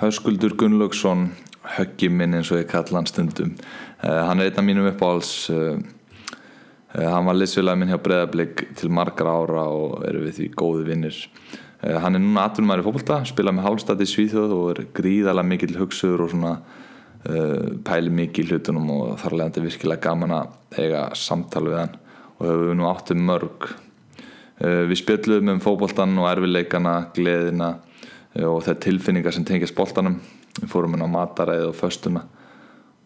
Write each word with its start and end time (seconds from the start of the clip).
Höskuldur 0.00 0.54
Gunnlaugsson 0.56 1.26
höggi 1.76 2.08
minn 2.10 2.34
eins 2.34 2.50
og 2.52 2.62
ég 2.62 2.70
kalla 2.70 2.98
hann 2.98 3.08
stundum. 3.08 3.52
Uh, 4.02 4.22
hann 4.26 4.40
er 4.40 4.48
einn 4.48 4.60
af 4.62 4.64
mínum 4.66 4.88
uppáhalds 4.88 5.50
uh, 5.52 5.76
uh, 5.76 7.08
hann 7.12 7.28
var 7.28 7.36
liðsfélagi 7.36 7.80
minn 7.80 7.92
hjá 7.92 8.00
Breðablík 8.02 8.64
til 8.80 8.90
margar 8.94 9.28
ára 9.30 9.66
og 9.68 10.00
eru 10.08 10.24
við 10.24 10.38
því 10.38 10.48
góði 10.56 10.88
vinnir 10.88 11.20
hann 11.82 12.14
er 12.14 12.22
núna 12.22 12.44
aturumæri 12.46 12.84
fólkvölda 12.86 13.24
spila 13.26 13.50
með 13.50 13.64
hálstætti 13.66 14.06
í 14.06 14.10
Svíþjóð 14.10 14.52
og 14.54 14.66
er 14.70 14.80
gríðalega 14.94 15.48
mikill 15.50 15.78
hugsuður 15.80 16.20
og 16.22 16.28
svona 16.30 16.52
pæli 17.82 18.12
mikið 18.14 18.44
í 18.44 18.52
hlutunum 18.52 18.92
og 18.94 19.16
þar 19.18 19.34
leðandi 19.34 19.64
virkilega 19.64 20.04
gaman 20.04 20.34
að 20.36 20.78
eiga 20.78 21.00
samtal 21.18 21.64
við 21.66 21.80
hann. 21.80 21.96
Og 22.38 22.44
hefur 22.46 22.62
við 22.68 22.78
nú 22.78 22.86
áttum 22.86 23.26
mörg. 23.26 23.66
Við 24.62 24.94
spjöldluðum 25.02 25.56
um 25.56 25.62
fókbóltan 25.64 26.14
og 26.22 26.28
erfileikana, 26.30 26.94
gleðina 27.18 27.72
og 28.40 28.62
það 28.64 28.78
tilfinningar 28.86 29.34
sem 29.36 29.44
tengjast 29.44 29.76
bóltanum 29.76 30.20
við 30.60 30.68
fórum 30.72 30.94
inn 30.96 31.04
á 31.04 31.08
mataræði 31.12 31.68
og 31.68 31.76
föstuna 31.76 32.22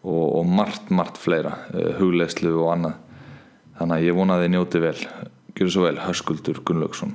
og, 0.07 0.25
og 0.39 0.45
margt, 0.47 0.89
margt 0.93 1.17
fleira 1.19 1.55
uh, 1.73 1.93
huglegslu 1.99 2.53
og 2.61 2.71
annað. 2.75 2.99
Þannig 3.77 3.97
að 3.97 4.05
ég 4.07 4.15
vona 4.17 4.37
að 4.37 4.45
þið 4.45 4.53
njóti 4.55 4.83
vel. 4.83 4.99
Gjör 5.57 5.73
svo 5.73 5.83
vel, 5.87 5.97
Höskuldur 6.01 6.61
Gunnlaugsson. 6.65 7.11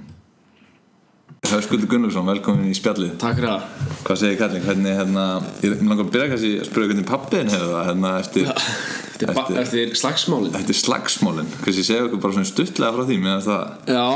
Höskuldur 1.51 1.88
Gunnlaugsson, 1.90 2.27
velkomin 2.28 2.68
í 2.70 2.74
spjallið. 2.78 3.16
Takk 3.23 3.38
fyrir 3.40 3.51
það. 3.51 3.88
Hvað 4.06 4.20
segir 4.20 4.38
Kalling, 4.40 4.65
hvernig 4.66 4.95
hérna 4.98 5.24
ég 5.62 5.73
er 5.74 5.82
langar 5.82 6.04
að 6.06 6.12
byrja 6.15 6.29
kannski 6.32 6.51
að 6.60 6.68
spyrja 6.68 6.90
hvernig 6.92 7.09
pappin 7.09 7.51
hefur 7.52 7.73
það 7.73 7.88
hérna 7.90 8.12
eftir, 8.23 8.52
Eftir, 8.52 9.32
eftir, 9.32 9.59
eftir 9.62 9.92
slagsmálin. 10.01 10.54
eftir 10.59 10.79
slagsmálin. 10.79 11.51
Kannski 11.65 11.84
segja 11.87 12.06
okkur 12.06 12.23
bara 12.23 12.37
svona 12.38 12.51
stuttlega 12.51 12.95
frá 12.96 13.04
því 13.10 13.18
meðan 13.23 13.45
það 13.46 13.92
Já, 13.95 14.06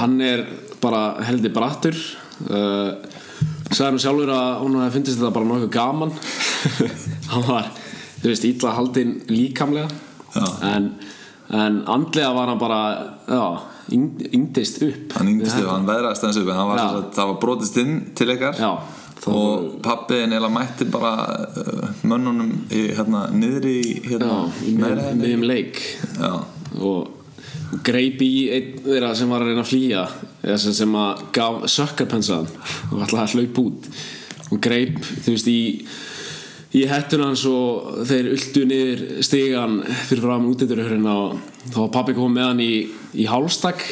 hann 0.00 0.14
er 0.24 0.44
bara 0.84 1.02
heldur 1.24 1.52
brattur. 1.56 1.98
Uh, 2.48 2.94
sagði 3.70 3.86
hann 3.88 4.00
sjálfur 4.04 4.32
að 4.34 4.50
hún 4.62 4.76
hefði 4.80 4.94
fundist 4.98 5.20
þetta 5.20 5.34
bara 5.34 5.48
nokkuð 5.50 5.70
gaman. 5.74 6.12
Hann 7.32 7.46
var, 7.48 7.70
þú 8.20 8.28
veist, 8.30 8.44
ítla 8.48 8.74
haldinn 8.76 9.14
líkamlega. 9.30 9.88
Já. 10.34 10.44
en, 10.66 10.90
en 11.54 11.76
andlega 11.90 12.32
var 12.34 12.50
hann 12.50 12.58
bara 12.58 12.78
já, 13.30 13.42
yng- 13.94 14.28
yngdist 14.34 14.80
upp. 14.82 15.14
Hann 15.18 15.30
yngdist 15.30 15.60
upp, 15.60 15.68
hann 15.70 15.86
veðraðist 15.88 16.26
aðeins 16.26 16.40
upp 16.42 16.50
en 16.52 16.62
var 16.70 16.82
sagt, 16.82 17.10
það 17.16 17.30
var 17.32 17.40
brotist 17.44 17.78
inn 17.82 17.96
til 18.18 18.28
ykkar. 18.34 18.58
Já, 18.58 18.72
og 19.30 19.76
pappiðin 19.84 20.34
eða 20.36 20.50
mætti 20.52 20.84
bara 20.92 21.12
uh, 21.48 21.84
mönnunum 22.04 22.50
í, 22.74 22.82
hérna, 22.98 23.24
niðri 23.32 23.76
í 23.80 23.92
hérna, 24.10 24.42
miðjum 25.16 25.46
leik. 25.48 25.78
Já, 26.18 26.32
og 26.82 27.23
greip 27.84 28.22
í 28.22 28.32
einn 28.54 28.80
þeirra 28.84 29.12
sem 29.18 29.30
var 29.30 29.42
að 29.42 29.52
reyna 29.52 29.64
að 29.64 29.70
flýja 29.70 30.06
eða 30.42 30.58
sem, 30.62 30.74
sem 30.76 30.96
að 31.00 31.22
gaf 31.34 31.62
sökkarpensaðan 31.74 32.50
og 32.92 33.04
ætlaði 33.06 33.24
að 33.24 33.36
hlaup 33.38 33.62
út. 33.64 33.88
Og 34.52 34.60
greip, 34.62 34.98
þú 35.24 35.34
veist, 35.34 35.48
í 35.50 35.60
í 36.74 36.82
hettuna 36.90 37.28
hans 37.30 37.44
og 37.46 38.00
þeir 38.08 38.32
ultu 38.34 38.64
niður 38.66 39.02
stigan 39.22 39.76
fyrir 40.08 40.24
fram 40.24 40.46
útidurhörina 40.50 41.12
og 41.14 41.36
þá 41.68 41.76
var 41.78 41.92
pappi 41.94 42.16
komið 42.16 42.34
með 42.34 42.48
hann 42.48 42.62
í, 42.64 42.72
í 43.22 43.26
hálstak. 43.30 43.84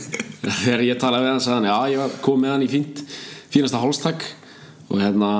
Þegar 0.62 0.84
ég 0.86 1.00
talaði 1.00 1.26
við 1.26 1.34
hann 1.34 1.44
sagði 1.44 1.58
hann, 1.58 1.68
já, 1.68 1.92
ég 1.92 2.16
komið 2.24 2.44
með 2.46 2.54
hann 2.54 2.64
í 2.64 2.70
fínt 2.72 3.02
fínasta 3.52 3.82
hálstak. 3.82 4.24
Og 4.88 5.02
hérna 5.02 5.32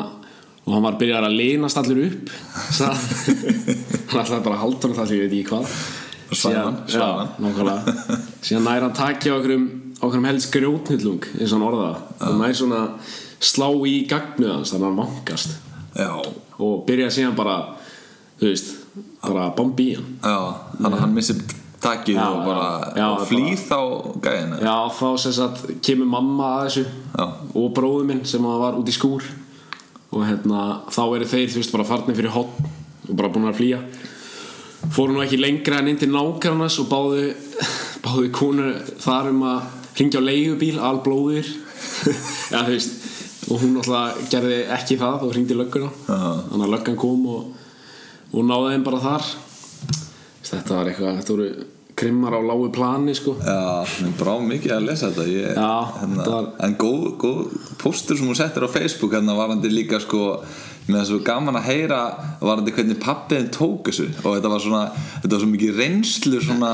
og 0.62 0.77
hann 0.77 0.84
var 0.84 1.00
byrjað 1.00 1.27
að 1.27 1.41
leynast 1.41 1.80
allur 1.80 2.05
upp 2.05 2.36
sagði 2.77 2.92
hann. 2.92 3.89
Hann 4.12 4.20
ætlaði 4.20 4.44
bara 4.44 4.56
að 4.58 4.61
halda 4.61 4.84
hann 4.84 4.96
það 4.98 5.06
því 5.08 5.17
ég 5.17 5.22
veit 5.24 5.34
ekki 5.39 5.48
hvað 5.48 5.77
Svæman, 6.33 6.77
Síðan- 6.86 6.88
svæman. 6.88 7.28
já, 7.28 7.44
nákvæmlega. 7.44 7.97
Síðan 8.47 8.64
nær 8.69 8.86
hann 8.86 8.97
takja 8.97 9.34
okkur 9.38 9.55
um 9.56 9.66
okkur 10.02 10.19
um 10.19 10.25
helst 10.27 10.50
grjótnillung 10.55 11.27
eins 11.39 11.52
og 11.52 11.58
hann 11.61 11.66
orða 11.69 11.89
það. 11.92 12.28
Og 12.28 12.39
nær 12.41 12.55
svona 12.58 12.80
slá 13.42 13.69
í 13.86 13.94
gagnu 14.11 14.48
hans 14.52 14.72
þannig 14.72 14.86
að 14.86 14.89
hann 14.91 15.02
vankast. 15.02 15.56
Já, 15.98 16.11
og 16.58 16.86
byrja 16.89 17.11
síðan 17.12 17.36
bara 17.39 17.56
þú 18.41 18.48
veist, 18.48 18.72
bara 19.22 19.50
bombi 19.56 19.91
í 19.92 19.98
hann. 19.98 20.08
Já 20.22 20.39
þannig 20.80 20.97
að 20.97 21.05
hann 21.05 21.14
missi 21.19 21.36
takið 21.83 22.14
Já, 22.14 22.27
og 22.30 22.45
bara 22.46 23.27
flýr 23.27 23.58
þá 23.58 23.78
gæðina 24.23 24.58
já, 24.62 24.74
þá 24.95 25.07
sem 25.18 25.33
sagt 25.34 25.64
kemur 25.83 26.07
mamma 26.07 26.51
að 26.61 26.67
þessu 26.68 26.84
Já. 26.86 27.24
og 27.58 27.73
bróður 27.74 28.07
minn 28.07 28.20
sem 28.30 28.45
að 28.46 28.61
var 28.62 28.78
út 28.78 28.89
í 28.90 28.95
skúr. 28.95 29.27
Og 30.12 30.23
hérna, 30.28 30.83
þá 30.92 31.02
eru 31.17 31.27
þeir 31.27 31.48
þú 31.55 31.58
veist, 31.62 31.73
bara 31.73 31.86
farnir 31.89 32.14
fyrir 32.18 32.34
hotn 32.34 32.67
og 33.08 33.14
bara 33.18 33.30
búin 33.34 33.48
að 33.51 33.58
flýja 33.58 33.78
fóru 34.91 35.15
nú 35.15 35.23
ekki 35.23 35.39
lengra 35.41 35.79
en 35.79 35.93
inn 35.93 36.01
til 36.01 36.11
nákvæmnas 36.11 36.81
og 36.83 36.91
báðu 36.91 37.29
báðu 38.03 38.31
konur 38.35 38.81
þar 39.03 39.31
um 39.31 39.45
að 39.47 39.61
ringja 39.98 40.19
á 40.19 40.27
leigubíl, 40.27 40.79
alblóðir. 40.83 41.48
Þú 42.51 42.67
veist 42.73 42.98
og 43.53 43.61
hún 43.61 43.79
alltaf 43.81 44.20
gerði 44.33 44.59
ekki 44.73 44.97
það 45.01 45.27
og 45.27 45.35
ringdi 45.37 45.57
lögguna. 45.59 45.91
Já. 46.07 46.19
þannig 46.48 46.67
að 46.67 46.75
löggan 46.75 46.98
kom 46.98 47.27
og, 47.31 47.70
og 48.33 48.47
náði 48.48 48.75
þeim 48.75 48.87
bara 48.87 49.03
þar. 49.03 49.31
Þetta 50.43 50.77
var 50.77 50.91
eitthvað, 50.91 51.19
þetta 51.20 51.35
voru 51.37 51.49
krimmar 52.02 52.35
á 52.35 52.40
lágu 52.42 52.67
plani 52.74 53.14
sko. 53.17 53.36
Já, 53.39 53.86
mér 54.02 54.13
brá 54.18 54.35
mikið 54.42 54.74
að 54.77 54.86
lesa 54.90 55.08
þetta. 55.13 55.27
Ég, 55.30 55.55
Já, 55.55 55.70
hérna, 56.01 56.18
þetta 56.18 56.35
var- 56.36 56.51
En 56.67 56.77
góð, 56.83 57.07
góð 57.23 57.57
póstur 57.83 58.18
sem 58.18 58.27
hún 58.29 58.39
settir 58.39 58.67
á 58.67 58.70
Facebook 58.70 59.14
hérna 59.14 59.36
varandi 59.39 59.70
líka 59.70 60.01
sko 60.02 60.42
með 60.89 60.96
það 60.98 61.07
svo 61.13 61.18
gaman 61.23 61.55
að 61.61 61.67
heyra 61.70 61.98
varandi 62.42 62.73
hvernig 62.74 62.98
pappiðin 62.98 63.51
tók 63.55 63.86
þessu. 63.86 64.08
Og 64.24 64.35
þetta 64.35 64.51
var 64.51 64.58
svona, 64.64 64.83
þetta 65.23 65.30
var 65.36 65.42
svo 65.45 65.51
mikið 65.52 65.77
reynslu 65.79 66.40
svona, 66.42 66.73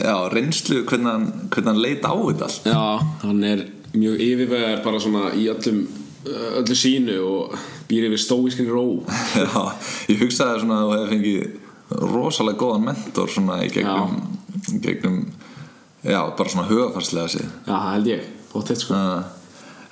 já, 0.00 0.16
reynslu 0.32 0.82
hvernig 0.88 1.10
hann, 1.12 1.26
hvernig 1.52 1.66
hann 1.74 1.82
leit 1.84 2.02
á 2.08 2.14
þetta 2.16 2.48
allt. 2.48 2.64
Já, 2.64 2.84
hann 3.26 3.44
er 3.44 3.66
mjög 3.92 4.20
yfirvegar 4.24 4.82
bara 4.84 4.98
svona 5.04 5.30
í 5.36 5.46
öllum 5.52 5.84
öllu 6.26 6.74
sínu 6.74 7.18
og 7.22 7.52
býr 7.90 8.08
yfir 8.08 8.18
stóískri 8.24 8.66
ró. 8.72 8.86
Já, 9.36 9.72
ég 10.10 10.18
hugsaði 10.24 10.64
svona 10.64 10.80
að 10.80 10.86
þú 10.86 10.96
hefði 10.96 11.12
fengið 11.12 11.62
rosalega 12.16 12.58
góðan 12.58 12.84
mentor 12.88 13.28
svona 13.30 13.60
í 13.62 13.68
gegnum, 13.70 14.16
í 14.16 14.35
gegnum 14.82 15.22
já, 16.02 16.20
bara 16.36 16.50
svona 16.50 16.68
hugafarslega 16.68 17.28
sér 17.28 17.46
Já, 17.66 17.72
það 17.74 17.92
held 17.92 18.10
ég, 18.12 18.26
bóttið 18.52 18.82
sko. 18.82 19.00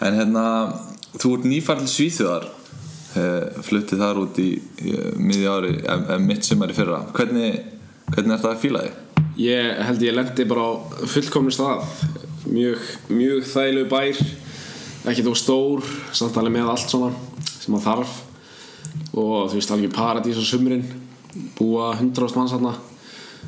En 0.05 0.19
hérna 0.19 0.45
þú 1.21 1.33
ert 1.39 1.49
til 1.49 1.91
Svíþjóðar 1.95 2.49
uh, 2.49 3.63
fluttið 3.67 4.03
þar 4.03 4.21
út 4.25 4.41
í, 4.43 4.51
miðja 5.19 5.57
ári, 5.59 5.75
ef, 5.83 6.05
ef 6.17 6.23
mitt 6.23 6.47
sumar 6.47 6.73
í 6.73 6.77
fyrra. 6.77 7.05
Hvernig, 7.15 7.61
hvernig 8.11 8.37
er 8.37 8.43
það 8.43 8.53
að 8.53 8.63
fíla 8.65 8.85
þig? 8.85 9.01
Ég 9.45 9.83
held 9.89 10.05
ég 10.07 10.15
lendi 10.15 10.47
bara 10.51 10.67
á 10.67 10.73
fullkomnu 11.11 11.55
stað. 11.55 11.87
Mjög, 12.45 12.83
mjög 13.11 13.47
þægilegu 13.51 13.91
bær 13.91 14.25
ekki 15.11 15.25
þó 15.25 15.33
stór 15.37 15.89
samt 16.17 16.37
alveg 16.41 16.55
með 16.55 16.71
allt 16.73 16.91
svona 16.93 17.11
sem 17.49 17.75
maður 17.75 17.89
þarf. 17.91 18.19
Og 19.15 19.49
þú 19.51 19.59
veist 19.59 19.73
alveg 19.75 19.95
paradís 19.95 20.39
á 20.39 20.45
sumrin 20.47 20.85
búa 21.59 21.93
100.000 21.97 22.39
manns 22.39 22.55
þarna 22.55 22.75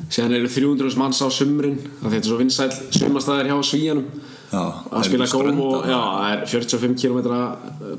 síðan 0.07 0.37
eru 0.37 0.49
300.000 0.51 1.01
manns 1.01 1.21
á 1.23 1.27
því 1.27 1.75
þetta 2.01 2.17
er 2.17 2.27
svo 2.29 2.39
vinsæl 2.39 2.71
sumastæðir 2.95 3.51
hjá 3.51 3.57
Svíjanum 3.67 4.09
Já, 4.47 4.61
að 4.95 5.07
spila 5.09 5.27
strönd 5.27 5.59
og 5.59 5.87
já, 5.89 5.97
það 5.99 6.33
er 6.33 6.43
45 6.47 6.93
km 7.01 7.17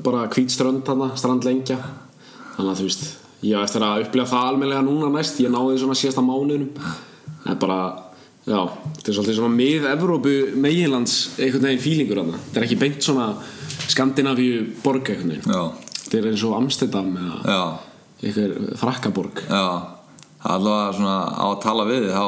bara 0.05 0.25
hvít 0.33 0.53
strönd 0.53 0.81
þarna, 0.87 1.11
strandlengja. 1.19 1.77
Þannig 2.55 2.71
að 2.71 2.79
þú 2.79 2.87
veist 2.87 3.03
ég 3.45 3.53
á 3.53 3.61
eftir 3.61 3.85
að 3.85 4.05
upplega 4.07 4.31
það 4.31 4.47
almennilega 4.49 4.85
núna 4.87 5.11
næst 5.13 5.41
ég 5.43 5.53
náði 5.53 5.75
því 5.75 5.83
svona 5.83 5.97
síðasta 5.99 6.23
mánuðinum. 6.25 6.71
Það 7.43 7.51
er 7.53 7.59
bara, 7.61 7.77
já, 8.49 8.61
þetta 8.95 9.11
er 9.11 9.17
svolítið 9.19 9.37
svona 9.37 9.59
mið-Evrópu 9.59 10.33
meginlands 10.65 11.19
einhvern 11.37 11.69
veginn 11.69 11.85
fílingur 11.85 12.23
þarna, 12.23 12.41
þetta 12.47 12.61
er 12.61 12.67
ekki 12.67 12.79
beint 12.81 13.05
svona 13.05 13.29
Skandinavíu 13.89 14.65
borg 14.83 15.13
Já, 15.45 15.61
þetta 16.01 16.19
er 16.19 16.31
eins 16.31 16.47
og 16.49 16.57
Amsterdam 16.57 17.13
eða 17.13 17.61
einhver 18.19 18.57
frakkaborg. 18.81 19.45
Já. 19.45 19.63
það 19.69 19.98
allavega 20.43 20.93
svona 20.95 21.17
á 21.35 21.45
að 21.49 21.61
tala 21.63 21.85
við 21.89 22.05
þá, 22.13 22.27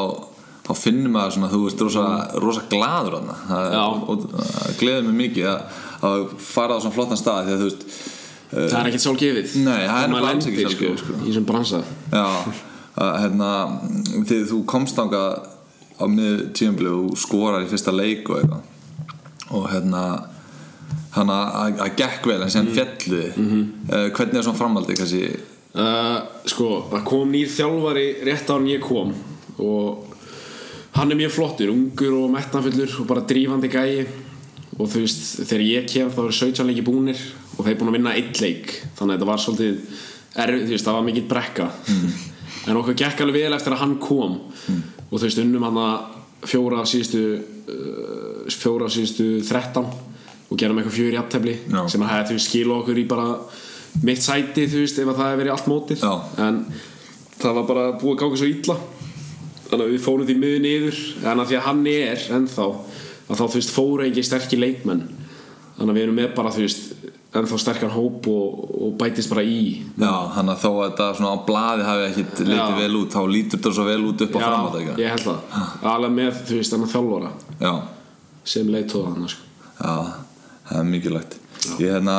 þá 0.68 0.72
finnum 0.82 1.14
maður 1.16 1.36
svona 1.38 1.52
þú 1.52 1.62
ert 1.70 1.84
rosa, 1.86 2.06
rosa 2.44 2.64
gladur 2.72 3.20
þarna 3.20 3.38
það, 3.48 4.74
gleður 4.82 5.06
mig 5.08 5.18
mikið 5.26 5.48
að, 5.52 5.78
að 6.10 6.26
fara 6.44 6.76
á 6.76 6.82
svona 6.84 6.96
flottan 6.98 7.22
stað 7.22 7.46
því 7.48 7.54
að 7.56 7.62
þú 7.64 7.70
veist 7.70 7.86
það 8.52 8.76
er 8.82 8.90
ekkert 8.90 9.06
sjálfgefið 9.06 9.54
Nei, 9.64 9.80
það 9.88 10.02
er 10.02 10.10
Þegar 10.12 10.28
alls 10.32 10.50
ekki 10.50 10.52
lendir, 10.52 10.66
sjálfgefið, 10.66 10.98
sko. 11.06 11.14
í 11.22 11.30
þessum 11.30 11.48
bransa 11.48 11.80
Já, 12.12 12.26
að, 13.02 13.14
hérna 13.24 13.52
því 14.28 14.40
þú 14.52 14.60
komst 14.74 15.00
ánga 15.00 15.22
á 16.02 16.06
miður 16.12 16.42
tíumblið 16.58 16.98
og 16.98 17.16
skorar 17.22 17.64
í 17.64 17.70
fyrsta 17.72 17.94
leik 17.96 18.28
og 18.34 18.42
eitthvað 18.42 18.68
og 19.52 19.66
hérna 19.72 20.04
hann 21.16 21.32
að 21.32 21.80
að 21.86 21.96
gekk 22.00 22.28
vel 22.32 22.42
en 22.44 22.52
sem 22.52 22.66
mm. 22.68 22.76
fjallu 22.76 23.24
Mhm. 23.36 23.64
uh, 23.92 24.06
hvernig 24.16 24.38
er 24.40 24.46
svona 24.48 24.60
framhaldi 24.60 24.96
kannski 25.00 25.24
Uh, 25.72 26.18
sko, 26.52 26.70
það 26.92 27.04
kom 27.08 27.30
nýr 27.32 27.52
þjálfari 27.52 28.08
rétt 28.28 28.50
á 28.52 28.58
hann 28.58 28.68
ég 28.68 28.82
kom 28.84 29.14
og 29.62 30.10
hann 30.98 31.14
er 31.14 31.20
mjög 31.20 31.32
flottur, 31.38 31.72
ungur 31.72 32.18
og 32.18 32.32
metnafullur 32.34 32.98
og 33.00 33.08
bara 33.08 33.24
drífandi 33.28 33.70
gæi. 33.72 34.08
Og 34.80 34.88
þú 34.90 35.04
veist, 35.04 35.24
þegar 35.46 35.64
ég 35.68 35.88
kem 35.92 36.10
þá 36.12 36.22
eru 36.24 36.36
17 36.36 36.68
leiki 36.68 36.84
búnir 36.88 37.20
og 37.58 37.66
þeir 37.66 37.78
búin 37.80 37.92
að 37.92 37.98
vinna 38.00 38.16
eitt 38.18 38.40
leik. 38.42 38.72
Þannig 38.98 39.14
að 39.14 39.18
þetta 39.18 39.30
var 39.30 39.42
svolítið 39.44 40.00
erfið, 40.42 40.64
þú 40.66 40.74
veist, 40.74 40.88
það 40.88 40.98
var 40.98 41.06
mikill 41.08 41.28
brekka. 41.30 41.68
En 42.72 42.80
okkur 42.80 42.98
gekk 42.98 43.24
alveg 43.24 43.46
vel 43.46 43.58
eftir 43.58 43.76
að 43.76 43.82
hann 43.84 43.98
kom. 44.02 44.38
Og 45.10 45.14
þú 45.14 45.24
veist, 45.28 45.42
unnum 45.44 45.68
hann 45.68 45.80
að 45.82 46.48
fjóra 46.52 46.82
af 46.82 46.90
síðustu 46.90 47.24
uh, 47.38 48.48
fjóra 48.50 48.88
af 48.88 48.96
síðustu 48.96 49.28
13 49.46 49.84
og 50.52 50.60
gerum 50.60 50.80
eitthvað 50.80 50.96
fjögur 50.98 51.16
í 51.16 51.20
aftefli 51.22 51.54
Já. 51.70 51.82
sem 51.92 52.02
að 52.02 52.12
hefði 52.12 52.30
þú 52.32 52.38
veist, 52.38 52.50
skilu 52.50 52.78
okkur 52.80 53.02
í 53.02 53.06
bara 53.12 53.28
mitt 54.08 54.24
sæti 54.24 54.68
þú 54.72 54.84
veist 54.86 55.00
ef 55.02 55.12
að 55.12 55.20
það 55.20 55.30
hefði 55.30 55.42
verið 55.42 55.56
allt 55.56 55.70
mótið. 55.72 56.06
Já. 56.06 56.14
en 56.46 56.60
það 57.42 57.58
var 57.60 57.70
bara 57.70 57.86
búið 58.02 58.14
að 58.16 58.22
gáka 58.24 58.42
svo 58.42 58.52
illa. 58.52 58.78
Þannig 59.72 59.86
að 59.86 59.94
við 59.96 60.06
fórum 60.06 60.28
því 60.28 60.38
miður 60.42 60.64
niður. 60.66 61.02
En 61.32 61.42
að 61.42 61.52
því 61.52 61.60
að 61.60 61.66
hann 61.70 61.84
er 61.92 62.26
ennþá 62.38 62.68
að 62.72 63.36
þá 63.40 63.44
þú 63.46 63.54
veist 63.58 63.76
fóru 63.76 64.08
ekki 64.08 64.26
sterkir 64.28 64.62
leikmenn. 64.62 65.04
Þannig 65.78 65.92
að 65.94 65.98
við 66.00 66.06
erum 66.08 66.20
með 66.22 66.34
bara 66.38 66.54
þú 66.56 66.66
veist 66.66 66.92
ennþá 67.32 67.58
sterkar 67.64 67.94
hóp 67.96 68.28
og, 68.28 68.64
og 68.76 68.96
bætist 69.00 69.32
bara 69.32 69.44
í. 69.48 69.82
Já, 69.96 70.12
hann 70.36 70.52
að 70.52 70.66
þó 70.66 70.70
að 70.72 70.82
þetta 70.90 71.08
svona 71.20 71.32
á 71.32 71.38
blaði 71.48 71.86
hafi 71.88 72.08
ekkit 72.10 72.42
litið 72.44 72.60
Já. 72.60 72.80
vel 72.82 72.98
út 73.00 73.16
þá 73.16 73.22
lítur 73.32 73.56
þetta 73.62 73.72
svo 73.78 73.86
vel 73.88 74.02
út 74.10 74.24
upp 74.26 74.36
á 74.36 74.40
framhátt 74.44 75.00
ég 75.00 75.14
held 75.14 75.28
það. 75.30 75.62
alveg 75.94 76.16
með 76.18 76.42
þú 76.50 76.60
veist 76.60 76.76
þannig 76.76 77.30
Já, 77.62 77.74
sem 78.44 78.74
leitóða 78.74 79.14
hann 79.14 79.32
sko. 79.32 79.48
já, 79.78 79.96
það 80.68 80.82
er 80.82 80.90
mikilvægt 80.92 81.41
Ég 81.78 81.92
hérna, 81.94 82.18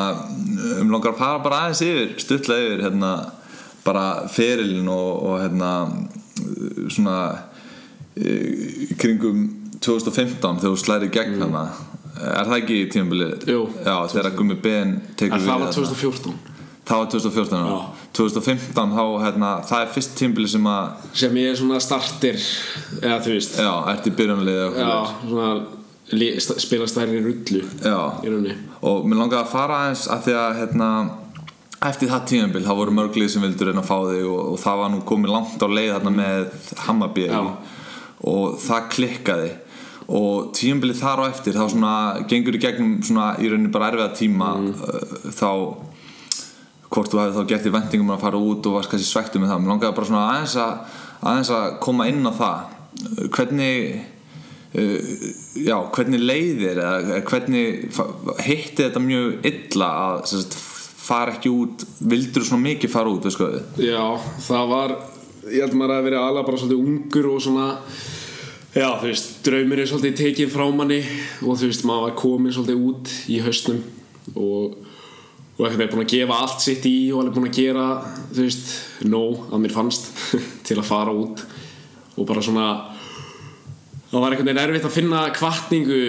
um 0.79 0.93
langar 0.93 1.15
að 1.15 1.23
fara 1.23 1.41
bara 1.43 1.63
aðeins 1.65 1.83
yfir, 1.87 2.13
stuttlega 2.23 2.69
yfir 2.69 2.85
hérna, 2.87 3.15
bara 3.83 4.05
ferilin 4.31 4.91
og, 4.93 5.25
og 5.27 5.41
hérna 5.43 5.73
svona 6.93 7.17
í 8.15 8.93
kringum 9.01 9.49
2015 9.83 10.61
þegar 10.61 10.69
þú 10.69 10.79
slæri 10.79 11.11
gegn 11.11 11.39
mm. 11.39 11.43
hana 11.47 11.65
er 12.23 12.47
það 12.47 12.57
ekki 12.61 12.79
tímabilið? 12.93 13.45
Jú. 13.49 13.67
Já, 13.83 13.95
þegar 14.13 14.35
Gummi 14.37 14.57
Ben 14.63 14.97
tekur 15.19 15.39
en 15.39 15.47
það 15.47 15.63
var 15.63 15.69
við 15.69 15.77
2014 15.81 16.41
Það 16.83 16.99
var 16.99 17.11
2014 17.13 17.61
já. 17.63 17.67
Já. 17.73 18.09
2015 18.19 18.95
þá, 18.97 19.05
hérna, 19.23 19.51
það 19.69 19.85
er 19.85 19.93
fyrst 19.95 20.17
tímabilið 20.19 20.53
sem 20.53 20.67
að 20.73 21.07
sem 21.23 21.39
ég 21.41 21.53
er 21.53 21.61
svona 21.61 21.79
startir 21.83 22.41
eða 23.01 23.21
þú 23.25 23.37
veist 23.37 23.55
já, 23.63 23.71
ert 23.95 24.09
í 24.11 24.15
byrjunliði 24.19 24.67
og 24.67 24.81
já, 24.83 24.91
svona 25.23 25.53
spila 26.13 26.87
stærri 26.91 27.23
rullu 27.25 27.63
og 28.83 29.07
mér 29.09 29.21
langaði 29.23 29.41
að 29.43 29.53
fara 29.53 29.79
aðeins 29.83 30.07
að 30.13 30.25
því 30.27 30.35
að 30.43 30.57
hérna, 30.61 30.89
eftir 31.89 32.11
það 32.13 32.27
tímabil 32.33 32.65
þá 32.67 32.73
voru 32.79 32.97
mörglið 32.99 33.31
sem 33.33 33.45
vildur 33.47 33.71
reyna 33.71 33.83
að 33.83 33.89
fá 33.89 33.97
þig 34.11 34.27
og, 34.29 34.43
og 34.53 34.61
það 34.63 34.83
var 34.83 34.93
nú 34.93 35.03
komið 35.09 35.35
langt 35.37 35.65
á 35.65 35.69
leið 35.73 35.93
þarna 35.95 36.13
með 36.19 36.73
Hammarby. 36.87 37.29
Já. 37.31 37.43
og 38.33 38.59
það 38.63 38.89
klikkaði. 38.97 39.53
Og 40.13 40.51
tímabilið 40.57 41.01
þar 41.01 41.23
á 41.25 41.31
eftir 41.31 41.57
þá 41.57 41.65
svona 41.71 41.95
gengur 42.29 42.59
í 42.59 42.61
gegnum 42.61 42.99
svona 43.07 43.33
í 43.41 43.49
rauninni 43.49 43.73
bara 43.73 43.89
erfiða 43.93 44.13
tíma 44.19 44.53
mm. 44.59 44.73
þá 45.33 45.51
hvort 46.93 47.09
þú 47.09 47.21
hefði 47.23 47.37
þá 47.39 47.51
gert 47.53 47.69
í 47.69 47.73
vendingum 47.73 48.13
að 48.13 48.25
fara 48.27 48.41
út 48.43 48.67
og 48.69 48.77
varst 48.77 48.93
kannski 48.93 49.09
svektu 49.09 49.41
með 49.41 49.55
það. 49.55 49.63
Mér 49.63 49.73
langaði 49.73 49.97
bara 49.97 50.11
svona 50.11 50.25
aðeins 50.33 50.57
að, 50.61 50.99
aðeins 51.23 51.53
að 51.57 51.69
koma 51.87 52.09
inn 52.11 52.29
á 52.29 52.33
það. 52.37 52.75
Hvernig 53.33 53.79
uh, 53.87 54.03
já, 54.73 55.77
hvernig 55.93 56.23
leiðir 56.23 56.79
eða 56.81 57.19
hvernig 57.29 57.99
hitti 58.41 58.87
þetta 58.87 59.03
mjög 59.05 59.49
illa 59.51 59.89
að 60.07 60.23
sagt, 60.31 60.57
fara 61.03 61.35
ekki 61.37 61.53
út? 61.53 61.85
Vildur 62.01 62.47
svona 62.47 62.65
mikið 62.71 62.95
fara 62.95 63.13
út 63.13 63.27
veist 63.29 63.41
hvað 63.41 63.83
já, 63.85 64.05
það 64.47 64.73
var 64.73 64.95
ég 65.51 65.61
held 65.61 65.77
maður 65.77 65.99
að 65.99 66.09
vera 66.09 66.23
alveg 66.29 66.49
bara 66.49 66.63
svolítið 66.63 66.87
ungur 66.87 67.29
og 67.35 67.43
svona 67.45 67.67
já, 68.73 68.89
þú 69.03 69.11
veist, 69.11 69.35
draumir 69.45 69.83
er 69.83 69.91
svolítið 69.91 70.17
tekið 70.23 70.55
frá 70.55 70.65
manni 70.73 71.03
og 71.43 71.61
þú 71.61 71.69
veist, 71.69 71.85
maður 71.89 72.07
var 72.07 72.17
komin 72.23 72.57
svolítið 72.57 72.89
út 72.89 73.15
í 73.29 73.43
haustnum 73.45 73.85
og 74.33 74.81
og 75.53 75.67
eitthvað 75.69 75.83
er 75.85 75.91
búin 75.93 76.03
að 76.07 76.13
gefa 76.15 76.37
allt 76.43 76.63
sitt 76.65 76.87
í 76.89 76.97
og 77.13 77.21
alveg 77.21 77.35
búin 77.37 77.51
að 77.51 77.59
gera, 77.59 77.85
þú 78.33 78.47
veist 78.47 78.71
nóg 79.05 79.43
að 79.53 79.61
mér 79.63 79.75
fannst 79.75 80.09
til 80.67 80.79
að 80.81 80.89
fara 80.89 81.13
út 81.13 81.45
og 82.17 82.25
bara 82.29 82.43
svona 82.45 82.67
það 84.13 84.25
var 84.25 84.35
einhvern 84.35 84.51
veginn 84.51 84.63
erfitt 84.63 84.89
að 84.89 84.97
finna 84.97 85.21
kvartningu 85.37 86.01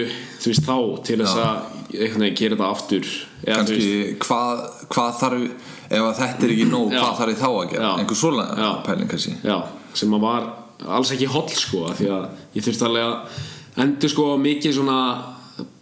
þú 0.42 0.50
veist 0.50 0.66
þá 0.66 0.76
til 1.08 1.20
þess 1.22 1.38
að 1.40 1.70
einhvern 1.94 2.24
veginn 2.26 2.40
gera 2.40 2.58
þetta 2.58 2.72
aftur. 2.74 3.12
Eða 3.44 3.60
kannski 3.60 4.18
hvað, 4.24 4.64
hvað 4.92 5.14
þarf 5.22 5.46
ef 5.94 6.08
þetta 6.18 6.46
er 6.46 6.54
ekki 6.54 6.66
nóg, 6.68 6.92
Já. 6.92 7.00
hvað 7.00 7.16
þarf 7.20 7.40
þá 7.40 7.48
að 7.48 7.72
gera? 7.72 7.84
Já. 7.84 7.92
einhver 8.02 8.20
Já. 8.60 8.68
pæling 8.86 9.10
kannski. 9.12 9.36
Já, 9.44 9.56
sem 9.94 10.16
að 10.16 10.26
var 10.26 10.50
alls 10.98 11.12
ekki 11.14 11.30
holl 11.30 11.48
sko 11.54 11.84
því 11.94 12.10
að 12.12 12.26
ég 12.58 12.66
þurfti 12.66 12.86
alveg 12.88 13.06
að 13.08 13.84
endur 13.84 14.12
sko 14.12 14.26
mikið 14.40 14.76
svona 14.78 14.98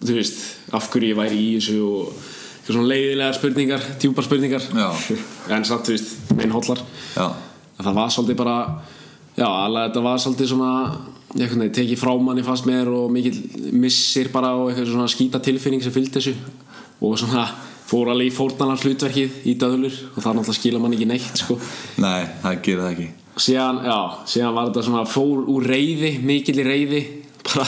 þú 0.03 0.17
veist, 0.19 0.43
af 0.77 0.89
hverju 0.93 1.13
ég 1.13 1.19
væri 1.19 1.39
í 1.41 1.51
þessu 1.57 1.79
og 1.87 2.23
svona 2.67 2.89
leiðilegar 2.91 3.37
spurningar 3.39 3.87
djúpar 4.03 4.27
spurningar. 4.29 4.67
En 5.53 5.65
samt, 5.67 5.89
þú 5.89 5.97
veist, 5.97 6.15
einn 6.39 6.55
hollar. 6.55 6.83
Það 7.83 7.97
var 7.97 8.13
svolítið 8.15 8.39
bara 8.39 8.57
já, 9.35 9.47
alveg 9.49 9.89
þetta 9.89 10.05
var 10.05 10.23
svolítið 10.23 10.53
svona 10.53 10.73
veginn 11.35 11.73
tekið 11.73 12.01
frá 12.01 12.13
manni 12.21 12.45
fast 12.45 12.67
með 12.69 12.93
og 12.93 13.11
mikið 13.15 13.73
missir 13.73 14.31
bara 14.33 14.53
og 14.59 14.71
eitthvað 14.71 14.93
svona 14.93 15.11
skýta 15.11 15.41
tilfinning 15.43 15.83
sem 15.85 15.95
fylgdi 15.95 16.19
þessu. 16.19 16.35
Og 17.03 17.17
svona 17.19 17.47
fór 17.89 18.13
alveg 18.13 18.31
í 18.31 18.35
fórnarnar 18.35 18.81
hlutverkið 18.81 19.43
í 19.49 19.57
döðlur 19.61 19.97
og 20.13 20.21
það 20.21 20.39
náttúrulega 20.39 20.59
skila 20.59 20.81
mann 20.83 20.97
ekki 20.97 21.09
neitt 21.09 21.43
sko. 21.43 21.59
Nei, 22.01 22.23
það 22.45 22.61
gerir 22.67 22.85
það 22.85 22.93
ekki. 22.93 23.09
Síðan, 23.43 23.81
já, 23.89 23.99
síðan 24.29 24.57
var 24.57 24.69
þetta 24.69 24.85
svona 24.87 25.05
fór 25.09 25.45
úr 25.49 25.67
reyði, 25.73 26.13
mikill 26.25 26.61
í 26.61 26.67
reyði 26.69 27.03
bara 27.49 27.67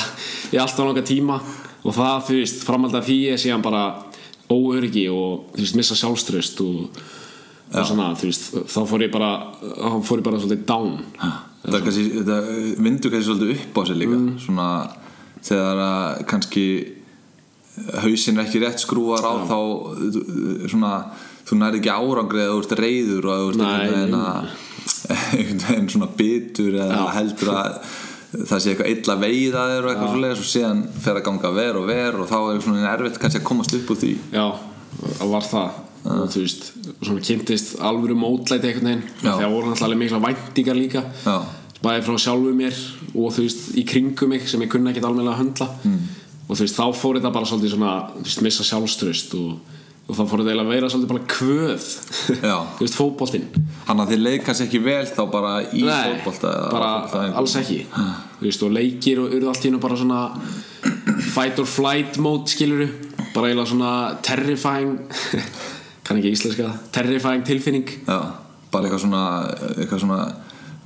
í 0.52 0.60
alltaf 0.60 0.84
langa 0.84 1.04
tíma. 1.06 1.40
Og 1.84 1.92
það, 1.92 2.20
þú 2.28 2.38
veist, 2.40 2.62
framhald 2.64 2.96
af 2.96 3.08
því 3.08 3.18
er 3.32 3.40
síðan 3.40 3.64
bara 3.64 3.84
óöryggi 4.52 5.08
og 5.12 5.50
þú 5.56 5.64
veist, 5.64 5.78
missa 5.80 5.96
sjálfströst 5.98 6.60
og, 6.64 7.00
og 7.72 7.88
svona, 7.88 8.12
þú 8.20 8.30
veist, 8.30 8.54
þá 8.72 8.78
fór 8.88 9.04
ég 9.04 9.12
bara 9.12 9.32
þá 9.60 9.98
fór 10.04 10.20
ég 10.20 10.28
bara 10.28 10.40
svolítið 10.40 10.64
down 10.68 10.96
þetta, 11.64 11.80
kannski, 11.86 12.04
þetta 12.18 12.38
vindur 12.86 13.14
kannski 13.14 13.28
svolítið 13.30 13.54
upp 13.56 13.80
á 13.80 13.82
sig 13.88 14.00
líka. 14.00 14.18
Mm. 14.18 14.34
svona 14.44 14.68
þegar 15.44 15.82
að 15.84 16.24
kannski 16.30 16.66
hausin 18.04 18.38
er 18.38 18.46
ekki 18.46 18.62
rétt 18.62 18.82
skrúar 18.84 19.24
á 19.26 19.34
þá 19.48 19.58
uh, 19.58 20.66
svona 20.70 20.94
þú 21.44 21.58
nærði 21.60 21.80
ekki 21.82 21.92
árangrið 21.92 22.46
að 22.46 22.52
þú 22.54 22.60
ert 22.62 22.76
reyður 22.80 23.28
og 23.28 23.40
þú 23.40 23.48
ert 23.50 23.64
einhvern 23.68 24.18
veginn 25.34 25.62
veginn 25.68 25.90
svona 25.92 26.10
bitur 26.16 26.76
eða 26.78 27.00
Já. 27.00 27.06
heldur 27.18 27.50
að 27.54 27.78
það 28.34 28.62
sé 28.62 28.72
eitthvað 28.72 28.92
illa 28.94 29.16
veið 29.20 29.56
að 29.58 29.72
þér 29.72 29.84
og 29.84 29.90
eitthvað 29.90 30.12
svoleiðis 30.14 30.40
og 30.42 30.48
síðan 30.50 30.84
fer 31.04 31.18
að 31.18 31.26
ganga 31.28 31.50
ver 31.54 31.78
og 31.78 31.84
ver 31.90 32.16
og 32.18 32.30
þá 32.30 32.38
er 32.40 32.62
svona 32.64 32.94
erfitt 32.94 33.20
kannski 33.22 33.42
að 33.42 33.48
komast 33.50 33.76
upp 33.78 33.92
úr 33.94 34.00
því. 34.00 34.14
Já, 34.34 34.46
var 35.34 35.46
það 35.50 35.82
og 36.04 36.28
þú 36.32 36.42
veist, 36.42 36.66
svona 37.00 37.22
kynntist 37.24 37.76
alvöru 37.80 38.16
mótlæti 38.18 38.68
einhvern 38.68 38.90
veginn. 38.90 39.04
Já. 39.22 39.30
þegar 39.38 39.52
voru 39.54 39.70
náttúrulega 39.70 40.00
mikla 40.02 40.20
væntingar 40.24 40.76
líka. 40.76 41.04
Já. 41.24 41.36
bæði 41.84 42.02
frá 42.06 42.18
sjálfu 42.20 42.52
mér 42.56 42.80
og 43.12 43.32
þú 43.36 43.44
veist, 43.44 43.62
í 43.76 43.84
kringum 43.88 44.30
mig 44.32 44.48
sem 44.48 44.62
ég 44.64 44.72
kunni 44.72 44.92
ekkert 44.92 45.08
almennilega 45.08 45.36
að 45.36 45.42
höndla. 45.42 45.68
Mm. 45.84 46.02
og 46.48 46.56
þú 46.56 46.64
veist, 46.64 46.80
þá 46.80 46.98
fór 47.00 47.20
þetta 47.20 47.32
bara 47.32 47.48
svolítið 47.48 47.74
svona 47.74 47.94
þú 48.10 48.26
veist, 48.28 48.42
missa 48.44 48.66
sjálfströst 48.68 49.34
og, 49.40 49.74
og 50.04 50.16
þá 50.18 50.22
fór 50.28 50.42
þetta 50.42 50.52
eiginlega 50.52 50.68
að 50.68 50.74
vera 50.74 50.90
svolítið 50.92 51.12
bara 51.14 51.28
kvöð. 51.34 51.88
Þú 52.76 52.84
veist, 52.84 52.98
fótboltinn. 53.00 53.46
Hann 53.88 54.00
að 54.04 54.12
þið 54.12 54.24
leið 54.26 54.38
kannski 54.44 54.66
ekki 54.68 54.82
vel 54.84 55.06
þá 55.08 55.22
bara 55.32 55.54
í 55.64 55.84
Nei, 55.84 55.94
fótbolta 56.10 56.52
eða 56.52 56.68
bara 56.72 57.24
alls 57.40 57.56
ekki. 57.60 57.80
Þú 57.92 58.48
veist, 58.48 58.64
og 58.64 58.76
leikir 58.76 59.22
og 59.24 59.32
urðu 59.32 59.52
allt 59.52 59.64
í 59.64 59.70
hennu 59.70 59.80
bara 59.80 60.00
svona 60.00 60.20
fight 61.32 61.60
or 61.60 61.68
flight 61.68 62.20
mode 62.20 62.52
skiluru, 62.52 62.88
bara 63.32 63.48
eiginlega 63.48 63.70
svona 63.72 63.94
terrifying 64.24 64.98
kann 66.04 66.18
ekki 66.20 66.32
íslenska, 66.36 66.70
terrifying 66.92 67.44
tilfinning. 67.48 67.88
Já, 68.06 68.18
bara 68.72 68.84
eitthvað 68.88 69.04
svona 69.06 69.22
eitthvað 69.78 70.02
svona 70.04 70.18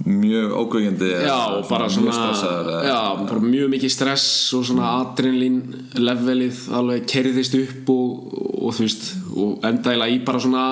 mjög 0.06 0.52
ógveikindi 0.54 1.08
já, 1.26 1.36
og 1.56 1.64
bara 1.68 1.88
svona 1.90 2.06
mjög 2.06 2.14
stressaður 2.18 2.68
eða- 2.70 2.84
já, 2.86 2.98
bara 3.26 3.40
mjög 3.42 3.70
mikið 3.72 3.90
stress 3.90 4.26
og 4.54 4.62
svona 4.68 4.92
adrenalín 5.02 5.56
levelið 5.98 6.60
alveg 6.78 7.06
kerðist 7.10 7.56
upp 7.58 7.90
og, 7.90 8.36
og 8.62 8.76
þú 8.76 8.84
veist, 8.86 9.08
og 9.34 9.58
endaðilega 9.66 10.14
í 10.14 10.20
bara 10.24 10.38
svona 10.44 10.64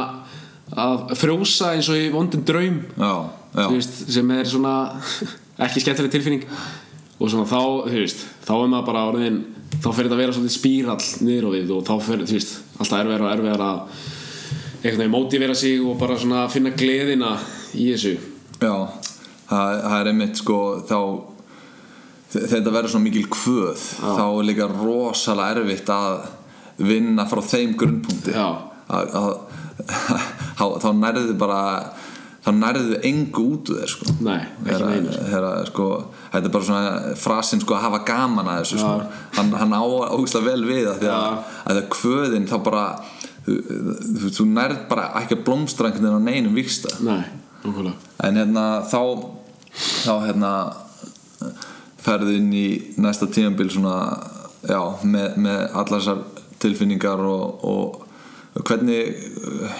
að 0.77 1.11
frjósa 1.19 1.73
eins 1.75 1.89
og 1.91 1.99
í 1.99 2.07
vondum 2.15 2.45
draum 2.47 2.79
já, 2.99 3.13
já, 3.57 3.67
veist, 3.75 3.99
sem 4.15 4.31
er 4.31 4.45
svona 4.47 4.77
ekki 5.67 5.83
skemmtileg 5.83 6.13
tilfinning. 6.15 6.47
Og 7.19 7.31
svona 7.33 7.47
þá, 7.49 7.61
þú 7.89 7.99
veist, 8.03 8.23
þá 8.45 8.53
er 8.61 8.67
maður 8.69 8.87
bara 8.93 9.05
orðin, 9.11 9.37
þá 9.81 9.87
fyrir 9.89 10.07
þetta 10.11 10.17
að 10.19 10.23
vera 10.23 10.33
svolítið 10.37 10.55
spírall 10.55 11.07
niður 11.27 11.47
á 11.49 11.51
við 11.57 11.71
og 11.73 11.85
þá 11.87 11.95
fyrir, 12.05 12.27
þú 12.29 12.37
veist, 12.37 12.57
alltaf 12.79 12.99
erfiðar 13.01 13.25
og 13.27 13.31
erfiðar 13.35 13.65
að 13.67 13.79
einhvern 14.87 15.03
veginn 15.05 15.15
mótivera 15.17 15.55
sig 15.59 15.81
og 15.83 15.99
bara 16.01 16.17
svona 16.19 16.47
finna 16.53 16.71
gleðina 16.77 17.35
í 17.75 17.89
þessu. 17.93 18.15
Já 18.61 18.73
það, 19.51 19.83
það 19.83 19.97
er 20.01 20.11
einmitt 20.13 20.41
sko 20.41 20.59
þá 20.89 20.99
þe- 22.33 22.47
þetta 22.55 22.75
verður 22.75 22.95
svona 22.95 23.09
mikil 23.09 23.27
kvöð. 23.33 23.85
Þá 24.03 24.25
er 24.27 24.49
líka 24.51 24.71
rosalega 24.73 25.61
erfitt 25.61 25.93
að 25.95 26.27
vinna 26.87 27.25
frá 27.31 27.43
þeim 27.43 27.77
grunnpunkti. 27.79 28.35
Já. 28.37 28.49
að, 28.87 29.15
að, 29.19 29.31
þá, 30.59 30.65
þá 30.83 30.91
nærðu 30.95 31.33
bara 31.41 31.61
þá 32.47 32.51
nærðu 32.55 32.99
engu 33.09 33.43
út 33.57 33.71
úr 33.73 33.81
þér 33.81 33.91
sko. 33.91 34.13
Nei, 34.23 34.39
ekki 34.63 34.85
neinu, 34.87 35.15
sko. 35.17 35.55
sko, 35.73 35.87
þetta 36.31 36.47
er 36.47 36.53
bara 36.55 36.67
svona 36.69 37.15
frasin 37.19 37.63
sko 37.65 37.75
að 37.75 37.83
hafa 37.89 38.01
gaman 38.07 38.51
að 38.53 38.61
þessu 38.61 38.79
sko. 38.79 38.93
hann, 39.35 39.51
hann 39.59 39.75
á 39.75 39.83
ógæslega 39.83 40.53
vel 40.53 40.63
við 40.69 40.85
það 40.87 41.01
því 41.01 41.11
að, 41.17 41.41
að 41.65 41.81
það 41.81 41.89
kvöðin 41.97 42.47
þá 42.53 42.57
bara 42.69 42.85
þú, 43.47 43.57
þú, 44.21 44.33
þú 44.39 44.49
nærð 44.53 44.81
bara 44.91 45.11
ekki 45.23 45.39
að 45.39 45.45
blómstra 45.49 45.91
einhvern 45.91 46.09
veginn 46.11 46.27
á 46.27 46.29
neinum 46.29 46.57
viksta 46.59 46.97
Nei, 47.07 47.25
en 48.27 48.41
hérna 48.43 48.67
þá 48.91 49.01
þá 50.07 50.13
hérna 50.27 50.53
ferðu 52.07 52.37
inn 52.39 52.51
í 52.55 52.67
næsta 53.03 53.29
tímabil 53.33 53.69
svona 53.73 53.97
já, 54.67 54.81
með, 55.03 55.39
með 55.43 55.63
allar 55.73 56.03
þessar 56.03 56.25
tilfinningar 56.63 57.23
og, 57.27 57.65
og 57.67 58.03
hvernig 58.65 59.17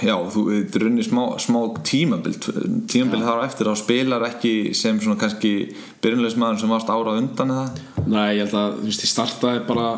já, 0.05 0.15
þú 0.33 0.43
þetta 0.51 0.79
er 0.79 0.85
runni 0.85 1.05
smá, 1.07 1.23
smá 1.41 1.61
tímabild 1.87 2.49
tímabild 2.91 3.25
þar 3.25 3.41
á 3.41 3.47
eftir 3.47 3.71
þá 3.71 3.81
spilar 3.81 4.27
ekki 4.29 4.55
sem 4.77 4.99
svona 5.01 5.21
kannski 5.21 5.53
byrjunleismæður 6.05 6.61
sem 6.61 6.75
varst 6.75 6.93
ára 6.93 7.17
undan 7.17 7.55
eða? 7.55 7.87
Nei, 8.05 8.37
ég 8.37 8.45
held 8.45 8.59
að, 8.61 8.81
þú 8.83 8.91
veist, 8.91 9.07
ég 9.07 9.13
startaði 9.13 9.63
bara 9.71 9.89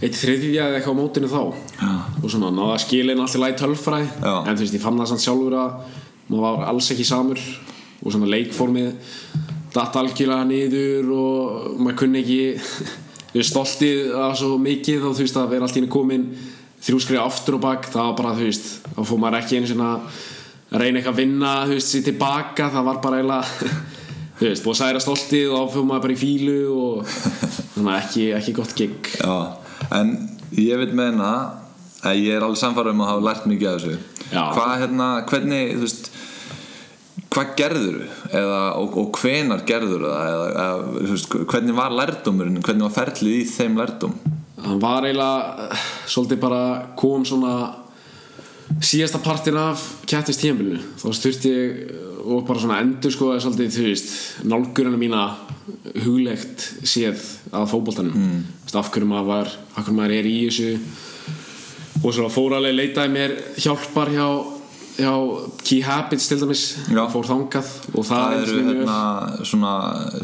eitt 0.00 0.16
þriðja 0.16 0.68
eða 0.68 0.78
eitthvað 0.78 0.96
á 0.96 1.00
mótinu 1.00 1.28
þá. 1.28 1.42
Já. 1.80 1.90
og 2.22 2.30
svona 2.32 2.52
náða 2.54 2.76
að 2.76 2.82
skila 2.86 3.14
inn 3.14 3.20
allt 3.24 3.36
í 3.36 3.42
lagi 3.42 3.58
tölfræði. 3.60 4.08
Já. 4.24 4.34
en 4.40 4.56
þú 4.56 4.64
veist, 4.64 4.76
ég 4.76 4.84
fann 4.84 5.00
það 5.00 5.10
samt 5.10 5.24
sjálfur 5.26 5.56
að 5.60 5.98
maður 6.30 6.44
var 6.46 6.64
alls 6.70 6.90
ekki 6.94 7.06
samur. 7.08 7.42
Og 8.00 8.14
svona 8.14 8.30
leikformið 8.32 8.88
datt 9.74 9.98
algjörlega 10.00 10.46
niður 10.48 11.12
og 11.14 11.76
maður 11.78 11.98
kunni 12.00 12.22
ekki 12.22 12.40
veist, 13.34 13.52
stoltið 13.52 14.16
að 14.16 14.34
svo 14.40 14.56
mikið 14.62 15.04
og 15.04 15.14
þú 15.18 15.26
veist, 15.26 15.38
að 15.38 15.54
vera 15.54 15.68
allt 15.68 15.76
í 15.76 15.82
henni 15.82 15.92
komin 15.92 16.26
þrjúskrið 16.80 17.22
aftur 17.22 17.60
og 17.60 17.64
bak. 17.66 17.88
Það 17.92 18.08
var 18.08 18.18
bara, 18.22 18.34
þú 18.40 18.48
veist, 18.48 18.74
þá 18.88 19.00
fór 19.04 19.20
maður 19.20 19.42
ekki 19.42 19.60
einu 19.60 19.70
svona 19.70 19.94
að 20.70 20.80
reyna 20.80 21.00
eitthvað 21.00 21.12
að 21.12 21.20
vinna, 21.20 21.54
þú 21.68 21.76
veist, 21.76 21.92
sér 21.92 22.06
tilbaka. 22.08 22.72
Það 22.72 22.88
var 22.88 23.00
bara 23.04 23.20
eiginlega 23.20 23.72
þú 24.40 24.48
veist, 24.48 24.64
búið 24.64 24.76
að 24.76 24.80
særa 24.80 25.04
stoltið 25.04 25.50
og 25.52 25.58
þá 25.60 25.74
fór 25.76 25.88
maður 25.90 26.06
bara 26.06 26.16
í 26.16 26.20
fílu 26.24 26.60
og 26.72 27.16
þannig 27.74 27.96
ekki, 27.98 28.30
ekki 28.38 28.56
gott 28.56 28.78
gig. 28.78 29.12
Já, 29.20 29.59
en 29.96 30.14
ég 30.58 30.80
veit 30.80 30.94
meina 30.96 31.30
að 32.06 32.22
ég 32.22 32.36
er 32.36 32.46
alveg 32.46 32.60
samfæður 32.60 32.94
um 32.94 33.04
að 33.04 33.10
hafa 33.12 33.26
lært 33.28 33.48
mikið 33.50 33.70
af 33.70 33.80
þessu. 33.80 33.98
Hvað 34.30 34.74
hérna, 34.84 35.08
hvernig, 35.28 35.74
þú 35.74 35.84
veist 35.84 36.10
hvað 37.30 37.52
gerður 37.58 37.98
eða, 38.34 38.60
og, 38.80 38.96
og 38.98 39.18
hvenar 39.20 39.62
gerður 39.68 40.06
það? 40.06 40.30
Eða, 40.30 40.46
eða 40.50 41.10
veist, 41.12 41.36
hvernig 41.52 41.76
var 41.78 41.96
lærdómurinn? 41.98 42.62
Hvernig 42.64 42.86
var 42.88 42.96
ferlið 42.96 43.36
í 43.36 43.44
þeim 43.50 43.78
lærdóm? 43.78 44.16
Hann 44.60 44.82
var 44.82 45.06
eiginlega 45.06 45.68
eh, 45.68 45.84
svolítið 46.10 46.42
bara 46.42 46.62
kom 46.98 47.24
svona 47.28 47.54
síðasta 48.80 49.20
partin 49.22 49.58
af 49.58 49.82
kættist 50.08 50.42
tíðanbílinu 50.42 50.82
þá 51.00 51.06
styrti 51.16 51.52
ég 51.54 51.78
og 52.24 52.44
bara 52.48 52.60
svona 52.62 52.80
endur 52.84 53.12
sko 53.14 53.32
svolítið 53.40 53.76
þú 53.76 53.86
veist 53.88 54.12
nálgurinn 54.50 55.00
mína 55.00 55.24
huglegt 56.04 56.64
séð 56.86 57.20
að 57.54 57.68
fótboltanum. 57.72 58.14
Mm. 58.14 58.46
af 58.70 58.92
hverju 58.92 59.10
maður 59.10 59.28
var 59.32 59.50
af 59.74 59.82
hverju 59.82 59.98
maður 59.98 60.16
er 60.20 60.30
í 60.30 60.38
þessu. 60.46 60.70
Og 62.00 62.14
svo 62.16 62.30
fór 62.32 62.56
alveg 62.56 62.76
leitaði 62.78 63.12
mér 63.12 63.34
hjálpar 63.60 64.08
hjá, 64.14 64.26
hjá 64.96 65.12
Key 65.66 65.82
Habits 65.84 66.30
til 66.30 66.38
dæmis. 66.40 66.62
Já. 66.88 67.02
fór 67.12 67.28
þangað 67.28 67.72
og 67.92 68.06
það, 68.06 68.08
það 68.08 68.36
er 68.36 68.52
eru 68.54 68.62
hérna 68.70 68.98
svona 69.50 69.72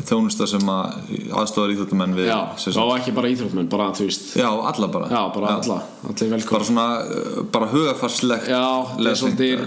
þjónusta 0.09 0.49
sem 0.55 0.73
að 0.73 1.13
aðstofar 1.43 1.75
íþjóttumenn 1.75 2.17
við 2.17 2.31
já, 2.31 2.39
var 2.81 2.97
ekki 2.97 3.17
bara 3.19 3.33
íþróttmenn 3.35 3.71
bara 3.73 3.91
þú 3.99 4.09
veist. 4.09 4.29
Já, 4.41 4.49
alla 4.49 4.91
bara. 4.95 5.11
Já, 5.13 5.23
bara 5.37 5.55
alla, 5.59 5.81
allir 6.09 6.35
velkomin 6.37 6.53
bara 6.57 6.71
svona, 6.71 6.89
uh, 7.05 7.41
bara 7.53 7.73
hugafarslegt 7.75 8.53
Já, 8.53 8.65
það 8.95 9.11
er 9.13 9.21
svolítið, 9.21 9.67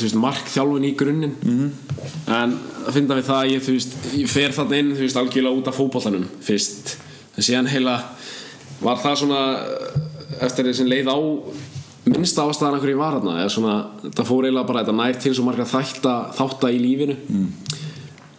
veist, 0.00 0.18
markþjálfun 0.18 0.86
í 0.88 0.94
grunninn 0.98 1.34
-hmm. 1.40 1.70
en 2.34 2.56
að 2.86 2.96
finna 2.98 3.18
við 3.18 3.28
það 3.28 3.40
að 3.40 3.52
ég, 3.52 3.66
veist, 3.68 3.96
ég 4.14 4.30
fer 4.30 4.56
þarna 4.56 4.80
inn, 4.82 4.94
veist, 4.98 5.16
algjörlega 5.16 5.58
út 5.60 5.68
af 5.68 5.78
fótboltanum 5.78 6.26
fyrst, 6.40 6.96
en 7.36 7.42
síðan 7.42 7.70
heila 7.70 8.00
var 8.80 8.98
það 9.02 9.18
svona 9.22 9.40
eftir 10.40 10.66
því 10.66 10.74
sem 10.74 10.90
leið 10.90 11.08
á 11.08 11.18
minnsta 12.04 12.44
ástæðan 12.44 12.80
hverju 12.82 12.96
ég 12.96 13.00
var 13.00 13.16
þarna 13.16 13.40
eða 13.40 13.52
svona, 13.54 13.74
það 14.10 14.28
fór 14.28 14.44
eiginlega 14.44 14.68
bara 14.68 14.84
þetta 14.84 14.96
nær 14.98 15.18
til 15.22 15.34
svo 15.34 15.44
marga 15.46 15.64
þætta, 15.64 16.14
þátta 16.36 16.70
í 16.74 16.78
lífinu 16.82 17.16
mm. 17.28 17.50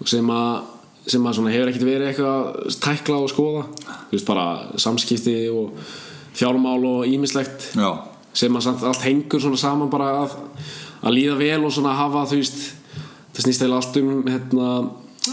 sem 0.06 0.30
að 0.30 0.72
sem 1.06 1.26
að 1.30 1.52
hefur 1.54 1.70
ekkert 1.70 1.86
verið 1.86 2.08
eitthvað 2.10 2.48
að 2.66 2.78
tækla 2.82 3.18
og 3.22 3.30
skoða, 3.30 3.64
veist, 4.10 4.26
bara 4.26 4.46
samskipti 4.82 5.36
og 5.54 5.76
fjármál 6.36 6.82
og 6.90 7.06
ímislegt 7.10 7.70
já, 7.78 7.90
sem 8.34 8.58
að 8.58 8.86
allt 8.90 9.06
hengur 9.06 9.44
saman 9.58 9.92
bara 9.94 10.10
að, 10.24 10.38
að 11.06 11.16
líða 11.18 11.38
vel 11.40 11.62
og 11.68 11.74
svona 11.76 11.94
hafa 11.98 12.26
þú 12.32 12.40
veist 12.42 12.60
það 13.36 13.46
snýst 13.46 13.66
eða 13.66 13.80
allt 13.82 13.98
um 14.02 14.12
hérna, 14.32 14.68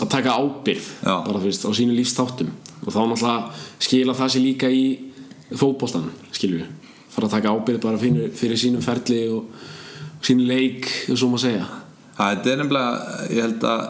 að 0.02 0.08
taka 0.12 0.36
ábyrgð 0.42 0.88
Já. 1.06 1.14
bara 1.26 1.42
veist 1.42 1.64
á 1.64 1.70
sínu 1.76 1.96
lífstáttum 1.96 2.50
og 2.82 2.90
þá 2.92 3.00
náttúrulega 3.00 3.66
skila 3.86 4.16
það 4.18 4.32
sér 4.34 4.44
líka 4.46 4.70
í 4.72 4.84
fótboltan 5.52 6.08
skilur 6.34 6.62
við 6.64 6.90
fara 7.12 7.28
að 7.28 7.34
taka 7.36 7.52
ábyrgð 7.52 7.82
bara 7.84 8.00
fyrir, 8.00 8.30
fyrir 8.36 8.58
sínum 8.60 8.82
ferli 8.84 9.20
og, 9.28 9.44
og 10.18 10.24
sínu 10.26 10.46
leik 10.48 10.88
og 11.12 11.18
svo 11.20 11.28
maður 11.32 11.44
segja 11.46 11.68
það 12.16 12.48
er 12.52 12.62
nefnilega 12.62 13.28
ég 13.32 13.46
held 13.46 13.66
að, 13.68 13.84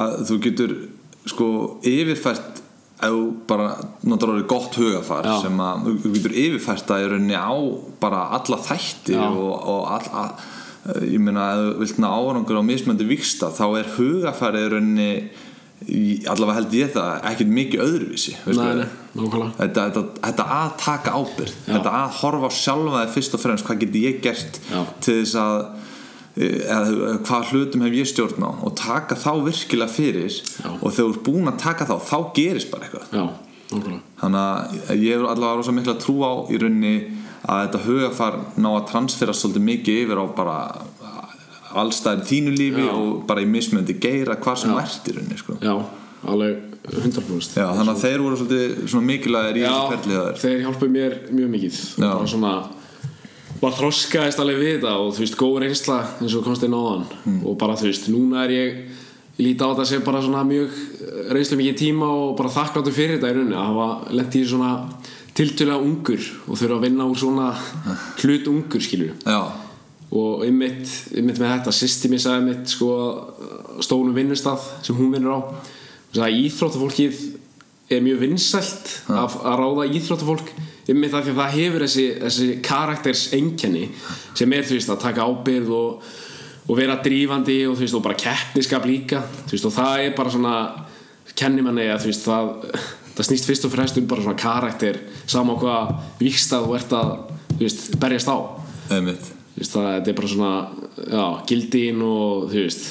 að 0.00 0.16
þú 0.30 0.38
getur 0.48 0.74
sko 1.32 1.46
yfirfært 1.88 2.58
þú 3.02 3.20
bara 3.50 3.68
náttúrulega 4.06 4.46
gott 4.50 4.76
hugafar 4.78 5.26
Já. 5.26 5.36
sem 5.44 5.60
að 5.62 5.86
þú- 5.88 6.12
getur 6.16 6.34
yfirfært 6.44 6.86
það 6.88 7.04
í 7.04 7.08
rauninni 7.12 7.38
á 7.38 7.52
bara 8.02 8.20
alla 8.38 8.58
þætti 8.62 9.16
Já. 9.16 9.24
og, 9.28 9.54
og 9.74 9.86
all, 9.96 10.10
að, 10.22 10.44
ég 11.06 11.18
meina 11.22 11.44
ef 11.54 11.60
þú 11.62 11.78
vilt 11.84 11.98
ná 12.02 12.08
árangur 12.10 12.58
á 12.58 12.62
mismöndi 12.66 13.06
viksta 13.06 13.52
þá 13.54 13.64
er 13.78 13.90
rauninni 14.72 15.10
í- 15.86 16.24
allavega 16.30 16.56
held 16.60 16.74
ég 16.78 16.90
það 16.94 17.28
ekkert 17.30 17.52
mikið 17.58 17.84
öðruvísi 17.84 18.34
Nei, 18.46 18.74
nei, 18.80 18.88
Þetta, 19.58 19.84
þetta, 19.86 20.02
þetta 20.24 20.44
að 20.56 20.74
taka 20.82 21.14
ábyrgð 21.20 21.54
Já. 21.54 21.72
þetta 21.76 21.92
að 22.00 22.18
horfa 22.22 22.48
á 22.48 22.52
sjálfa 22.58 23.00
þig 23.04 23.14
fyrst 23.16 23.34
og 23.38 23.42
fremst 23.44 23.66
hvað 23.68 23.80
get 23.84 23.98
ég 24.02 24.20
gert 24.24 24.60
Já. 24.72 24.80
til 25.04 25.16
þess 25.22 25.34
að 25.42 25.56
eða 26.42 27.16
hvað 27.28 27.48
hlutum 27.52 27.82
hef 27.84 27.96
ég 27.98 28.08
stjórn 28.08 28.46
á 28.46 28.50
og 28.64 28.74
taka 28.80 29.18
þá 29.20 29.30
virkilega 29.44 29.92
fyrir 29.92 30.32
Já. 30.32 30.70
og 30.72 30.88
þegar 30.88 31.02
þú 31.02 31.10
ert 31.12 31.24
búin 31.26 31.50
að 31.52 31.58
taka 31.60 31.84
þá 31.90 31.96
þá 32.08 32.16
gerist 32.38 32.70
bara 32.72 32.88
eitthvað 32.88 33.34
þannig 34.22 34.40
að 34.42 35.02
ég 35.02 35.14
hefur 35.16 35.28
allavega 35.32 35.58
rosa 35.60 35.72
mikla 35.76 35.94
trú 36.00 36.14
á 36.24 36.32
í 36.52 36.58
rauninni 36.60 36.94
að 37.42 37.62
þetta 37.66 37.80
hugafar 37.86 38.36
ná 38.62 38.68
að 38.76 38.88
transfera 38.92 39.34
svolítið 39.34 39.64
mikið 39.70 40.02
yfir 40.04 40.20
á 40.22 40.26
bara 40.36 40.56
allstæðin 41.72 42.26
þínu 42.28 42.52
lífi 42.58 42.84
Já. 42.84 42.92
og 42.92 43.22
bara 43.28 43.42
í 43.42 43.48
mismöndi 43.48 43.96
geira 44.00 44.36
hvað 44.36 44.60
sem 44.62 44.74
ert 44.76 45.08
í 45.08 45.14
rauninni 45.16 45.38
sko. 45.40 45.56
já, 45.62 45.74
alveg 46.28 46.58
100% 46.92 47.56
Já, 47.62 47.66
þannig 47.78 47.92
að 47.94 48.02
þeir 48.02 48.22
voru 48.26 48.38
svolítið 48.40 48.96
mikilvægir 49.08 49.58
í 49.60 49.64
þessu 49.64 49.80
Já, 49.80 49.90
ferlið 49.94 50.18
þar 50.20 50.40
þeir 50.42 50.64
hjálpuðu 50.66 50.92
mér 50.96 51.14
mjög 51.32 51.52
mikið 51.56 51.78
bara 52.02 52.26
svona 52.34 52.52
bara 53.62 53.76
þroskaðist 53.78 54.42
alveg 54.42 54.58
við 54.58 54.72
þetta 54.76 54.92
og 54.98 55.12
þú 55.16 55.22
veist, 55.22 55.36
góð 55.38 55.56
reynsla 55.62 55.98
eins 56.20 56.34
og 56.36 56.44
komst 56.44 56.64
inn 56.66 56.74
á 56.76 56.82
hann 56.82 57.04
Hmm. 57.24 57.40
og 57.46 57.56
bara 57.60 57.76
þú 57.78 57.88
veist, 57.88 58.08
núna 58.10 58.44
er 58.44 58.50
ég 58.50 58.80
ég 59.38 59.46
líti 59.46 59.62
á 59.64 59.70
þetta 59.72 59.86
sem 59.86 60.02
bara 60.04 60.20
svona 60.20 60.42
mjög 60.44 60.74
reynslu 61.32 61.56
mikið 61.56 61.78
tíma 61.78 62.08
og 62.10 62.36
bara 62.36 62.50
þakkláttur 62.52 62.92
fyrir 62.92 63.16
þetta 63.16 63.30
í 63.32 63.36
rauninni 63.38 63.56
að 63.56 63.68
hafa 63.70 64.12
lent 64.18 64.34
í 64.36 64.42
svona 64.44 64.72
tiltölulega 65.36 65.80
ungur 65.80 66.24
og 66.46 66.58
þurfa 66.60 66.78
að 66.78 66.86
vinna 66.86 67.08
úr 67.08 67.20
svona 67.20 67.50
hlut 68.20 68.48
ungur 68.52 68.84
skilur 68.84 69.14
Já, 69.24 69.40
og 70.12 70.42
einmitt 70.44 70.90
með 71.16 71.40
þetta 71.40 71.72
sýsti 71.72 72.10
mér 72.12 72.20
sagði 72.20 72.42
einmitt 72.42 72.74
sko 72.74 72.90
stólum 73.84 74.16
vinnustaf 74.16 74.66
sem 74.84 74.96
hún 74.98 75.12
vinnur 75.14 75.38
á. 75.38 75.40
Sagði 76.12 76.42
íþróttafólkið 76.48 77.22
er 77.92 78.04
mjög 78.04 78.20
vinsælt 78.26 78.92
að, 79.08 79.38
að 79.40 79.56
ráða 79.60 79.88
íþróttafólk. 79.96 80.52
Einmitt 80.90 81.14
af 81.14 81.24
því 81.24 81.32
að 81.32 81.40
það 81.40 81.56
hefur 81.56 81.84
þessi, 81.86 82.06
þessi 82.20 82.48
karakters 82.66 83.24
einkenni 83.36 83.86
sem 84.34 84.52
er 84.52 84.66
veist 84.68 84.92
að 84.92 85.02
taka 85.06 85.24
ábyrð 85.24 85.74
og, 85.78 86.08
og 86.66 86.78
vera 86.78 86.98
drífandi 87.04 87.60
og 87.70 87.78
veist 87.80 87.96
og 87.96 88.04
bara 88.04 88.18
keppniskap 88.20 88.88
líka. 88.88 89.22
Veist 89.48 89.68
og 89.68 89.72
það 89.76 90.08
er 90.08 90.16
bara 90.18 90.34
svona 90.34 90.56
kenni 91.38 91.64
manni 91.64 91.88
að 91.88 92.10
það 92.20 92.52
það 93.12 93.28
snýst 93.28 93.48
fyrst 93.48 93.68
og 93.68 93.74
fremst 93.74 94.00
um 94.00 94.08
bara 94.10 94.24
svona 94.24 94.40
karakter 94.40 94.98
sama 95.26 95.56
á 95.56 95.60
hvað 95.60 95.92
vikstað 96.22 96.66
þú 96.66 96.76
ert 96.78 96.96
að 96.96 97.12
þú 97.52 97.60
veist 97.66 97.86
berjast 98.00 98.32
á. 98.32 98.36
Veist, 99.52 99.74
það 99.74 99.88
þetta 99.90 100.10
er 100.10 100.18
bara 100.18 100.32
svona 100.32 100.52
já, 100.96 101.24
gildin 101.48 102.02
og 102.06 102.48
þú 102.52 102.64
veist 102.66 102.84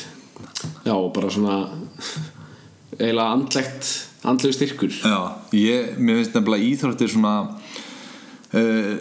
já, 0.86 0.96
bara 1.18 1.34
svona 1.34 1.58
eiginlega 3.02 3.30
andlegt 3.34 3.92
andlegu 4.22 4.54
styrkur. 4.54 4.94
Já, 5.02 5.20
ég, 5.58 5.96
mér 5.98 6.22
finnst 6.22 6.36
nefnilega 6.38 6.68
íþróttir 6.70 7.10
svona 7.10 7.36
uh, 7.50 8.92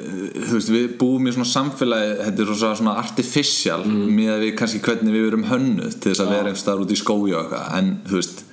veist, 0.55 0.73
við 0.73 0.95
búum 1.01 1.29
í 1.29 1.35
svona 1.37 1.51
samfélagi 1.53 2.15
þetta 2.25 2.47
er 2.47 2.55
svona 2.81 2.97
artificial 3.03 3.83
mm. 3.85 4.07
með 4.17 4.35
að 4.37 4.47
við 4.47 4.55
kannski 4.63 4.85
hvernig 4.87 5.17
við 5.17 5.29
erum 5.29 5.49
hönnuð 5.51 5.99
til 5.99 6.15
þess 6.15 6.25
að 6.25 6.33
vera 6.33 6.47
einhvers 6.49 6.65
staðar 6.65 6.87
út 6.87 6.95
í 6.95 7.01
eitthvað. 7.01 7.67
En 7.77 7.93
þú 8.09 8.23
veist 8.23 8.47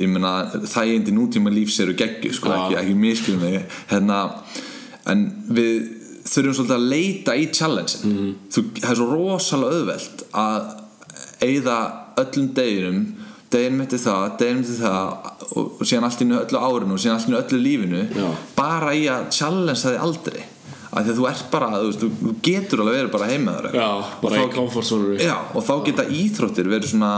ég 0.00 0.08
meina 0.08 0.46
þægindi 0.52 1.12
nútíma 1.12 1.52
lífs 1.52 1.80
eru 1.84 1.96
geggju 1.98 2.32
sko, 2.36 2.52
ekki, 2.56 2.78
ekki 2.80 2.94
miskilum 2.98 3.42
mig. 3.44 3.66
Hérna, 3.90 4.22
en 5.12 5.26
við 5.52 5.74
þurfum 6.32 6.54
svolítið 6.56 6.76
að 6.76 6.86
leita 6.92 7.34
í 7.36 7.48
challenge 7.52 7.98
mm. 8.06 8.30
þú, 8.52 8.64
það 8.78 8.92
er 8.92 9.00
svo 9.00 9.08
rosalega 9.10 9.80
auðvelt 9.80 10.24
að 10.38 10.70
eigða 11.42 11.76
öllum 12.22 12.48
deginum 12.56 13.02
deginum 13.52 13.84
eftir 13.84 14.00
það, 14.00 14.24
deginum 14.40 14.62
eftir 14.62 14.78
það 14.80 15.58
og, 15.58 15.82
síðan 15.84 16.08
allt 16.08 16.22
í 16.22 16.26
einu 16.26 16.38
öllu 16.38 16.62
árinu 16.62 16.96
og 16.96 17.02
síðan 17.02 17.18
allt 17.18 17.28
í 17.28 17.32
einu 17.32 17.40
öllu 17.42 17.60
lífinu 17.66 18.02
Já. 18.08 18.28
bara 18.56 18.94
í 18.96 19.04
að 19.12 19.28
challenge 19.36 19.80
það 19.82 19.96
þig 19.96 20.06
aldrei. 20.06 20.42
Af 20.92 21.06
því 21.06 21.12
að 21.12 21.18
þú 21.18 21.26
ert 21.30 21.44
bara, 21.48 21.68
þú, 21.72 21.88
veist, 21.88 22.02
þú, 22.04 22.32
getur 22.44 22.82
alveg 22.82 22.96
verið 22.98 23.12
bara 23.14 23.28
heima 23.30 23.52
þar 23.56 23.76
já, 23.78 23.86
bara 24.20 24.40
í 24.42 24.48
comfort 24.52 24.84
zone 24.84 25.14
Já, 25.24 25.36
og 25.56 25.64
þá 25.64 25.72
geta 25.86 26.04
íþróttir 26.20 26.68
verið 26.68 26.92
svona 26.92 27.12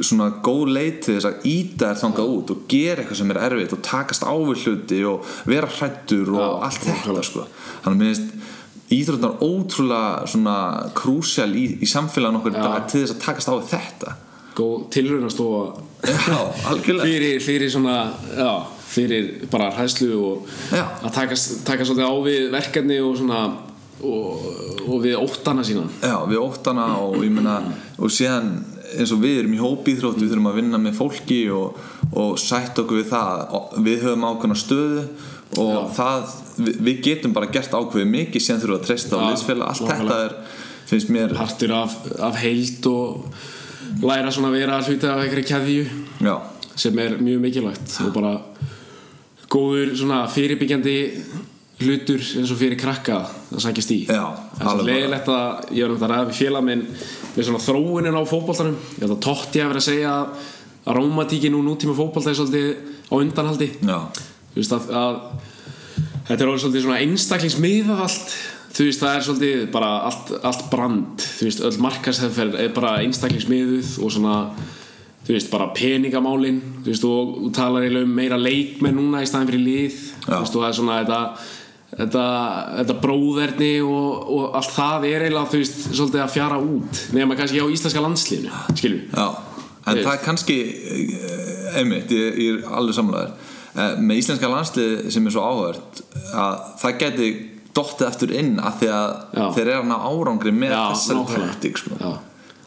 svona 0.00 0.30
góð 0.44 0.64
leið 0.74 0.94
til 1.04 1.14
þess 1.16 1.28
að 1.30 1.44
íta 1.50 1.90
þér 1.90 2.00
þangað 2.02 2.32
út 2.34 2.52
og 2.54 2.62
gera 2.70 3.02
eitthvað 3.02 3.20
sem 3.20 3.30
er 3.34 3.40
erfitt 3.46 3.74
og 3.76 3.82
takast 3.86 4.26
á 4.26 4.34
við 4.34 4.64
hluti 4.64 5.00
og 5.06 5.32
vera 5.46 5.70
hrættur 5.70 6.32
og 6.34 6.40
Já, 6.42 6.48
allt 6.68 6.86
þetta 6.88 7.24
sko. 7.28 7.46
þannig 7.84 7.94
að 7.94 8.00
mér 8.02 8.14
finnst 8.14 8.34
íþrótnar 8.94 9.38
ótrúlega 9.42 10.26
svona 10.30 10.56
krúsjál 10.98 11.50
í, 11.56 11.64
í 11.82 11.88
samfélagin 11.88 12.40
okkur 12.40 12.56
dag 12.58 12.86
til 12.90 13.04
þess 13.04 13.14
að 13.16 13.22
takast 13.24 13.50
á 13.50 13.54
við 13.56 13.70
þetta. 13.72 14.16
Góð 14.54 14.74
tilraun 14.94 15.26
að 15.26 15.32
stofa 15.34 15.62
Já, 16.04 16.40
algjörlega. 16.70 17.06
Fyrir, 17.08 17.40
fyrir 17.42 17.70
svona 17.72 17.94
já, 18.36 18.50
fyrir 18.92 19.30
bara 19.50 19.70
hræslu 19.74 20.10
og 20.20 20.50
Já. 20.70 20.84
að 21.00 21.14
taka, 21.16 21.38
taka 21.66 21.86
svolítið 21.88 22.06
á 22.06 22.14
við 22.28 22.44
verkefni 22.52 22.98
og 23.02 23.16
svona 23.18 23.40
og, 24.04 24.44
og 24.84 25.00
við 25.02 25.16
óttana 25.18 25.64
sína. 25.66 25.86
Já, 26.04 26.18
við 26.28 26.42
óttana 26.44 26.86
og 27.00 27.16
ég 27.24 27.32
meina 27.34 27.56
og 27.98 28.12
síðan 28.12 28.52
eins 28.98 29.12
og 29.14 29.22
við 29.22 29.42
erum 29.42 29.54
í 29.56 29.60
hópíþrótt 29.62 30.20
við 30.20 30.32
þurfum 30.32 30.50
að 30.50 30.58
vinna 30.60 30.80
með 30.80 30.98
fólki 30.98 31.40
og, 31.54 31.78
og 32.12 32.34
sætt 32.40 32.78
okkur 32.82 33.00
við 33.00 33.10
það. 33.12 33.44
Og 33.58 33.78
við 33.86 34.04
höfum 34.06 34.28
ákveðna 34.28 34.58
stöðu 34.58 35.06
og 35.62 35.90
það, 35.94 36.30
við, 36.58 36.78
við 36.88 37.02
getum 37.08 37.34
bara 37.36 37.50
gert 37.52 37.74
ákveðið 37.74 38.10
mikið 38.14 38.44
síðan 38.44 38.62
þurfum 38.62 38.78
að 38.78 38.86
treysta 38.88 39.18
á 39.18 39.18
Já, 39.18 39.26
liðsfélag 39.28 39.70
allt 39.70 39.90
þetta 39.90 40.18
er, 40.24 40.36
finnst 40.90 41.12
mér 41.14 41.36
partur 41.38 41.74
af, 41.76 41.94
af 42.28 42.40
heild 42.42 42.88
og 42.90 44.02
læra 44.02 44.32
svona 44.34 44.50
að 44.50 44.58
vera 44.58 44.80
hluti 44.82 45.10
af 45.10 45.22
einhverju 45.22 45.48
keðju 45.50 45.84
já, 46.26 46.34
sem 46.74 47.00
er 47.04 47.16
mjög 47.20 47.42
mikilvægt 47.44 47.98
og 48.04 48.14
bara 48.16 48.34
góður 49.52 49.94
svona 49.98 50.24
fyrirbyggjandi 50.32 50.96
hlutur 51.82 52.22
eins 52.22 52.52
og 52.54 52.58
fyrir 52.60 52.78
krakka 52.78 53.20
að 53.50 53.62
sækjast 53.64 53.92
í. 53.94 53.98
Já, 54.06 54.22
það 54.54 54.62
er 54.62 54.70
alveg. 54.70 54.88
leiðilegt 54.90 55.30
að 55.34 55.72
ég 55.74 55.86
var 55.86 55.94
um 55.94 56.00
það 56.02 56.12
ræða 56.12 56.28
við 56.28 56.38
félag 56.38 56.66
minn 56.68 56.84
við 57.34 57.48
svona 57.48 57.62
þróunin 57.64 58.18
á 58.18 58.22
fótboltanum. 58.30 58.76
Ég 58.94 59.02
held 59.02 59.14
að 59.16 59.22
Totti 59.26 59.62
hafi 59.62 59.72
verið 59.72 59.82
að 59.82 59.88
segja 59.88 60.12
að, 60.14 60.44
að 60.84 60.98
rómatíkin 61.00 61.58
og 61.58 61.64
nútíma 61.66 61.96
fótbolta 61.98 62.30
er 62.30 62.38
svolítið 62.38 62.68
á 63.10 63.14
undanhaldi. 63.18 63.70
Já, 63.82 63.98
þú 64.52 64.60
veist 64.60 64.76
að, 64.76 64.92
að 65.00 65.18
þetta 66.28 66.38
er 66.38 66.52
orðið 66.52 66.64
svolítið 66.66 66.86
svona 66.86 67.00
einstaklingsmiðað 67.08 68.04
allt. 68.06 68.36
Þú 68.74 68.88
veist 68.88 69.02
það 69.02 69.16
er 69.16 69.26
svolítið 69.26 69.66
bara 69.74 69.90
allt, 70.08 70.32
allt 70.46 70.64
brand. 70.70 71.26
Þú 71.38 71.50
veist 71.50 71.66
öll 71.66 71.76
markasheðferð 71.82 72.56
er 72.62 72.72
bara 72.74 72.96
einstaklingsmiðuð 73.02 73.98
og 74.02 74.14
svona 74.14 74.38
þú 75.24 75.34
veist 75.36 75.50
bara 75.52 75.68
peningamálin. 75.74 76.62
Þú 76.82 76.90
veist 76.90 77.06
og 77.08 77.36
þú 77.42 77.52
talar 77.54 77.86
eiginlega 77.86 78.08
um 78.08 78.16
meira 78.18 78.38
leikmenn 78.38 78.98
núna 78.98 79.22
í 79.22 79.28
staðin 79.30 79.52
fyrir 79.52 79.62
lið. 79.62 80.00
Þú 80.24 80.40
veist 80.40 80.58
og 80.58 80.64
það 80.64 80.70
er 80.70 80.78
svona 80.80 80.98
þetta 81.02 81.20
þetta, 81.94 82.26
þetta 82.80 82.98
bróðerni 83.04 83.72
og, 83.86 84.28
og 84.36 84.60
allt 84.60 84.74
það 84.74 85.08
er 85.10 85.26
eiginlega 85.26 85.52
þú 85.52 85.62
veist 85.62 85.80
svolítið 85.90 86.22
að 86.24 86.34
fjara 86.36 86.60
út 86.62 87.02
nema 87.16 87.38
kannski 87.38 87.62
á 87.62 87.66
íslenska 87.70 88.04
já 88.04 89.26
en 89.84 89.98
það 90.00 90.12
er 90.14 90.22
kannski 90.24 90.60
eh, 90.64 91.80
einmitt, 91.80 92.12
ég, 92.14 92.38
ég 92.40 92.60
er 92.62 92.78
alveg 92.78 92.96
samlaður 92.96 93.50
með 93.74 94.20
íslenska 94.20 94.48
landslið 94.48 95.10
sem 95.10 95.26
er 95.26 95.34
svo 95.34 95.42
áhört 95.42 96.00
að 96.30 96.62
það 96.78 96.98
geti 97.00 97.28
dottið 97.74 98.08
eftir 98.08 98.34
inn 98.38 98.54
af 98.62 98.78
því 98.78 98.90
að 98.94 99.08
Já. 99.34 99.44
þeir 99.56 99.70
eru 99.72 99.94
að 99.96 100.06
árangri 100.10 100.52
með 100.54 100.74
Já, 100.74 100.82
þessari 100.92 101.24
taktík 101.32 101.80
sko. 101.82 102.12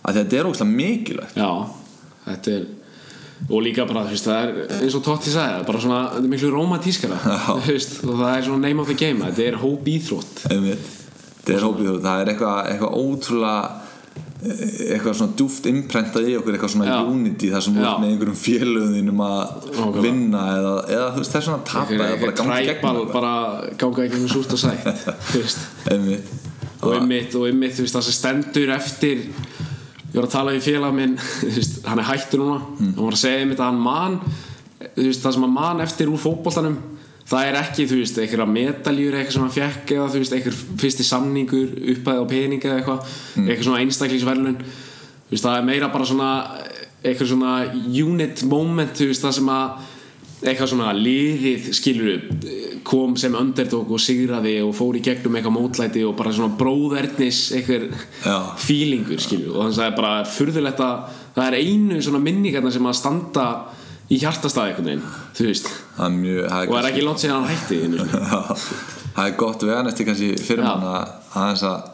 Að 0.07 0.19
þetta 0.19 0.39
er 0.39 0.49
ógslag 0.49 0.71
mikilvægt. 0.71 1.39
Já, 1.39 1.51
þetta 2.25 2.55
er 2.57 2.65
og 3.47 3.63
líka 3.63 3.85
bara, 3.87 4.03
þú 4.07 4.15
veist, 4.15 4.27
það 4.27 4.43
er 4.43 4.77
eins 4.81 4.95
og 4.97 5.03
Totti 5.05 5.31
sagði, 5.33 5.61
er 5.61 5.67
bara 5.67 5.81
svona, 5.83 5.99
þetta 6.15 6.25
er 6.25 6.31
miklu 6.33 6.49
romantískara. 6.53 7.17
Þú 7.47 7.57
veist, 7.69 7.97
og 8.03 8.15
það 8.19 8.31
er 8.33 8.47
svona 8.49 8.63
name 8.67 8.81
of 8.83 8.89
the 8.89 8.97
game 8.97 9.25
þetta 9.27 9.45
er 9.51 9.59
hóp 9.61 9.91
íþrótt 9.93 10.45
þetta 11.47 11.53
er 11.55 11.63
hópið 11.67 11.91
þú, 11.91 11.99
það 12.03 12.21
er 12.21 12.31
eitthvað, 12.33 12.57
eitthvað 12.73 12.95
ótrúlega 12.99 13.59
eh, 14.43 14.63
eitthvað 14.95 15.15
svona 15.21 15.37
djúft 15.39 15.69
imprentað 15.71 16.27
í 16.27 16.33
okkur 16.39 16.57
eitthvað 16.57 16.73
svona 16.73 16.89
Já. 16.89 16.97
unity 17.13 17.51
þar 17.53 17.65
sem 17.67 17.77
Já. 17.77 17.85
ert 17.85 18.01
með 18.03 18.11
einhverjum 18.11 18.39
félöðinum 18.41 19.23
að 19.27 19.37
Nákvæmlega. 19.69 20.03
vinna 20.07 20.43
eða, 20.57 20.73
eða 20.97 21.07
þú 21.13 21.23
veist 21.23 21.35
það 21.35 21.39
er 21.39 21.47
svona 21.47 21.61
að 21.61 21.69
tapa 21.71 21.97
eða 21.97 22.19
bara 22.25 22.35
ganga 22.41 22.59
í 22.59 22.67
gegnum 22.67 23.13
bara 23.13 23.33
ganga 23.85 24.05
ekki 24.07 24.21
með 24.25 24.35
súrt 24.35 24.57
og 24.57 24.63
sætt 24.65 24.83
og 26.83 26.91
einmitt 26.93 27.37
og 27.37 27.47
einmitt, 27.47 27.77
þú 27.77 27.85
veist, 27.87 27.95
það 27.95 28.07
sem 28.09 28.17
stendur 28.19 28.73
eftir 28.75 29.23
ég 30.07 30.15
var 30.19 30.27
að 30.27 30.31
tala 30.37 30.53
við 30.55 30.65
félag 30.71 30.93
minn 30.95 31.17
hann 31.89 31.99
er 32.03 32.07
hættur 32.11 32.39
núna 32.43 32.59
Mm. 32.77 32.93
hann 32.95 33.03
var 33.07 33.15
að 33.17 33.23
segja 33.23 33.41
einmitt 33.43 33.59
að 33.59 33.71
hann 33.71 33.81
man 33.81 34.19
veist, 34.95 35.23
það 35.23 35.33
sem 35.33 35.41
hann 35.47 35.53
man 35.57 35.81
eftir 35.83 36.07
úr 36.11 36.21
fótboltanum 36.21 36.77
það 37.27 37.47
er 37.49 37.55
ekki, 37.59 37.85
þú 37.89 37.97
veist, 37.99 38.17
einhverja 38.23 38.45
medaljur 38.47 39.15
eitthvað 39.17 39.33
sem 39.35 39.43
hann 39.43 39.55
fekk 39.57 39.91
eða 39.97 40.07
þú 40.13 40.21
veist, 40.21 40.35
einhver 40.37 40.57
fyrsti 40.83 41.03
samningur 41.03 41.73
uppæði 41.95 42.21
á 42.23 42.25
peninga 42.31 42.69
eða 42.69 42.77
eitthvað 42.79 43.01
Mm. 43.37 43.47
eitthvað 43.49 43.67
svona 43.67 43.81
einstaklingsverlun 43.83 44.57
það 45.33 45.57
er 45.57 45.65
meira 45.67 45.89
bara 45.91 46.05
svona 46.07 46.29
eitthvað 47.03 47.27
svona 47.33 47.51
unit 48.07 48.43
moment 48.47 48.93
þú 48.95 49.09
veist, 49.11 49.25
það 49.25 49.33
sem 49.41 49.49
að 49.51 49.93
eitthvað 50.37 50.69
svona 50.69 50.91
liðið 50.93 51.69
skilur 51.73 52.25
kom 52.87 53.15
sem 53.19 53.33
underdog 53.35 53.89
og 53.91 54.01
sigraði 54.01 54.59
og 54.61 54.75
fór 54.77 54.99
í 54.99 55.01
gegnum 55.05 55.37
eitthvað 55.39 55.55
mótlæti 55.55 56.03
og 56.05 56.13
bara 56.19 56.33
svona 56.35 56.53
bróðernis 56.59 57.39
eitthvað 57.57 57.87
Já. 58.21 58.37
feelingur 58.61 59.23
skilur 59.23 59.55
og 59.55 59.65
þannig 59.65 59.73
að 59.73 59.81
það 59.81 59.89
er 59.89 59.97
bara 59.97 60.13
furðulegt 60.35 60.85
að 60.85 61.17
það 61.37 61.47
er 61.47 61.57
einu 61.63 61.99
svona 62.05 62.23
minningarna 62.23 62.73
sem 62.73 62.89
að 62.89 62.99
standa 63.01 63.47
í 64.07 64.21
hjartastað 64.21 64.69
einhvern 64.69 64.87
veginn 64.91 65.05
þú 65.35 65.49
veist. 65.49 65.73
Er 65.97 66.13
mjög 66.13 66.47
það 66.53 66.61
er 66.61 66.71
og 66.77 66.89
ekki 66.91 67.03
langt 67.07 67.23
síðan 67.23 67.43
hann 67.43 67.51
hætti 67.51 67.79
það 69.17 69.25
er 69.25 69.37
gott 69.41 69.65
við 69.65 69.75
hann 69.75 69.91
eftir 69.91 70.07
kannski 70.07 70.31
fyrir 70.37 70.63
Já. 70.63 70.69
mann 70.69 70.87
að 70.93 71.35
aðeins 71.41 71.65
að, 71.67 71.91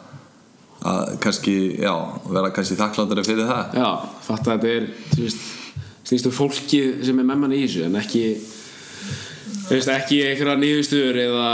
að 0.92 1.12
kannski, 1.24 1.56
já, 1.80 1.94
vera 2.28 2.52
kannski 2.54 2.78
þakklátari 2.78 3.24
fyrir 3.26 3.48
það. 3.48 3.78
Já, 3.80 3.90
fatt 4.28 4.48
að 4.48 4.52
þetta 4.52 4.74
er 4.76 4.88
þú 5.14 5.22
veist, 5.24 5.46
snýst 6.04 6.28
um 6.28 6.34
fólkið 6.36 7.04
sem 7.06 7.18
er 7.20 7.26
með 7.26 7.40
manni 7.40 7.60
í 7.60 7.64
þessu 7.66 7.86
en 7.86 7.98
ekki 8.00 8.24
veist, 9.70 9.88
ekki 9.88 10.20
einhverja 10.28 10.56
niðurstöður 10.60 11.20
eða 11.24 11.48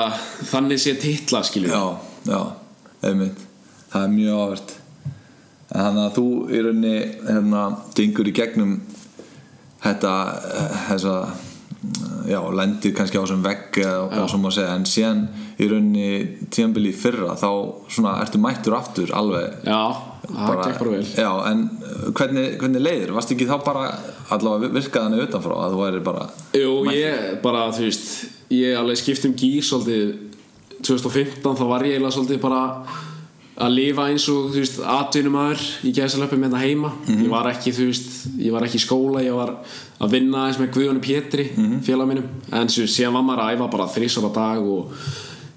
þannig 0.50 0.82
sé 0.82 0.96
titla 1.00 1.42
skilur 1.46 1.74
já, 1.74 1.84
já, 2.26 2.40
einmitt. 3.06 3.46
Það 3.90 4.06
er 4.06 4.14
mjög 4.14 4.40
áverð 4.44 4.74
þannig 5.70 6.02
að 6.02 6.16
þú 6.16 6.26
í 6.50 6.64
rauninni 6.64 6.96
hérna, 7.28 7.62
gengur 7.94 8.30
í 8.30 8.34
gegnum 8.34 8.74
þetta 9.80 10.14
eh, 10.50 10.74
þessa 10.88 11.14
já, 12.28 12.40
lendir 12.52 12.94
kannski 12.96 13.16
á 13.16 13.22
þessum 13.22 13.44
vegg 13.44 13.78
og 13.86 14.28
svo 14.28 14.40
má 14.42 14.50
segja, 14.52 14.74
en 14.74 14.86
síðan 14.88 15.22
í 15.60 15.68
rauninni 15.70 16.48
tíðanbili 16.52 16.92
fyrra 16.96 17.36
þá 17.38 17.50
svona 17.92 18.18
ertu 18.24 18.40
mættur 18.42 18.76
aftur 18.76 19.14
alveg. 19.16 19.62
Já, 19.64 20.09
það 20.28 20.62
gekk 20.64 20.78
bara 20.82 20.94
vel. 20.94 21.04
Já, 21.16 21.30
en 21.50 21.62
uh, 21.80 22.08
hvernig, 22.16 22.46
hvernig 22.60 22.82
leiðir? 22.84 23.12
Varst 23.16 23.34
ekki 23.34 23.48
þá 23.48 23.56
bara 23.66 23.84
allavega 24.34 24.72
virkaði 24.76 25.06
hann 25.08 25.24
utanfrá 25.26 25.58
að 25.64 25.76
þú 25.76 25.82
væri 25.84 26.02
bara 26.06 26.26
Jú, 26.60 26.72
ég 26.94 27.30
bara, 27.44 27.66
þú 27.74 27.86
veist 27.88 28.10
ég 28.54 28.76
alveg 28.80 28.98
skipt 29.00 29.28
um 29.28 29.36
gýr 29.38 29.64
svolítið 29.66 30.10
2015 30.80 31.56
þá 31.60 31.64
var 31.70 31.84
ég 31.86 31.96
eiginlega 31.98 32.16
svolítið 32.16 32.42
bara 32.42 32.60
að 33.60 33.74
lifa 33.76 34.06
eins 34.08 34.24
og 34.32 34.46
þú 34.54 34.62
veist, 34.62 34.78
atvinnumæður 34.88 35.64
í 35.84 35.90
gæðsalöpum 35.92 36.44
hérna 36.46 36.60
heima. 36.62 36.92
Ég 37.10 37.26
var 37.28 37.48
ekki, 37.50 37.74
þú 37.76 37.88
veist, 37.90 38.14
ég 38.40 38.54
var 38.54 38.64
ekki 38.64 38.78
í 38.80 38.84
skóla 38.86 39.20
ég 39.24 39.36
var 39.36 39.50
að 40.00 40.14
vinna 40.14 40.46
eins 40.48 40.56
með 40.62 40.70
Guðjóni 40.78 41.02
Pétri 41.04 41.44
félag 41.84 42.08
mínum, 42.08 42.30
en 42.56 42.72
svo 42.72 42.86
síðan 42.88 43.18
var 43.18 43.26
maður 43.26 43.42
að 43.44 43.58
æfa 43.58 43.66
bara 43.74 43.88
þrísar 43.92 44.28
á 44.28 44.36
dag 44.38 44.64
og 44.64 44.94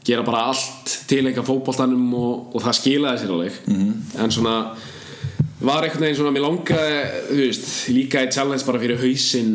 gera 0.04 0.26
bara 0.28 0.48
allt 0.52 0.98
til 1.08 1.24
eitthvað 1.24 1.48
fótboltanum 1.48 2.10
og, 2.20 2.56
og 2.56 2.66
það 2.66 2.80
skilaði 2.80 3.22
sér 3.22 3.34
alveg. 3.38 3.62
En 4.20 4.34
svona 4.34 4.58
var 5.64 5.86
einhvern 5.86 6.04
veginn 6.04 6.20
svona, 6.20 6.34
mér 6.36 6.44
langaði 6.44 6.96
veist, 7.40 7.68
líka 7.96 8.24
í 8.24 8.32
challenge 8.34 8.66
bara 8.68 8.82
fyrir 8.82 9.00
hausinn 9.00 9.54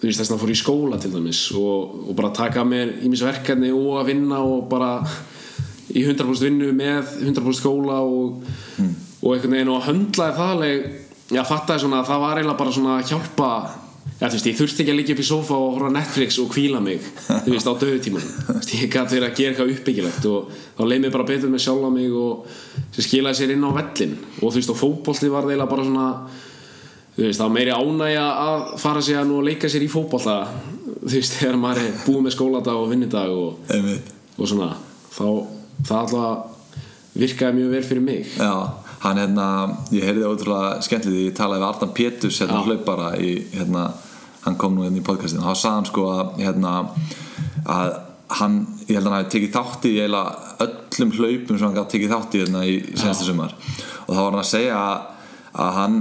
þess 0.00 0.20
að 0.20 0.32
það 0.32 0.42
fór 0.42 0.52
í 0.52 0.58
skóla 0.58 0.98
til 1.00 1.12
dæmis 1.14 1.40
og, 1.56 1.94
og 2.10 2.16
bara 2.18 2.34
taka 2.34 2.62
að 2.62 2.70
mér 2.72 2.92
ímis 3.06 3.22
verkefni 3.24 3.70
og 3.74 4.00
að 4.00 4.10
vinna 4.10 4.42
og 4.44 4.66
bara 4.70 4.90
í 5.94 6.02
100% 6.02 6.44
vinnu 6.44 6.72
með 6.76 7.14
100% 7.22 7.60
skóla 7.60 8.02
og, 8.04 8.42
og 9.22 9.32
einhvern 9.32 9.56
veginn 9.56 9.72
og 9.72 9.86
höndlaði 9.86 10.36
það 10.36 10.54
alveg 10.56 10.86
fattaði 11.46 11.82
svona 11.82 12.02
að 12.02 12.10
það 12.10 12.22
var 12.22 12.40
eiginlega 12.40 12.60
bara 12.60 12.74
svona 12.76 12.98
að 12.98 13.10
hjálpa 13.12 13.50
já, 14.20 14.28
veist, 14.28 14.48
ég 14.48 14.58
þurfti 14.58 14.84
ekki 14.84 14.94
að 14.94 15.00
liggja 15.00 15.16
upp 15.16 15.22
í 15.22 15.28
sofa 15.28 15.58
og 15.58 15.76
horfa 15.76 15.92
Netflix 15.96 16.40
og 16.42 16.50
kvíla 16.54 16.80
mig 16.84 17.04
veist, 17.46 17.68
á 17.68 17.74
döðutímanum 17.74 18.56
ég 18.80 18.90
gæti 18.92 19.18
verið 19.18 19.28
að 19.28 19.36
gera 19.40 19.52
eitthvað 19.52 19.74
uppbyggilegt 19.74 20.28
og 20.30 20.50
þá 20.78 20.82
leið 20.86 21.04
mér 21.04 21.16
bara 21.18 21.28
betur 21.32 21.52
með 21.52 21.64
sjálfa 21.66 21.92
mig 21.94 22.16
og 22.16 22.46
skilaði 22.96 23.40
sér 23.40 23.56
inn 23.56 23.66
á 23.66 23.70
vellin 23.76 24.16
og 24.40 24.46
þú 24.46 24.54
veist, 24.60 24.72
og 24.72 24.80
fótbolti 24.80 25.32
var 25.32 25.48
eiginlega 25.48 25.72
bara 25.74 25.88
svona 25.88 26.08
þú 27.16 27.28
veist, 27.28 27.44
var 27.44 27.52
meiri 27.52 27.76
ánægja 27.76 28.24
að 28.46 28.66
fara 28.80 29.04
sér 29.04 29.28
nú 29.28 29.40
og 29.40 29.46
leika 29.50 29.70
sér 29.72 29.84
í 29.84 29.92
fótbolta 29.92 30.40
þú 31.06 31.12
veist, 31.12 31.36
þegar 31.40 31.58
maður 31.60 31.82
er 31.84 32.00
búið 32.06 32.24
með 32.24 32.34
skóladag 32.34 32.80
og 32.80 32.90
vinnudag 32.90 33.32
og, 33.34 33.70
og 34.36 34.50
svona. 34.50 34.72
Þá, 35.14 35.26
það 35.86 36.00
alltaf 36.00 37.14
virkaði 37.16 37.58
mjög 37.60 37.74
vel 37.76 37.84
fyrir 37.86 38.04
mig. 38.04 38.32
Já, 38.36 38.52
hann 39.04 39.18
hérna, 39.20 39.46
ég 39.92 40.04
heyrði 40.08 40.24
ótrúlega 40.30 40.82
skemmtilegt 40.86 41.26
ég 41.30 41.36
talaði 41.36 41.62
við 41.62 41.68
Arnar 41.68 41.92
Péturs 41.98 42.40
hérna 42.42 42.62
hlaupara 42.66 43.10
í, 43.20 43.32
hérna, 43.54 43.86
hann 44.46 44.56
kom 44.60 44.74
nú 44.76 44.84
hérna 44.86 45.00
í 45.02 45.06
podcastinu 45.06 45.42
og 45.44 45.52
þá 45.52 45.60
sagði 45.60 45.76
hann 45.76 45.88
sko 45.90 46.06
að 46.14 46.36
hérna, 46.46 46.74
að 47.66 47.96
hann, 48.40 48.54
ég 48.88 48.96
held 48.96 49.06
að 49.06 49.10
hann 49.12 49.18
hafi 49.20 49.32
tekið 49.36 49.52
þátt 49.54 49.84
í 49.86 49.94
eiginlega 50.00 50.66
öllum 50.66 51.12
hlaupum 51.18 51.58
sem 51.58 51.66
hann 51.68 51.76
gæti 51.78 51.92
tekið 51.96 52.14
þátt 52.16 52.34
í 52.38 52.40
hérna 52.44 52.62
í 52.66 52.76
senstu 52.98 53.26
sumar. 53.28 53.52
Og 54.06 54.14
þá 54.14 54.20
var 54.20 54.30
hann 54.32 54.40
að 54.42 54.48
segja 54.50 54.78
að, 54.80 55.04
að 55.66 55.76
hann 55.80 55.98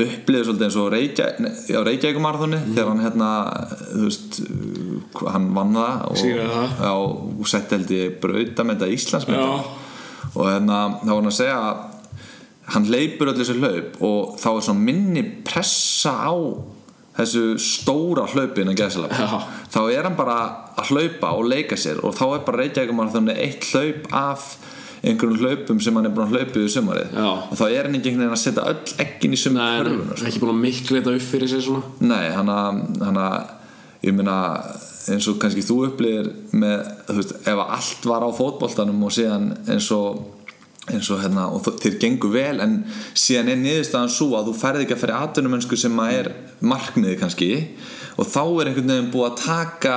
upplýði 0.00 0.46
svolítið 0.48 0.64
eins 0.66 0.78
og 0.80 0.88
Reykja, 0.94 1.26
já, 1.68 1.78
Reykjavíkumarþunni 1.84 2.58
Mhm. 2.60 2.74
þegar 2.74 2.88
hann 2.90 3.04
hérna, 3.04 3.30
þú 3.92 4.04
veist 4.08 4.40
hann 5.34 5.48
vann 5.54 5.74
það 5.76 6.04
og, 6.08 6.16
já, 6.80 6.92
og 7.40 7.46
setti 7.52 7.76
held 7.76 7.90
ég 7.98 8.18
brauta 8.22 8.64
með 8.64 8.78
þetta 8.80 8.94
Íslandsmynda 8.96 9.48
og 10.30 10.46
hérna 10.46 10.78
þá 11.02 11.10
var 11.10 11.18
hann 11.20 11.30
að 11.30 11.36
segja 11.36 11.58
að 11.60 11.86
hann 12.74 12.90
leipur 12.90 13.32
öll 13.32 13.38
þessi 13.40 13.56
hlaup 13.58 14.02
og 14.06 14.36
þá 14.40 14.50
er 14.52 14.66
svona 14.66 14.86
minni 14.88 15.24
pressa 15.46 16.14
á 16.26 16.34
þessu 17.20 17.44
stóra 17.60 18.26
hlaupin 18.30 18.72
þá 18.74 19.80
er 19.90 20.06
hann 20.06 20.18
bara 20.18 20.36
að 20.78 20.92
hlaupa 20.92 21.32
og 21.36 21.48
leika 21.50 21.78
sér 21.78 22.02
og 22.04 22.14
þá 22.16 22.26
er 22.28 22.44
bara 22.46 22.62
Reykjavík 22.62 23.14
þannig 23.16 23.40
eitt 23.42 23.70
hlaup 23.72 24.12
af 24.16 24.50
einhverjum 25.00 25.40
hlaupum 25.40 25.80
sem 25.80 25.96
hann 25.96 26.08
er 26.08 26.14
búin 26.14 26.28
að 26.28 26.36
hlaupa 26.36 26.60
í 26.60 26.72
sumarið 26.72 27.14
Já. 27.16 27.28
og 27.30 27.56
þá 27.56 27.64
er 27.68 27.86
hann 27.88 27.96
ekki 27.96 28.10
einhvern 28.10 28.26
veginn 28.26 28.36
að 28.36 28.42
setja 28.42 28.66
öll 28.68 28.96
ekkin 29.04 29.34
í 29.36 29.40
sumu 29.40 29.58
Nei, 29.60 29.80
körfuna 29.80 30.16
sko. 30.18 30.28
ekki 30.28 30.42
búin 30.42 30.52
að 30.52 30.62
miklu 30.66 30.98
þetta 30.98 31.14
upp 31.16 31.26
fyrir 31.30 31.52
sig 31.52 31.64
svona 31.64 32.10
Nei, 32.10 32.26
hann 32.36 32.52
að, 32.52 32.82
hann 33.06 33.20
ég 34.04 34.16
meina 34.16 34.36
eins 35.10 35.28
og 35.30 35.38
kannski 35.40 35.64
þú 35.64 35.78
upplýðir 35.88 36.28
með, 36.60 36.84
þú 37.08 37.16
veist, 37.16 37.32
ef 37.48 37.62
allt 37.64 38.06
var 38.10 38.24
á 38.24 38.30
fótboltanum 38.36 39.06
og 39.08 39.14
síðan 39.16 39.48
eins 39.72 39.88
og 39.96 40.20
og 40.98 41.22
hérna, 41.22 41.46
og 41.54 41.64
þeir 41.82 41.98
gengur 42.02 42.32
vel 42.34 42.60
en 42.64 42.76
síðan 43.14 43.52
er 43.52 43.60
niðurstaðan 43.60 44.12
svo 44.12 44.34
að 44.38 44.50
þú 44.50 44.54
ferð 44.60 44.84
ekki 44.84 44.96
að 44.96 45.02
ferja 45.04 45.22
atvinnumönsku 45.26 45.78
sem 45.80 46.02
að 46.02 46.16
er 46.18 46.30
markmiði 46.60 47.16
kannski 47.20 47.50
og 48.16 48.28
þá 48.28 48.42
er 48.42 48.70
einhvern 48.70 48.92
veginn 48.92 49.10
búið 49.14 49.28
að 49.30 49.42
taka 49.44 49.96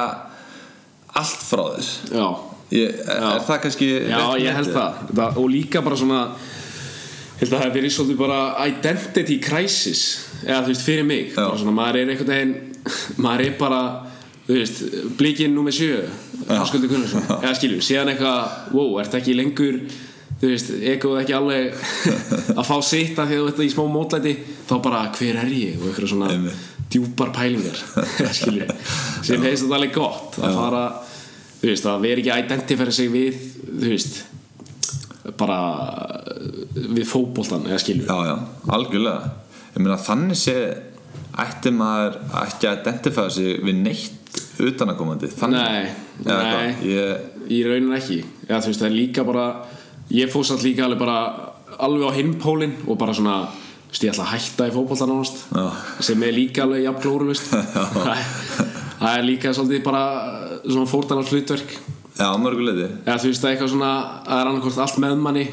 allt 1.13 1.45
frá 1.45 1.63
þér. 1.75 1.89
Já, 2.13 2.27
ég, 2.73 2.99
er, 3.05 3.23
er 3.29 3.47
það 3.47 3.63
kannski 3.67 3.89
Já, 4.09 4.21
ég 4.41 4.59
held 4.59 4.73
það. 4.73 5.01
það 5.13 5.41
Og 5.43 5.49
líka 5.53 5.83
bara 5.85 5.99
svona 5.99 6.21
held 7.39 7.49
að 7.49 7.57
það 7.57 7.65
hef 7.65 7.75
verið 7.77 7.95
svolítið 7.97 8.21
bara 8.21 8.39
identity 8.69 9.39
crisis 9.43 10.03
eða 10.43 10.63
þú 10.63 10.73
veist, 10.73 10.85
fyrir 10.85 11.07
mig. 11.07 11.33
Svona, 11.35 11.75
maður 11.75 12.01
er 12.01 12.13
einhvern 12.13 12.33
veginn 12.33 12.55
maður 13.23 13.45
er 13.47 13.57
bara, 13.59 13.81
þú 14.47 14.57
veist 14.57 14.81
blikinn 15.19 15.53
nummer 15.55 15.75
sjö 15.75 16.01
Háskuldur 16.49 16.91
Gunnarsson, 16.91 17.27
eða 17.43 17.53
skilju, 17.57 17.83
síðan 17.85 18.11
eitthvað 18.13 18.73
wow, 18.75 18.97
ert 19.03 19.15
ekki 19.19 19.37
lengur 19.37 19.79
þú 20.43 20.49
veist, 20.51 20.69
ekoð 20.91 21.21
ekki 21.21 21.35
alveg 21.37 21.77
að 22.59 22.65
fá 22.67 22.75
sitt 22.83 23.19
af 23.21 23.29
því 23.29 23.37
að 23.39 23.43
þú 23.45 23.49
ert 23.53 23.63
í 23.63 23.71
smá 23.71 23.83
mótlæti 23.93 24.33
þá 24.67 24.73
bara, 24.83 25.05
hver 25.15 25.39
er 25.39 25.51
ég? 25.55 25.77
Og 25.79 25.87
eitthvað 25.87 26.11
svona 26.11 26.31
Einmitt. 26.35 26.65
djúpar 26.91 27.31
pælingar 27.35 27.79
skilju, 28.41 28.67
sem 29.23 29.45
heist 29.47 29.63
þetta 29.63 29.77
alveg 29.79 29.95
gott 29.95 30.39
að 30.43 30.57
fara, 30.59 30.83
þú 31.61 31.69
veist, 31.71 31.87
að 31.87 32.03
vera 32.09 32.23
ekki 32.23 32.33
að 32.35 32.43
identifæra 32.43 32.95
sig 32.99 33.11
við, 33.13 33.37
þú 33.71 33.93
veist 33.93 34.23
bara 35.39 35.59
við 36.73 37.05
fótboltan, 37.07 37.63
eða 37.71 37.79
skilju 37.79 38.09
Já, 38.09 38.17
já, 38.27 38.33
algjörlega. 38.75 39.31
Ég 39.73 39.79
meina 39.85 39.95
þannig 40.03 40.37
sé 40.37 40.57
ætti 41.39 41.71
maður 41.73 42.19
ekki 42.43 42.67
að 42.67 42.81
identifæða 42.83 43.31
sig 43.37 43.63
við 43.63 43.79
neitt 43.79 44.41
utanakomandi 44.63 45.29
þannig. 45.31 45.63
Nei, 45.63 46.27
nei. 46.27 46.73
Ég, 46.91 47.23
í 47.49 47.61
raunin 47.65 47.95
ekki. 47.95 48.19
Já, 48.49 48.57
þú 48.59 48.67
veist, 48.69 48.83
það 48.83 48.89
er 48.89 48.97
líka 48.97 49.25
bara 49.25 49.47
ég 50.11 50.31
fór 50.31 50.45
satt 50.47 50.63
líka 50.65 50.85
alveg 50.85 50.99
bara 50.99 51.17
alveg 51.79 52.09
á 52.09 52.11
hinpólinn 52.17 52.75
og 52.87 52.97
bara 52.99 53.13
svona 53.15 53.47
ég 53.93 54.09
ætla 54.09 54.25
að 54.25 54.33
hætta 54.33 54.67
í 54.67 54.73
fótbolta 54.73 55.05
nánast 55.07 55.43
Já. 55.53 55.65
sem 56.01 56.23
er 56.25 56.33
líka 56.33 56.63
alveg 56.65 56.83
jafn 56.87 57.01
glórulust 57.03 57.51
það, 57.53 59.11
er 59.11 59.27
líka 59.27 59.53
svolítið 59.53 59.83
bara 59.85 60.05
svona 60.63 60.89
fórtanar 60.89 61.29
hlutverk 61.29 61.75
Já, 62.17 62.29
mörguleiti 62.37 62.87
eða 63.05 63.19
þú 63.21 63.29
veist, 63.31 63.45
er 63.45 63.53
eitthvað 63.53 63.71
svona 63.73 63.91
það 64.25 64.39
er 64.39 64.49
annarkvort 64.49 64.81
allt 64.85 64.99
með 65.01 65.21
manni 65.21 65.45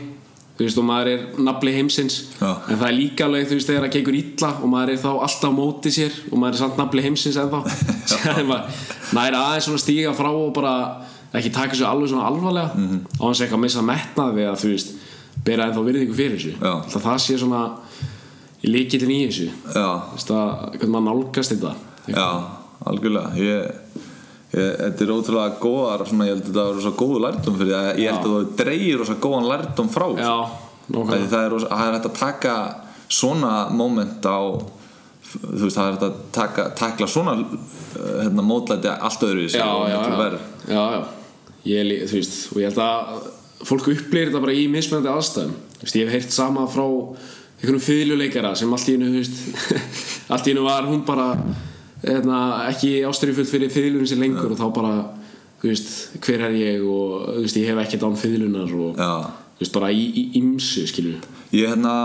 þú 0.60 0.66
veist, 0.66 0.80
og 0.80 0.84
maður 0.84 1.08
er 1.08 1.22
nafli 1.40 1.72
heimsins. 1.72 2.16
Já. 2.36 2.50
en 2.68 2.76
það 2.80 2.86
er 2.90 2.96
líka 2.98 3.24
alveg, 3.26 3.46
þú 3.48 3.56
veist, 3.56 3.70
þegar 3.70 3.86
það 3.86 3.94
gengur 3.94 4.18
illa 4.18 4.50
og 4.60 4.72
maður 4.74 4.92
er 4.92 5.00
þá 5.00 5.10
alltaf 5.12 5.46
á 5.48 5.52
móti 5.56 5.92
sér 5.94 6.18
og 6.28 6.36
maður 6.36 6.56
er 6.58 6.60
samt 6.60 6.80
nafli 6.80 7.04
heimsins 7.06 7.38
maður 7.40 8.64
maður 9.16 9.30
er 9.30 9.38
aðeins 9.40 9.68
svona 9.70 9.84
stíga 9.84 10.12
frá 10.16 10.28
og 10.32 10.52
bara 10.56 10.74
ekki 11.32 11.52
taka 11.54 11.74
þessu 11.74 11.86
alveg 11.86 12.10
svona 12.10 12.26
alvarlega 12.26 12.74
mm. 12.74 12.88
-hmm. 12.88 13.00
á 13.20 13.22
hans 13.24 13.40
eitthvað 13.40 13.58
að 13.58 13.64
missa 13.64 13.82
metnað 13.86 14.34
við 14.34 14.48
að 14.50 14.60
þú 14.62 14.72
veist, 14.74 14.94
bera 15.44 15.66
ennþá 15.66 15.84
virðingu 15.86 16.14
fyrir 16.14 16.38
þessu. 16.38 16.54
Alltaf 16.60 17.02
það 17.02 17.18
sé 17.24 17.38
svona 17.38 17.62
í 18.60 18.70
líkillin 18.70 19.12
í 19.14 19.20
þessu 19.28 19.48
hvernig 19.72 20.90
maður 20.92 21.06
nálgast 21.08 21.54
þetta 21.54 21.74
já, 22.10 22.26
algjörlega 22.90 23.30
Ég, 23.40 23.70
ég, 24.52 24.74
þetta 24.82 25.06
er 25.06 25.12
ótrúlega 25.14 25.62
góðar 25.62 26.04
svona, 26.08 26.26
ég 26.28 26.34
held 26.34 26.42
að 26.42 26.50
þetta 26.50 26.66
er 26.66 26.76
rosa 26.80 26.92
góðu 26.98 27.22
lærdum 27.24 27.60
fyrir 27.60 27.78
að 27.78 28.02
ég 28.02 28.10
held 28.10 28.26
að 28.26 28.34
þú 28.34 28.42
dreigir 28.60 29.00
rosa 29.00 29.16
góðan 29.22 29.48
lærdum 29.52 29.88
frá 29.94 30.06
já, 30.18 30.34
það, 30.90 31.24
það 31.30 31.46
er 31.46 31.96
hægt 31.96 32.10
að 32.10 32.18
taka 32.18 32.58
svona 33.10 33.54
moment 33.72 34.28
á 34.28 34.40
þú 35.30 35.62
veist, 35.62 35.78
það 35.78 35.86
er 35.86 35.94
hægt 35.94 36.04
að 36.08 36.20
taka, 36.34 36.66
takla 36.76 37.08
svona 37.08 37.38
uh, 37.38 37.56
hérna, 38.20 38.44
mótlæti 38.44 38.92
allt 38.92 39.24
öðru 39.24 39.46
í 39.46 39.48
sig 39.48 39.62
já, 39.62 39.70
og 39.70 39.88
já, 39.88 39.96
miklu 39.96 40.12
já, 40.12 40.20
verð. 40.24 40.46
já, 40.66 40.84
já. 40.98 41.00
Ég, 41.68 41.92
þú 42.08 42.16
veist, 42.16 42.38
og 42.52 42.62
ég 42.62 42.70
held 42.70 42.80
að 42.84 43.28
fólk 43.68 43.90
upplýðir 43.92 44.30
þetta 44.30 44.42
bara 44.46 44.56
í 44.56 44.64
mismunandi 44.72 45.12
aðstæðum. 45.12 45.54
Þú 45.76 45.84
veist, 45.84 45.98
ég 45.98 46.08
hef 46.08 46.16
heyrt 46.16 46.36
sama 46.36 46.66
frá 46.70 46.86
einhvern 47.60 47.84
fyrirluleikara 47.84 48.54
sem 48.56 48.72
allt 48.72 48.88
í 48.88 48.96
hennu 48.96 49.20
allt 50.32 50.46
í 50.46 50.54
hennu 50.54 50.64
var 50.64 50.88
hún 50.88 51.02
bara 51.04 51.34
hérna, 52.00 52.40
ekki 52.70 53.02
ástæðufullt 53.08 53.52
fyrir 53.52 53.72
fyrirlunum 53.72 54.08
sér 54.08 54.22
lengur 54.22 54.54
og 54.54 54.60
þá 54.60 54.68
bara 54.78 54.94
þú 55.60 55.68
veist, 55.68 55.90
hver 56.24 56.46
er 56.48 56.56
ég 56.56 56.84
og 56.88 57.26
þú 57.34 57.44
veist, 57.44 57.60
ég 57.60 57.68
hef 57.68 57.82
ekkert 57.84 58.06
án 58.08 58.20
fyrirlunar 58.20 58.72
og 58.72 59.02
veist, 59.60 59.74
bara 59.76 59.92
í, 59.92 60.06
í 60.08 60.24
ymsu 60.40 60.86
skilju 60.88 61.18
Ég 61.52 61.68
hérna 61.68 61.96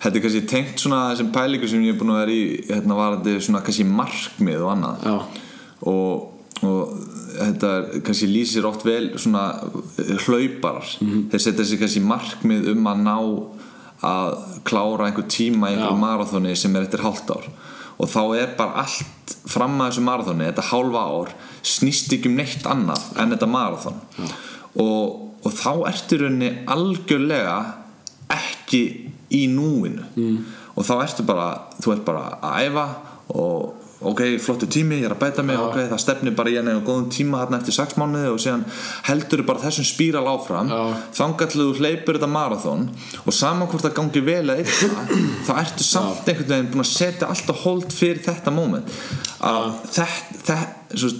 Þetta 0.00 0.16
er 0.16 0.22
kannski 0.24 0.40
tengt 0.48 0.80
svona 0.80 0.98
þessum 1.10 1.32
pælingu 1.34 1.68
sem 1.68 1.82
ég 1.84 1.92
er 1.92 1.98
búin 2.00 2.14
að 2.14 2.22
vera 2.22 2.32
í 2.32 2.44
hérna 2.70 2.96
var 2.96 3.18
þetta 3.18 3.42
svona 3.44 3.60
kannski 3.66 3.84
markmið 3.84 4.62
og 4.64 4.70
annað. 4.72 5.02
Já. 5.04 5.42
og, 5.90 6.62
og 6.64 6.94
þetta 7.38 8.02
kannski 8.06 8.28
lýsir 8.30 8.66
oft 8.68 8.84
vel 8.86 9.10
svona 9.16 9.44
hlauparar 10.26 10.86
Mhm. 11.00 11.28
þeir 11.30 11.40
setja 11.46 11.64
sér 11.64 11.80
kannski 11.82 12.02
markmið 12.04 12.70
um 12.74 12.86
að 12.90 13.02
ná 13.06 13.16
að 14.02 14.38
klára 14.64 15.06
einhver 15.10 15.26
tíma 15.28 15.68
í 15.70 15.74
einhverju 15.76 15.96
Já. 15.96 16.00
marathoni 16.00 16.54
sem 16.56 16.76
er 16.76 16.86
eftir 16.86 17.02
hálft 17.04 17.28
ár 17.30 17.48
og 18.00 18.08
þá 18.08 18.22
er 18.40 18.54
bara 18.56 18.80
allt 18.86 19.34
fram 19.46 19.74
að 19.80 19.90
þessu 19.90 20.04
marathoni, 20.06 20.46
þetta 20.48 20.68
hálfa 20.70 21.02
ár 21.04 21.34
snýst 21.62 22.12
ekki 22.16 22.30
um 22.30 22.36
neitt 22.40 22.64
annað 22.64 23.02
en 23.20 23.34
þetta 23.34 23.48
marathon 23.50 24.00
og, 24.80 25.20
og 25.44 25.52
þá 25.52 25.72
ertu 25.90 26.18
rauninni 26.22 26.64
algjörlega 26.66 27.58
ekki 28.30 28.82
í 29.36 29.42
núinu 29.52 30.06
mm. 30.16 30.38
og 30.76 30.86
þá 30.86 30.94
ertu 31.04 31.26
bara 31.28 31.50
þú 31.82 31.92
ert 31.92 32.04
bara 32.08 32.24
að 32.40 32.70
æfa 32.70 32.86
og 33.36 33.74
ok, 34.00 34.20
flottu 34.40 34.64
tími, 34.70 35.00
ég 35.02 35.08
er 35.10 35.12
að 35.12 35.20
bæta 35.20 35.42
mig 35.44 35.58
ok, 35.60 35.76
það 35.90 36.00
stefnir 36.00 36.34
bara 36.36 36.52
í 36.52 36.56
enn 36.56 36.70
eða 36.72 36.82
góðum 36.86 37.08
tíma 37.12 37.42
þarna 37.42 37.58
eftir 37.60 37.76
6 37.76 37.98
mánuði 38.00 38.30
og 38.32 38.40
síðan 38.40 38.62
heldur 39.08 39.42
bara 39.48 39.60
þessum 39.66 39.88
spíral 39.88 40.24
áfram. 40.30 40.70
Já. 40.72 40.80
þú 41.52 41.66
hleypur 41.76 42.16
þetta 42.16 42.30
marathon 42.32 42.86
og 43.20 43.36
saman 43.36 43.68
hvort 43.68 43.84
það 43.84 43.96
gangi 43.98 44.24
vel 44.24 44.54
eða 44.54 44.64
illa 44.64 45.04
þá 45.46 45.52
ertu 45.60 45.86
samt 45.86 46.30
einhvern 46.32 46.52
veginn 46.54 46.70
búin 46.72 46.84
að 46.86 46.92
setja 46.94 47.28
alltaf 47.28 47.64
hold 47.66 47.92
fyrir 47.92 48.22
þetta 48.24 48.54
moment. 48.54 48.94
Að 49.44 49.68
þetta, 49.84 50.08
þetta 50.48 51.02
svo, 51.04 51.12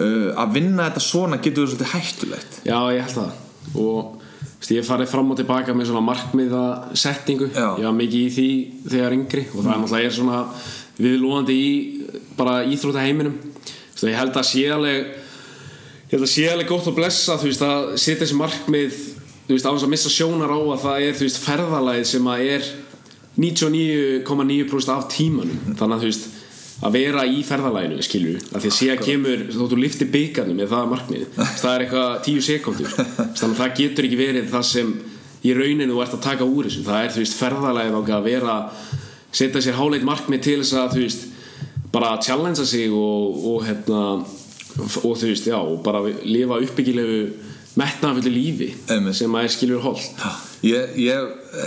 uh, 0.00 0.30
að 0.32 0.56
vinna 0.56 0.88
þetta 0.88 1.04
svona 1.10 1.40
getur 1.42 1.66
verið 1.66 1.76
svolítið 1.76 1.92
hættulegt. 1.92 2.62
Já, 2.64 2.78
ég 2.96 3.04
held 3.04 3.20
það. 3.20 3.42
Og 3.76 4.16
ég 4.72 4.86
farið 4.86 5.10
fram 5.10 5.28
og 5.30 5.38
tilbaka 5.38 5.74
með 5.76 5.90
svona 5.90 6.02
markmiða 6.06 6.64
settingu 6.96 7.50
Já. 7.52 7.76
ég 7.78 7.84
var 7.86 7.94
mikið 7.94 8.22
í 8.22 8.32
því 8.34 8.48
þegar 8.88 9.14
yngri 9.14 9.44
og 9.52 9.60
það 9.60 9.70
er 9.70 9.82
náttúrulega 9.82 10.06
er 10.96 11.02
svona 11.02 11.10
viðlúandi 11.10 11.56
í 11.56 11.70
bara 12.36 12.64
íþrótta 12.64 13.04
heiminum 13.04 13.36
ég 14.02 14.16
held 14.16 14.36
að 14.36 14.48
sé 14.48 14.64
alveg 14.72 15.12
ég 16.06 16.14
held 16.14 16.24
að 16.24 16.32
sé 16.32 16.48
alveg 16.48 16.68
gott 16.68 16.88
að 16.88 16.98
blessa 16.98 17.36
þú 17.40 17.50
veist 17.50 17.64
að 17.66 17.92
setja 17.96 18.22
þessi 18.24 18.38
markmið 18.38 18.98
þú 19.46 19.54
veist 19.54 19.66
á 19.66 19.72
þess 19.72 19.86
að 19.86 19.92
missa 19.92 20.10
sjónar 20.10 20.50
á 20.50 20.58
að 20.58 20.82
það 20.82 21.04
er 21.04 21.16
þú 21.16 21.26
veist 21.26 21.44
ferðalagið 21.44 22.08
sem 22.10 22.28
að 22.32 22.48
er 22.56 22.66
99,9% 23.36 24.92
af 24.94 25.06
tímanum. 25.12 25.74
Þannig 25.76 25.96
að 25.96 26.02
þú 26.02 26.08
veist 26.10 26.26
að 26.86 26.96
vera 26.96 27.24
í 27.24 27.42
ferðalaginu 27.46 28.04
skilju 28.04 28.38
að 28.50 28.64
því 28.64 28.70
að 28.70 28.74
sé 28.76 28.88
að 28.92 29.04
kemur 29.06 29.44
þóttu 29.54 29.78
lifti 29.80 30.08
byggarnum 30.12 30.58
með 30.60 30.72
það 30.74 30.90
markmið 30.90 31.22
það 31.62 31.70
er 31.70 31.84
eitthvað 31.86 32.10
10 32.26 32.44
sekundur 32.44 32.90
þannig 32.92 33.46
að 33.46 33.60
það 33.62 33.78
getur 33.78 34.08
ekki 34.08 34.18
verið 34.20 34.50
það 34.52 34.66
sem 34.70 34.90
í 35.46 35.54
rauninu 35.56 35.94
þú 35.94 36.02
ert 36.04 36.16
að 36.18 36.26
taka 36.26 36.48
úr 36.48 36.68
þessu. 36.68 36.84
Það 36.84 37.06
er 37.06 37.14
þú 37.14 37.22
veist 37.22 37.38
ferðalagið 37.38 37.96
ákveð 38.00 38.18
að 38.18 38.28
vera 38.28 38.56
setja 39.36 39.62
sér 39.64 39.78
háleit 39.80 40.06
markmið 40.06 40.44
til 40.46 40.58
þess 40.62 40.78
að 40.80 40.94
þú 40.94 41.02
veist 41.04 41.26
bara 41.92 42.16
challengea 42.24 42.66
sig 42.68 42.92
og, 42.92 43.36
og 43.52 43.66
hérna 43.66 44.00
og 44.76 45.12
þú 45.16 45.30
veist 45.30 45.48
já 45.48 45.58
og 45.58 45.82
bara 45.84 46.02
lifa 46.24 46.60
uppbyggilegu 46.64 47.20
metnafullu 47.76 48.32
lífi 48.32 48.70
Einmitt. 48.88 49.18
sem 49.18 49.34
að 49.36 49.46
er 49.46 49.52
skilur 49.52 49.82
holdt 49.84 50.24
ég, 50.64 50.96
ég 51.00 51.20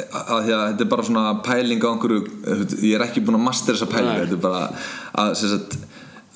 að 0.10 0.48
því 0.48 0.56
að 0.56 0.66
þetta 0.66 0.86
er 0.86 0.92
bara 0.94 1.06
svona 1.06 1.24
pæling 1.46 1.86
á 1.86 1.90
einhverju 1.92 2.22
ég 2.82 2.96
er 2.98 3.06
ekki 3.06 3.24
búin 3.26 3.38
að 3.38 3.46
master 3.46 3.78
þessa 3.78 3.90
pælingu 3.92 4.16
Nei. 4.16 4.24
þetta 4.24 4.38
er 4.40 4.44
bara 4.48 4.64
að, 5.14 5.36
sem 5.38 5.54
sagt, 5.54 5.78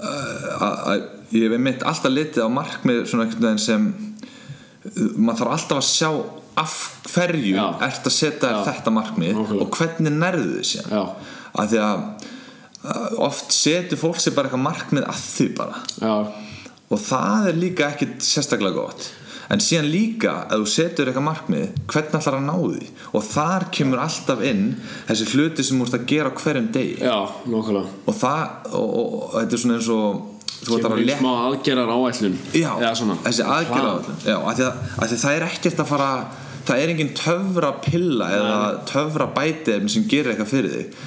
að, 0.04 0.78
að 0.94 1.08
ég 1.34 1.48
hef 1.50 1.66
mitt 1.66 1.86
alltaf 1.90 2.14
litið 2.14 2.46
á 2.46 2.50
markmið 2.54 3.04
svona 3.10 3.26
einhvern 3.26 3.48
veginn 3.50 3.64
sem 3.66 3.90
maður 5.18 5.42
þarf 5.42 5.56
alltaf 5.58 5.82
að 5.82 5.90
sjá 5.90 6.12
af 6.60 6.76
hverju 7.14 7.56
Já. 7.56 7.66
ert 7.88 8.06
að 8.10 8.16
setja 8.18 8.52
þetta 8.68 8.94
markmið 8.94 9.34
Nákvæmlega. 9.38 9.66
og 9.66 9.78
hvernig 9.80 10.14
nærðu 10.20 10.54
þið 10.60 10.70
sér 10.74 10.94
að 10.94 11.74
því 11.74 11.82
að 11.88 12.06
að 12.84 13.18
oft 13.24 13.54
setur 13.56 14.00
fólk 14.00 14.20
sér 14.20 14.36
bara 14.36 14.50
eitthvað 14.50 14.66
markmið 14.66 15.06
að 15.08 15.20
því 15.24 15.46
bara. 15.56 15.82
Já, 16.04 16.16
og 16.94 17.00
það 17.00 17.46
er 17.50 17.60
líka 17.62 17.92
ekkit 17.94 18.26
sérstaklega 18.28 18.76
gott. 18.76 19.06
En 19.52 19.62
síðan 19.62 19.90
líka 19.92 20.34
að 20.52 20.64
þú 20.64 20.70
setur 20.72 21.10
eitthvað 21.10 21.26
markmið 21.28 21.64
hvernig 21.92 22.18
ætlar 22.20 22.38
að 22.40 22.46
ná 22.48 22.54
því? 22.58 22.92
Og 23.14 23.26
þar 23.28 23.66
kemur 23.76 24.02
alltaf 24.04 24.44
inn 24.50 24.64
þessi 25.08 25.28
hluti 25.34 25.66
sem 25.68 25.80
þú 25.80 25.88
ert 25.88 25.98
að 26.00 26.06
gera 26.12 26.32
hverjum 26.40 26.70
degi. 26.76 26.96
Já, 27.04 27.18
og 27.54 28.16
það 28.20 28.70
og, 28.74 28.84
og, 28.84 29.18
og 29.18 29.36
þetta 29.40 29.58
er 29.58 29.64
svona 29.64 29.80
eins 29.80 29.92
og 29.94 30.30
kemur 30.64 31.04
létt 31.04 31.20
smá 31.20 31.32
aðgerðar 31.50 31.92
áætlun 31.92 32.38
Já, 32.56 32.72
þessi 33.26 33.44
aðgerða 33.44 33.94
Plan. 34.06 34.22
Já, 34.24 34.38
að, 34.40 34.64
að 35.04 35.16
það 35.18 35.36
er 35.36 35.46
ekkert 35.50 35.84
að 35.84 35.92
fara 35.92 36.10
það 36.68 36.80
er 36.84 36.94
engin 36.94 37.14
töfra 37.18 37.74
pilla 37.84 38.30
eða 38.38 38.58
töfra 38.90 39.28
bæti 39.36 39.76
sem 39.92 40.06
gerir 40.10 40.34
eitthvað 40.34 40.52
fyrir 40.54 40.78
þig 40.78 41.04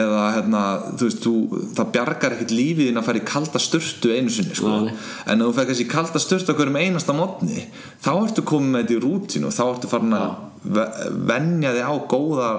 eða 0.00 0.18
hérna, 0.36 0.58
þú 0.94 1.06
veist, 1.08 1.24
þú, 1.24 1.30
það 1.74 1.88
bjargar 1.96 2.34
ekkert 2.36 2.52
lífið 2.54 2.86
þín 2.92 3.00
að 3.00 3.06
fara 3.08 3.18
í 3.18 3.24
kalda 3.26 3.58
sturtu 3.58 4.12
einu 4.14 4.30
sinni 4.30 4.54
sko. 4.54 4.70
Nei. 4.84 4.92
en 5.26 5.40
ef 5.42 5.48
þú 5.48 5.54
fekk 5.56 5.72
þessi 5.72 5.86
kalda 5.90 6.20
sturtu 6.22 6.52
okkur 6.54 6.70
um 6.70 6.78
einasta 6.78 7.16
mótni 7.18 7.64
þá 8.04 8.10
ertu 8.20 8.44
komið 8.46 8.70
með 8.76 8.84
þetta 8.84 8.94
í 8.94 9.00
rútínu 9.02 9.48
og 9.50 9.56
þá 9.56 9.64
ertu 9.72 9.90
farin 9.90 10.14
að 10.14 10.28
ve- 10.76 10.92
venja 11.32 11.72
þig 11.74 11.90
á 11.90 11.94
góða 12.14 12.50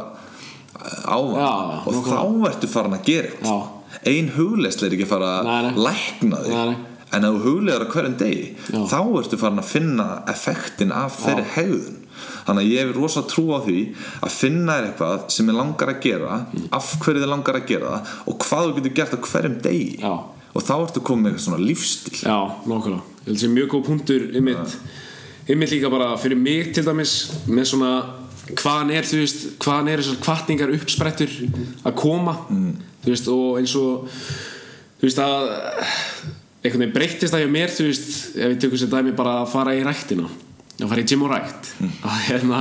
ávan 1.07 1.39
Já, 1.39 1.53
og 1.85 1.93
nákvæmlega. 1.93 2.17
þá 2.19 2.49
ertu 2.51 2.67
farin 2.71 2.97
að 2.97 3.05
gera 3.07 3.31
eitthvað 3.31 4.09
ein 4.11 4.29
hugleysla 4.35 4.87
er 4.87 4.95
ekki 4.97 5.05
að 5.07 5.11
fara 5.13 5.31
Nei, 5.45 5.57
nei. 5.61 5.71
að 5.71 5.81
lækna 5.87 6.43
þig 6.43 6.53
Nei, 6.55 6.65
nei. 6.71 6.77
en 7.15 7.25
ef 7.27 7.33
þú 7.35 7.41
huglegar 7.47 7.83
á 7.85 7.91
hverjum 7.95 8.15
degi 8.19 8.45
þá 8.91 8.99
ertu 9.21 9.39
farin 9.41 9.61
að 9.63 9.71
finna 9.71 10.07
effektin 10.31 10.91
af 10.95 11.17
þeirri 11.23 11.47
hegðun 11.55 11.97
þannig 12.47 12.61
að 12.61 12.71
ég 12.71 12.85
hef 12.85 12.95
rosa 12.97 13.23
trú 13.29 13.45
á 13.55 13.59
því 13.65 13.79
að 14.21 14.35
finna 14.35 14.77
þér 14.77 14.87
eitthvað 14.89 15.25
sem 15.35 15.51
ég 15.51 15.57
langar 15.57 15.93
að 15.93 16.01
gera 16.05 16.37
af 16.77 16.91
hverju 17.01 17.23
þið 17.23 17.31
langar 17.33 17.59
að 17.59 17.67
gera 17.71 17.91
það 17.95 18.13
og 18.31 18.45
hvað 18.45 18.67
þú 18.67 18.75
getur 18.77 18.95
gert 18.99 19.15
á 19.15 19.19
hverjum 19.27 19.59
degi. 19.65 19.91
Já. 20.01 20.13
og 20.51 20.65
þá 20.67 20.73
ertu 20.77 21.03
komið 21.07 21.23
með 21.23 21.31
eitthvað 21.31 21.45
svona 21.47 21.65
lífstíl 21.69 22.17
Já, 22.21 22.39
nákvæmlega. 22.67 23.03
Ég 23.21 23.29
held 23.29 23.39
sem 23.39 23.53
mjög 23.55 23.69
góð 23.71 23.85
punktur 23.87 24.25
einmitt, 24.35 24.77
einmitt 25.47 25.71
líka 25.71 25.91
bara 25.93 26.09
fyrir 26.19 26.39
mig 26.39 26.73
til 26.75 26.83
dæmis 26.87 27.13
með 27.47 27.69
svona 27.71 27.91
hvaðan 28.57 28.91
er 28.95 29.07
þú 29.07 29.21
veist 29.21 29.43
hvaðan 29.61 29.91
er 29.91 30.01
þessar 30.01 30.21
kvartningar 30.25 30.73
uppsprettur 30.75 31.35
að 31.85 31.97
koma? 31.99 32.35
Mm. 32.49 32.71
þú 33.05 33.13
veist 33.13 33.29
og 33.31 33.59
eins 33.61 33.75
og 33.79 34.07
þú 34.99 35.07
veist 35.07 35.21
að 35.23 35.51
einhvern 36.61 36.83
veginn 36.83 36.95
breyttist 36.95 37.33
það 37.33 37.45
hjá 37.45 37.51
mér 37.55 37.73
þú 37.73 37.87
veist 37.87 38.09
ef 38.35 38.51
við 38.51 38.57
tökum 38.65 38.81
sér 38.81 38.91
dæmi 38.91 39.15
bara 39.17 39.37
að 39.41 39.51
fara 39.53 39.75
í 39.77 39.83
ræktina 39.85 40.27
að 40.85 40.93
fara 40.93 41.03
í 41.03 41.07
gym 41.11 41.23
og 41.25 41.31
rækt 41.31 41.71
að, 41.81 42.17
hérna, 42.27 42.59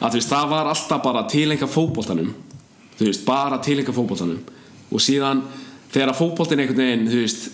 að 0.00 0.18
veist 0.18 0.32
það 0.32 0.50
var 0.52 0.70
alltaf 0.72 1.04
bara 1.04 1.24
tilenga 1.30 1.68
veist 3.10 3.24
bara 3.26 3.60
tilenga 3.64 3.94
fótboltanum. 3.96 4.42
Og 4.92 5.02
síðan 5.02 5.42
þegar 5.92 6.12
að 6.12 6.18
fótboltin 6.20 6.62
einhvern 6.62 6.82
veginn 6.82 7.10
þú 7.10 7.20
veist 7.22 7.44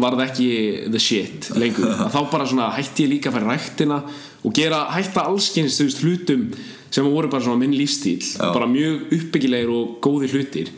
var 0.00 0.16
það 0.16 0.24
ekki 0.26 0.48
the 0.88 1.00
shit 1.02 1.50
lengur 1.60 1.90
að 1.92 2.12
þá 2.14 2.20
bara 2.32 2.48
svona 2.50 2.70
hætti 2.74 3.06
ég 3.06 3.12
líka 3.12 3.30
að 3.30 3.38
fara 3.38 3.46
í 3.46 3.52
ræktina 3.52 3.98
og 4.44 4.56
gera 4.56 4.84
hætta 4.94 5.26
allskynst 5.28 5.80
þú 5.80 5.88
veist 5.88 6.04
hlutum 6.04 6.46
sem 6.94 7.08
voru 7.10 7.30
bara 7.32 7.44
minn 7.60 7.74
lífstíl 7.76 8.20
bara 8.40 8.70
mjög 8.70 9.12
uppbyggilegir 9.18 9.72
og 9.74 9.98
góðir 10.04 10.36
hlutir. 10.36 10.70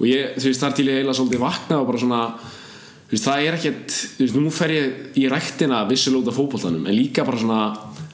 Og 0.00 0.08
ég 0.08 0.40
þú 0.40 0.48
veist 0.48 0.64
þar 0.64 0.76
til 0.76 0.88
ég 0.88 0.98
eiginlega 1.00 1.18
svolítið 1.18 1.44
vakna 1.44 1.82
og 1.82 1.90
bara 1.90 2.00
svona 2.00 2.22
þú 3.10 3.16
veist, 3.16 3.26
það 3.26 3.44
er 3.44 3.56
ekkert, 3.56 3.94
þú 4.16 4.22
veist, 4.22 4.36
nú 4.38 4.50
fer 4.54 4.72
ég 4.74 5.16
í 5.18 5.24
út 6.20 6.28
af 6.30 6.36
fótboltanum 6.38 6.84
en 6.86 6.94
líka 6.94 7.24
bara 7.26 7.40
svona, 7.40 7.62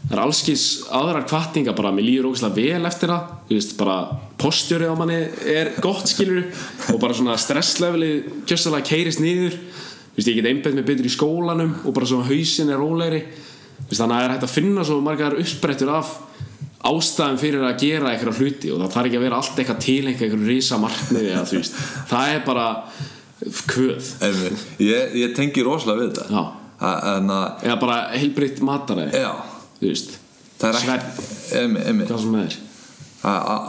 það 0.06 0.14
er 0.16 0.22
allskis 0.22 0.64
aðrar 0.94 1.26
kvartninga 1.26 1.74
bara, 1.76 1.92
mér 1.94 2.06
líður 2.06 2.30
ógeðslega 2.30 2.58
vel 2.60 2.90
eftir 2.90 3.12
það, 3.12 3.32
þú 3.48 3.58
veist, 3.58 3.74
bara 3.80 3.96
postjörið 4.40 4.92
á 4.92 4.96
manni 5.00 5.18
er 5.56 5.72
gott 5.82 6.10
skilur 6.10 6.44
og 6.92 7.00
bara 7.02 7.16
svona 7.16 7.38
stresslevelið 7.40 8.30
kjössalega 8.46 8.86
keirist 8.90 9.22
niður, 9.24 9.56
þú 9.56 10.20
veist, 10.20 10.30
ég 10.30 10.38
get 10.38 10.50
einbætt 10.52 10.78
mig 10.78 10.86
betur 10.86 11.08
í 11.08 11.16
skólanum 11.16 11.74
og 11.82 11.96
bara 11.96 12.08
svona 12.10 12.28
hausin 12.30 12.70
er 12.70 12.80
rólegri, 12.82 13.24
þú 13.80 13.90
veist, 13.90 14.00
þannig 14.00 14.14
að 14.14 14.20
það 14.20 14.28
er 14.28 14.36
hægt 14.36 14.48
að 14.48 14.54
finna 14.54 14.86
svo 14.86 15.00
margar 15.04 15.38
uppsprettur 15.40 15.92
af 15.96 16.14
ástæðum 16.86 17.38
fyrir 17.40 17.64
að 17.66 17.80
gera 17.82 18.12
eitthvað 18.12 18.40
hluti 18.40 18.70
og 18.72 18.80
það 18.82 18.94
þarf 18.94 19.08
ekki 19.08 19.18
að 19.18 19.24
vera 19.26 19.40
allt 19.40 19.60
eitthvað 19.60 19.80
til 19.82 20.00
eitthvað 20.10 20.46
risa 20.46 20.78
veist. 21.58 21.80
Það 22.10 22.34
er 22.34 22.44
bara 22.46 22.66
kvöð. 23.72 24.12
Ég, 24.82 25.16
ég 25.22 25.34
tengi 25.36 25.64
rosalega 25.66 26.02
við 26.02 26.14
þetta. 26.14 26.44
Eða 27.66 27.78
bara 27.80 27.98
heilbritt 28.14 28.62
mataræði. 28.64 29.22
Já, 29.24 29.30
þú 29.80 29.90
veist, 29.90 30.16
er 30.62 30.78
einmitt. 31.60 32.08
hvað 32.08 32.22
sem 32.24 32.36
það 32.36 32.46
er 32.46 32.56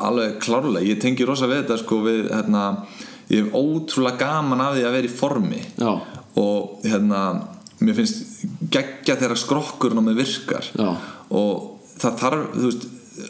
alveg 0.08 0.40
klárlega, 0.44 0.86
ég 0.88 1.02
tengi 1.02 1.26
rosa 1.28 1.50
við 1.50 1.64
þetta 1.64 1.78
sko 1.82 2.02
við, 2.06 2.24
hérna, 2.32 2.64
ég 3.32 3.46
hef 3.46 3.58
ótrúlega 3.58 4.18
gaman 4.22 4.62
af 4.64 4.76
því 4.76 4.86
að 4.88 4.98
vera 4.98 5.10
í 5.10 5.16
formi 5.18 5.62
Já. 5.78 5.92
og 6.38 6.86
hérna 6.86 7.22
mér 7.82 7.98
finnst 7.98 8.46
geggja 8.74 9.18
þegar 9.20 9.40
skrokkurinn 9.42 10.02
á 10.02 10.04
mig 10.06 10.18
virkar 10.18 10.70
Já. 10.78 10.90
og 11.30 11.92
það 11.98 12.22
þarf, 12.24 12.48
þú 12.56 12.70
veist 12.72 12.88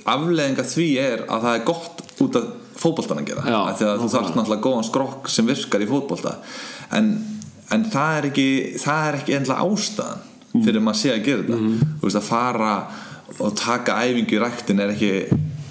afleðinga 0.08 0.68
því 0.68 0.88
er 1.02 1.26
að 1.32 1.46
það 1.48 1.58
er 1.58 1.68
gott 1.68 2.06
út 2.26 2.40
af 2.40 2.48
fótboltan 2.78 3.22
að 3.24 3.30
gera 3.32 3.46
Já, 3.48 3.58
að 3.58 3.80
þú 3.80 3.86
nákvæmlega. 3.88 4.12
þarf 4.14 4.36
náttúrulega 4.36 4.66
góðan 4.68 4.88
skrokk 4.88 5.30
sem 5.34 5.48
virkar 5.50 5.84
í 5.84 5.90
fótbolta 5.90 6.34
en, 6.98 7.12
en 7.74 7.86
það 7.94 8.18
er 8.20 8.28
ekki 8.32 8.48
það 8.84 9.08
er 9.08 9.20
ekki 9.22 9.38
endla 9.40 9.62
ástæðan. 9.64 10.27
Fyrir 10.54 10.82
maður 10.84 11.02
sé 11.02 11.14
að 11.14 11.26
gera 11.26 11.44
þetta. 11.44 11.58
Mhm. 11.58 11.92
þú 12.00 12.08
veist 12.08 12.22
að 12.22 12.30
fara 12.30 12.72
og 13.40 13.56
taka 13.60 13.98
æfingu 14.04 14.38
í 14.38 14.42
ræktin 14.42 14.80
er 14.80 14.94
ekki 14.94 15.12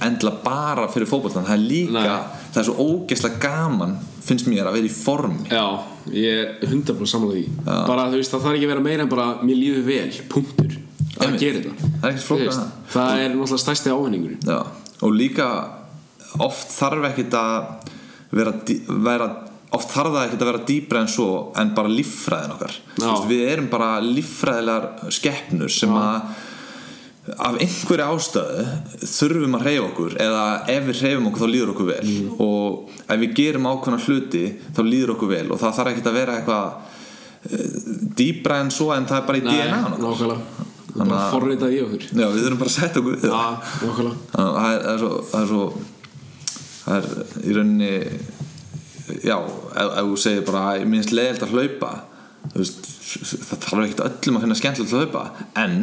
endla 0.05 0.33
bara 0.45 0.89
fyrir 0.93 1.09
fótboltan 1.09 1.47
það 1.47 1.57
er 1.57 1.65
líka, 1.65 1.93
Nei. 2.05 2.43
það 2.53 2.61
er 2.61 2.67
svo 2.69 2.77
ógeðslega 2.85 3.41
gaman 3.41 3.97
finnst 4.27 4.49
mér 4.51 4.67
að 4.67 4.79
vera 4.79 4.89
í 4.89 4.93
formi. 4.93 5.47
Já, 5.51 5.65
ég 6.11 6.41
er 6.43 6.69
100% 6.69 7.11
samanlega 7.11 7.47
því. 7.47 7.65
Bara 7.87 8.09
þú 8.11 8.21
veist, 8.21 8.33
það 8.35 8.45
þarf 8.47 8.59
ekki 8.59 8.67
að 8.67 8.73
vera 8.75 8.85
meira 8.87 9.07
en 9.07 9.13
bara 9.13 9.27
mér 9.47 9.61
líður 9.61 9.87
vel, 9.87 10.21
punktur 10.33 10.77
að 11.23 11.39
gera 11.41 11.63
þetta. 11.63 11.91
Það 12.03 12.11
er 12.11 12.43
veist, 12.43 12.65
það. 12.93 13.21
er 13.23 13.35
náttúrulega 13.35 13.63
stærsti 13.63 13.95
ávinningurinn. 13.95 14.41
Já, 14.51 14.59
og 15.07 15.15
líka 15.17 15.49
oft 16.43 16.75
þarf 16.75 17.07
ekkit 17.13 17.37
að 17.39 17.93
vera, 18.37 18.53
vera 19.07 19.29
oft 19.75 19.93
þarf 19.93 20.13
það 20.15 20.27
ekkit 20.27 20.43
að 20.43 20.51
vera 20.51 20.67
dýbra 20.71 21.01
en 21.03 21.11
svo 21.11 21.31
en 21.59 21.73
bara 21.77 21.93
líffræðin 21.93 22.53
okkar. 22.57 22.75
Já. 22.97 23.07
veist, 23.07 23.31
við 23.31 23.49
erum 23.53 23.71
bara 23.73 23.89
líffræðilegar 24.05 25.17
skeppnur 25.17 25.73
sem 25.73 25.97
að 25.99 26.45
af 27.43 27.57
einhverju 27.59 28.05
ástæðu 28.07 28.67
þurfum 29.03 29.57
að 29.59 29.65
hreyfa 29.67 29.87
okkur 29.89 30.13
eða 30.23 30.45
ef 30.71 30.85
við 30.87 31.01
hreyfum 31.01 31.27
okkur 31.31 31.43
þá 31.43 31.51
líður 31.51 31.73
okkur 31.73 31.89
vel. 31.89 32.05
Mm. 32.13 32.29
og 32.45 32.93
ef 33.03 33.19
við 33.25 33.35
gerum 33.41 33.67
ákveðna 33.67 33.99
hluti 34.05 34.45
þá 34.77 34.81
líður 34.87 35.15
okkur 35.17 35.33
vel 35.33 35.49
og 35.51 35.61
það 35.63 35.75
þarf 35.81 35.93
ekkit 35.93 36.11
að 36.13 36.19
vera 36.21 36.37
eitthvað 36.39 36.69
uh, 37.51 37.67
dýbra 38.21 38.61
en 38.63 38.73
svo 38.79 38.93
en 38.95 39.11
það 39.11 39.19
er 39.19 39.29
bara 39.33 39.43
í 39.43 39.45
DNA 39.49 39.83
-n 39.83 40.09
okkar. 40.13 40.39
er 40.97 41.11
bara 41.11 41.27
forritað 41.35 41.75
í 41.75 41.83
okkur. 41.83 42.07
Já, 42.15 42.27
við 42.31 42.41
þurfum 42.47 42.63
bara 42.63 42.71
að 42.71 42.79
setja 42.79 43.03
okkur 43.03 43.13
við 43.17 43.21
það. 43.27 43.35
Já, 43.35 43.45
Þannig 44.33 44.57
að 44.63 44.73
er, 44.95 45.07
það 45.33 45.41
er 45.43 45.51
svo 45.51 45.65
það 46.87 46.97
er 46.97 47.07
í 47.43 47.57
rauninni 47.57 47.93
já, 49.25 49.37
ef, 49.39 49.95
þú 50.01 50.19
segir 50.21 50.47
bara 50.49 50.67
minnst 50.89 51.15
leiðilt 51.15 51.47
að 51.47 51.55
hlaupa. 51.57 51.93
Veist, 52.55 52.83
það 53.47 53.63
þarf 53.65 53.87
ekkert 53.87 54.05
öllum 54.09 54.39
að 54.39 54.45
finna 54.47 54.59
skemmtilegt 54.59 54.93
að 54.93 55.07
hlaupa. 55.07 55.25
En 55.63 55.79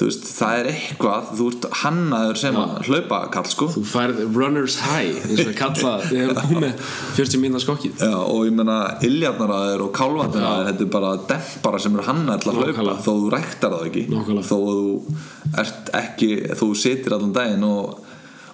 veist, 0.00 0.24
það 0.32 0.58
er 0.58 0.68
eitthvað 0.70 1.30
þú 1.36 1.46
ert 1.50 1.66
hannaður 1.82 2.38
sem 2.40 2.58
að 2.60 2.74
hlaupa 2.88 3.20
kall 3.34 3.48
sko. 3.50 3.68
Þú 3.74 3.82
færð 3.90 4.20
runners 4.28 4.78
high 4.86 5.26
eins 5.26 5.42
og 5.44 5.50
kalla 5.58 5.94
hefum 6.06 6.40
búið 6.40 6.62
með 6.64 6.84
40 7.18 7.42
minna 7.42 7.60
skokkið. 7.62 8.00
Já, 8.00 8.14
og 8.16 8.46
ég 8.48 8.56
meina 8.56 8.78
illjarnar 9.06 9.54
að 9.56 9.66
þér 9.70 9.84
og 9.86 9.92
kálvarnir 9.98 10.46
að 10.46 10.60
þér 10.60 10.70
þetta 10.70 10.86
er 10.86 10.92
bara 10.96 11.10
dempara 11.32 11.82
sem 11.84 11.98
eru 11.98 12.06
hannaður 12.08 12.44
til 12.44 12.52
að 12.52 12.60
hlaupa 12.62 12.96
þó 13.00 13.10
þú 13.10 13.32
rektar 13.36 13.76
það 13.76 13.88
ekki. 13.90 14.06
Nákvæmlega. 14.14 14.46
þó 14.48 14.56
þú 14.70 15.58
ert 15.64 15.92
ekki 16.00 16.30
þú 16.62 16.70
sitir 16.84 17.16
allan 17.16 17.36
daginn 17.36 17.68
og, 17.68 18.00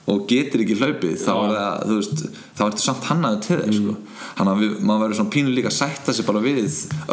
og 0.07 0.27
getur 0.31 0.63
ekki 0.63 0.77
hlaupið 0.79 1.17
þá 1.19 1.31
er 1.35 1.53
það, 1.57 1.81
þú 1.89 1.97
veist, 1.99 2.21
þá 2.57 2.63
ertu 2.69 2.85
samt 2.85 3.09
hannaður 3.11 3.41
til 3.47 3.57
þér 3.59 3.75
sko. 3.75 3.95
hann 4.37 4.51
að 4.53 4.61
við, 4.63 4.77
maður 4.87 5.03
verður 5.03 5.19
svona 5.21 5.35
pínu 5.35 5.55
líka 5.57 5.73
að 5.73 5.77
sætta 5.81 6.15
sig 6.15 6.29
bara 6.29 6.43
við 6.45 6.61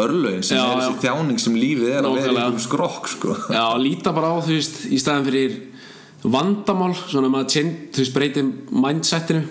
örlögin 0.03 0.45
sem 0.45 0.59
Já, 0.59 0.63
er 0.63 0.69
já. 0.69 0.83
þessi 0.83 1.01
þjáning 1.07 1.41
sem 1.41 1.57
lífið 1.57 1.89
er 1.89 2.05
að 2.05 2.17
vera 2.19 2.29
í 2.29 2.35
einhverjum 2.35 2.63
skrokk 2.67 3.09
sko. 3.15 3.37
Já, 3.49 3.65
líta 3.81 4.13
bara 4.13 4.29
á 4.29 4.37
þú 4.45 4.53
veist 4.59 4.79
í 4.93 5.01
staðin 5.01 5.27
fyrir 5.29 5.57
vandamál 6.23 6.93
svona 7.01 7.33
maður 7.33 7.51
tjent, 7.55 7.83
þú 7.95 8.03
veist 8.05 8.15
breytir 8.15 8.49
mindsetinu 8.71 9.43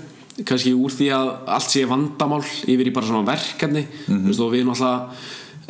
kannski 0.49 0.73
úr 0.73 0.95
því 0.95 1.11
að 1.13 1.31
allt 1.59 1.71
sé 1.75 1.83
vandamál 1.89 2.41
yfir 2.65 2.89
í 2.89 2.95
bara 2.95 3.09
svona 3.11 3.27
verkefni. 3.29 3.83
Þú 4.07 4.27
veist 4.31 4.41
og 4.47 4.55
við 4.55 4.65
náttúrulega 4.71 5.19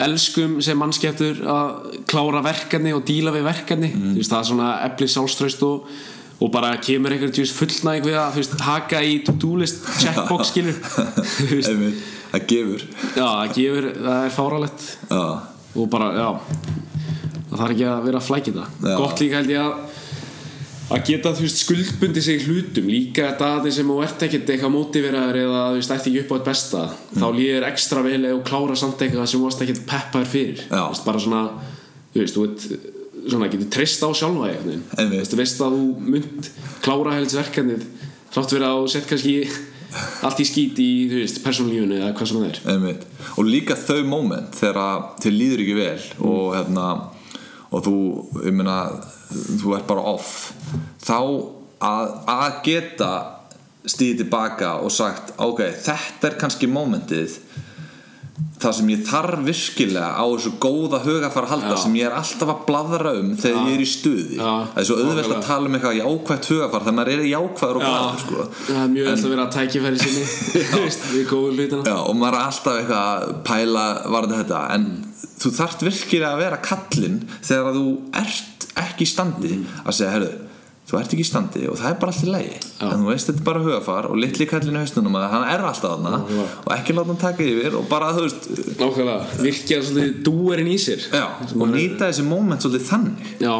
elskum 0.02 0.54
sem 0.64 0.78
mannskeftur 0.78 1.40
að 1.52 1.98
klára 2.08 2.40
verkefni 2.44 2.94
og 2.96 3.02
díla 3.08 3.32
við 3.34 3.48
verkefni. 3.48 3.90
Þú 3.92 4.14
veist 4.20 4.32
það 4.32 4.44
er 4.44 4.48
svona 4.52 4.68
og, 6.42 6.50
bara 6.54 6.72
kemur 6.82 7.14
einhver 7.14 7.30
þú 7.32 7.44
veist, 7.44 7.56
fullnæg 7.58 8.08
við 8.08 8.18
að 8.18 8.40
veist, 8.40 8.58
haka 8.66 9.02
í 9.06 9.14
to-do 9.26 9.54
list 9.62 9.86
checkbox 10.02 10.52
skilur. 10.52 10.82
Það 12.32 12.44
gefur. 12.48 12.84
Já 13.12 13.24
það 13.28 13.50
gefur, 13.58 13.86
það 13.98 14.22
er 14.26 14.30
fáralegt 14.32 14.84
já, 15.10 15.24
og 15.76 15.88
bara, 15.92 16.06
já. 16.16 16.28
Það 17.50 17.58
þarf 17.58 17.74
ekki 17.74 17.88
að 17.90 18.06
vera 18.06 18.20
að 18.22 18.28
flækja 18.30 18.54
það 18.56 18.94
gott 19.02 19.20
líka 19.20 19.42
held 19.42 19.52
ég 19.52 19.66
að 19.66 19.98
að 20.92 21.04
geta 21.08 21.32
veist 21.36 21.60
skuldbundi 21.62 22.22
sig 22.24 22.46
hlutum. 22.46 22.88
Líka 22.92 23.30
þetta 23.32 23.72
sem 23.72 23.88
þú 23.88 23.98
ert 24.04 24.24
ekkert 24.26 24.50
eitthvað 24.52 24.74
mótiveraður 24.74 25.38
eða 25.42 25.60
þú 25.68 25.78
veist 25.78 25.94
ætti 25.94 26.10
ekki 26.10 26.22
upp 26.22 26.32
á 26.32 26.34
þetta 26.36 26.48
besta 26.48 26.82
þá 27.18 27.26
líður 27.36 27.68
ekstra 27.68 28.04
vel 28.06 28.22
þú 28.26 28.40
klára 28.48 28.78
samt 28.80 29.04
eitthvað 29.04 29.30
sem 29.30 29.40
þú 29.40 29.46
varst 29.46 29.64
ekkert 29.66 29.84
peppaður 29.92 30.32
fyrir. 30.32 30.64
Veist, 30.72 31.06
bara 31.06 31.22
svona 31.22 31.44
þú 32.12 32.24
veist, 32.24 32.36
þú 32.36 32.46
veit 32.46 33.01
svona, 33.26 33.50
getur 33.52 33.70
treyst 33.72 34.02
á 34.02 34.08
sjálfa. 34.16 34.52
Einmitt. 34.52 34.94
Þú 34.96 35.18
veist, 35.18 35.36
veist 35.38 35.62
að 35.64 35.76
þú 35.76 35.84
munt 36.14 36.50
klára 36.84 37.16
heldsverkefnið 37.18 37.84
þrátt 38.32 38.54
fyrir 38.54 38.66
að 38.68 38.88
sett 38.92 39.08
kannski 39.10 39.36
allt 40.24 40.40
í 40.40 40.46
skít 40.48 40.78
í, 40.80 40.90
þú 41.10 41.18
veist, 41.20 41.40
persónlífunu 41.44 41.98
eða 41.98 42.12
hvað 42.16 42.30
sem 42.30 42.38
það 42.40 42.48
er 42.48 42.60
Einmitt. 42.72 43.02
og 43.36 43.48
líka 43.48 43.76
þau 43.76 44.04
moment 44.08 44.56
þegar 44.56 45.02
þér 45.22 45.36
líður 45.36 45.64
ekki 45.64 45.76
vel 45.76 46.06
og 46.30 46.46
hérna 46.56 46.86
og 47.72 47.84
þú, 47.86 47.96
ég 48.46 48.56
meina 48.56 48.78
þú 49.32 49.76
ert 49.76 49.88
bara 49.88 50.06
off 50.14 50.32
þá 51.02 51.18
að, 51.82 52.16
að 52.32 52.58
geta 52.66 53.12
stíði 53.88 54.22
tilbaka 54.22 54.76
og 54.84 54.92
sagt 54.94 55.34
ok, 55.42 55.64
þetta 55.82 56.30
er 56.30 56.38
kannski 56.40 56.70
momentið 56.70 57.40
það 58.62 58.76
sem 58.78 58.90
ég 58.92 59.02
þarf 59.08 59.42
virkilega 59.46 60.10
á 60.14 60.24
þessu 60.24 60.52
góða 60.62 61.00
hugafar 61.04 61.46
að 61.46 61.52
halda 61.54 61.72
Já. 61.74 61.80
sem 61.84 61.96
ég 61.98 62.08
er 62.08 62.16
alltaf 62.18 62.52
að 62.52 62.62
bladra 62.68 63.14
um 63.20 63.32
þegar 63.42 63.68
ég 63.68 63.76
er 63.76 63.82
í 63.82 63.88
stuði 63.92 64.38
Já. 64.38 64.52
það 64.72 64.80
er 64.82 64.88
svo 64.88 64.98
auðvelt 65.02 65.34
að 65.36 65.44
tala 65.48 65.70
um 65.70 65.78
eitthvað 65.78 65.98
jákvætt 66.00 66.50
hugafar 66.52 66.86
þegar 66.86 66.96
maður 66.98 67.12
er 67.12 67.24
jákvæður 67.32 67.80
og 67.80 67.86
glaður 67.86 68.22
sko. 68.24 68.46
það 68.68 68.82
er 68.82 68.92
mjög 68.94 69.10
öll 69.12 69.18
að 69.18 69.34
vera 69.34 69.46
að 69.46 69.56
tækifæri 69.58 70.02
sinni 70.02 70.24
við 71.16 71.26
góðum 71.32 71.58
hlutina 71.58 71.82
Já, 71.92 71.98
og 71.98 72.16
maður 72.20 72.38
er 72.38 72.46
alltaf 72.46 72.80
eitthvað 72.80 73.10
að 73.12 73.34
pæla 73.50 73.86
varðið 74.16 74.40
þetta 74.42 74.62
en 74.76 74.88
þú 75.42 75.54
þarft 75.58 75.84
virkilega 75.88 76.32
að 76.32 76.42
vera 76.44 76.62
kallinn 76.62 77.20
þegar 77.42 77.70
að 77.72 77.78
þú 77.80 77.86
ert 78.22 78.66
ekki 78.82 79.04
í 79.06 79.10
standi 79.10 79.54
að 79.82 79.96
segja, 79.98 80.12
herru, 80.14 80.32
þú 80.88 80.98
ert 80.98 81.12
ekki 81.14 81.24
í 81.24 81.28
standi 81.28 81.64
og 81.70 81.78
það 81.78 81.88
er 81.92 81.98
bara 82.02 82.12
allt 82.12 82.26
í 82.26 82.30
lagi. 82.32 82.54
En 82.82 83.02
þú 83.02 83.08
veist 83.08 83.28
þetta 83.30 83.40
er 83.42 83.48
bara 83.48 83.64
hugafar 83.64 84.08
og 84.10 84.18
litli 84.18 84.46
kallinn 84.50 84.78
í 84.78 84.82
haustunum 84.82 85.18
að 85.20 85.26
hann 85.32 85.46
er 85.52 85.66
alltaf 85.68 85.94
þarna 85.94 86.22
og 86.64 86.70
ekki 86.76 86.96
láta 86.96 87.12
hann 87.12 87.20
taka 87.22 87.46
yfir 87.46 87.76
og 87.78 87.86
bara 87.90 88.10
þú 88.16 88.24
veist 88.26 88.48
nákvæmlega, 88.80 89.42
virkja 89.46 89.82
svolítið 89.86 90.22
dúerinn 90.26 90.72
í 90.74 90.78
sér. 90.82 91.06
Já, 91.14 91.26
og 91.54 91.68
nýta 91.70 92.08
þessi 92.08 92.26
moment 92.26 92.64
svolítið 92.66 92.88
þannig. 92.90 93.30
Já, 93.42 93.54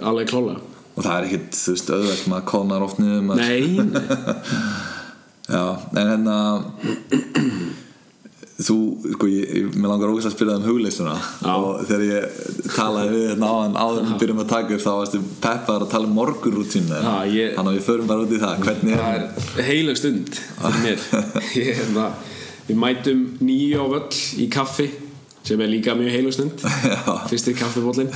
alveg 0.00 0.32
klálega 0.32 0.60
og 0.94 1.02
það 1.02 1.14
er 1.14 1.24
ekkit, 1.28 1.56
þú 1.58 1.72
veist, 1.74 1.88
auðvelt 1.90 2.26
maður 2.30 2.44
konar 2.52 2.84
oft 2.86 3.00
niður 3.02 3.24
maður 3.26 3.40
nei, 3.50 3.64
Já, 5.54 5.64
en 5.92 6.08
hérna 6.08 6.36
þú, 8.54 8.76
sko, 9.16 9.28
ég, 9.30 9.54
ég, 9.58 9.70
mér 9.74 9.90
langar 9.90 10.12
ógæst 10.12 10.28
að 10.30 10.34
spila 10.36 10.56
um 10.60 10.66
hugleysuna. 10.68 11.14
Já. 11.42 11.52
og 11.54 11.80
þegar 11.88 12.04
ég 12.06 12.36
talaði 12.74 13.14
við 13.14 13.24
hérna 13.32 13.50
áðan 13.50 13.78
áður 13.80 14.00
en 14.00 14.10
við 14.12 14.20
byrjum 14.22 14.42
að 14.44 14.52
taka 14.52 14.76
upp 14.76 14.84
þá 14.84 14.90
varstu 14.92 15.22
peppar 15.42 15.84
að 15.86 15.94
tala 15.94 16.08
um 16.10 16.18
morgurrútínu 16.18 17.00
þannig 17.00 17.62
að 17.64 17.72
við 17.72 17.86
förum 17.88 18.10
bara 18.10 18.26
út 18.26 18.34
í 18.34 18.42
það. 18.42 18.66
Hvernig 18.68 19.00
það 19.00 19.16
er 19.16 19.24
er 19.58 19.68
heilög 19.70 19.98
stund 19.98 20.38
fyrir 20.60 20.84
mér. 20.84 21.08
Ég, 21.64 21.80
hérna, 21.80 22.10
við 22.68 22.78
mætum 22.84 23.24
nýju 23.42 23.80
á 23.82 23.86
völl 23.96 24.20
í 24.44 24.50
kaffi 24.52 24.90
sem 25.44 25.60
er 25.60 25.72
líka 25.72 25.96
mjög 25.98 26.14
heilög 26.14 26.36
stund. 26.36 26.62
Já. 26.62 27.16
fyrsti 27.32 27.56
kaffibóllin 27.58 28.12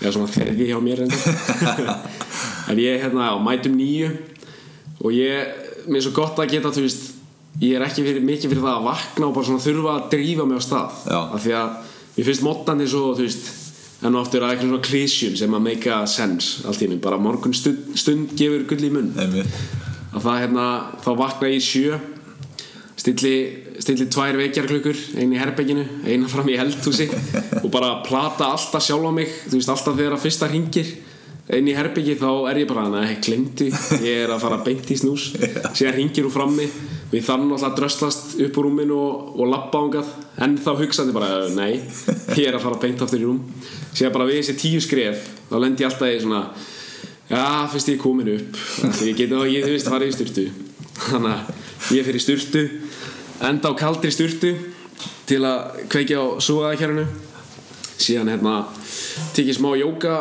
eða 0.00 0.14
svona 0.16 0.32
þerði 0.32 0.70
hjá 0.70 0.80
mér 0.82 1.04
en 2.70 2.80
ég 2.80 3.04
hérna, 3.04 3.34
mætum 3.44 3.76
nýju 3.78 4.10
og 5.04 5.12
ég, 5.14 5.52
mér 5.86 6.00
er 6.00 6.06
svo 6.08 6.16
gott 6.16 6.40
að 6.40 6.56
geta 6.56 6.72
þú 6.74 6.86
veist, 6.86 7.12
ég 7.62 7.76
er 7.76 7.84
ekki 7.86 8.04
fyrir, 8.04 8.24
mikið 8.26 8.52
fyrir 8.52 8.64
það 8.64 8.80
að 8.80 8.88
vakna 8.90 9.28
og 9.28 9.36
bara 9.36 9.48
svona 9.48 9.64
þurfa 9.64 9.94
að 9.94 10.08
drífa 10.14 10.48
mig 10.48 10.60
á 10.60 10.62
stað. 10.66 10.98
Já. 11.06 11.20
af 11.20 11.44
því 11.44 11.54
að 11.60 11.70
mér 12.16 12.28
finnst 12.28 12.44
móttandi 12.46 12.88
svo, 12.90 13.04
þú 13.16 13.26
veist 13.26 13.54
en 14.06 14.18
oftur 14.20 14.44
að 14.44 14.52
eitthvað 14.52 14.68
svona 14.70 14.86
klísjum 14.86 15.36
sem 15.40 15.56
að 15.56 15.64
make 15.64 15.92
a 15.92 16.02
sense 16.10 16.66
allt 16.68 16.82
í 16.84 16.90
mig, 16.90 17.00
bara 17.04 17.20
morgun 17.20 17.56
stund, 17.56 17.94
stund 17.96 18.34
gefur 18.36 18.66
gull 18.68 18.84
í 18.84 18.92
munn. 18.92 19.14
Að 19.16 20.20
það 20.26 20.42
hérna, 20.42 20.66
þá 21.04 21.10
vakna 21.16 21.50
ég 21.52 21.60
í 21.60 21.64
sjö 21.64 21.98
stilli, 22.96 23.34
stilli 23.80 24.06
tvær 24.12 24.38
vekjarklukkur 24.40 25.00
einn 25.20 25.34
í 25.34 25.40
herbygginu, 25.40 25.84
eina 26.08 26.28
fram 26.30 26.48
í 26.50 26.56
eldhúsi 26.60 27.08
og 27.64 27.68
bara 27.72 27.98
plata 28.06 28.50
alltaf 28.52 28.84
sjálf 28.84 29.08
á 29.08 29.12
mig 29.14 29.32
þú 29.46 29.58
veist 29.58 29.72
alltaf 29.72 29.98
þegar 29.98 30.16
að 30.16 30.24
fyrsta 30.24 30.48
ringir 30.50 30.92
inn 31.56 31.68
í 31.70 31.76
herbyggi 31.76 32.16
þá 32.18 32.30
er 32.50 32.62
ég 32.64 32.70
bara 32.70 32.88
nei, 32.90 33.18
glemdi, 33.22 33.68
ég 34.02 34.24
er 34.24 34.32
að 34.34 34.42
fara 34.42 34.58
beint 34.66 34.88
í 34.90 34.96
snús. 34.98 35.28
Síðan 35.76 35.94
ringir 36.00 36.26
úr 36.26 36.34
frammi 36.34 36.66
ég 37.14 37.22
þannig 37.22 37.54
alltaf 37.54 37.68
að 37.68 37.76
dröslast 37.78 38.32
upp 38.42 38.56
úr 38.58 38.66
rúminu 38.66 38.96
og, 38.98 39.26
og 39.38 39.50
lappa 39.50 39.78
ángað 39.78 40.08
en 40.42 40.56
þá 40.58 40.70
hugsaði 40.80 41.14
bara, 41.14 41.28
nei, 41.54 41.82
ég 42.34 42.48
er 42.48 42.56
að 42.58 42.64
fara 42.64 42.80
beint 42.82 43.02
aftur 43.04 43.22
í 43.22 43.26
rúm. 43.28 43.42
Síðan 43.92 44.14
bara 44.16 44.26
við 44.28 44.40
þessi 44.40 44.56
tíu 44.60 44.80
skref 44.82 45.28
þá 45.50 45.56
lendi 45.62 45.84
ég 45.84 45.90
alltaf 45.90 46.10
í 46.10 46.22
svona 46.24 46.40
já, 47.30 47.44
fyrst 47.72 47.92
ég 47.92 47.98
er 47.98 48.02
komin 48.02 48.32
upp. 48.34 48.58
Ég 49.06 49.18
geti 49.18 49.30
þá, 49.30 49.44
ég 49.52 49.68
þú 49.68 49.76
veist, 49.76 49.92
farið 49.92 50.10
í 50.10 50.16
styrtu 50.16 50.46
þannig 50.96 51.36
að 51.36 51.94
ég 51.94 52.08
fyrir 52.08 52.24
styrtu 52.24 52.64
enda 53.46 53.70
á 53.70 53.78
kaldri 53.78 54.10
styrtu 54.14 54.54
til 55.28 55.42
að 55.44 55.86
kveikja 55.92 56.22
á 56.22 56.26
súaðakjærinu 56.42 57.06
síðan 58.00 58.32
hérna 58.32 58.56
tekið 59.36 59.58
smá 59.58 59.70
jóka 59.78 60.16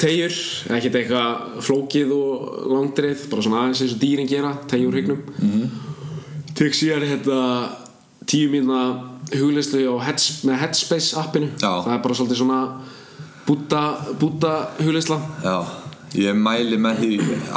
tegjur 0.00 0.34
ekkert 0.76 0.98
eitthvað 1.00 1.62
flókið 1.66 2.12
og 2.16 2.66
langdreið 2.70 3.26
bara 3.32 3.44
svona 3.44 3.62
aðeins 3.64 3.82
eins 3.84 3.94
og 3.96 4.02
dýrin 4.02 4.30
gera 4.30 4.54
tegjur 4.70 4.94
hrygnum. 4.94 5.24
Mm 5.40 5.89
tek 6.60 6.76
síðan 6.76 7.06
hérna 7.08 7.40
tíu 8.28 8.50
mínna 8.52 8.80
hugleyslu 9.32 9.82
með 10.46 10.58
Headspace 10.60 11.16
appinu. 11.20 11.50
Já. 11.56 11.70
það 11.86 11.92
er 11.94 12.02
bara 12.04 12.16
svolítið 12.18 12.40
svona 12.42 12.60
búta, 13.46 13.82
hugleysla 14.80 15.18
Já, 15.44 15.56
ég 16.20 16.36
mæli 16.38 16.78
með 16.80 17.02
því 17.02 17.10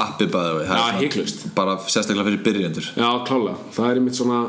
appi 0.05 0.27
bæði 0.31 0.65
Já, 0.67 1.47
bara 1.55 1.77
sérstaklega 1.83 2.29
fyrir 2.29 2.43
byrjendur. 2.47 2.91
Já, 2.95 3.09
klálega. 3.27 3.57
Það 3.75 3.89
er 3.89 3.99
einmitt 4.01 4.19
svona 4.19 4.41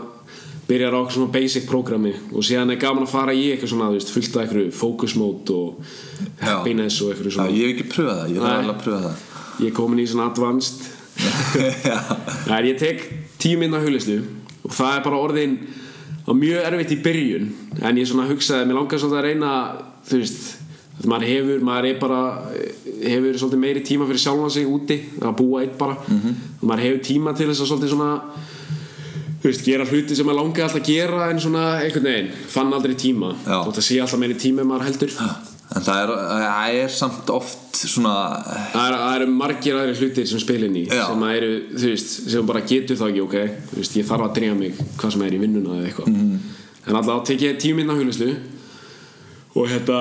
byrjar 0.68 0.94
á 0.94 0.98
eitthvað 1.02 1.16
svona 1.18 1.34
basic 1.34 1.66
programmi 1.68 2.14
og 2.32 2.46
síðan 2.46 2.72
er 2.72 2.80
gaman 2.80 3.04
að 3.04 3.12
fara 3.12 3.34
í 3.36 3.50
eitthvað 3.52 3.74
svona 3.74 3.90
þú 3.90 3.98
veist, 3.98 4.12
fullt 4.14 4.38
af 4.38 4.54
eitthvað 4.54 5.16
mode 5.20 5.58
og 5.58 5.90
happiness 6.40 7.02
og 7.02 7.12
eitthvað 7.12 7.28
Já, 7.28 7.34
svona 7.36 7.50
ég 7.52 7.66
hef 7.66 7.74
ekki 7.74 7.90
pröfað 7.92 8.22
það, 8.22 8.30
ég 8.32 8.40
Nei. 8.40 8.54
alveg 8.54 8.72
að 8.74 8.84
pröfa 8.86 9.02
það. 9.08 9.26
Ég 9.54 9.68
er 9.68 9.76
komin 9.76 10.00
í 10.00 10.06
svona 10.08 10.30
advanced. 10.30 10.86
Já, 11.90 11.98
er 12.56 12.70
ég 12.70 12.80
tek 12.80 13.04
tíu 13.42 13.60
minna 13.60 13.82
huglislu 13.82 14.22
og 14.64 14.72
það 14.72 14.96
er 14.96 15.05
bara 15.05 15.22
orðin 15.22 15.57
á 16.24 16.33
mjög 16.33 16.68
erfitt 16.70 16.94
í 16.96 17.00
byrjun 17.05 17.48
en 17.83 17.98
ég 18.00 18.09
svona 18.09 18.29
hugsaði, 18.31 18.68
mér 18.68 18.79
langar 18.81 19.00
svolítið 19.03 19.20
að 19.20 19.27
reyna 19.29 19.53
þú 20.09 20.20
veist, 20.22 20.44
að 20.94 21.09
maður 21.11 21.29
hefur 21.29 21.64
maður 21.68 21.88
er 21.90 21.98
bara, 22.00 22.20
hefur 23.05 23.38
svolítið 23.40 23.62
meiri 23.64 23.85
tíma 23.85 24.09
fyrir 24.09 24.24
sjálfan 24.24 24.55
sig 24.55 24.68
úti, 24.70 24.98
að 25.20 25.37
búa 25.40 25.62
eitt 25.64 25.79
bara. 25.79 25.96
Mhm. 26.09 26.37
og 26.61 26.68
maður 26.68 26.87
hefur 26.88 27.03
tíma 27.11 27.37
til 27.37 27.48
þess 27.50 27.64
að 27.64 27.70
svolítið 27.72 27.94
svona 27.94 28.20
þú 29.42 29.50
veist, 29.50 29.64
gera 29.64 29.85
hluti 29.85 30.16
sem 30.16 30.27
maður 30.27 30.40
langar 30.40 30.64
alltaf 30.64 30.81
að 30.81 30.87
gera 30.88 31.31
en 31.31 31.40
svona 31.40 31.64
einhvern 31.83 32.09
veginn, 32.09 32.31
fann 32.48 32.72
aldrei 32.72 32.94
tíma. 32.94 33.35
Og 33.66 33.74
það 33.74 33.85
sé 33.85 34.00
alltaf 34.00 34.18
meiri 34.22 34.35
tíma 34.40 34.64
maður 34.64 34.88
heldur 34.88 35.11
en 35.74 35.82
það 35.82 36.00
er, 36.04 36.12
það 36.54 36.78
er 36.84 36.92
samt 36.94 37.30
oft 37.34 37.60
svona 37.74 38.12
Það 38.72 38.84
eru 38.94 39.24
er 39.26 39.32
margir 39.34 39.78
aðri 39.80 39.96
hlutir 39.98 40.28
sem 40.30 40.38
spilin 40.42 40.76
í 40.78 40.84
Já. 40.87 41.06
sem 41.08 41.24
eru, 41.28 41.50
þú 41.74 41.90
veist, 41.90 42.12
sem 42.30 42.46
bara 42.46 42.60
getur 42.68 42.96
það 43.00 43.10
ekki 43.10 43.24
ok, 43.24 43.37
þú 43.72 43.80
veist, 43.80 43.96
ég 43.98 44.06
þarf 44.08 44.28
að 44.28 44.34
dreyja 44.38 44.54
mig 44.60 44.78
hvað 45.00 45.12
sem 45.16 45.26
er 45.26 45.34
í 45.34 45.42
vinnuna 45.42 45.74
eða 45.80 45.88
eitthvað 45.90 46.08
Mhm. 46.14 46.38
en 46.87 46.96
alltaf 47.00 47.24
tek 47.26 47.40
ég 47.40 47.58
tíu 47.60 47.74
minna 47.74 47.94
huglislu 47.98 48.30
og 49.56 49.68
þetta 49.68 49.98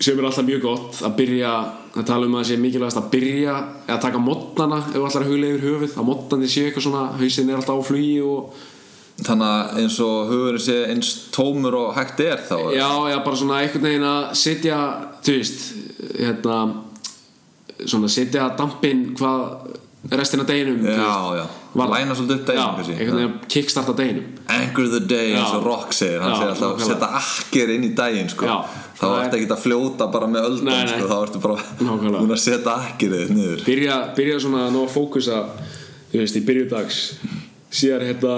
sem 0.00 0.18
er 0.18 0.24
alltaf 0.28 0.44
mjög 0.46 0.62
gott 0.62 1.00
að 1.02 1.16
byrja 1.18 1.52
að 1.98 2.04
tala 2.06 2.26
um 2.26 2.34
að 2.36 2.42
það 2.44 2.48
sé 2.52 2.56
mikilvægast 2.62 3.00
að 3.00 3.10
byrja 3.10 3.54
eða 3.88 4.00
taka 4.00 4.18
mótnana 4.22 4.78
ef 4.94 5.14
huglega 5.26 5.56
yfir 5.56 5.66
höfuð 5.68 5.96
að 5.98 6.06
mótnandi 6.06 6.48
sé 6.52 6.66
eitthvað 6.68 6.84
svona, 6.86 7.06
hausinn 7.18 7.50
er 7.50 7.56
alltaf 7.56 7.80
á 7.80 7.88
flugi 7.88 8.20
og 8.22 8.52
þannig 9.26 9.48
að 9.50 9.78
eins 9.82 9.96
og 10.04 10.28
hugurinn 10.30 10.62
sé 10.62 10.76
eins 10.92 11.08
tómur 11.34 11.74
og 11.74 11.94
hægt 11.96 12.20
er 12.22 12.38
þá 12.46 12.56
já, 12.76 12.88
já, 13.10 13.16
bara 13.24 13.36
svona 13.40 13.60
einhvern 13.64 13.82
veginn 13.88 14.06
að 14.06 14.28
setja, 14.38 14.78
þú 15.26 15.34
veist 15.38 15.64
hérna 16.18 16.58
svona 17.86 18.10
setja 18.10 18.48
dampinn 18.58 19.08
hvað 19.18 19.74
restina 20.14 20.44
deginum 20.46 20.84
já, 20.86 21.14
já. 21.42 21.46
Var- 21.78 21.90
læna 21.92 22.14
svolítið 22.16 22.38
upp 22.40 22.46
daginn 22.46 22.62
Já, 22.62 22.68
einhvern 22.70 23.18
veginn 23.18 23.32
að 23.34 23.48
kickstarta 23.52 23.92
deginum. 23.98 24.28
Anchor 24.48 24.86
the 24.88 25.00
day 25.10 25.34
eins 25.36 25.50
og. 25.52 25.64
Rock 25.66 25.92
segir. 25.92 26.22
Hann 26.22 26.32
segir 26.38 26.52
alltaf 26.54 26.78
að 26.78 26.86
setja 26.88 27.08
akkir 27.18 27.72
inn 27.74 27.84
í 27.84 27.90
daginn 27.98 28.30
sko. 28.32 28.46
Þá 28.98 29.04
ertu 29.04 29.36
er- 29.36 29.36
ekki 29.42 29.50
að 29.52 29.62
fljóta 29.66 30.08
bara 30.10 30.26
með 30.26 30.46
öldum 30.48 30.64
Nei, 30.70 30.84
nei. 30.84 30.94
sko. 30.94 31.10
þá 31.10 31.16
ertu 31.26 31.42
bara 31.42 31.58
að 32.22 32.38
setja 32.40 32.74
akkirið 32.78 33.30
niður. 33.34 33.64
Byrja, 33.66 33.98
byrja 34.16 34.40
svona 34.46 34.64
að 34.68 34.72
ná 34.74 34.80
að 34.86 34.94
fókusa 34.96 35.42
þú 36.12 36.22
veist, 36.22 36.36
í 36.40 36.44
byrjudags 36.48 36.98
síðan 37.70 38.06
hérna 38.08 38.34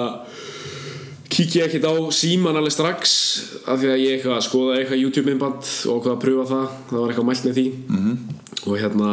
kíkja 1.30 1.66
ekkert 1.66 1.86
á 1.86 1.94
síman 2.14 2.58
alveg 2.58 2.74
strax 2.74 3.12
af 3.64 3.78
því 3.80 3.90
að 3.92 4.02
ég 4.02 4.14
eitthvað 4.16 4.36
að 4.36 4.46
skoða 4.46 4.78
eitthvað 4.78 5.02
YouTube-myndband 5.04 5.68
og 5.92 6.00
hvað 6.02 6.14
að 6.14 6.22
pröfa 6.24 6.46
það 6.50 6.64
það 6.90 6.98
var 6.98 7.12
eitthvað 7.12 7.28
mælt 7.28 7.44
með 7.46 7.58
því. 7.58 7.66
-hmm. 7.90 8.16
og 8.66 8.74
hérna 8.80 9.10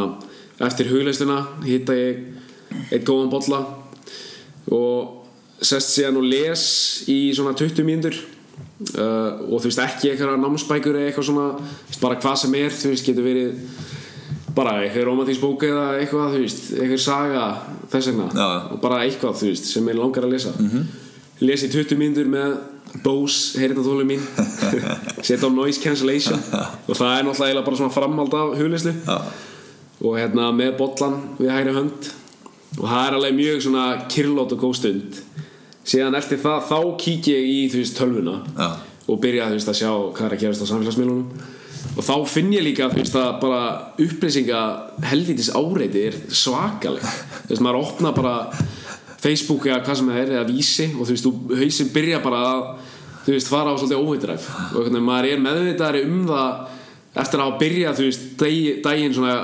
eftir 0.68 0.90
hugleisluna 0.90 1.38
hitta 1.64 1.94
ég 1.94 2.18
eitt 2.90 3.06
góðan 3.06 3.30
bolla 3.30 3.60
og 4.74 5.14
sest 5.62 5.94
síðan 5.94 6.18
og 6.20 6.26
les 6.28 6.64
í 7.10 7.32
svona 7.34 7.54
20 7.54 7.86
mínútur. 7.86 8.18
Uh, 8.94 9.42
og 9.50 9.58
þú 9.58 9.70
veist 9.70 9.80
ekki 9.82 10.10
eitthvað 10.10 10.38
námsbækur 10.38 10.98
eða 10.98 11.08
eitthvað 11.10 11.26
svona 11.26 11.46
bara 12.00 12.18
hvað 12.22 12.36
sem 12.38 12.54
er 12.54 12.70
þú 12.70 12.92
veist 12.92 13.06
getur 13.06 13.26
verið 13.26 13.56
bara 14.54 14.76
eitthvað 14.84 15.08
romantísk 15.08 15.42
bók 15.42 15.64
eða 15.66 15.86
eitthvað 15.98 16.34
þú 16.34 16.42
veist 16.44 16.62
eitthvað 16.76 17.02
saga 17.02 17.44
þess 17.90 18.10
vegna. 18.10 18.48
Og 18.74 18.80
bara 18.82 19.02
eitthvað 19.06 19.40
þú 19.40 19.50
veist 19.50 19.70
sem 19.70 19.88
er 19.88 19.98
langar 19.98 20.26
að 20.26 20.34
lesa. 20.34 20.52
-hmm. 20.58 21.07
Les 21.44 21.64
í 21.64 21.70
20 21.70 21.98
mínútur 22.00 22.28
með 22.32 22.56
Bose 23.04 23.60
heyrðatóli 23.60 24.06
mín. 24.08 24.22
Setja 25.26 25.44
á 25.44 25.50
noise 25.52 25.80
cancellation. 25.82 26.40
Og 26.88 26.96
það 26.96 27.12
er 27.18 27.26
náttúrulega 27.26 27.64
bara 27.66 27.80
svona 27.80 27.94
framhald 27.94 28.36
af 28.38 28.54
huglislu 28.58 28.94
Já, 28.96 29.18
og 29.98 30.14
hérna 30.16 30.48
með 30.56 30.76
bollan 30.78 31.18
við 31.38 31.52
hægri 31.52 31.74
hönd. 31.76 32.08
Og 32.78 32.84
það 32.86 33.02
er 33.02 33.16
alveg 33.18 33.36
mjög 33.36 33.62
svona 33.66 33.84
kyrlót 34.12 34.54
og 34.56 34.62
góð 34.62 34.74
stund. 34.80 35.20
Síðan 35.88 36.16
eftir 36.18 36.40
það 36.42 36.66
þá 36.68 36.78
kík 37.04 37.30
ég 37.32 37.48
í 37.48 37.60
þú 37.72 37.82
veist 37.82 37.98
tölvuna. 37.98 38.38
Já. 38.56 38.68
og 39.08 39.20
byrja 39.22 39.46
þú 39.48 39.56
veist 39.56 39.70
að 39.72 39.78
sjá 39.78 39.88
hvað 39.88 40.26
er 40.26 40.34
að 40.34 40.42
gerast 40.42 40.64
á 40.64 40.70
samfélagsmiðlunum. 40.70 41.46
Og 41.98 42.04
þá 42.04 42.14
finn 42.28 42.50
ég 42.52 42.64
líka 42.66 42.90
þú 42.92 43.00
veist 43.00 43.16
að 43.16 43.30
bara 43.42 43.60
upplýsinga 44.04 44.60
helvítis 45.08 45.48
áreiti 45.56 46.04
er 46.10 46.18
svakaleg 46.28 47.06
þú 47.46 47.54
veist 47.54 47.64
maður 47.64 47.80
opna 47.86 48.12
bara 48.16 48.34
Facebook 49.18 49.66
eða 49.66 49.82
hvað 49.86 50.00
sem 50.00 50.10
það 50.12 50.20
er 50.22 50.32
eða 50.36 50.48
vísi 50.48 50.88
og 50.94 51.02
þú 51.02 51.14
veist 51.14 51.26
þú 51.26 51.60
hausinn 51.62 51.92
byrja 51.94 52.22
bara 52.24 52.42
að 52.52 52.64
þú 53.26 53.34
veist 53.34 53.52
fara 53.52 53.74
á 53.74 53.78
svolítið 53.78 54.02
óheitræf 54.04 54.48
og 54.48 54.58
einhvern 54.62 54.94
veginn 54.94 55.08
maður 55.08 55.30
er 55.32 55.44
meðvitaðari 55.46 56.04
um 56.08 56.22
það 56.28 57.18
eftir 57.18 57.40
að 57.40 57.44
hafa 57.44 57.60
byrjað 57.64 57.98
þú 57.98 58.08
veist 58.08 58.24
dagi, 58.38 58.64
daginn 58.84 59.16
svona 59.16 59.36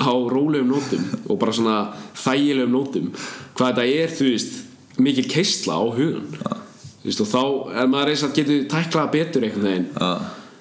á 0.00 0.12
rólegum 0.32 0.72
nótum 0.72 1.06
og 1.28 1.38
bara 1.38 1.56
svona 1.56 1.78
þægilegum 2.22 2.76
nótum 2.76 3.12
hvað 3.58 3.72
þetta 3.72 3.88
er 4.02 4.18
þú 4.18 4.28
veist 4.30 5.00
mikil 5.02 5.28
keistla 5.28 5.76
á 5.76 5.84
hugun 5.92 6.60
þú 7.02 7.10
veist 7.10 7.22
og 7.24 7.30
þá 7.32 7.42
er 7.82 7.90
maður 7.90 8.12
eins 8.12 8.22
að 8.22 8.36
getur 8.38 8.62
tæklað 8.70 9.10
betur 9.16 9.46
einhvern 9.46 9.66
veginn. 9.66 9.88
Já, 9.96 10.10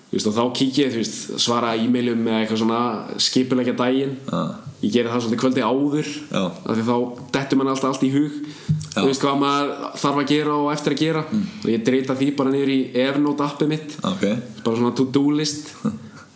þú 0.09 0.17
veist 0.17 0.29
og 0.31 0.37
þá 0.37 0.61
ég 0.65 0.93
þú 0.93 1.01
veist 1.01 1.19
svara 1.43 1.75
e-mailum 1.77 2.23
með 2.25 2.37
eitthvað 2.39 2.61
svona 2.63 2.81
skipulegja 3.21 3.75
daginn. 3.77 4.15
Já, 4.25 4.41
ég 4.81 4.93
geri 4.93 5.11
það 5.11 5.23
svolítið 5.23 5.41
kvöldi 5.43 5.63
áður 5.65 6.11
Já. 6.11 6.41
af 6.41 6.77
því 6.77 6.85
þá 6.87 6.95
dettur 7.35 7.59
mann 7.59 7.71
alltaf 7.71 7.89
allt 7.91 8.05
í 8.05 8.11
hug. 8.15 8.37
Þú 8.91 9.07
veist 9.07 9.23
hvað 9.23 9.41
maður 9.41 9.73
þarf 10.01 10.21
að 10.21 10.31
gera 10.33 10.55
og 10.57 10.69
eftir 10.73 10.95
að 10.95 11.03
gera. 11.05 11.25
Og 11.61 11.67
ég 11.71 11.83
dreita 11.87 12.15
því 12.17 12.29
bara 12.39 12.53
niður 12.53 12.71
í 12.73 12.79
Evernote 13.05 13.45
appið 13.45 13.71
mitt. 13.71 13.97
Ok. 14.09 14.25
Bara 14.65 14.79
svona 14.79 14.95
to-do 14.97 15.25
list. 15.37 15.73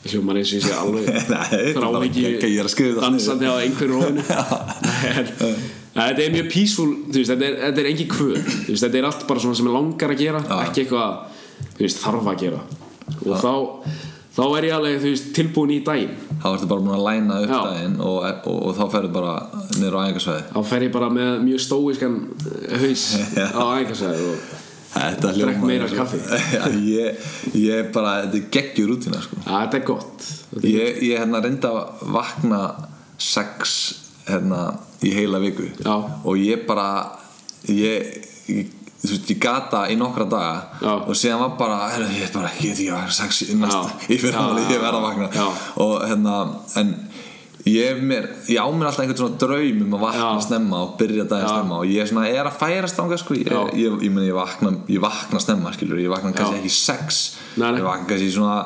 Ég 0.05 0.13
hljóma 0.13 0.35
eins 0.37 0.51
og 0.53 0.59
ég 0.59 0.67
sé 0.67 0.75
alveg 0.83 1.07
þrá 1.73 1.87
ekki 2.05 2.91
dansandi 2.99 3.49
á 3.49 3.55
einhverju 3.57 3.95
róinu 3.97 4.21
en 5.95 6.01
þetta 6.03 6.21
er 6.21 6.33
mjög 6.35 6.49
veist, 7.15 7.31
þetta 7.31 7.47
er, 7.47 7.55
er 7.71 7.87
engin 7.89 8.09
kvöð 8.11 8.51
þetta 8.69 8.99
er 8.99 9.07
allt 9.09 9.25
bara 9.25 9.41
svona 9.41 9.57
sem 9.57 9.65
ég 9.65 9.73
langar 9.73 10.13
að 10.13 10.21
gera 10.21 10.43
ekki 10.67 10.83
eitthvað 10.83 11.95
þarf 12.03 12.29
að 12.29 12.43
gera. 12.43 12.61
Og 13.25 13.33
þá, 13.41 13.53
þá 14.35 14.43
er 14.57 14.67
ég 14.69 14.75
alveg 14.75 14.99
veist, 15.05 15.29
tilbúin 15.35 15.73
í 15.77 15.79
daginn 15.85 16.13
Þá 16.43 16.47
ertu 16.51 16.67
bara 16.69 16.83
búin 16.83 16.95
að 16.97 17.05
læna 17.07 17.39
upp 17.45 17.53
Já. 17.53 17.59
daginn 17.69 17.95
og, 18.03 18.17
og, 18.51 18.59
og 18.69 18.75
þá 18.77 18.83
ferðu 18.97 19.11
bara 19.15 19.33
niður 19.79 19.95
á 19.95 19.99
æfingarsvæði 20.05 20.45
þá 20.51 20.59
fer 20.71 20.85
ég 20.87 20.93
bara 20.97 21.09
með 21.15 21.31
mjög 21.47 21.63
stóiskan 21.65 22.17
haus 22.83 23.05
á 23.59 23.63
æfingarsæði 23.63 24.29
og 24.33 24.53
Drekk 24.95 25.59
meira 25.67 25.89
kaffi. 25.91 26.21
Ég, 26.87 27.17
ég 27.59 27.89
bara, 27.91 28.13
þetta 28.23 28.37
er 28.39 28.45
geggjur 28.53 28.93
rútina 28.93 29.19
sko. 29.19 29.41
að, 29.43 29.65
þetta 29.65 29.79
er 29.81 29.83
gott 29.89 30.23
þetta 30.29 30.61
er, 30.61 30.69
Ég, 30.71 31.01
ég 31.09 31.19
hérna 31.19 31.41
reyndi 31.43 31.67
að 31.67 32.05
vakna 32.15 32.61
sex 33.19 33.73
hérna 34.29 34.61
í 35.03 35.11
heila 35.17 35.41
viku 35.43 35.67
Já. 35.83 35.97
og 35.99 36.39
ég 36.39 36.63
bara 36.69 36.87
ég, 37.67 38.23
ég 38.47 38.71
þú 39.09 39.15
veist, 39.17 39.31
ég 39.33 39.41
gata 39.43 39.85
í 39.91 39.97
nokkra 39.99 40.25
daga 40.29 40.55
Já. 40.81 40.93
og 41.05 41.15
síðan 41.17 41.41
var 41.45 41.55
bara, 41.59 41.81
herru, 41.95 42.07
ég 42.19 42.31
bara, 42.35 42.51
ég 42.61 42.71
veit 42.71 42.79
ekki 42.79 42.91
að 42.91 42.97
vakna 43.01 43.17
sex 43.21 43.41
í 43.49 43.57
næsta, 43.59 43.91
í 44.13 44.21
fyrramáli, 44.21 44.65
ég 44.71 44.81
verð 44.83 44.99
að 45.01 45.05
vakna. 45.09 45.29
já. 45.35 45.45
og 45.85 45.93
hérna, 46.07 46.37
en 46.81 46.95
ég 47.65 47.97
mér, 48.05 48.27
ég 48.53 48.59
á 48.61 48.67
mér 48.69 48.91
alltaf 48.91 49.01
einhvern 49.01 49.17
svona 49.23 49.39
draum 49.41 49.79
um 49.87 49.95
að 49.97 50.03
vakna 50.05 50.25
Já. 50.35 50.41
snemma 50.45 50.81
og 50.85 50.91
byrja 50.99 51.23
daginn 51.31 51.49
snemma 51.49 51.79
og 51.81 51.87
ég 51.89 52.09
svona 52.11 52.27
er 52.29 52.45
að 52.45 52.59
færast 52.61 52.99
ánga 53.01 53.17
sko, 53.17 53.37
ég, 53.39 53.49
ég, 53.73 53.95
ég, 54.05 54.11
meni, 54.13 54.27
ég 54.29 54.37
vakna 54.37 54.73
ég 54.91 55.01
vakna 55.01 55.41
snemma, 55.41 55.73
skilur, 55.73 55.97
ég 56.03 56.11
vakna 56.13 56.29
kannski 56.35 56.59
ekki 56.61 56.73
sex, 56.75 57.23
Nei, 57.57 57.71
nei. 57.71 57.79
ég 57.81 57.87
vakna 57.87 58.05
kannski 58.11 58.29
svona 58.35 58.59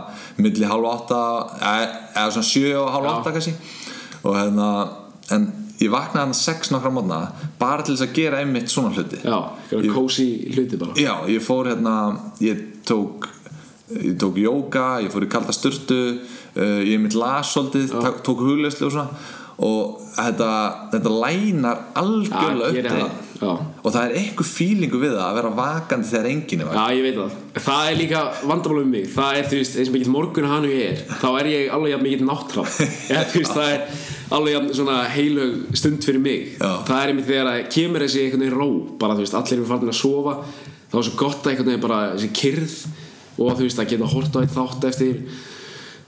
milli 0.44 0.68
hálf 0.68 0.90
átta 0.92 1.22
eða, 1.62 1.88
eða 2.16 2.36
svona 2.36 2.50
sjö 2.52 2.76
og 2.82 2.92
hálf 2.98 3.10
átta 3.14 3.32
kannski. 3.38 3.56
Og 4.28 4.36
hérna, 4.36 4.68
en 5.32 5.48
ég 5.80 5.92
vaknaði 5.94 6.26
hann 6.26 6.34
sex 6.38 6.72
nokkra 6.74 6.92
mótna 6.92 7.20
bara 7.60 7.84
til 7.86 7.96
þess 7.96 8.08
að 8.10 8.16
gera 8.20 8.40
einmitt 8.44 8.72
svona 8.72 8.92
hluti. 8.96 9.22
Já, 9.24 9.40
Ég- 9.72 9.92
kósi 9.96 10.28
hluti 10.56 10.80
bara. 10.82 10.94
Já, 11.00 11.14
ég 11.32 11.44
fór 11.46 11.70
hérna 11.72 11.96
ég 12.44 12.66
tók 12.88 13.30
ég 13.90 14.18
tók 14.22 14.38
jóka, 14.38 15.00
ég 15.02 15.10
fór 15.14 15.26
í 15.26 15.30
kalda 15.32 15.54
sturtu 15.56 16.00
uh, 16.56 16.82
ég 16.86 17.00
mitt 17.02 17.16
las 17.18 17.54
svolítið 17.56 17.96
tók, 18.24 18.38
hugleyslu 18.44 18.90
og 18.90 18.92
svona. 18.94 19.10
Og 19.60 19.98
þetta, 20.16 20.52
þetta 20.94 21.16
lænar 21.24 21.82
algjörlega 22.00 22.70
Já, 22.70 22.84
upp 22.84 22.94
það. 22.94 23.10
Já. 23.40 23.52
og 23.56 23.88
það 23.94 24.02
er 24.04 24.16
einhver 24.20 24.48
fílingu 24.50 25.00
við 25.00 25.14
það 25.16 25.26
að 25.30 25.38
vera 25.38 25.50
vakandi 25.56 26.10
þegar 26.10 26.26
enginn 26.28 26.64
er 26.66 26.74
Já, 26.76 26.86
ég 26.98 27.06
veit 27.06 27.16
það. 27.20 27.36
Það 27.70 27.90
er 27.92 27.98
líka 28.02 28.24
vandamál 28.52 28.82
um 28.84 28.90
mig. 28.92 29.06
Það 29.14 29.38
er, 29.40 29.46
þú 29.52 29.60
veist, 29.62 29.78
eins 29.80 29.92
og 29.92 29.96
mikill 29.96 30.12
morgun 30.12 30.48
hann 30.52 30.68
ég 30.68 30.82
er 30.90 31.04
Þá 31.22 31.28
er 31.40 31.50
ég 31.54 31.72
alveg 31.78 31.94
jafn 31.94 32.04
mikill 32.10 32.26
náttrátt 32.28 32.82
Eða, 32.84 33.22
þú 33.32 33.44
veist, 33.44 33.54
það 33.56 33.70
er 33.76 34.02
alveg 34.40 34.56
jafn 34.58 34.74
svona 34.82 34.98
heilög 35.14 35.54
stund 35.80 36.04
fyrir 36.06 36.24
mig. 36.26 36.50
Já. 36.60 36.74
Það 36.90 37.00
er 37.00 37.14
einmitt 37.14 37.30
þegar 37.32 37.52
að 37.54 37.62
kemur 37.78 38.06
þessi 38.06 38.26
einhvern 38.26 38.44
veginn 38.44 38.60
ró 38.60 38.68
Bara, 39.06 39.16
þú 39.16 39.24
veist, 39.24 39.38
allir 39.40 39.58
eru 39.62 39.70
farin 39.72 39.94
að 39.94 40.00
sofa 40.02 40.36
Þá 40.90 40.98
er 41.00 41.08
svo 41.08 41.16
gott 41.24 41.40
að 41.48 41.54
einhvern 41.54 41.72
veginn 41.72 41.86
bara 41.88 42.02
þessi 42.18 42.32
kyrð 42.42 42.76
Og 43.40 43.56
þú 43.56 43.70
veist, 43.70 43.80
að 43.80 43.94
geta 43.94 44.12
hort 44.12 44.36
á 44.36 44.40
eitt 44.44 44.52
þátt 44.52 44.90
eftir. 44.90 45.24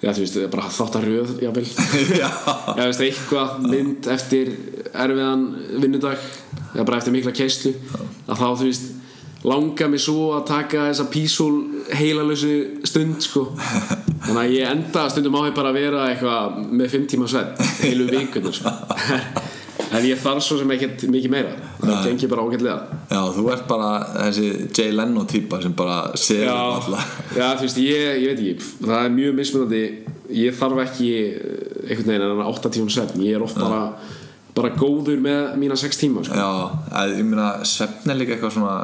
Já, 0.01 0.09
þú 0.17 0.23
veist, 0.25 0.37
bara 0.51 0.69
þátt 0.73 0.95
að 0.97 1.03
röð, 1.07 1.31
jável 1.45 1.63
Já. 2.21 2.27
Já, 2.27 2.81
þú 2.81 2.87
veist, 2.89 3.03
eitthvað 3.05 3.51
mynd 3.71 4.07
eftir 4.09 4.49
erfiðan 4.91 5.43
vinnudag 5.79 6.23
eða 6.73 6.87
bara 6.87 6.99
eftir 7.01 7.15
mikla 7.15 7.35
keislu 7.35 7.73
að 8.27 8.35
þá, 8.35 8.47
þú 8.47 8.67
veist, 8.67 8.89
langar 9.47 9.89
mig 9.89 10.03
svo 10.03 10.31
að 10.37 10.43
taka 10.51 10.87
þessa 10.89 11.07
peaceful 11.13 11.55
heilalösu 11.97 12.53
stund, 12.87 13.23
sko. 13.25 13.47
Þannig 14.21 14.41
að 14.43 14.53
ég 14.57 14.69
enda 14.69 15.07
stundum 15.09 15.39
á 15.39 15.41
því 15.47 15.55
bara 15.57 15.71
að 15.71 15.79
vera 15.81 16.03
eitthvað 16.11 16.59
með 16.69 16.93
fimm 16.93 17.07
tíma 17.09 17.31
svett 17.31 17.63
heilu 17.81 18.09
vikunum, 18.11 18.53
sko. 18.53 18.75
En 19.91 20.05
ég 20.07 20.19
þarf 20.21 20.43
svo 20.45 20.55
sem 20.59 20.69
ekkert 20.71 21.01
mikið 21.11 21.33
meira. 21.33 21.51
Það 21.81 22.05
gengir 22.05 22.29
bara 22.31 22.43
ágætlega. 22.47 22.99
Já, 23.11 23.19
þú 23.35 23.43
ert 23.51 23.65
bara 23.67 23.89
þessi 24.13 24.45
Jay 24.69 24.93
Leno 24.95 25.25
típa 25.27 25.59
sem 25.63 25.73
bara 25.75 25.97
sér 26.19 26.45
Já, 26.45 26.55
alla. 26.77 27.01
Já, 27.35 27.47
þú 27.59 27.65
veist, 27.65 27.81
ég, 27.83 28.21
ég 28.21 28.31
veit 28.31 28.39
ekki. 28.39 28.69
Það 28.85 28.95
er 29.01 29.13
mjög 29.17 29.35
mismunandi. 29.41 29.81
Ég 30.31 30.55
þarf 30.55 30.79
ekki 30.85 31.09
eh, 31.25 31.41
einhvern 31.89 32.13
veginn 32.13 32.25
en 32.29 32.43
8 32.45 32.71
tíma 32.77 32.95
svefn. 32.95 33.25
Ég 33.27 33.35
er 33.35 33.43
oft 33.43 33.59
bara, 33.59 33.81
bara 34.55 34.73
góður 34.75 35.21
með 35.23 35.55
mína 35.61 35.77
6 35.79 36.01
tíma 36.01 36.25
sko. 36.27 36.35
Já, 36.35 37.07
ég 37.13 37.23
meina 37.27 37.53
svefn 37.67 38.11
er 38.11 38.19
líka 38.19 38.35
eitthvað 38.35 38.57
svona 38.57 38.75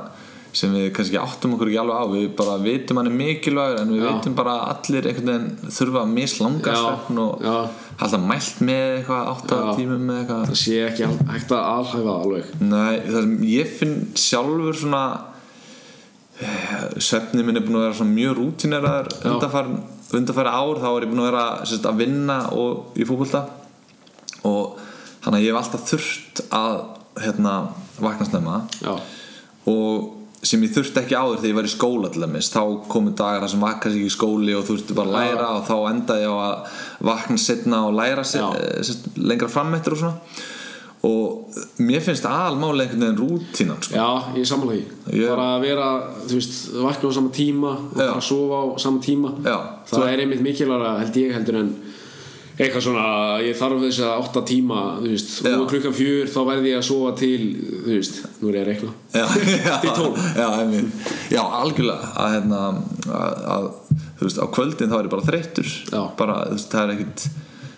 sem 0.57 0.73
við 0.73 0.87
kannski 0.95 1.19
áttum 1.19 1.53
okkur 1.55 1.69
ekki 1.69 1.79
alveg 1.81 1.97
á 2.01 2.05
við 2.09 2.27
bara 2.37 2.55
vitum 2.61 2.99
hann 2.99 3.09
er 3.09 3.15
mikilvægur 3.17 3.81
en 3.81 3.91
við 3.93 3.99
Já. 4.01 4.07
vitum 4.07 4.37
bara 4.37 4.55
allir 4.71 5.09
einhvern 5.09 5.29
veginn 5.31 5.73
þurfa 5.77 6.01
að 6.01 6.13
mislanga 6.15 6.75
svefn 6.77 7.19
og 7.21 7.43
já. 7.45 7.57
alltaf 7.97 8.23
mælt 8.31 8.61
með 8.69 8.85
eitthvað 8.95 9.31
átta 9.33 9.59
Já. 9.59 9.67
tímum 9.77 10.07
með 10.07 10.21
eitthvað 10.21 10.45
það 10.47 10.61
sé 10.63 10.77
ekki 10.87 11.09
hægt 11.33 11.53
að 11.57 11.67
alhæfa 11.73 12.15
alveg 12.23 12.55
Nei, 12.63 12.95
það 13.05 13.19
sem 13.19 13.35
ég 13.51 13.75
finn 13.81 13.97
sjálfur 14.23 14.79
svona 14.81 15.03
svefni 17.01 17.45
minn 17.45 17.57
er 17.57 17.65
búin 17.65 17.79
að 17.81 17.87
vera 17.89 18.09
mjög 18.11 18.35
rútineraður 18.41 19.07
undanfæri 20.17 20.51
ár 20.51 20.81
þá 20.81 20.89
er 20.89 21.05
ég 21.05 21.09
búin 21.11 21.23
að 21.23 21.31
vera 21.31 21.45
sérst, 21.65 21.87
að 21.89 22.03
vinna 22.03 22.37
og 22.55 22.97
í 22.97 23.07
fótbolta 23.07 23.45
og 24.47 24.77
þannig 25.27 25.41
að 25.41 25.43
ég 25.43 25.51
hef 25.51 25.59
alltaf 25.59 25.87
þurft 25.91 26.43
að 26.55 26.77
hérna, 27.19 27.55
vakna 27.99 28.27
snemma. 28.29 28.61
Já, 28.79 28.95
og 29.67 30.13
sem 30.47 30.61
ég 30.63 30.73
þurfti 30.75 31.01
ekki 31.01 31.15
áður 31.17 31.39
þegar 31.41 31.49
ég 31.49 31.55
var 31.57 31.67
í 31.67 31.71
skóla 31.71 32.09
til 32.13 32.21
dæmis 32.23 32.51
þá 32.53 32.59
komu 32.91 33.13
dagar 33.17 33.43
þar 33.43 33.51
sem 33.51 33.63
vakast 33.63 33.95
ekki 33.97 34.07
í 34.07 34.13
skóli 34.13 34.53
og 34.55 34.67
þurfti 34.67 34.97
bara 34.97 35.09
að 35.09 35.17
læra 35.17 35.47
og 35.57 35.65
þá 35.67 35.75
endaði 35.89 36.27
ég 36.27 36.35
á 36.35 36.37
að 36.43 36.83
vakna 37.09 37.41
setna 37.41 37.79
og 37.87 37.97
læra 37.97 38.23
set, 38.27 38.61
eh, 38.61 39.17
lengra 39.17 39.49
fram 39.51 39.73
eftir 39.75 39.97
og 39.97 40.03
svona. 40.03 40.45
Og 41.07 41.57
mér 41.81 42.01
finnst 42.05 42.25
aðalmáli 42.25 42.85
einhvern 42.85 43.03
veginn 43.05 43.19
rútínan 43.21 43.81
sko. 43.81 43.95
já, 43.97 44.37
ég 44.37 44.47
sammála 44.49 44.77
því. 44.77 45.27
Bara 45.27 45.49
að 45.57 45.61
vera, 45.61 45.89
þú 46.27 46.39
veist, 46.39 46.55
vakna 46.85 47.09
á 47.09 47.13
sama 47.17 47.29
tíma 47.29 47.73
og 47.73 47.97
bara 47.97 48.21
sofa 48.21 48.61
á 48.61 48.65
sama 48.79 48.99
tíma. 49.01 49.33
Já, 49.43 49.57
það 49.89 50.07
er 50.13 50.23
einmitt 50.25 50.41
mikilvægra 50.41 50.97
held 51.01 51.13
ég 51.21 51.33
heldur 51.33 51.59
en 51.61 51.75
eitthvað 52.57 52.83
svona, 52.87 53.05
ég 53.45 53.57
þarf 53.59 53.81
þess 53.85 53.99
að 54.01 54.21
8 54.25 54.41
tíma, 54.49 54.81
þú 54.97 55.11
veist, 55.11 55.33
Já. 55.45 55.55
og 55.61 55.67
klukkan 55.69 55.93
fjör 55.93 56.31
þá 56.33 56.39
verði 56.47 56.71
ég 56.71 56.79
að 56.79 56.85
sofa 56.87 57.11
til, 57.19 57.41
þú 57.85 57.91
veist 57.91 58.15
nú 58.41 58.49
er 58.49 58.55
ég 58.57 58.69
að 58.81 58.87
já, 59.13 59.25
Til 59.83 59.91
tólf. 59.93 60.23
já, 60.33 60.47
einmitt. 60.57 61.11
já, 61.33 61.41
algjörlega 61.61 62.13
að, 62.17 62.31
hérna, 62.33 62.61
að, 63.07 63.43
að 63.57 63.67
þú 64.17 64.29
veist, 64.29 64.41
á 64.41 64.45
kvöldin 64.57 64.89
þá 64.93 64.97
er 64.97 65.09
ég 65.09 65.13
bara 65.13 65.27
þreyttur 65.27 65.75
bara, 66.17 66.39
þú 66.47 66.57
veist, 66.57 66.71
það 66.73 66.81
er 66.87 66.95
ekkit 66.95 67.27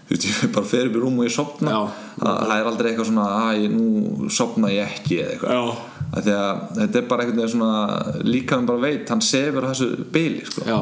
þú 0.10 0.16
veist, 0.16 0.30
ég 0.30 0.54
bara 0.56 0.70
fer 0.72 0.88
upp 0.90 0.96
í 0.96 1.04
rúm 1.04 1.20
og 1.20 1.28
ég 1.28 1.36
sopna 1.36 1.76
það 2.24 2.56
er 2.56 2.70
aldrei 2.72 2.90
eitthvað 2.94 3.10
svona 3.12 3.28
að 3.44 3.60
ég, 3.66 3.76
nú 3.76 4.32
sopna 4.34 4.72
ég 4.74 4.96
ekki 4.96 5.20
eða 5.26 5.36
eitthvað 5.36 5.86
að 6.10 6.32
þetta 6.80 7.02
er 7.04 7.10
bara 7.12 7.28
veginn 7.28 7.52
svona 7.52 8.24
líka 8.26 8.58
hann 8.58 8.66
bara 8.66 8.82
veit, 8.88 9.12
hann 9.12 9.22
sefur 9.22 9.68
þessu 9.70 9.92
byli 10.10 10.42
sko. 10.48 10.80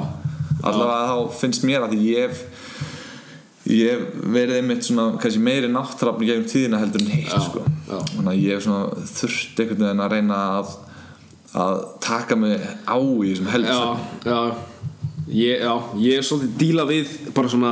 allavega 0.63 1.09
þá 1.09 1.35
finnst 1.41 1.65
mér 1.67 1.83
að 1.89 1.97
ég 2.05 2.37
ég 3.67 4.03
verið 4.33 4.61
einmitt 4.61 4.87
svona 4.87 5.17
kannski 5.21 5.41
meiri 5.43 5.69
náttrafn 5.71 6.23
gegnum 6.27 6.47
tíðina 6.47 6.81
heldur 6.81 7.03
en 7.03 7.11
hitt 7.11 7.31
Já, 7.31 7.39
sko. 7.43 7.63
já. 7.89 7.97
þannig 8.13 8.31
að 8.33 8.41
ég 8.43 8.55
hef 8.55 8.65
svona 8.67 9.07
þurft 9.11 9.61
einhvern 9.63 9.85
veginn 9.87 10.05
að 10.05 10.13
reyna 10.15 10.41
að 10.57 10.75
að 11.57 11.77
taka 12.03 12.35
mig 12.37 12.59
á 12.85 12.97
í 12.99 13.29
þessum 13.31 13.47
helg 13.53 13.69
já, 13.71 13.79
já. 14.27 14.39
Ég, 15.27 15.59
já, 15.59 15.73
ég 15.99 16.19
er 16.21 16.23
svolítið 16.23 16.59
díla 16.61 16.85
við 16.87 17.09
bara 17.35 17.49
svona 17.51 17.71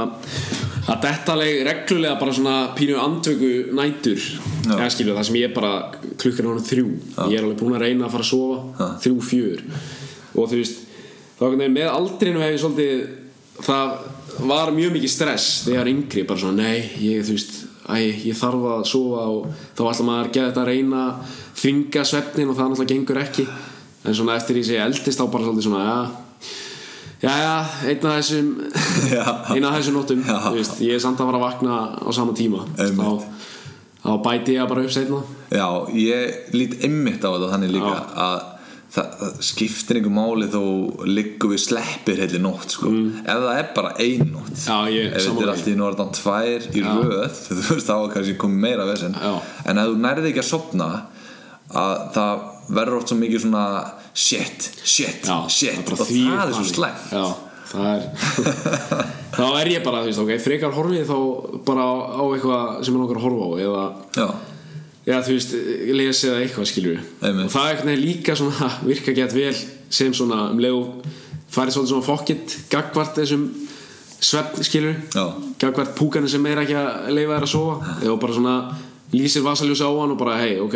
að 0.91 0.97
dettaleg 1.05 1.61
reglulega 1.65 2.17
bara 2.19 2.33
svona 2.35 2.55
pínu 2.75 2.97
andvöku 2.99 3.51
nætur. 3.77 4.19
Já. 4.65 4.73
eða 4.75 4.89
skilju 4.91 5.15
það 5.15 5.27
sem 5.29 5.37
ég 5.39 5.53
bara 5.55 5.71
klukkan 6.19 6.49
ánum 6.49 6.65
þrjú. 6.65 6.89
Ég 7.31 7.37
er 7.37 7.45
alveg 7.45 7.61
búin 7.61 7.77
að 7.77 7.85
reyna 7.85 8.07
að 8.07 8.15
fara 8.15 8.25
að 8.25 8.31
sofa. 8.31 8.89
Þrjú, 9.05 9.21
fjör. 9.29 9.63
Og 10.35 10.49
þú 10.51 10.59
veist 10.59 10.83
þá 11.39 11.45
með 11.63 11.87
aldrinu 11.91 12.43
hef 12.43 12.53
ég 12.53 12.61
svolítið 12.63 13.05
það 13.65 13.95
var 14.39 14.71
mjög 14.75 14.91
mikið 14.97 15.11
stress 15.11 15.63
þegar 15.67 15.89
yngri 15.91 16.25
bara 16.27 16.41
svona 16.41 16.65
nei, 16.65 16.83
ég 17.03 17.23
veist 17.29 17.61
æ, 17.88 17.95
ég 18.25 18.36
þarf 18.38 18.65
að 18.73 18.83
sofa 18.89 19.23
og 19.31 19.47
þá 19.77 19.81
ætla 19.91 20.05
maður 20.09 20.27
að 20.27 20.33
geta 20.33 20.47
þetta 20.49 20.63
að 20.63 20.69
reyna 20.71 21.03
þvinga 21.55 22.03
svefnin 22.09 22.51
og 22.51 22.57
það 22.57 22.69
náttúrulega 22.71 22.91
gengur 22.93 23.21
ekki. 23.21 23.47
En 24.05 24.17
svona 24.17 24.36
eftir 24.38 24.57
því 24.57 24.63
sem 24.67 24.75
ég 24.77 24.86
eldist 24.86 25.21
þá 25.21 25.25
bara 25.33 25.47
svolítið 25.47 25.67
svona 25.69 25.86
já, 27.23 27.31
já, 27.31 27.53
einn 27.89 28.05
af 28.05 28.17
þessum 28.19 28.49
Já. 29.09 29.23
einn 29.55 29.65
af 29.65 29.77
þessum 29.79 29.95
nóttum 29.99 30.25
veist, 30.57 30.81
ég 30.83 30.97
er 30.97 31.01
samt 31.01 31.21
að 31.21 31.31
fara 31.31 31.39
að 31.39 31.45
vakna 31.47 31.77
á 32.05 32.09
sama 32.13 32.36
tíma. 32.38 32.65
Þá, 32.75 33.07
þá 34.03 34.11
bæti 34.27 34.57
ég 34.57 34.69
bara 34.69 34.83
upp 34.86 34.93
seinna. 34.93 35.21
Já, 35.53 35.67
ég 35.95 36.51
lít 36.57 36.77
einmitt 36.86 37.23
á 37.23 37.29
þetta 37.31 37.53
þannig 37.55 37.73
líka 37.77 37.95
Já. 37.95 38.03
að 38.27 38.51
það, 38.95 39.09
það 39.21 39.33
skiptir 39.49 39.99
einhver 39.99 40.13
máli 40.15 40.47
þó 40.53 40.61
liggur 41.09 41.51
við 41.53 41.61
sleppir 41.65 42.21
heilir 42.23 42.43
nótt 42.43 42.75
sko. 42.77 42.91
ef 43.21 43.41
það 43.45 43.59
er 43.59 43.69
bara 43.75 43.91
ein 44.05 44.23
nótt. 44.31 44.53
Mm. 44.55 44.65
Já, 44.65 44.77
ég- 44.95 45.11
ef 45.15 45.25
þetta 45.27 45.45
er 45.45 45.51
allt 45.53 45.69
í 45.71 45.75
norðan 45.79 46.13
tvær 46.15 46.67
í 46.71 46.85
röð 46.85 47.41
þú 47.49 47.59
veist 47.73 47.89
þá 47.91 47.95
kannski 48.15 48.37
komið 48.45 48.63
meira 48.67 48.87
vesen 48.89 49.17
Já. 49.19 49.33
en 49.65 49.81
ef 49.83 49.91
þú 49.91 49.99
nærði 50.05 50.31
ekki 50.31 50.43
að 50.45 50.49
sopna 50.51 50.89
að 51.75 51.95
það 52.15 52.45
verður 52.75 52.99
oft 52.99 53.11
svo 53.11 53.17
mikið 53.19 53.43
svona 53.45 53.65
shit, 54.15 54.69
shit, 54.85 55.25
já, 55.27 55.37
shit. 55.51 55.81
það 55.85 55.99
og 55.99 56.07
því 56.09 56.23
það 56.29 56.45
er 56.45 56.55
svo 56.55 56.89
já, 57.11 57.25
það 57.71 57.87
er 57.91 58.03
þá 59.35 59.45
er 59.59 59.69
ég 59.73 59.83
bara, 59.85 60.01
þú 60.05 60.09
veist, 60.11 60.21
ok, 60.23 60.33
frekar 60.43 60.75
horfið 60.75 61.09
þá 61.09 61.17
bara 61.67 61.85
á, 61.85 61.93
á 62.15 62.23
eitthvað 62.31 62.83
sem 62.85 62.95
er 62.95 63.01
nokkar 63.01 63.19
að 63.19 63.25
horfa 63.25 63.45
á 63.45 63.51
eða, 63.65 63.85
Já, 65.05 65.19
þú 65.21 65.35
veist, 65.35 65.51
lesi 65.99 66.29
eða 66.31 66.41
eitthvað 66.41 66.69
skilur 66.71 66.97
og 66.97 67.51
það 67.53 67.67
er 67.67 67.75
eitthvað 67.75 68.01
líka 68.01 68.35
svona 68.39 68.71
virka 68.89 69.13
gett 69.13 69.35
vel 69.35 69.53
sem 69.93 70.13
svona 70.17 70.47
um 70.49 70.61
leið 70.63 70.79
farið 71.55 71.75
svolítið 71.75 71.91
svona 71.93 72.07
fokkitt 72.07 72.55
gagvart 72.71 73.19
þessum 73.19 73.45
svefn 74.25 74.65
skilur 74.65 74.95
Já. 75.13 75.25
gagvart 75.61 75.93
púkanu 75.97 76.29
sem 76.31 76.45
er 76.49 76.63
ekki 76.63 76.77
að 76.79 77.11
leifa 77.15 77.37
þér 77.37 77.47
að 77.47 77.51
sofa. 77.51 77.93
Eða 78.01 78.15
bara 78.23 78.37
svona 78.37 78.55
lýsir 79.13 79.45
vasaljósi 79.45 79.85
á 79.85 79.91
hann 79.91 80.15
og 80.15 80.19
bara 80.19 80.39
hei, 80.41 80.55
ok, 80.63 80.75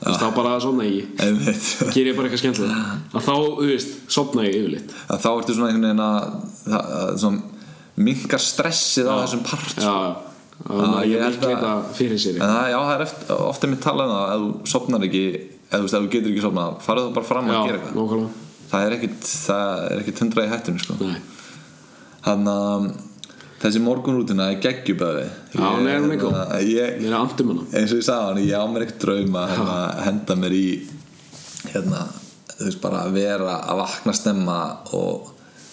þú 0.00 0.08
veist, 0.08 0.22
þá 0.22 0.26
bara 0.36 0.56
svona 0.62 0.86
ekki 0.88 1.04
einmitt. 1.26 1.68
Ger 1.94 2.10
ég 2.10 2.18
bara 2.18 2.28
eitthvað 2.28 2.42
skemmtilega 2.42 2.96
að 3.12 3.28
þá, 3.28 3.34
þú 3.60 3.68
veist, 3.70 3.94
sopna 4.10 4.46
ég 4.48 4.58
yfirleitt. 4.58 4.96
Að 5.06 5.22
þá 5.24 5.30
ertu 5.36 5.56
svona 5.56 5.70
einhvern 5.70 5.88
veginn 5.88 6.04
að, 6.06 6.18
að, 6.70 6.90
að 7.00 7.14
svona, 7.22 7.68
minkar 8.00 8.42
stressið 8.42 9.12
á 9.12 9.14
þessum 9.22 9.46
part 9.46 9.76
já, 9.76 9.84
já, 9.84 10.10
þannig 10.10 10.29
að 10.68 11.06
ég 11.08 11.20
að- 11.24 11.38
þetta 11.40 11.72
fyrir 11.96 12.18
sér 12.20 12.34
En 12.42 12.50
já, 12.70 12.78
það 12.78 13.00
er 13.00 13.34
ofta 13.48 13.66
mitt 13.70 13.80
talað 13.80 14.10
um 14.10 14.16
að 14.20 14.44
þú 14.44 14.66
sopnar 14.68 15.00
ekki, 15.08 15.24
eða 15.72 15.82
þú 15.88 15.98
ef 16.04 16.10
getur 16.12 16.30
ekki 16.34 16.42
sopnað 16.44 16.80
farið 16.84 17.06
þú 17.08 17.14
bara 17.14 17.26
fram 17.30 17.46
já, 17.48 17.54
að 17.56 17.66
gera 17.66 17.78
eitthvað. 17.78 18.28
það 18.70 18.86
er 18.86 18.96
ekkit, 18.98 19.20
það 19.46 19.90
er 19.90 20.00
ekkit 20.04 20.18
hundra 20.20 20.44
í 20.44 20.50
hættunni 20.52 20.80
sko. 20.84 20.94
Þannig 22.20 22.52
að 22.60 22.90
þessi 23.60 23.80
morgunrútina 23.84 24.50
er 24.52 24.60
geggjubæði 24.60 25.24
Já, 25.54 25.60
hún 25.60 25.86
er- 25.88 26.00
hún 26.00 26.12
ég, 26.68 27.00
mér 27.00 27.10
er 27.10 27.18
andum 27.20 27.48
hana. 27.54 27.64
eins 27.72 27.92
og 27.92 27.98
ég 27.98 28.06
sagði 28.06 28.26
hann, 28.28 28.42
ég 28.48 28.56
á 28.60 28.64
mér 28.68 28.84
ekkert 28.86 29.00
draum 29.04 29.36
að 29.40 29.48
hérna, 29.56 29.78
henda 30.04 30.36
mér 30.36 30.52
í 30.56 30.88
hérna, 31.72 32.06
þú 32.56 32.64
veist, 32.68 32.80
bara 32.80 33.04
að 33.06 33.12
vera 33.12 33.56
að 33.68 33.76
vakna 33.80 34.12
snemma 34.16 34.58
og 34.92 35.30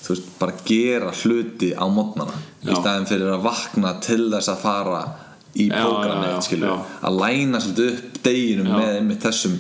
þú 0.08 0.16
veist, 0.16 0.28
bara 0.40 0.58
gera 0.66 1.14
hluti 1.22 1.74
á 1.76 1.84
mótnana 1.92 2.36
í 2.64 2.74
staðin 2.74 3.08
fyrir 3.10 3.34
að 3.36 3.48
vakna 3.48 3.96
til 4.04 4.28
þess 4.32 4.54
að 4.54 4.62
fara 4.64 5.02
í 5.58 5.66
prógramið, 5.72 6.66
að 7.08 7.16
læna 7.18 7.60
svolítið 7.64 7.88
upp 7.96 8.18
deginum 8.28 8.68
Já. 8.68 8.76
með 8.78 8.98
einmitt 9.00 9.24
þessum, 9.26 9.54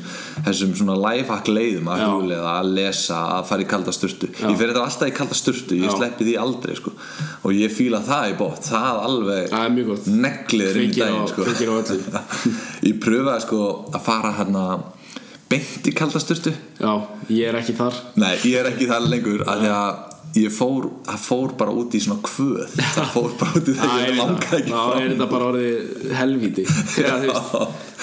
þessum 0.45 0.74
svona 0.78 0.98
lifehack 1.00 1.48
leiðum 1.50 1.88
að 1.89 2.04
huglega, 2.04 2.52
að 2.60 2.70
lesa, 2.76 3.22
að 3.38 3.48
fara 3.50 3.64
í 3.64 3.70
kalda 3.72 3.93
sturtu 3.95 4.30
Já. 4.30 4.43
ég 4.52 4.60
fer 4.60 4.72
þetta 4.74 4.84
alltaf 4.84 5.10
í 5.10 5.16
kalda 5.18 5.38
sturtu, 5.39 5.78
ég 5.80 5.88
Já. 5.89 5.95
sleppi 5.95 6.28
því 6.28 6.36
aldrei 6.43 6.76
sko. 6.78 6.93
og 7.41 7.56
ég 7.58 7.74
fíla 7.74 8.04
það 8.06 8.34
í 8.34 8.36
bótt 8.43 8.70
það 8.70 9.00
alveg 9.08 9.56
negliður 10.12 10.82
í 10.84 10.88
á- 10.91 10.98
daginn 11.00 11.32
sko. 11.32 11.48
á 11.48 11.74
öllu. 11.80 12.22
ég 12.91 13.02
pröfaði 13.02 13.45
sko 13.48 13.64
að 13.93 14.06
fara 14.12 14.36
hérna 14.38 14.66
beint 15.50 15.88
í 15.88 15.95
kalda 15.95 16.20
sturtu 16.22 16.52
já, 16.52 16.91
ég 17.32 17.48
er 17.50 17.58
ekki 17.62 17.74
þar 17.78 17.98
nei, 18.20 18.36
ég 18.43 18.60
er 18.60 18.70
ekki 18.74 18.89
það 18.89 19.10
lengur 19.14 19.45
að 19.48 19.64
því 19.64 19.74
að 19.80 20.04
ég 20.36 20.51
fór, 20.53 20.89
fór 21.21 21.53
bara 21.57 21.73
út 21.73 21.95
í 21.97 22.01
svona 22.03 22.19
kvöð. 22.25 22.75
Það 22.78 23.11
fór 23.13 23.36
bara 23.39 23.59
út 23.59 23.71
í 23.71 23.75
þegar 23.78 24.03
er 24.03 24.07
ég 24.11 24.17
langaði 24.19 24.59
ekki 24.59 24.73
þá 24.73 24.82
er 24.99 25.11
þetta 25.13 25.28
bara 25.32 25.49
orðið 25.51 26.13
veist, 27.28 27.51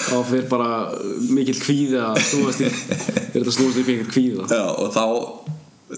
þá 0.05 0.15
fyrir 0.29 0.47
bara 0.51 0.69
mikill 1.29 1.57
kvíði 1.61 1.99
að 2.03 2.21
snúast 2.29 2.63
í 2.65 2.69
þegar 2.71 3.35
þetta 3.37 3.55
snúast 3.57 3.81
í 3.81 3.85
einhver 3.85 4.13
kvíða? 4.13 4.47
Já, 4.51 4.65
og 4.73 4.93
þá 4.95 5.05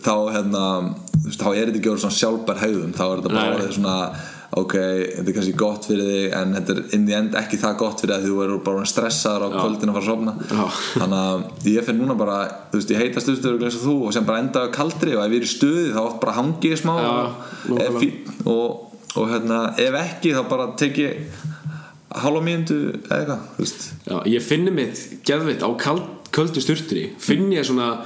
þá 0.03 0.15
hérna, 0.36 0.63
þá 1.32 1.47
er 1.53 1.69
þetta 1.69 1.80
ekki 1.80 1.91
orðið 1.93 2.03
svona 2.05 2.19
sjálfbær 2.21 2.63
hegðun 2.63 2.97
þá 2.97 3.05
er 3.05 3.21
þetta 3.21 3.34
bara 3.34 3.53
orðið 3.55 3.78
svona 3.78 3.97
ok, 4.58 4.74
þetta 4.78 5.28
er 5.28 5.36
kannski 5.36 5.56
gott 5.60 5.88
fyrir 5.89 6.08
þig 6.08 6.36
en 6.39 6.54
þetta 6.56 6.74
er 6.74 6.95
inn 6.95 7.08
í 7.10 7.16
end 7.18 7.36
ekki 7.36 7.60
það 7.60 7.78
gott 7.82 8.04
fyrir 8.04 8.16
að 8.16 8.28
þú 8.30 8.38
eru 8.45 8.60
bara 8.64 8.86
stressaður 8.88 9.43
á 9.43 9.50
kvöldin 9.58 9.91
að 9.91 9.98
fara 9.98 10.06
að 10.06 10.12
sofna. 10.12 10.36
Já. 10.48 10.64
þannig 11.02 11.18
að 11.24 11.68
ég 11.74 11.88
finn 11.89 12.00
núna 12.02 12.16
bara 12.20 12.38
þú 12.72 12.80
veist, 12.80 12.93
ég 12.95 13.04
heita 13.04 13.24
stuðstöður 13.26 13.68
eins 13.68 13.80
og 13.82 13.86
þú 13.88 13.98
og 14.08 14.16
sem 14.16 14.30
bara 14.30 14.43
enda 14.45 14.64
á 14.64 14.76
kaldri 14.78 15.18
og 15.18 15.26
ef 15.26 15.36
ég 15.36 15.41
er 15.41 15.50
í 15.50 15.52
stuði 15.52 15.86
þá 15.91 16.02
oft 16.06 16.22
bara 16.24 16.38
hangi 16.39 16.72
ég 16.72 16.80
smá 16.80 16.95
Já, 16.98 17.12
og, 17.76 18.00
fín, 18.00 18.16
og, 18.45 18.98
og 19.20 19.30
hérna, 19.34 19.60
ef 19.84 20.00
ekki 20.06 20.34
þá 20.38 20.41
bara 20.48 20.72
tek 20.80 21.02
ég 21.04 21.43
hálfa 22.18 22.41
mínútu 22.43 22.78
eða 22.95 23.18
eitthvað, 23.20 23.41
þú 23.58 23.66
veist. 23.66 23.88
Já, 24.08 24.18
ég 24.32 24.45
finni 24.45 24.74
mitt 24.74 25.02
geðvitt 25.28 25.66
á 25.66 25.70
kald, 25.80 26.08
köldu 26.34 26.64
sturtri. 26.64 27.10
Finn 27.22 27.52
ég 27.54 27.68
svona 27.68 27.98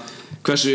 hversu 0.41 0.73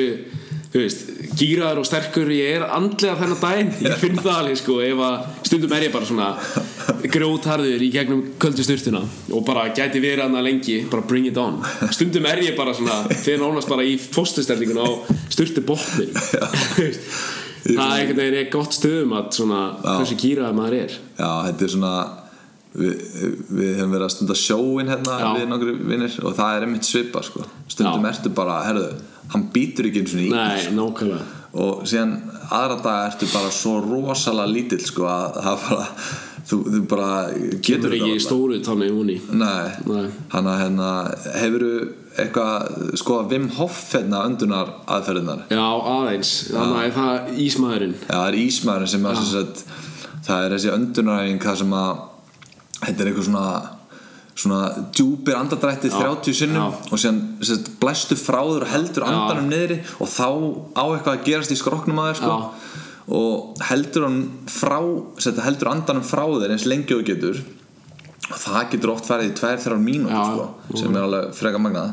þú 0.73 0.83
veist, 0.83 1.03
gýraður 1.39 1.81
og 1.83 1.89
sterkur 1.89 2.31
ég 2.35 2.59
er 2.59 2.67
andlega 2.77 3.17
þennan 3.21 3.41
daginn. 3.43 3.73
Ég 3.87 3.99
finn 4.01 4.19
það 4.21 4.39
alveg 4.41 4.61
sko, 4.61 4.79
ef 4.85 5.03
að 5.07 5.36
stundum 5.47 5.72
er 5.76 5.86
ég 5.86 5.94
bara 5.94 6.09
svona 6.09 6.32
grótharður 7.12 7.84
í 7.86 7.90
gegnum 7.94 8.22
köldu 8.42 8.64
sturtuna 8.66 9.03
og 9.30 9.44
bara 9.47 9.68
gæti 9.76 10.03
verið 10.03 10.26
hana 10.26 10.42
lengi, 10.44 10.80
bara 10.90 11.07
bring 11.07 11.28
it 11.30 11.38
on. 11.40 11.61
Stundum 11.94 12.26
er 12.28 12.42
ég 12.44 12.59
bara 12.59 12.74
svona, 12.76 13.05
þegar 13.14 13.42
nánast 13.44 13.70
bara 13.70 13.86
í 13.86 13.97
fóstustellingun 14.01 14.82
á 14.82 14.88
sturtu 15.32 15.64
botnin 15.66 16.14
það 17.66 18.20
er 18.20 18.38
er 18.42 18.53
gott 18.53 18.76
stöðum 18.76 19.16
að 19.18 19.32
svona 19.40 19.64
hversu 19.82 20.18
gýraður 20.20 20.57
maður 20.61 20.78
er. 20.84 20.94
Já, 21.18 21.30
þetta 21.49 21.66
er 21.66 21.74
svona 21.74 21.92
við, 22.76 23.05
við 23.49 23.72
hefum 23.74 23.94
verið 23.97 24.07
að 24.07 24.14
stunda 24.14 24.38
sjóin 24.38 24.92
hérna 24.92 25.18
Já. 25.22 25.28
við 25.38 25.47
nokkru 25.51 25.76
vinnir 25.80 26.16
og 26.22 26.36
það 26.38 26.57
er 26.57 26.66
einmitt 26.66 26.88
svipa 26.88 27.22
sko. 27.26 27.47
stundum 27.66 28.07
Já. 28.07 28.12
ertu 28.12 28.32
bara, 28.36 28.61
herðu 28.68 28.90
hann 29.32 29.49
býtur 29.55 29.88
ekki 29.90 30.05
eins 30.05 30.16
og 30.16 30.76
nákvæmlega. 30.76 31.24
Og 31.57 31.86
síðan 31.88 32.18
aðra 32.51 32.78
dag 32.84 33.11
ertu 33.11 33.28
bara 33.32 33.51
svo 33.55 33.78
rosalega 33.84 34.53
lítill 34.53 34.82
sko, 34.86 35.07
að 35.11 35.38
það 35.47 35.64
bara 35.68 35.86
þú, 36.47 36.59
þú 36.72 36.80
bara 36.90 37.11
getur 37.66 37.94
ekki 37.97 38.11
varla. 38.11 38.24
stóru 38.26 38.59
úni 39.03 39.16
Nei, 39.32 39.70
Nei. 39.86 40.11
hann 40.34 40.51
að 40.53 40.61
hérna 40.62 40.90
hefur 41.40 41.66
eitthvað 42.16 42.97
sko 42.97 43.18
Vim 43.30 43.49
Hoff 43.59 43.80
hérna 43.94 44.22
öndunar 44.28 44.70
aðferðinar 44.86 45.47
Já, 45.53 45.64
aðeins, 45.97 46.34
þannig 46.53 46.82
að 46.84 46.94
það 46.99 47.14
er 47.16 47.40
ísmaðurinn? 47.47 47.97
Já, 48.01 48.12
það 48.14 48.28
er 48.30 48.38
ísmaðurinn 48.44 48.92
sem 48.94 49.09
að, 49.11 49.22
sagt, 49.32 49.64
það 50.26 50.44
er 50.47 50.55
þessi 50.57 50.72
öndunaræfing 50.76 51.42
það 51.44 51.59
sem 51.62 51.74
að 51.80 51.90
þetta 52.86 52.97
er 53.03 53.11
eitthvað 53.11 53.28
svona 53.30 53.76
svona 54.37 54.89
djúpir 54.93 55.37
andadrætti 55.39 55.91
30 55.91 56.34
sinnum 56.37 56.62
já. 56.62 56.93
og 56.93 56.99
sem 57.01 57.20
sagt, 57.41 57.70
blæstu 57.80 58.16
frá 58.20 58.43
þér 58.45 58.66
og 58.66 58.72
heldur 58.72 59.07
andanum 59.09 59.49
niðri 59.49 59.78
og 59.97 60.11
þá 60.12 60.28
á 60.76 60.84
eitthvað 60.84 61.14
að 61.14 61.24
gerast 61.28 61.55
í 61.55 61.57
skroknum 61.57 62.01
að 62.03 62.11
þér 62.11 62.18
sko. 62.20 62.37
og 63.16 63.62
heldur 63.70 64.05
hann 64.09 64.18
frá 64.51 64.80
sagt, 65.24 65.41
heldur 65.47 65.72
andanum 65.72 66.05
frá 66.05 66.26
þér 66.26 66.53
eins 66.53 66.66
lengi 66.68 66.97
og 66.97 67.07
getur. 67.09 67.41
Og 68.26 68.39
það 68.43 68.70
getur 68.74 68.93
oft 68.93 69.07
farið 69.07 69.30
í 69.30 69.34
2-3 69.39 69.78
mínútur 69.78 70.16
Já, 70.18 70.24
sko, 70.34 70.80
sem 70.82 70.97
er 70.97 71.07
alveg 71.07 71.34
freka 71.39 71.61
magnað. 71.62 71.93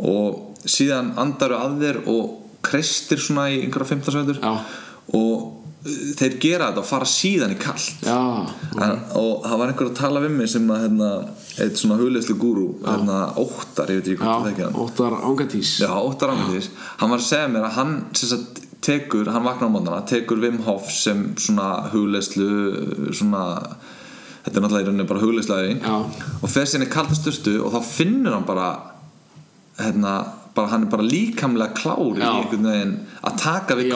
Og 0.00 0.56
síðan 0.64 1.12
andaru 1.20 1.58
að 1.60 1.76
þér 1.82 1.98
og 2.08 2.30
kreistir 2.66 3.20
svona 3.22 3.50
í 3.52 3.60
einhverja 3.62 3.92
15 3.92 4.14
svetur 4.14 4.40
Já. 4.40 4.54
og 5.14 5.65
þeir 6.18 6.36
gera 6.42 6.68
þetta 6.70 6.82
og 6.82 6.88
fara 6.88 7.08
síðan 7.10 7.54
í 7.54 7.58
kallt 7.62 8.06
og 9.16 9.46
það 9.46 9.56
var 9.62 9.72
einhver 9.72 9.90
að 9.90 9.96
tala 10.00 10.22
við 10.24 10.36
mig 10.36 10.50
sem 10.52 10.70
að 10.72 10.84
hérna, 10.86 11.10
eitt 11.64 11.80
svona 11.80 11.98
hugleyslu 12.00 12.36
gúrú 12.40 12.66
hérna, 12.84 13.18
óttar, 13.40 13.90
ég 13.92 14.00
veit 14.02 14.12
ekki 14.12 14.20
hvað 14.22 14.46
það 14.46 14.52
ekki 14.52 14.84
óttar 14.84 15.18
ángatís 15.22 15.74
óttar 15.86 16.34
ángætis 16.34 16.70
hann 17.00 17.12
var 17.12 17.22
að 17.22 17.28
segja 17.30 17.50
mér 17.54 17.68
að 17.68 17.76
hann 17.80 17.94
sagt, 18.20 18.62
tekur, 18.86 19.30
hann 19.34 19.46
vaknar 19.46 19.70
á 19.70 19.74
mótana 19.74 20.00
tekur 20.06 20.42
Wim 20.42 20.60
Hof 20.66 20.90
sem 20.94 21.28
svona 21.40 21.70
hugleyslu 21.92 22.50
svona 23.16 23.44
þetta 24.46 24.60
er 24.60 24.62
náttúrulega 24.62 24.84
í 24.84 24.88
rauninni 24.90 25.08
bara 25.10 25.22
hugleysluæfing 25.24 25.80
Já. 25.82 25.96
og 26.42 26.50
fer 26.52 26.68
sinni 26.70 26.86
kalda 26.92 27.16
styrstu 27.18 27.56
og 27.66 27.72
þá 27.74 27.80
finnur 27.88 28.36
hann 28.36 28.46
bara 28.46 28.68
hérna, 29.80 30.12
bara, 30.54 30.70
hann 30.72 30.86
er 30.86 30.92
bara 30.92 31.04
líkamlega 31.04 31.74
klár 31.76 32.14
í 32.16 32.22
einhvern 32.22 32.68
veginn 32.70 32.94
að 33.26 33.40
taka 33.42 33.76
við. 33.76 33.90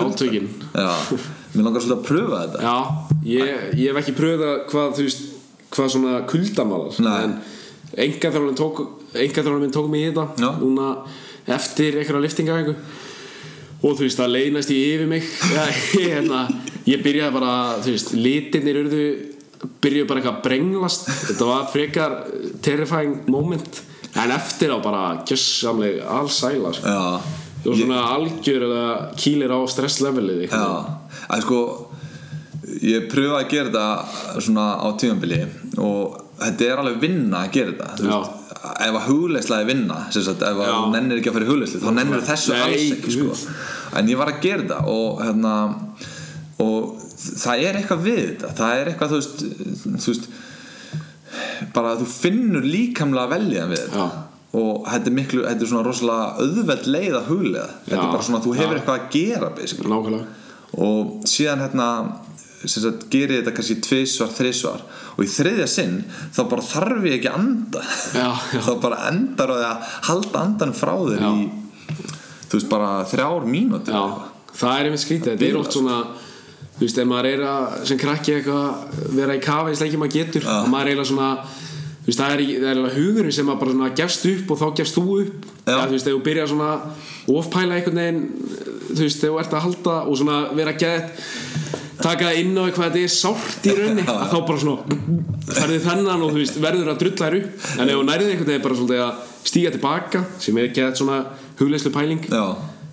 Já, 0.75 0.91
mér 1.55 1.67
langar 1.67 1.85
svolítið 1.85 1.99
að 1.99 2.09
pröfa 2.09 2.41
þetta. 2.45 2.63
Já, 2.65 2.77
ég, 3.27 3.65
ég 3.81 3.91
hef 3.91 4.01
ekki 4.03 4.17
pröfað 4.19 4.55
hvað, 4.71 4.93
þú 4.97 5.07
veist, 5.09 5.27
hvað 5.75 5.93
svona 5.95 6.21
kuldamálar 6.31 7.01
en 7.25 7.37
enga 7.97 8.31
þjálfarinn 8.31 8.59
tók 8.59 8.83
enga 9.15 9.35
þjálfarinn 9.35 9.65
minn 9.65 9.75
tók 9.75 9.91
mig 9.91 10.05
í 10.05 10.11
þetta 10.11 10.27
Já. 10.39 10.51
núna 10.61 10.89
eftir 11.51 11.99
einhverja 11.99 12.23
liftingavengu 12.27 12.77
og 13.81 13.97
þú 13.97 14.05
veist, 14.05 14.21
það 14.21 14.33
leiðnast 14.37 14.73
í 14.75 14.81
yfir 14.93 15.11
mig. 15.11 15.29
Ég, 15.57 15.85
hérna, 15.97 16.47
ég 16.87 17.05
byrjaði 17.05 17.37
bara, 17.39 17.53
þú 17.81 17.95
veist, 17.97 18.15
litirnir 18.17 18.83
urðu 18.85 19.05
byrjuðu 19.81 20.09
bara 20.09 20.21
eitthvað 20.21 20.37
að 20.37 20.45
brenglast. 20.47 21.09
Þetta 21.29 21.49
var 21.49 21.71
frekar 21.73 22.19
terrifying 22.65 23.29
moment 23.31 23.83
en 24.19 24.33
eftir 24.35 24.73
á 24.75 24.79
bara 24.83 25.03
gjössamleg 25.29 26.01
allsæla 26.03 26.73
sko. 26.75 26.95
Já, 26.95 27.40
og 27.61 27.77
svona 27.77 28.03
algjörlega 28.15 28.91
kýlir 29.21 29.53
á 29.53 29.59
stresslevelið 29.69 30.45
já, 30.49 30.65
að 31.29 31.43
sko 31.45 31.61
ég 32.87 33.09
pröfa 33.13 33.41
að 33.43 33.51
gera 33.53 33.71
þetta 33.71 34.45
svona 34.47 34.67
á 34.81 34.89
tímabili 35.01 35.41
og 35.81 36.21
þetta 36.41 36.69
er 36.71 36.83
alveg 36.85 37.03
vinna 37.03 37.43
að 37.45 37.53
gera 37.59 37.75
þetta 37.91 38.23
ef 38.61 38.97
að 38.97 39.07
hugleisla 39.09 39.61
er 39.61 39.69
vinna 39.69 39.99
sagt, 40.13 40.43
ef 40.45 40.63
að 40.63 40.73
þú 40.73 40.89
nennir 40.95 41.21
ekki 41.21 41.31
að 41.33 41.37
fara 41.39 41.47
í 41.47 41.51
hugleislu 41.51 41.83
þá 41.83 41.91
nennir 41.97 42.25
þessu 42.29 42.55
Nei, 42.55 42.63
alls 42.65 42.89
ekki 42.97 43.15
sko. 43.17 43.37
en 44.01 44.11
ég 44.13 44.21
var 44.21 44.33
að 44.33 44.43
gera 44.45 44.65
þetta 44.65 44.81
og 44.95 45.23
hérna 45.25 45.55
og 46.61 46.97
það 47.21 47.63
er 47.67 47.79
eitthvað 47.81 48.03
við 48.05 48.21
þetta. 48.21 48.51
Það 48.57 48.79
er 48.81 48.89
eitthvað 48.91 49.13
þú 49.13 49.19
veist, 49.21 49.43
þú 50.05 50.13
veist 50.13 50.29
bara 51.75 51.95
þú 52.01 52.07
finnur 52.11 52.67
líkamlega 52.67 53.33
veljan 53.35 53.73
við 53.73 53.83
þetta. 53.85 54.07
Og 54.51 54.87
þetta 54.89 55.11
er 55.11 55.15
miklu, 55.15 55.43
þetta 55.47 55.63
er 55.63 55.71
svona 55.71 55.87
rosalega 55.87 56.45
auðveld 56.45 56.89
leið 56.91 57.17
að 57.21 57.29
huglega 57.31 57.69
þetta 57.85 58.01
er 58.01 58.15
bara 58.17 58.27
svona, 58.27 58.41
þú 58.43 58.55
hefur 58.59 58.75
Já. 58.75 58.81
eitthvað 58.81 58.97
að 58.99 59.13
gera 59.15 59.51
basically. 59.55 59.93
Nákvæmlega. 59.93 60.39
Og 60.87 61.29
síðan 61.31 61.63
hérna 61.65 61.89
sagt, 62.67 63.07
gerir 63.13 63.41
þetta 63.41 63.55
kannski 63.57 63.77
tvisvar, 63.85 64.33
þrisvar. 64.35 64.83
Og 65.17 65.23
í 65.25 65.31
þriðja 65.31 65.69
sinn 65.71 66.01
þá 66.35 66.43
bara 66.51 66.67
þarf 66.67 67.07
ég 67.09 67.17
ekki 67.19 67.31
að 67.31 67.39
anda. 67.41 67.85
Já, 68.15 68.27
já. 68.57 68.61
þá 68.67 68.73
bara 68.83 68.99
endar 69.11 69.55
á 69.55 69.55
því 69.55 69.69
að 69.69 69.95
halda 70.11 70.43
andan 70.45 70.75
frá 70.77 70.95
þér 70.99 71.25
Já. 71.25 71.31
í 71.31 71.49
þú 72.51 72.59
veist 72.59 72.71
bara 72.71 72.91
þrjár 73.07 73.47
mínútur 73.47 73.95
Já, 73.95 74.03
það 74.59 74.75
er 74.75 74.89
einmitt 74.91 75.05
skrítið. 75.05 75.37
Þetta 75.37 75.49
er 75.53 75.61
oft 75.63 75.79
svona 75.79 76.01
Þú 76.81 76.87
veist, 76.87 76.99
ef 77.03 77.09
maður 77.11 77.27
er 77.29 77.41
að, 77.45 77.65
sem 77.91 77.99
krakki 78.01 78.33
eitthvað 78.39 79.01
vera 79.13 79.35
í 79.37 79.41
kafa 79.45 79.69
eins 79.69 79.83
lengi 79.85 79.99
maður 80.01 80.15
getur. 80.15 80.47
Og 80.49 80.69
maður 80.73 80.89
er 80.89 80.93
eiginlega 80.95 81.11
svona 81.11 81.27
veist, 82.11 82.21
það 82.21 82.35
er, 82.35 82.43
er 82.71 82.95
hugurinn 82.97 83.35
sem 83.35 83.47
maður 83.49 83.63
bara 83.63 83.77
svona 83.77 83.93
gefst 84.01 84.27
upp 84.31 84.53
og 84.55 84.61
þá 84.61 84.67
gefst 84.81 84.99
þú 84.99 85.05
upp. 85.21 85.49
Eða, 85.65 85.85
þú 85.87 85.97
veist, 85.97 86.09
ef 86.11 86.17
þú 86.17 86.23
byrjar 86.27 86.51
svona 86.51 86.73
ofpæla 87.31 87.79
einhvern 87.79 88.01
veginn 88.03 88.23
þú 88.91 89.05
veist, 89.05 89.21
þegar 89.23 89.31
þú 89.31 89.41
ert 89.45 89.55
að 89.55 89.65
halda 89.67 89.97
og 90.05 90.21
svona 90.21 90.41
vera 90.59 90.75
gett 90.81 91.23
taka 92.01 92.31
inn 92.41 92.57
á 92.57 92.65
eitthvað 92.65 92.95
þetta 92.95 93.03
er 93.05 93.13
sárt 93.13 93.67
í 93.69 93.75
raunni 93.77 94.05
að 94.09 94.31
þá 94.33 94.39
bara 94.49 94.63
svona 94.63 94.99
ferði 95.51 95.81
þennan 95.85 96.25
og 96.25 96.33
þú 96.33 96.41
veist, 96.41 96.61
verður 96.65 96.93
að 96.93 97.01
drulla 97.05 97.29
þér 97.29 97.39
upp. 97.41 97.69
En 97.77 97.87
ef 97.87 97.99
þú 97.99 98.07
nærið 98.09 98.33
einhvern 98.33 98.51
veginn 98.51 98.67
bara 98.67 98.79
svolítið 98.81 99.05
að 99.05 99.25
stíga 99.51 99.73
tilbaka 99.75 100.25
sem 100.41 100.61
er 100.61 100.75
gett 100.77 101.01
svona 101.01 101.23
hugleyslu 101.61 101.93
pæling 101.95 102.25
Já, 102.31 102.45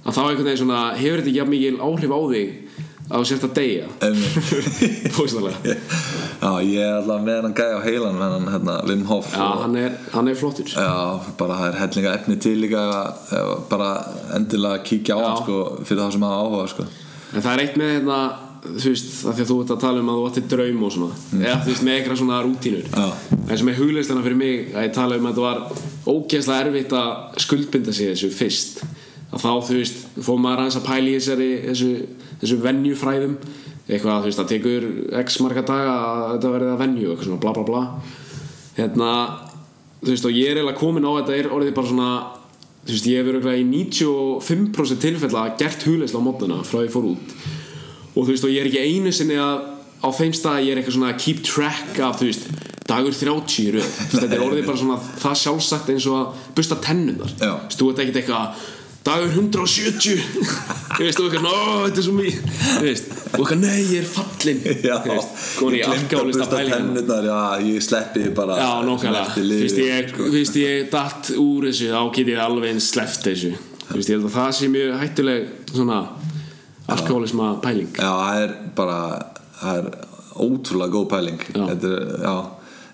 að 0.03 0.17
þá 0.17 0.21
einhvern 0.25 0.49
veginn 0.49 0.61
svona 0.63 0.81
hefur 0.99 1.23
þetta 1.23 1.33
ekki 1.33 1.51
mikil 1.53 1.79
áhrif 1.87 2.13
á 2.13 2.19
þig 2.33 2.66
að 3.07 3.33
að 3.37 3.53
deyja 3.55 3.85
einmitt. 4.03 4.37
bókstaflega 5.15 5.75
Já, 6.37 6.51
ég 6.67 6.81
er 6.83 6.95
alltaf 6.97 7.21
með 7.23 7.45
hann 7.45 7.55
gæja 7.57 7.77
á 7.79 7.81
heilan 7.85 8.17
með 8.19 8.33
hann 8.35 8.49
hérna, 8.51 8.75
Wim 8.89 9.05
Hof 9.07 9.29
já, 9.31 9.43
og, 9.45 9.61
hann 9.63 9.77
er, 9.79 9.95
hann 10.13 10.27
er 10.31 10.39
flottur 10.39 10.73
Já, 10.73 10.89
bara 11.39 11.59
það 11.61 11.69
er 11.69 11.79
hellinga 11.83 12.15
efni 12.19 12.39
til 12.43 12.57
líka 12.65 12.83
bara 13.71 13.93
endilega 14.35 14.83
kíkja 14.83 15.15
á 15.15 15.19
Já. 15.19 15.29
hann 15.29 15.39
sko, 15.45 15.61
fyrir 15.87 16.03
það 16.03 16.11
sem 16.17 16.27
hafa 16.27 16.43
áhuga 16.43 16.67
sko. 16.73 16.89
en 17.31 17.47
það 17.47 17.49
er 17.53 17.63
eitt 17.63 17.79
með 17.79 17.93
hérna 17.95 18.19
þú 18.67 18.91
veist, 18.91 19.09
af 19.23 19.37
því 19.37 19.43
að 19.45 19.49
þú 19.53 19.57
ert 19.63 19.73
að 19.77 19.81
tala 19.85 20.03
um 20.03 20.11
að 20.11 20.19
þú 20.19 20.27
ætti 20.27 20.45
draum 20.51 20.83
og 20.83 20.93
svona 20.97 21.17
eða 21.39 21.57
þú 21.63 21.71
veist, 21.71 21.87
með 21.87 21.97
eitthvað 21.97 22.21
svona 22.21 22.43
rútínur 22.43 22.87
Já. 22.91 23.07
en 23.47 23.59
sem 23.61 23.71
er 23.71 23.79
hugleyslan 23.79 24.23
fyrir 24.25 24.39
mig 24.43 24.71
að 24.73 24.87
ég 24.89 24.95
tala 24.97 25.19
um 25.19 25.27
að 25.29 25.37
þetta 25.37 25.47
var 25.47 25.83
ógeðslega 26.07 26.65
erfitt 26.65 26.95
að 26.97 27.43
skuldbinda 27.45 27.95
sig 27.95 28.11
þessu 28.11 28.31
fyrst 28.35 28.81
að 29.27 29.43
þá, 29.43 29.49
þú 29.67 29.77
veist, 29.77 30.03
fór 30.23 30.39
maður 30.41 30.63
aðeins 30.63 30.79
að 30.79 30.85
pæla 30.87 31.11
í 31.11 31.15
þessari, 31.17 31.49
þessu, 31.67 31.89
þessu 32.41 32.59
venjufræðum 32.63 33.35
eitthvað, 33.87 34.23
þú 34.23 34.27
veist, 34.27 34.39
það 34.41 34.49
tekur 34.51 34.87
x 35.23 35.37
marga 35.43 35.63
daga 35.67 35.93
að 35.97 36.23
þetta 36.35 36.53
verði 36.55 36.71
að 36.73 36.81
venju 36.83 37.11
eitthvað 37.11 37.29
svona 37.29 37.43
bla 37.43 37.53
bla 37.55 37.67
bla. 37.67 37.83
Hérna, 38.77 39.11
þú 40.01 40.11
veist, 40.11 40.27
og 40.27 40.35
ég 40.35 40.51
er 40.51 40.59
eiginlega 40.59 40.81
komin 40.81 41.07
á 41.07 41.11
þetta 41.21 41.37
er 41.37 41.49
orðið 41.55 41.77
bara 41.77 41.91
svona 41.93 42.11
þú 42.87 42.93
veist, 42.95 43.07
ég 43.11 43.21
hefur 43.21 43.37
örugglega 43.37 43.61
í 43.61 43.65
95% 43.71 45.01
tilfella 45.03 45.47
gert 45.59 45.87
hugleysla 45.87 46.21
á 46.23 46.27
mótnuna 46.27 46.61
frá 46.67 46.79
því 46.79 46.85
ég 46.87 46.93
fór 46.93 47.09
út. 47.13 47.33
Og 48.13 48.21
þú 48.21 48.29
veist 48.31 48.47
og 48.47 48.53
ég 48.53 48.63
er 48.63 48.69
ekki 48.69 48.85
einu 48.85 49.11
sinni 49.15 49.39
að 49.41 49.65
á 50.03 50.09
þeim 50.13 50.33
stað 50.37 50.63
ég 50.63 50.71
er 50.71 50.81
eitthvað 50.81 50.97
svona 50.97 51.11
að 51.13 51.21
keep 51.23 51.43
track 51.47 51.99
af 52.05 52.19
þú 52.19 52.29
veist 52.29 52.47
dagur 52.87 53.15
30 53.15 53.57
í 53.59 53.67
röð. 53.75 53.87
Þú 53.87 54.07
veist, 54.07 54.21
þetta 54.21 54.37
er 54.37 54.45
orðið 54.45 54.69
bara 54.69 54.81
svona 54.83 54.99
það 55.23 55.39
sjálfsagt 55.41 55.91
eins 55.91 56.07
og 56.07 56.19
að 56.19 56.45
busta 56.59 56.77
tennunar 56.83 57.33
Já. 57.33 57.51
þú 57.51 57.67
veist, 57.67 57.81
þú 57.81 57.89
ert 57.91 58.03
ekkert 58.03 58.21
eitthvað 58.21 58.65
dagur 59.07 59.29
170 59.31 60.17
þú 60.97 61.05
veist, 61.05 61.19
þú 61.19 61.27
eitthvað, 61.27 61.45
ó, 61.47 61.59
þetta 61.85 62.01
er 62.01 62.05
svo 62.07 62.15
mjög 62.17 62.39
og 63.37 63.43
eitthvað, 63.43 63.61
nei, 63.61 63.77
ég 63.91 64.01
er 64.01 64.07
fallinn. 64.09 64.61
Já, 64.87 64.95
ég 65.05 65.85
gleymdi 65.85 66.17
að 66.17 66.51
pælingar 66.51 66.73
tennurnar, 66.73 67.27
Já, 67.27 67.39
ég 67.67 67.85
sleppi 67.85 68.25
bara. 68.35 68.57
Já, 68.59 68.69
nokkala, 68.87 69.23
fyrst 69.35 69.79
ég, 69.83 70.11
sko. 70.11 70.27
fyrst 70.33 70.59
ég 70.61 70.89
datt 70.93 71.31
úr 71.37 71.69
þessu, 71.69 71.91
þá 71.93 72.01
get 72.17 72.33
ég 72.33 72.43
alveg 72.43 72.73
eins 72.73 72.89
sleppt 72.93 73.29
þessu. 73.29 73.53
Veist, 73.87 74.11
ég 74.11 74.17
held 74.17 74.27
að 74.27 74.35
það 74.35 74.51
sé 74.57 74.69
mjög 74.73 74.97
hættuleg 75.03 75.47
svona 75.71 76.01
alkoholisma 76.97 77.53
pæling. 77.63 77.89
Já, 77.95 78.11
það 78.11 78.43
er 78.43 78.55
bara 78.77 78.99
það 79.61 79.81
er 79.81 79.89
ótrúlega 80.47 80.95
góð 80.97 81.09
pæling. 81.15 81.41
Þetta 81.55 81.95
er, 81.95 82.13
já 82.27 82.37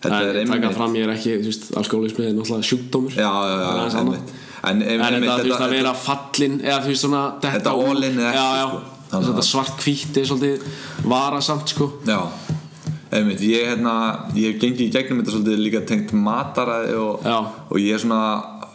Þetta 0.04 0.18
Það 0.18 0.26
er 0.28 0.36
er 0.36 0.48
taka 0.50 0.58
einmitt 0.58 0.76
fram 0.76 0.96
ég 0.98 1.06
er 1.06 1.12
ekki, 1.14 1.34
þú 1.40 1.48
veist, 1.48 1.68
alkoholismi 1.80 2.26
er 2.28 2.34
náttúrulega 2.36 2.68
sjúkdómur. 2.68 3.14
Já, 3.16 3.30
já, 3.32 3.54
Það 3.64 3.84
er 3.86 3.94
já, 3.94 4.00
einmitt 4.02 4.34
En, 4.64 4.80
En 4.80 5.04
einmitt, 5.04 5.28
þetta, 5.28 5.44
veist, 5.44 5.62
að 5.66 5.74
vera 5.76 5.94
fallin 5.98 6.54
eða 6.64 6.80
þú 6.86 6.92
veist 6.94 7.04
svona 7.04 7.24
detta 7.44 7.74
Þetta 7.74 8.06
in 8.08 8.20
eða 8.22 8.30
ekki, 8.30 8.40
Já, 8.40 8.60
já, 8.60 8.68
sko. 8.70 9.24
Þetta 9.28 9.46
svart 9.46 9.88
er 10.18 10.30
svolítið 10.30 10.68
varasamt, 11.12 11.74
sko 11.74 11.90
Já, 12.08 12.20
einmitt, 13.14 13.44
ég, 13.46 13.68
hérna, 13.74 13.96
ég 14.38 14.54
hef 14.54 14.62
gengið 14.64 14.88
í 14.88 14.94
gegnum 14.94 15.20
þetta 15.22 15.36
svolítið 15.36 15.62
líka 15.66 15.84
tengt 15.90 16.16
mataræði 16.16 16.96
og, 17.02 17.28
Já. 17.28 17.38
og 17.68 17.78
ég 17.82 17.98
er 17.98 18.02
svona 18.06 18.24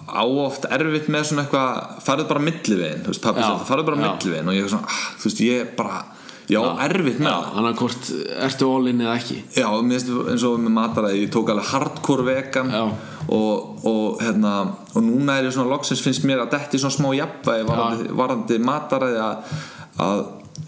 áoft 0.08 0.68
erfitt 0.72 1.08
með 1.12 1.26
svona 1.30 1.44
eitthvað 1.44 2.04
farið 2.04 2.30
bara 2.30 2.44
millivegin, 2.44 3.02
þú 3.04 3.12
veist, 3.12 3.24
pappi 3.24 3.42
Já. 3.42 3.48
sagði 3.48 3.68
farið 3.72 3.88
bara 3.88 3.98
Já. 3.98 4.04
millivegin 4.06 4.52
og 4.52 4.56
ég 4.58 4.68
er 4.68 4.72
svona, 4.74 4.92
ah, 4.92 5.02
þú 5.18 5.30
veist, 5.30 5.42
ég 5.48 5.64
er 5.64 5.74
bara 5.80 5.98
ég 6.48 6.64
á 6.64 6.72
erfitt 6.86 7.20
með 7.20 7.28
það 7.28 7.48
Þannig 7.54 7.70
að 7.70 7.80
hvort 7.82 8.10
ertu 8.46 8.68
in 8.88 9.02
eða 9.04 9.16
ekki 9.18 9.38
Já, 9.58 9.68
eins 9.68 10.44
og 10.48 10.60
með 10.62 10.74
mataræði 10.78 11.22
ég 11.24 11.32
tók 11.34 11.52
alveg 11.52 11.70
hardcore 11.72 12.24
vegan 12.28 12.72
Já. 12.72 12.82
Og, 13.34 13.84
og 13.88 14.22
hérna 14.22 14.54
og 14.94 15.04
núna 15.04 15.38
er 15.38 15.48
ég 15.48 15.54
svona 15.56 15.72
loksins 15.74 16.02
finnst 16.04 16.24
mér 16.28 16.44
að 16.44 16.54
detti 16.56 16.80
svona 16.80 16.96
smá 16.96 17.10
jafnvægi 17.18 17.68
varandi, 17.68 18.10
varandi 18.16 18.58
mataræði 18.64 19.22
að, 19.24 19.54
að 20.04 20.22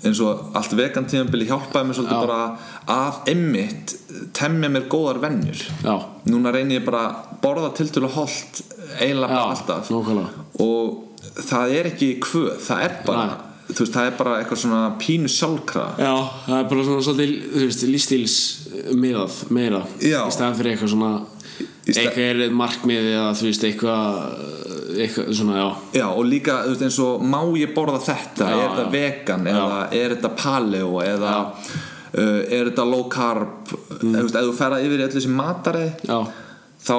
eins 0.06 0.20
og 0.24 0.56
allt 0.56 0.74
vegan 0.78 1.08
tímabili 1.10 1.48
hjálpaði 1.48 1.88
mér 1.88 1.98
svolítið 1.98 2.16
Já. 2.16 2.26
bara 2.26 3.00
að 3.00 3.32
emmitt 3.34 3.94
temja 4.36 4.70
mér 4.72 4.88
góðar 4.92 5.20
vennjur 5.24 5.64
Já, 5.84 5.94
núna 6.30 6.52
reynir 6.54 6.80
ég 6.80 6.86
bara 6.86 7.04
að 7.08 7.30
borða 7.42 7.72
tiltölu 7.76 8.08
holt 8.14 8.62
eiginlega 9.00 9.32
bara 9.32 9.54
alltaf. 9.54 9.90
nákvæmlega. 9.92 10.44
Og 10.60 11.44
það 11.46 11.74
er 11.78 11.88
ekki 11.92 12.10
kvöð, 12.24 12.50
það 12.64 12.84
er 12.84 12.94
bara 13.06 13.26
Nei. 13.30 13.36
þú 13.70 13.84
veist, 13.84 13.94
það 13.94 14.08
er 14.08 14.16
bara 14.18 14.36
eitthvað 14.40 14.62
svona 14.64 14.80
pínu 15.00 15.30
sjálfkrafa. 15.30 16.04
Já, 16.04 16.14
það 16.46 16.56
er 16.58 16.68
bara 16.72 16.86
svona 16.88 17.04
svolítið, 17.06 17.84
lífstíls 17.92 18.36
miðað, 18.98 19.38
meira. 19.54 19.82
Í 20.02 20.10
staðan 20.34 20.58
fyrir 20.58 20.74
eitthvað 20.74 20.94
svona 20.96 21.12
eitthvað 21.98 22.42
er 22.46 22.54
markmið 22.54 23.08
eða 23.14 23.30
þú 23.38 23.46
veist, 23.48 23.64
eitthvað 23.64 24.06
eitthvað 25.00 25.30
svona, 25.38 25.56
já. 25.60 25.68
Já 26.00 26.06
og 26.10 26.24
líka 26.26 26.56
þú 26.66 26.72
veist, 26.74 26.82
eins 26.88 26.98
og 27.04 27.22
má 27.22 27.40
ég 27.58 27.74
borða 27.74 28.00
þetta? 28.04 28.48
Já, 28.50 28.56
er 28.56 28.68
þetta 28.68 28.84
já. 28.86 28.92
vegan 28.96 29.46
eða 29.46 29.80
er 30.00 30.14
þetta 30.16 30.30
paleo 30.42 30.92
eða 31.04 31.34
uh, 31.50 32.40
er 32.50 32.70
þetta 32.70 32.86
low 32.90 33.04
carb? 33.12 33.74
Mm. 34.00 34.14
ef 34.20 34.30
þú 34.34 34.54
ferða 34.58 34.82
yfir 34.86 35.04
í 35.04 35.08
þessi 35.14 35.32
mataræði 35.34 35.90
Já, 36.10 36.18
þá 36.86 36.96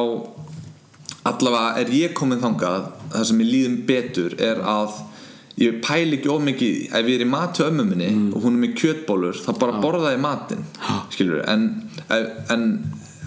allavega 1.30 1.82
er 1.84 1.92
ég 1.94 2.14
komin 2.18 2.42
þangað 2.42 2.86
það 3.14 3.26
sem 3.30 3.42
ég 3.44 3.50
líðum 3.52 3.80
betur 3.90 4.34
er 4.42 4.62
að 4.66 4.96
ég 5.62 5.76
pæli 5.84 6.18
ekki 6.18 6.32
of 6.34 6.42
mikið 6.42 6.96
ef 6.98 7.10
ég 7.12 7.20
er 7.20 7.26
í 7.26 7.30
matu 7.30 7.66
ömmu 7.68 7.84
minni 7.86 8.08
Mm. 8.12 8.32
og 8.34 8.42
hún 8.46 8.56
er 8.58 8.62
með 8.64 8.72
kjötbólur 8.80 9.38
þá 9.44 9.52
bara 9.60 9.82
borða 9.84 10.14
ég 10.16 10.22
matinn 10.24 10.64
skilur 11.14 11.44
en, 11.52 11.68
en 12.50 12.64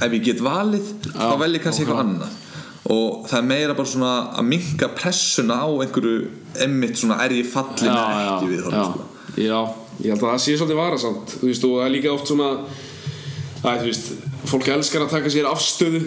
ef 0.03 0.17
ég 0.17 0.25
get 0.25 0.43
valið 0.45 0.91
þá 1.13 1.37
vel 1.41 1.53
ég 1.55 1.63
kannski 1.65 1.85
eitthvað 1.85 2.03
annað. 2.05 2.41
Og 2.95 3.29
það 3.31 3.39
er 3.39 3.47
meira 3.49 3.77
bara 3.77 3.89
svona 3.89 4.15
að 4.37 4.49
minka 4.51 4.91
pressuna 4.93 5.63
á 5.65 5.69
einhverju 5.69 6.17
emmitt 6.67 6.99
svona 7.01 7.21
er 7.25 7.33
ég 7.39 7.49
fallin 7.49 7.89
eða 7.89 8.25
ekki 8.35 8.51
við 8.51 8.67
já, 8.69 8.85
já, 9.41 9.61
ég 10.03 10.13
held 10.13 10.21
að 10.21 10.29
það 10.29 10.43
sé 10.45 10.59
svolítið 10.59 10.81
varasamt. 10.83 11.39
Þú 11.41 11.49
veist, 11.49 11.65
og 11.65 11.79
það 11.79 11.87
er 11.87 11.95
líka 11.95 12.13
oft 12.13 12.29
svona 12.29 12.51
að 13.65 13.81
þú 13.81 13.89
veist, 13.89 14.13
fólk 14.51 14.71
elskar 14.75 15.07
að 15.07 15.15
taka 15.17 15.33
sér 15.33 15.49
afstöðu 15.49 16.03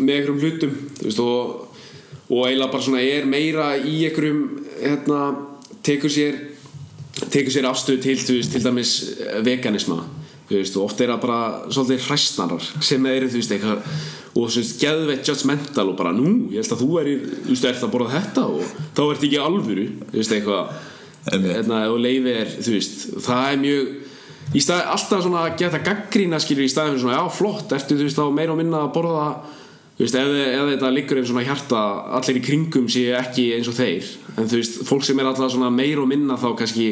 með 0.00 0.14
einhverjum 0.16 0.40
hlutum 0.44 0.74
þú 0.98 1.06
veist, 1.08 1.22
og, 1.24 1.82
og 2.28 2.44
eiginlega 2.46 2.72
bara 2.74 2.86
svona 2.86 3.02
er 3.04 3.28
meira 3.28 3.72
í 3.78 3.96
einhverjum 4.08 4.42
hérna, 4.80 5.20
tekur 5.86 6.12
sér 6.12 6.38
tekur 7.32 7.52
sér 7.54 7.68
afstöðu 7.70 8.02
til 8.04 8.16
þú 8.20 8.36
veist, 8.38 8.54
til 8.54 8.64
dæmis 8.64 8.94
veganisma 9.46 10.02
þú 10.50 10.58
veist, 10.58 10.76
og 10.76 10.88
oft 10.88 11.00
er 11.00 11.12
það 11.12 11.22
bara 11.22 11.40
svolítið 11.70 12.06
hræstnarar 12.08 12.68
sem 12.82 13.06
eru 13.06 13.30
þú 13.30 13.38
veist 13.38 13.54
eitthvað 13.54 13.84
og 14.30 14.50
þú 14.50 14.60
veist, 14.60 14.76
geðveitt 14.82 15.30
judgmental 15.30 15.86
og 15.92 15.98
bara 15.98 16.14
nú, 16.14 16.32
ég 16.50 16.64
held 16.64 16.74
að 16.74 16.82
þú 16.82 16.90
er 17.00 17.10
þú 17.14 17.52
veist, 17.52 17.68
ert 17.70 17.86
að 17.86 17.92
borða 17.94 18.14
þetta 18.16 18.46
og 18.50 18.74
þá 18.98 19.02
ert 19.06 19.26
ekki 19.28 19.42
alvöru 19.42 19.86
þú 20.10 20.18
veist, 20.18 20.34
eitthvað. 20.36 20.78
Hérna, 21.30 21.82
og 21.92 21.98
leifi 22.00 22.32
er, 22.32 22.52
þú 22.64 22.74
veist 22.74 23.02
það 23.20 23.46
er 23.46 23.58
mjög 23.60 23.88
í 24.56 24.60
stað, 24.64 24.86
alltaf 24.96 25.24
svona 25.26 25.42
að 25.44 25.56
geta 25.60 25.82
gaggrína 25.84 26.40
skilur 26.42 26.64
í 26.64 26.70
staðin 26.72 26.94
fyrir 26.96 27.04
svona, 27.04 27.18
já 27.20 27.34
flott, 27.36 27.74
ertu 27.76 27.98
þú 27.98 28.06
veist 28.08 28.18
þá 28.18 28.24
meira 28.34 28.54
og 28.54 28.58
minna 28.58 28.80
að 28.86 28.94
borða 28.96 29.26
þú 29.98 30.06
veist, 30.06 30.16
ef, 30.16 30.30
ef 30.48 30.70
þetta 30.72 30.92
liggur 30.96 31.20
einn 31.20 31.28
svona 31.28 31.44
hjarta 31.44 31.82
allir 32.18 32.40
í 32.40 32.44
kringum 32.46 32.88
séu 32.90 33.12
ekki 33.18 33.50
eins 33.58 33.68
og 33.68 33.76
þeir. 33.76 34.08
En 34.40 34.48
þú 34.48 34.62
veist, 34.62 34.80
fólk 34.88 35.04
sem 35.04 35.20
er 35.20 35.28
alltaf 35.28 35.52
svona 35.52 35.68
meira 35.74 36.00
og 36.00 36.08
minna 36.08 36.38
þá 36.40 36.48
kannski 36.62 36.88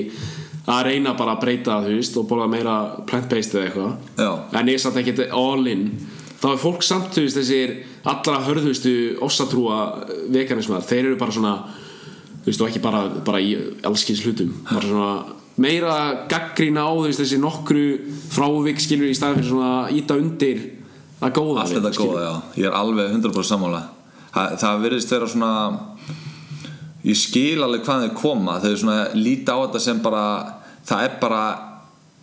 að 0.68 0.84
reyna 0.90 1.14
bara 1.16 1.36
að 1.36 1.42
breyta 1.46 1.80
þú 1.84 1.96
veist, 1.96 2.16
og 2.20 2.28
borða 2.28 2.48
meira 2.52 2.76
plant-based 3.08 3.56
eða 3.56 3.68
eitthvað. 3.68 3.92
En 4.60 4.70
ég 4.72 4.82
satt 4.82 4.98
ekki 5.00 5.28
all 5.32 5.66
in. 5.70 5.88
Þá 6.38 6.48
er 6.52 6.60
fólk 6.62 6.84
samt, 6.86 7.10
þú 7.16 7.24
veist, 7.24 7.38
þessir 7.40 7.74
allra 8.08 8.42
hörðustu 8.46 8.94
ossatrúa 9.24 9.80
veganismar, 10.34 10.84
þeir 10.86 11.10
eru 11.10 11.18
bara 11.20 11.34
svona 11.34 11.54
þú 12.44 12.50
veist, 12.50 12.62
og 12.62 12.68
ekki 12.68 12.84
bara, 12.84 13.02
bara 13.24 13.40
í 13.42 13.56
allskins 13.88 14.22
hlutum. 14.26 14.52
Bara 14.68 14.84
svona 14.84 15.12
meira 15.58 15.96
gaggrína 16.30 16.84
á 16.86 16.92
þú 16.92 17.08
veist, 17.08 17.22
þessi 17.24 17.40
nokkru 17.42 17.84
frávik 18.30 18.82
skilur 18.82 19.10
í 19.10 19.16
staðin 19.16 19.40
fyrir 19.40 19.50
svona 19.54 19.72
íta 19.90 20.18
undir 20.20 20.62
að 21.18 21.34
góða 21.40 21.64
allt 21.64 21.74
þetta 21.74 21.94
góða, 21.96 22.20
já, 22.22 22.34
ég 22.60 22.68
er 22.68 22.76
alveg 22.78 23.16
100% 23.16 23.48
sammála. 23.48 23.82
Það, 24.28 24.52
það 24.60 24.84
virðist 24.84 25.14
vera 25.16 25.30
svona 25.32 25.52
ég 27.08 27.18
skil 27.18 27.64
alveg 27.64 27.82
hvað 27.86 28.04
þeir 28.04 28.14
koma. 28.20 28.58
Þau 28.62 28.76
svona 28.76 28.98
líta 29.16 29.56
á 29.56 29.58
þetta 29.64 29.82
sem 29.82 30.04
bara 30.04 30.24
það 30.88 31.04
er 31.06 31.16
bara 31.20 31.42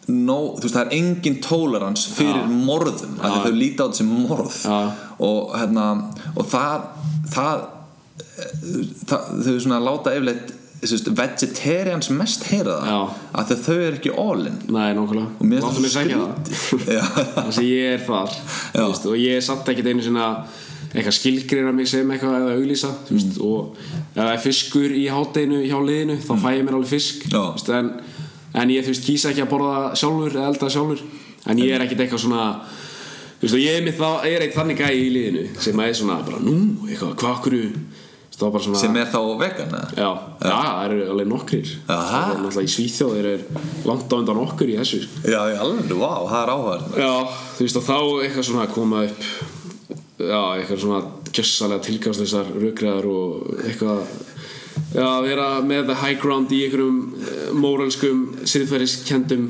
no, 0.08 0.36
þú 0.60 0.68
veist, 0.68 0.76
það 0.76 0.84
er 0.86 0.98
engin 1.00 1.40
tolerans 1.42 2.04
fyrir 2.14 2.44
Já. 2.44 2.52
morðum, 2.68 3.16
því 3.22 3.40
þau 3.46 3.56
líta 3.58 3.86
á 3.86 3.90
sem 3.98 4.12
morð. 4.28 4.58
Já. 4.66 4.80
og 5.26 5.56
hérna 5.58 5.86
og 6.36 6.46
það 6.52 6.84
það, 7.34 7.64
það 9.10 9.26
þau 9.48 9.58
svona 9.64 9.80
láta 9.84 10.14
yfirleitt 10.18 10.54
vegetarians 11.18 12.10
mest 12.14 12.44
heyra 12.52 12.76
það 12.84 13.54
að 13.56 13.64
þau 13.66 13.76
eru 13.88 13.96
ekki 13.98 14.12
all-in 14.22 14.58
Nei, 14.70 14.92
nákvæmlega. 14.94 15.30
Finnst 15.40 15.96
segja 15.96 16.20
það. 16.20 16.34
Þannig 16.86 17.56
að 17.56 17.70
ég 17.72 17.96
er 17.96 18.04
þar 18.06 18.36
veist, 18.76 19.08
og 19.10 19.18
ég 19.18 19.40
er 19.40 19.46
samt 19.48 19.72
ekkert 19.74 19.90
einu 19.90 20.06
sinna 20.06 20.28
eitthvað 20.96 21.16
skilgreina 21.18 21.72
mig 21.76 21.90
sem 21.92 22.12
eitthvað 22.14 22.38
eða 22.44 22.58
auglýsa 22.60 22.92
Mm. 23.06 23.32
og 23.48 23.80
ef 23.80 24.20
það 24.20 24.30
er 24.36 24.44
fiskur 24.44 24.94
í 24.96 25.06
hátdeinu 25.12 25.58
hjá 25.66 25.76
liðinu 25.84 26.16
þá 26.24 26.32
fæ 26.44 26.48
ég 26.56 26.62
mér 26.68 26.78
alveg 26.78 26.92
fisk 26.94 27.26
en, 27.80 27.90
en 28.56 28.74
ég 28.74 28.86
þú 28.86 28.94
veist 28.94 29.08
kýsa 29.08 29.32
ekki 29.32 29.44
að 29.46 29.52
borða 29.52 29.78
sjálfur 30.00 30.36
eða 30.38 30.50
elda 30.54 30.72
sjálfur 30.74 31.04
en 31.46 31.62
ég 31.62 31.76
er 31.76 31.86
ekkert 31.86 32.06
eitthvað 32.06 32.24
svona 32.26 32.46
þú 32.66 33.44
veist, 33.46 33.56
og 33.58 33.62
ég 33.62 33.78
er, 33.78 33.86
mitt, 33.86 34.00
þá, 34.00 34.10
er 34.30 34.46
eitt 34.46 34.56
þannig 34.56 34.82
gæi 34.82 34.96
í 34.96 35.10
liðinu 35.14 35.46
sem 35.68 35.84
er 35.86 35.96
svona 35.98 36.20
bara 36.26 36.42
nú, 36.44 36.56
eitthvað, 36.88 37.16
hvað 37.22 37.38
okkur 37.40 37.58
svona 38.36 38.80
sem 38.82 38.96
er 39.00 39.12
þá 39.12 39.20
vegan 39.40 39.76
eða? 39.76 39.90
Já, 39.96 40.08
já, 40.44 40.54
það 40.54 40.86
eru 40.86 41.10
alveg 41.14 41.30
nokkrir 41.32 41.74
Aha. 41.86 42.06
Það 42.06 42.32
er 42.32 42.40
náttúrulega 42.44 42.68
í 42.68 42.74
Svíþjóð 42.76 43.20
er 43.22 43.44
langt 43.88 44.12
á 44.12 44.16
undan 44.18 44.42
okkur 44.44 44.72
í 44.74 44.80
þessu. 44.82 45.02
Já, 45.24 45.40
í 45.54 45.60
alveg, 45.64 45.94
vá, 45.96 46.14
það 46.28 46.40
er 46.42 46.54
áhverð 46.56 46.98
Já, 47.00 47.14
þú 47.56 47.68
veist 47.68 47.80
og 47.80 47.86
þá 47.86 47.98
eitthvað 48.26 48.48
svona 48.50 48.66
að 48.66 48.74
koma 48.76 49.04
upp 49.08 49.30
Já, 50.16 50.42
eitthvað 50.56 50.82
svona 50.84 51.02
gjössalega 51.36 51.86
tilgangslösar 51.86 52.52
rökriðar 52.56 53.08
og 53.12 53.64
eitthvað 53.66 54.04
Já, 54.96 55.08
vera 55.24 55.48
með 55.66 55.90
the 55.92 55.98
high 56.00 56.20
ground 56.20 56.52
í 56.56 56.62
einhverjum 56.66 57.00
eh, 57.20 57.50
móralskum 57.56 58.22
siðferðiskendum 58.48 59.50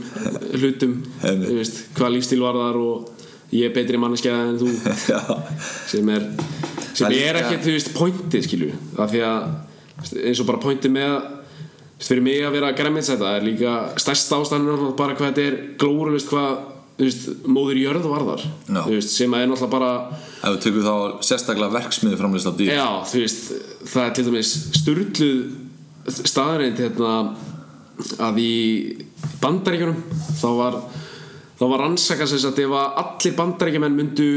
hlutum. 0.58 0.98
Einmitt. 1.22 1.50
Þú 1.50 1.60
veist, 1.60 1.82
hvað 1.98 2.16
lífstíl 2.16 2.42
var 2.42 2.58
þar 2.60 2.82
og 2.82 3.54
ég 3.56 3.70
er 3.70 3.76
betri 3.76 4.02
manneskja 4.02 4.36
en 4.50 4.60
þú. 4.62 4.72
Sem 5.92 6.14
er 6.14 6.28
sem 6.96 7.10
Það 7.10 7.18
er 7.20 7.30
er 7.30 7.42
ekki, 7.42 7.64
þú 7.66 7.74
veist, 7.76 7.94
pointið 7.96 8.46
skilju. 8.46 8.76
Af 9.04 9.12
því 9.12 9.24
að 9.28 10.22
eins 10.26 10.42
og 10.42 10.48
bara 10.48 10.62
pointið 10.64 10.94
með 10.96 11.16
fyrir 12.06 12.24
mig 12.24 12.44
að 12.44 12.56
vera 12.58 12.72
græmitsæta 12.76 13.36
er 13.38 13.46
líka 13.46 13.76
stærsta 14.02 14.40
ástæðan 14.42 14.96
bara 15.00 15.16
hvað 15.16 15.30
þetta 15.32 15.46
er 15.46 15.60
glórulist 15.80 16.32
hvað 16.32 16.75
veist, 17.00 17.28
móður 17.48 17.82
jörð 17.82 18.08
varðar 18.12 18.46
veist, 18.88 19.12
sem 19.12 19.34
að 19.36 19.46
er 19.46 19.52
náttúrulega 19.52 19.74
bara 19.74 19.92
ef 20.16 20.56
við 20.56 20.62
tökum 20.66 20.86
þá 20.86 21.26
sérstaklega 21.28 21.76
verksmiði 21.76 22.20
framlýst 22.20 22.50
á 22.50 22.54
dýr. 22.56 22.74
Já, 22.76 22.88
þú 23.12 23.24
veist, 23.24 23.48
það 23.92 24.06
er 24.06 24.16
til 24.16 24.26
dæmis 24.30 24.54
sturluð 24.80 25.34
staðreind 26.06 26.80
hérna 26.80 27.14
að 28.22 28.40
í 28.44 28.54
bandaríkjunum 29.42 29.98
þá 30.38 30.48
var 30.60 30.78
þá 31.56 31.66
var 31.72 31.84
rannsaka 31.86 32.28
sem 32.28 32.42
sagt 32.42 32.60
ef 32.62 32.76
að 32.76 33.02
allir 33.02 33.36
bandaríkjumenn 33.40 33.96
myndu 33.96 34.30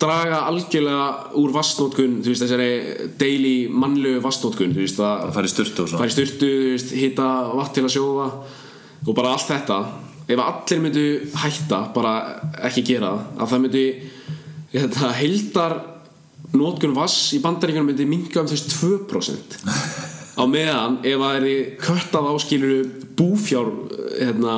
draga 0.00 0.40
algjörlega 0.48 1.36
úr 1.38 1.52
vastnótkun 1.54 2.18
þú 2.24 2.32
veist 2.32 2.44
þessari 2.44 3.10
daily 3.20 3.54
mannlegu 3.70 4.22
vastnótkun 4.24 4.74
þú 4.74 4.82
veist 4.82 5.00
að 5.00 5.26
það 5.26 5.36
fær 5.36 5.48
í 5.48 5.52
styrtu 5.52 5.86
í 5.86 6.14
styrtu, 6.16 6.50
veist, 6.72 6.94
hita 6.98 7.28
vatn 7.54 7.76
til 7.76 7.84
að 7.84 7.94
sjóða 7.94 8.26
og 9.04 9.12
bara 9.14 9.34
allt 9.36 9.52
þetta 9.52 9.78
ef 10.28 10.40
allir 10.40 10.80
myndu 10.80 11.04
hætta 11.36 11.80
bara 11.94 12.14
ekki 12.64 12.84
gera 12.86 13.12
að 13.36 13.50
það 13.50 13.64
myndi 13.64 13.84
þetta, 14.72 15.10
heldar 15.18 15.76
nótkun 16.54 16.94
vass 16.96 17.34
í 17.36 17.42
bandaríkjunum 17.44 17.90
myndi 17.92 18.08
minga 18.08 18.42
um 18.42 18.48
veist 18.50 18.72
2% 18.78 19.58
á 20.34 20.42
meðan 20.50 20.98
ef 21.04 21.20
það 21.20 21.36
er 21.38 21.46
köttað 21.82 22.30
áskiluru 22.32 22.80
búfjár 23.18 23.70
hérna, 24.18 24.56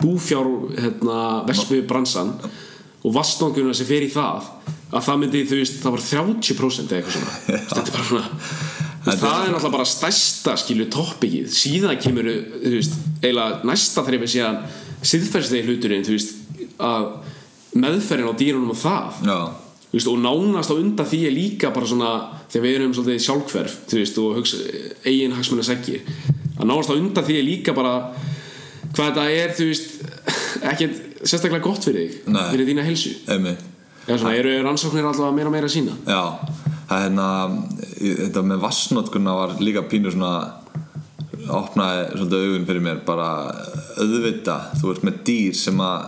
búfjár 0.00 0.50
hérna, 0.74 1.18
vespu 1.48 1.82
bransan 1.88 2.34
og 3.04 3.12
vassnótkununa 3.14 3.76
sem 3.76 3.88
fer 3.88 4.06
í 4.06 4.12
það 4.12 4.50
að 4.94 5.06
það 5.06 5.20
myndi 5.20 5.44
þú 5.48 5.60
veist 5.60 5.80
það 5.82 5.96
var 5.96 6.04
30% 6.08 6.92
eða 6.92 7.00
eitthvað 7.00 7.16
svona. 7.16 7.62
Þetta 7.68 7.84
er 7.84 7.94
bara 7.94 8.08
svona 8.10 8.83
Veist, 9.04 9.20
það 9.20 9.40
er 9.40 9.50
náttúrulega 9.52 9.74
bara 9.74 9.88
stærsta 9.88 10.54
skilu 10.60 10.86
toppikið. 10.92 11.50
Síðan 11.52 11.98
kemur 12.00 12.30
þú 12.30 12.72
veist, 12.78 12.94
eiginlega 13.20 13.60
næsta 13.68 14.04
þreifir 14.06 14.32
síðan 14.32 14.62
siðferðslegi 15.04 15.68
hluturinn 15.68 16.06
þú 16.06 16.16
veist, 16.16 16.38
að 16.80 17.10
meðferðin 17.74 18.32
á 18.32 18.40
dýrunum 18.40 18.72
og 18.72 18.80
það. 18.80 19.20
Já, 19.28 19.38
þú 19.94 19.98
veist, 19.98 20.10
og 20.10 20.22
nánast 20.24 20.72
á 20.72 20.76
undan 20.78 21.06
því 21.10 21.20
er 21.28 21.36
líka 21.36 21.74
bara 21.74 21.86
svona 21.86 22.12
þegar 22.50 22.64
við 22.64 22.76
erum 22.78 22.94
svolítið 22.94 23.22
sjálfhverf 23.24 23.76
þú 23.90 24.00
veist, 24.00 24.18
og 24.22 24.38
hugsa, 24.38 24.58
eigin 25.06 25.34
hagsmunni 25.36 25.66
segir 25.66 26.02
að 26.58 26.66
nánast 26.70 26.90
á 26.90 26.98
undan 26.98 27.26
því 27.26 27.38
er 27.38 27.46
líka 27.46 27.74
bara 27.76 27.94
hvað 28.94 29.08
þetta 29.08 29.24
er 29.30 29.54
þú 29.54 29.68
veist 29.70 29.94
ekkert 30.70 31.00
sérstaklega 31.24 31.64
gott 31.64 31.86
fyrir 31.86 32.10
þig 32.10 32.34
Nei. 32.34 32.44
fyrir 32.52 32.70
þína 32.70 32.86
helsu 32.86 33.14
eða 33.30 34.18
svona, 34.18 34.34
eru 34.38 34.54
rannsóknir 34.66 35.08
alltaf 35.08 35.34
meira 35.34 35.52
meira 35.54 35.70
sína 35.70 35.96
Já, 36.06 36.22
það 36.88 36.96
er 36.98 37.04
hérna 37.06 37.28
þetta 38.00 38.44
með 38.50 38.64
vassnótkunna 38.64 39.36
var 39.38 39.56
líka 39.60 39.84
pínu 39.88 40.12
svona 40.14 40.34
opnaði 41.54 42.04
svolítið 42.14 42.44
augun 42.48 42.66
fyrir 42.68 42.84
mér 42.84 43.00
bara 43.06 43.28
auðvita, 44.00 44.58
þú 44.80 44.92
ert 44.94 45.06
með 45.06 45.22
dýr 45.28 45.56
sem 45.58 45.80
að 45.84 46.06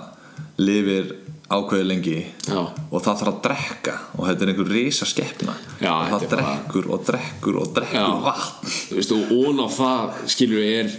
lifir 0.62 1.14
ákveði 1.46 1.86
lengi 1.86 2.16
Já. 2.48 2.58
og 2.58 3.02
það 3.04 3.20
þarf 3.20 3.30
að 3.30 3.42
drekka 3.44 3.92
og 4.16 4.22
þetta 4.26 4.42
er 4.44 4.50
einhver 4.52 4.70
risa 4.72 5.06
skeppna 5.06 5.54
Já, 5.78 5.92
og 5.92 6.08
það 6.10 6.24
drekkur 6.32 6.88
og 6.90 7.04
drekkur 7.06 7.58
og 7.60 7.74
drekkur 7.76 8.16
vatn. 8.24 8.72
Veist, 8.96 9.14
og 9.14 9.34
ón 9.36 9.62
á 9.62 9.68
það 9.76 10.16
við 10.40 10.64
er 10.72 10.90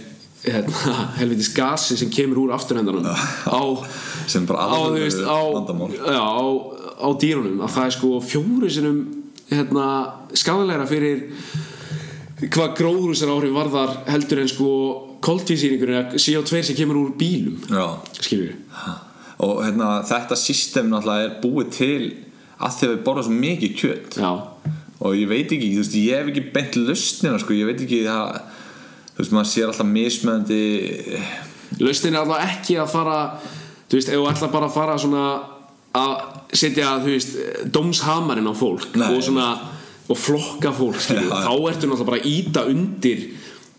hérna, 0.46 0.94
helvitis 1.18 1.52
gasi 1.52 1.98
sem 2.00 2.10
kemur 2.14 2.46
úr 2.46 2.54
afturhendanum 2.56 3.04
á, 3.04 3.60
sem 4.30 4.46
bara 4.48 4.70
á, 4.72 4.78
á, 5.28 6.40
á 6.96 7.08
dýrunum. 7.20 7.60
Að 7.66 7.74
það 7.74 7.84
er 7.84 7.96
sko 7.98 8.12
fjóri 8.24 8.72
sinum 8.72 9.02
hérna, 9.50 9.88
skadalega 10.36 10.86
fyrir 10.88 11.26
hvað 12.38 12.74
gróðrúsar 12.78 13.32
áhrif 13.34 13.54
varðar 13.56 13.94
heldur 14.06 14.42
en 14.44 14.50
sko 14.50 14.70
koltvísýringur 15.24 15.92
eða 15.94 16.20
CO2 16.22 16.62
sem 16.68 16.78
kemur 16.78 17.00
úr 17.00 17.14
bílum 17.18 17.58
skilur 18.20 18.52
við. 18.52 18.82
Og 19.42 19.62
hérna, 19.64 19.98
þetta 20.06 20.38
system 20.38 20.92
náttúrulega 20.92 21.26
er 21.26 21.34
búið 21.42 21.72
til 21.74 22.04
að 22.58 22.76
því 22.76 22.86
að 22.86 22.92
við 22.92 23.02
borðum 23.06 23.26
svo 23.26 23.40
mikið 23.42 23.74
kjöt. 23.78 24.18
Já, 24.18 24.30
og 24.98 25.14
ég 25.14 25.28
veit 25.30 25.52
ekki, 25.54 25.74
þú 25.74 25.82
veist, 25.82 25.98
ég 25.98 26.18
hef 26.18 26.30
ekki 26.32 26.46
beint 26.54 26.78
lustnina, 26.78 27.38
sko, 27.38 27.54
ég 27.54 27.68
veit 27.68 27.82
ekki 27.84 28.00
það 28.06 28.40
þú 29.18 29.24
veist, 29.24 29.34
maður 29.34 29.50
sér 29.50 29.70
alltaf 29.72 29.88
mismöðandi 29.90 30.62
lausnin 31.82 32.14
er 32.14 32.20
alltaf 32.22 32.52
ekki 32.52 32.76
að 32.78 32.92
fara 32.92 33.16
þú 33.90 33.98
veist, 33.98 34.10
ef 34.12 34.20
þú 34.20 34.26
ætla 34.30 34.50
bara 34.52 34.68
að 34.68 34.76
fara 34.76 34.98
svona 35.02 35.24
að 35.98 36.12
setja, 36.52 36.94
þú 37.04 37.12
veist 37.12 37.36
dómshamarinn 37.74 38.48
á 38.48 38.54
fólk 38.56 38.96
Nei. 38.96 39.10
og 39.12 39.20
svona, 39.24 39.48
og 40.08 40.16
flokka 40.16 40.72
fólk 40.72 40.96
já. 40.96 41.20
þá 41.20 41.52
ertu 41.68 41.90
náttúrulega 41.90 42.08
bara 42.08 42.22
að 42.22 42.30
íta 42.32 42.64
undir 42.70 43.26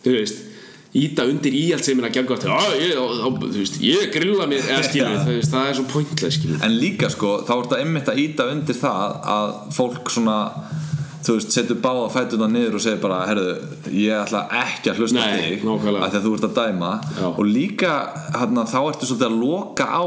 þú 0.06 0.16
veist 0.20 0.46
íta 0.98 1.26
undir 1.30 1.54
í 1.54 1.68
allt 1.76 1.86
sem 1.86 2.00
er 2.02 2.08
að 2.10 2.16
að 2.18 2.40
þá, 2.42 3.26
þú 3.30 3.50
veist, 3.54 3.80
ég 3.86 4.10
grilla 4.14 4.48
mér 4.50 4.64
eða 4.66 4.86
skilur, 4.88 5.18
Já. 5.20 5.26
þú 5.28 5.36
veist, 5.36 5.52
það 5.54 5.68
er 5.70 5.76
svo 5.78 5.86
pointless 5.92 6.40
skilur 6.40 6.64
en 6.66 6.78
líka, 6.82 7.10
sko, 7.14 7.34
þá 7.46 7.52
er 7.56 7.62
þetta 7.68 7.82
einmitt 7.84 8.10
að 8.10 8.22
íta 8.24 8.48
undir 8.50 8.80
það 8.80 9.20
að 9.36 9.52
fólk 9.78 10.10
svona 10.16 10.38
þú 11.20 11.36
veist, 11.36 11.54
setur 11.54 11.80
báða 11.84 12.08
fætuna 12.16 12.48
niður 12.50 12.80
og 12.80 12.84
segir 12.88 13.02
bara, 13.04 13.20
herðu, 13.30 13.54
ég 13.94 14.16
ætla 14.18 14.44
ekki 14.64 14.90
að 14.90 15.04
hlusta 15.04 15.20
Nei, 15.22 15.38
þig 15.44 15.68
nákvæmlega. 15.68 16.02
af 16.08 16.14
því 16.14 16.20
að 16.22 16.26
þú 16.26 16.34
ert 16.40 16.50
að 16.50 16.58
dæma 16.58 16.92
Já. 17.20 17.26
og 17.30 17.46
líka, 17.46 17.94
hérna, 18.40 18.66
þá 18.72 18.80
ertu 18.82 19.10
svolítið 19.12 19.30
að 19.30 19.40
loka 19.44 19.90
á 19.94 20.04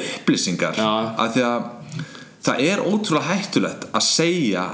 upplýsingar 0.00 0.78
Já. 0.78 0.90
af 1.18 1.34
því 1.34 1.46
að 1.48 1.68
það 2.46 2.62
er 2.70 2.84
ótrúlega 2.84 3.34
hættulegt 3.34 3.88
að 3.90 4.06
segja 4.06 4.64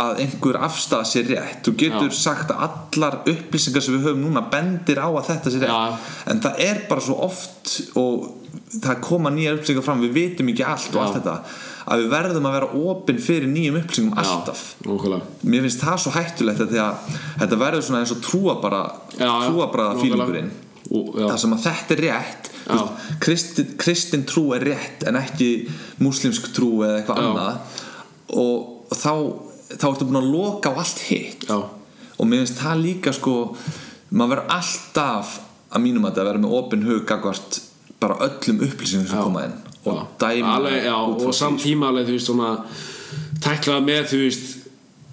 að 0.00 0.20
einhver 0.22 0.56
afstæða 0.62 1.06
sér 1.10 1.30
rétt 1.32 1.64
þú 1.66 1.72
getur 1.80 2.12
Já. 2.12 2.18
sagt 2.20 2.52
að 2.54 2.60
allar 2.68 3.16
upplýsingar 3.32 3.82
sem 3.82 3.96
við 3.96 4.04
höfum 4.06 4.22
núna 4.22 4.44
bendir 4.52 5.00
á 5.02 5.08
að 5.10 5.32
þetta 5.32 5.50
sé 5.50 5.62
rétt 5.64 5.72
Já. 5.72 6.12
en 6.30 6.42
það 6.44 6.62
er 6.68 6.84
bara 6.90 7.02
svo 7.02 7.16
oft 7.26 7.74
og 7.98 8.28
það 8.76 9.02
koma 9.02 9.32
nýja 9.34 9.56
upplýsingar 9.56 9.86
fram 9.88 10.04
við 10.04 10.14
vitum 10.14 10.52
ekki 10.52 10.64
allt 10.66 10.94
og 10.94 11.02
allt 11.02 11.18
þetta 11.18 11.36
að 11.90 12.04
við 12.04 12.10
verðum 12.12 12.46
að 12.46 12.56
vera 12.58 12.70
opinn 12.92 13.20
fyrir 13.24 13.50
nýjum 13.50 13.80
upplýsingum 13.80 14.18
alltaf 14.22 14.64
Nákvæmlega 14.86 15.50
mér 15.50 15.66
finnst 15.66 15.82
það 15.82 16.02
svo 16.04 16.14
hættulegt 16.14 16.64
að 16.68 17.14
þetta 17.42 17.60
verður 17.64 17.86
svona 17.88 18.04
eins 18.04 18.14
og 18.14 18.22
trúa 18.22 18.60
bara 18.62 18.84
trúa 19.18 19.70
bara 19.72 19.90
fílingurinn. 19.98 20.52
Það 20.90 21.36
sem 21.42 21.54
að 21.56 21.66
þetta 21.66 21.96
er 21.96 22.02
rétt 22.06 22.50
veist, 22.70 23.06
kristin, 23.22 23.70
kristin 23.80 24.26
trú 24.28 24.50
er 24.56 24.66
rétt 24.70 25.06
en 25.08 25.18
ekki 25.20 25.50
múslimsk 26.02 26.50
trú 26.54 26.80
eða 26.86 27.00
eitthvað 27.00 27.22
annað. 27.24 27.78
Og 28.40 28.94
þá 28.94 29.12
þá 29.70 29.86
ertu 29.92 30.08
búin 30.08 30.20
að 30.20 30.30
loka 30.32 30.74
á 30.74 30.78
allt 30.82 31.02
hitt. 31.08 31.46
Já, 31.48 31.58
og 32.20 32.28
mér 32.28 32.44
finnst 32.44 32.60
það 32.60 32.84
líka 32.84 33.14
sko 33.16 33.34
maður 34.10 34.34
verður 34.34 34.54
alltaf 34.58 35.34
að 35.70 35.84
mínum 35.84 36.06
að 36.06 36.12
þetta 36.12 36.28
vera 36.28 36.42
með 36.42 36.54
opin 36.58 36.86
hug 36.88 37.04
gagvart 37.08 37.60
bara 38.00 38.16
öllum 38.26 38.64
upplýsingum 38.66 39.06
sem 39.06 39.20
Já. 39.20 39.22
koma 39.22 39.44
inn 39.46 39.58
og 39.88 40.00
dæma 40.20 40.56
alveg, 40.58 40.82
já, 40.84 40.96
og 40.96 41.34
samt 41.34 41.62
tíma 41.62 41.88
alveg, 41.88 42.08
þú 42.10 42.16
veist, 42.16 42.26
svona 42.28 42.48
tæklað 43.40 43.86
með, 43.86 44.02
þú 44.10 44.18
veist 44.26 44.58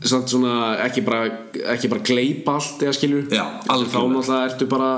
svona, 0.03 0.55
ekki 0.83 1.03
bara 1.07 1.29
bara 1.93 2.03
gleypa 2.03 2.57
allt, 2.59 2.83
eða 2.83 2.95
skilur. 2.97 3.29
Já, 3.31 3.45
þá 3.63 3.77
náttúrulega 3.77 4.41
ertu 4.49 4.67
bara 4.69 4.91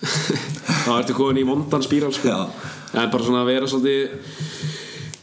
þá 0.00 0.90
ertu 0.98 1.16
komin 1.16 1.40
í 1.40 1.46
mondan 1.46 1.84
spíral, 1.84 2.12
sko. 2.14 2.28
Já. 2.28 2.72
en 2.96 3.12
bara 3.12 3.24
svona 3.24 3.44
að 3.44 3.52
vera 3.52 3.70
svolítið 3.70 4.74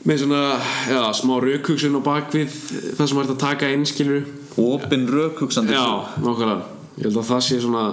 með 0.04 0.24
svona, 0.26 0.42
já, 0.92 1.02
smá 1.16 1.36
raukugsun 1.40 2.00
á 2.00 2.02
bakvið 2.04 2.58
það 2.98 3.06
sem 3.10 3.22
ert 3.22 3.34
að 3.36 3.44
taka 3.44 3.70
inn, 3.72 3.86
skilur 3.88 4.26
opin 4.60 5.08
rökhugsandi 5.10 5.74
já, 5.74 5.86
nákvæmlega. 6.20 6.68
Ég 6.98 7.08
held 7.08 7.22
að 7.22 7.30
það 7.32 7.46
sé 7.48 7.62
svona 7.64 7.86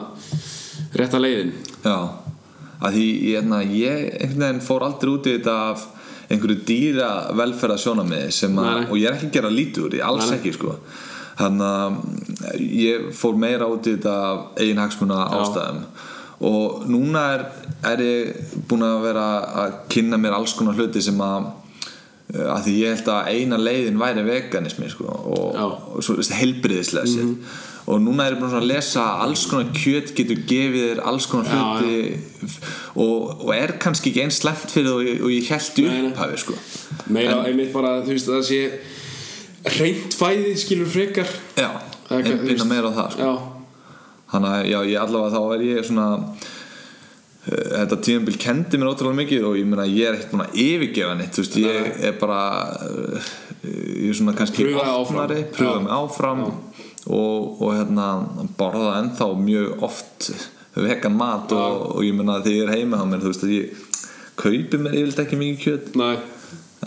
rétta 0.98 1.20
leiðin. 1.20 1.54
Já, 1.84 1.96
að 2.80 2.96
því 2.96 3.06
ég, 3.06 3.38
hérna, 3.38 3.62
ég 3.64 4.02
einhvern 4.18 4.44
veginn 4.44 4.66
fór 4.66 4.84
aldrei 4.88 5.12
út 5.14 5.28
í 5.28 5.36
þetta 5.38 5.56
af 5.70 5.86
einhverju 6.30 6.58
dýra 6.66 7.10
velferða 7.38 7.78
sjónamiði 7.80 8.34
sem 8.34 8.58
að, 8.60 8.84
og 8.88 8.98
ég 9.00 9.08
er 9.08 9.16
ekki 9.16 9.30
að 9.30 9.36
gera 9.38 9.50
úr 9.50 9.94
því, 9.94 10.02
alls 10.06 10.28
Nei, 10.28 10.36
ekki 10.38 10.52
sko. 10.54 10.76
Þannig 11.40 11.66
að 11.66 12.64
ég 12.76 13.08
fór 13.16 13.38
meira 13.40 13.68
út 13.70 13.86
í 13.88 13.94
þetta 13.96 14.16
af 14.28 14.60
eigin 14.60 14.82
hagsmuna 14.82 15.22
ástæðum 15.38 15.84
og 16.40 16.84
núna 16.88 17.24
er, 17.34 17.46
er 17.92 18.02
ég 18.04 18.52
búin 18.68 18.84
að 18.86 19.02
vera 19.04 19.24
að 19.64 19.74
kynna 19.92 20.16
mér 20.20 20.38
alls 20.38 20.54
konar 20.56 20.78
hluti 20.78 21.02
sem 21.04 21.18
að 21.20 21.50
að 22.30 22.60
því 22.66 22.74
ég 22.78 22.92
held 22.94 23.08
að 23.10 23.28
eina 23.34 23.56
leiðin 23.58 23.98
væri 23.98 24.22
veganismi 24.22 24.86
sko, 24.92 25.08
og, 25.10 25.56
Já. 25.56 25.64
Og 25.66 26.04
svo 26.06 26.14
heilbriðislega 26.38 27.10
sér 27.10 27.32
og 27.90 27.98
núna 28.04 28.26
er 28.28 28.36
ég 28.36 28.42
búin 28.42 28.54
að 28.54 28.68
lesa 28.70 29.02
alls 29.24 29.46
konar 29.50 29.72
kjöt 29.74 30.12
getur 30.14 30.38
gefið 30.46 30.84
þér 30.84 31.00
alls 31.10 31.26
konar 31.30 31.50
Já, 31.50 31.62
hluti 31.80 32.50
og, 32.94 33.42
og 33.42 33.52
er 33.56 33.74
kannski 33.82 34.12
ekki 34.12 34.24
eins 34.26 34.38
slemt 34.44 34.70
fyrir 34.70 34.90
það 34.92 35.00
og, 35.00 35.24
og 35.26 35.34
ég 35.34 35.50
held 35.50 35.82
upphafi 36.12 36.40
sko. 36.44 36.58
meira 37.10 37.38
einmitt 37.48 37.72
bara, 37.74 37.96
þú 38.06 38.14
veist, 38.14 38.30
að 38.30 38.38
það 38.38 38.46
sé 38.50 39.80
reynt 39.80 40.14
fæði, 40.16 40.52
skilur 40.60 40.88
frekar. 40.88 41.28
Já, 41.58 41.70
veist- 42.54 42.68
meira 42.70 42.88
á 42.88 42.98
það 43.00 43.10
sko. 43.16 43.26
já, 43.26 43.32
þannig 44.30 44.54
að 44.56 44.70
já, 44.70 44.78
ég 44.90 45.02
allavega 45.02 45.34
þá 45.36 45.54
er 45.56 45.64
ég 45.66 45.88
svona 45.88 46.06
eh, 47.46 47.66
þetta 47.74 48.00
tímabil 48.06 48.38
kendi 48.44 48.80
mér 48.80 48.92
ótrúlega 48.92 49.20
mikið 49.22 49.48
og 49.50 49.58
ég 49.60 49.68
meina 49.70 49.88
ég 49.90 50.08
er 50.08 50.18
ekkert 50.18 50.34
búin 50.34 50.46
að 50.46 50.60
yfirgefa 50.66 51.18
neitt 51.18 51.40
veist, 51.40 51.58
ég 51.60 51.90
er 52.10 52.16
bara 52.20 52.40
eh, 52.86 53.32
ég 53.66 54.08
er 54.12 54.18
svona 54.20 54.36
kannski 54.38 54.70
opnari, 54.74 55.44
pröfa 55.52 55.76
Já. 55.76 55.84
mig 55.84 55.94
áfram 55.98 56.46
og, 56.46 57.60
og 57.60 57.68
hérna 57.74 58.08
borða 58.58 58.96
ennþá 59.02 59.30
mjög 59.40 59.86
oft 59.88 60.32
vegan 60.76 61.16
mat 61.18 61.52
og, 61.56 61.86
og 61.96 62.02
ég 62.06 62.14
meina 62.14 62.40
þegar 62.44 62.58
ég 62.58 62.66
er 62.66 62.76
heima 62.78 63.00
á 63.02 63.04
mér 63.08 63.24
þú 63.24 63.32
veist 63.32 63.46
að 63.48 63.56
ég 63.56 63.86
kaupi 64.40 64.80
mér 64.80 64.96
yfirleitt 64.96 65.22
ekki 65.24 65.38
mikið 65.40 65.64
kjöt. 65.64 65.88
Næ, 65.98 66.10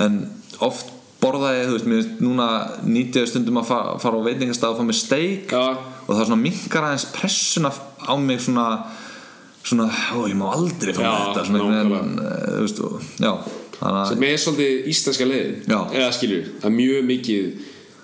en 0.04 0.20
oft 0.64 0.92
borða 1.22 1.54
ég, 1.56 1.68
þú 1.70 1.78
veist, 1.78 1.90
mér 1.90 2.02
finnst 2.02 2.24
núna 2.24 2.48
nýtt 2.88 3.20
ég 3.20 3.30
stundum 3.30 3.62
að 3.62 3.70
fara, 3.70 3.98
fara 4.02 4.20
á 4.20 4.28
veitingastað 4.28 4.74
og 4.74 4.80
fá 4.82 4.88
mér 4.90 5.00
steik. 5.00 5.54
Já. 5.54 5.93
Og 6.14 6.22
það 6.22 6.42
minkar 6.44 6.88
aðeins 6.90 7.08
pressuna 7.16 7.72
á 7.74 8.14
mig 8.20 8.42
svona 8.44 8.68
svona, 9.64 9.88
ó, 10.12 10.28
ég 10.28 10.36
má 10.38 10.50
aldrei 10.52 10.94
fá 10.96 11.04
þetta 11.04 11.44
eh, 11.44 11.48
að 13.84 14.10
sem 14.12 14.26
er 14.28 14.40
svolítið 14.40 14.90
íslenska 14.92 15.28
leiðin 15.28 15.56
Já. 15.68 15.78
eða 15.92 16.10
skilur, 16.16 16.50
það 16.62 16.70
er 16.70 16.76
mjög 16.78 17.06
mikið 17.10 17.48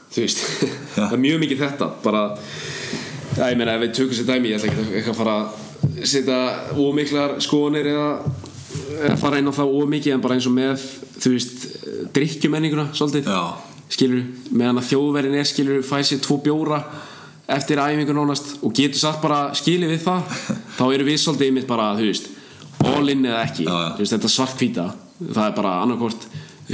þú 0.09 0.23
veist, 0.23 0.43
það 0.95 1.15
er 1.15 1.23
mjög 1.25 1.41
mikið 1.43 1.63
þetta 1.63 1.89
bara, 2.03 2.23
já, 3.37 3.43
ég 3.51 3.59
meina 3.59 3.75
ef 3.77 3.83
við 3.85 3.93
tökum 3.99 4.17
sér 4.17 4.29
dæmi, 4.31 4.51
ég 4.53 4.59
ætla 4.59 4.71
ekki 4.71 4.85
að- 4.85 5.11
að 5.13 5.19
fara 5.19 5.35
að 5.39 6.07
setja 6.13 6.39
ómiklar 6.79 7.35
skoðanir 7.43 7.91
eða, 7.93 8.09
eða 9.05 9.19
fara 9.21 9.39
inn 9.39 9.51
á 9.51 9.53
það 9.59 9.75
ómikið 9.83 10.15
en 10.15 10.23
bara 10.25 10.35
eins 10.39 10.47
og 10.49 10.55
með, 10.55 10.87
þú 11.19 11.33
veist 11.35 11.67
drikkjumenninguna, 12.15 12.89
svolítið 12.97 13.29
Já. 13.31 13.43
skilur, 13.91 14.25
meðan 14.51 14.81
að 14.81 14.89
þjóðverðin 14.93 15.39
er 15.39 15.47
skilur, 15.51 15.83
fæ 15.87 15.97
sér 16.07 16.23
tvo 16.23 16.39
bjóra 16.43 16.81
eftir 17.55 17.81
æfingu 17.81 18.15
nánast 18.15 18.57
og 18.63 18.73
getur 18.77 19.01
satt 19.01 19.21
bara 19.23 19.49
skilið 19.57 19.95
við 19.95 20.03
það, 20.05 20.39
þá 20.77 20.83
erum 20.87 21.09
við 21.09 21.21
svolítið 21.23 21.49
einmitt 21.51 21.69
bara, 21.69 21.91
þú 21.97 22.09
veist, 22.09 22.29
all 22.89 23.11
in 23.11 23.25
eða 23.27 23.43
ekki. 23.45 23.65
Já, 23.67 23.75
já. 23.75 23.91
veist, 23.99 24.15
þetta 24.15 24.33
svartkvíta 24.33 24.87
það 25.19 25.43
er 25.45 25.55
bara 25.57 25.75
annarkvort 25.83 26.27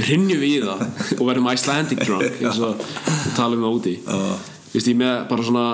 rinjum 0.06 0.42
við 0.42 0.52
í 0.52 0.64
það 0.64 0.82
og 1.18 1.22
verðum 1.28 1.50
Icelandic 1.52 2.02
drunk 2.04 2.40
eins 2.40 2.60
og 2.60 2.82
við 2.82 3.30
talum 3.38 3.64
það 3.64 3.78
úti. 3.78 3.94
Þú 4.06 4.74
veist, 4.74 4.90
ég 4.90 4.98
með 5.00 5.14
bara 5.30 5.46
svona 5.46 5.64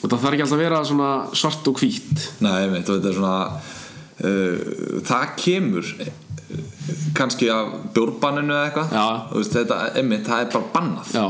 þetta 0.00 0.20
þarf 0.20 0.36
ekki 0.36 0.44
alltaf 0.44 0.58
að 0.58 0.64
vera 0.64 0.82
svona 0.90 1.10
svart 1.40 1.70
og 1.70 1.80
hvít. 1.80 2.28
Nei, 2.44 2.60
og 2.68 2.76
þetta 2.90 3.10
er 3.10 3.18
svona 3.18 3.38
uh, 4.28 5.00
það 5.08 5.34
kemur 5.40 5.90
eh, 6.04 6.12
kannski 7.16 7.50
af 7.52 7.74
bjórbanninu 7.96 8.54
eða 8.54 8.68
eitthvað. 8.68 9.50
Þetta, 9.54 9.80
einmitt, 10.00 10.28
það 10.28 10.44
er 10.44 10.54
bara 10.54 10.72
bannað. 10.76 11.14
Já, 11.16 11.26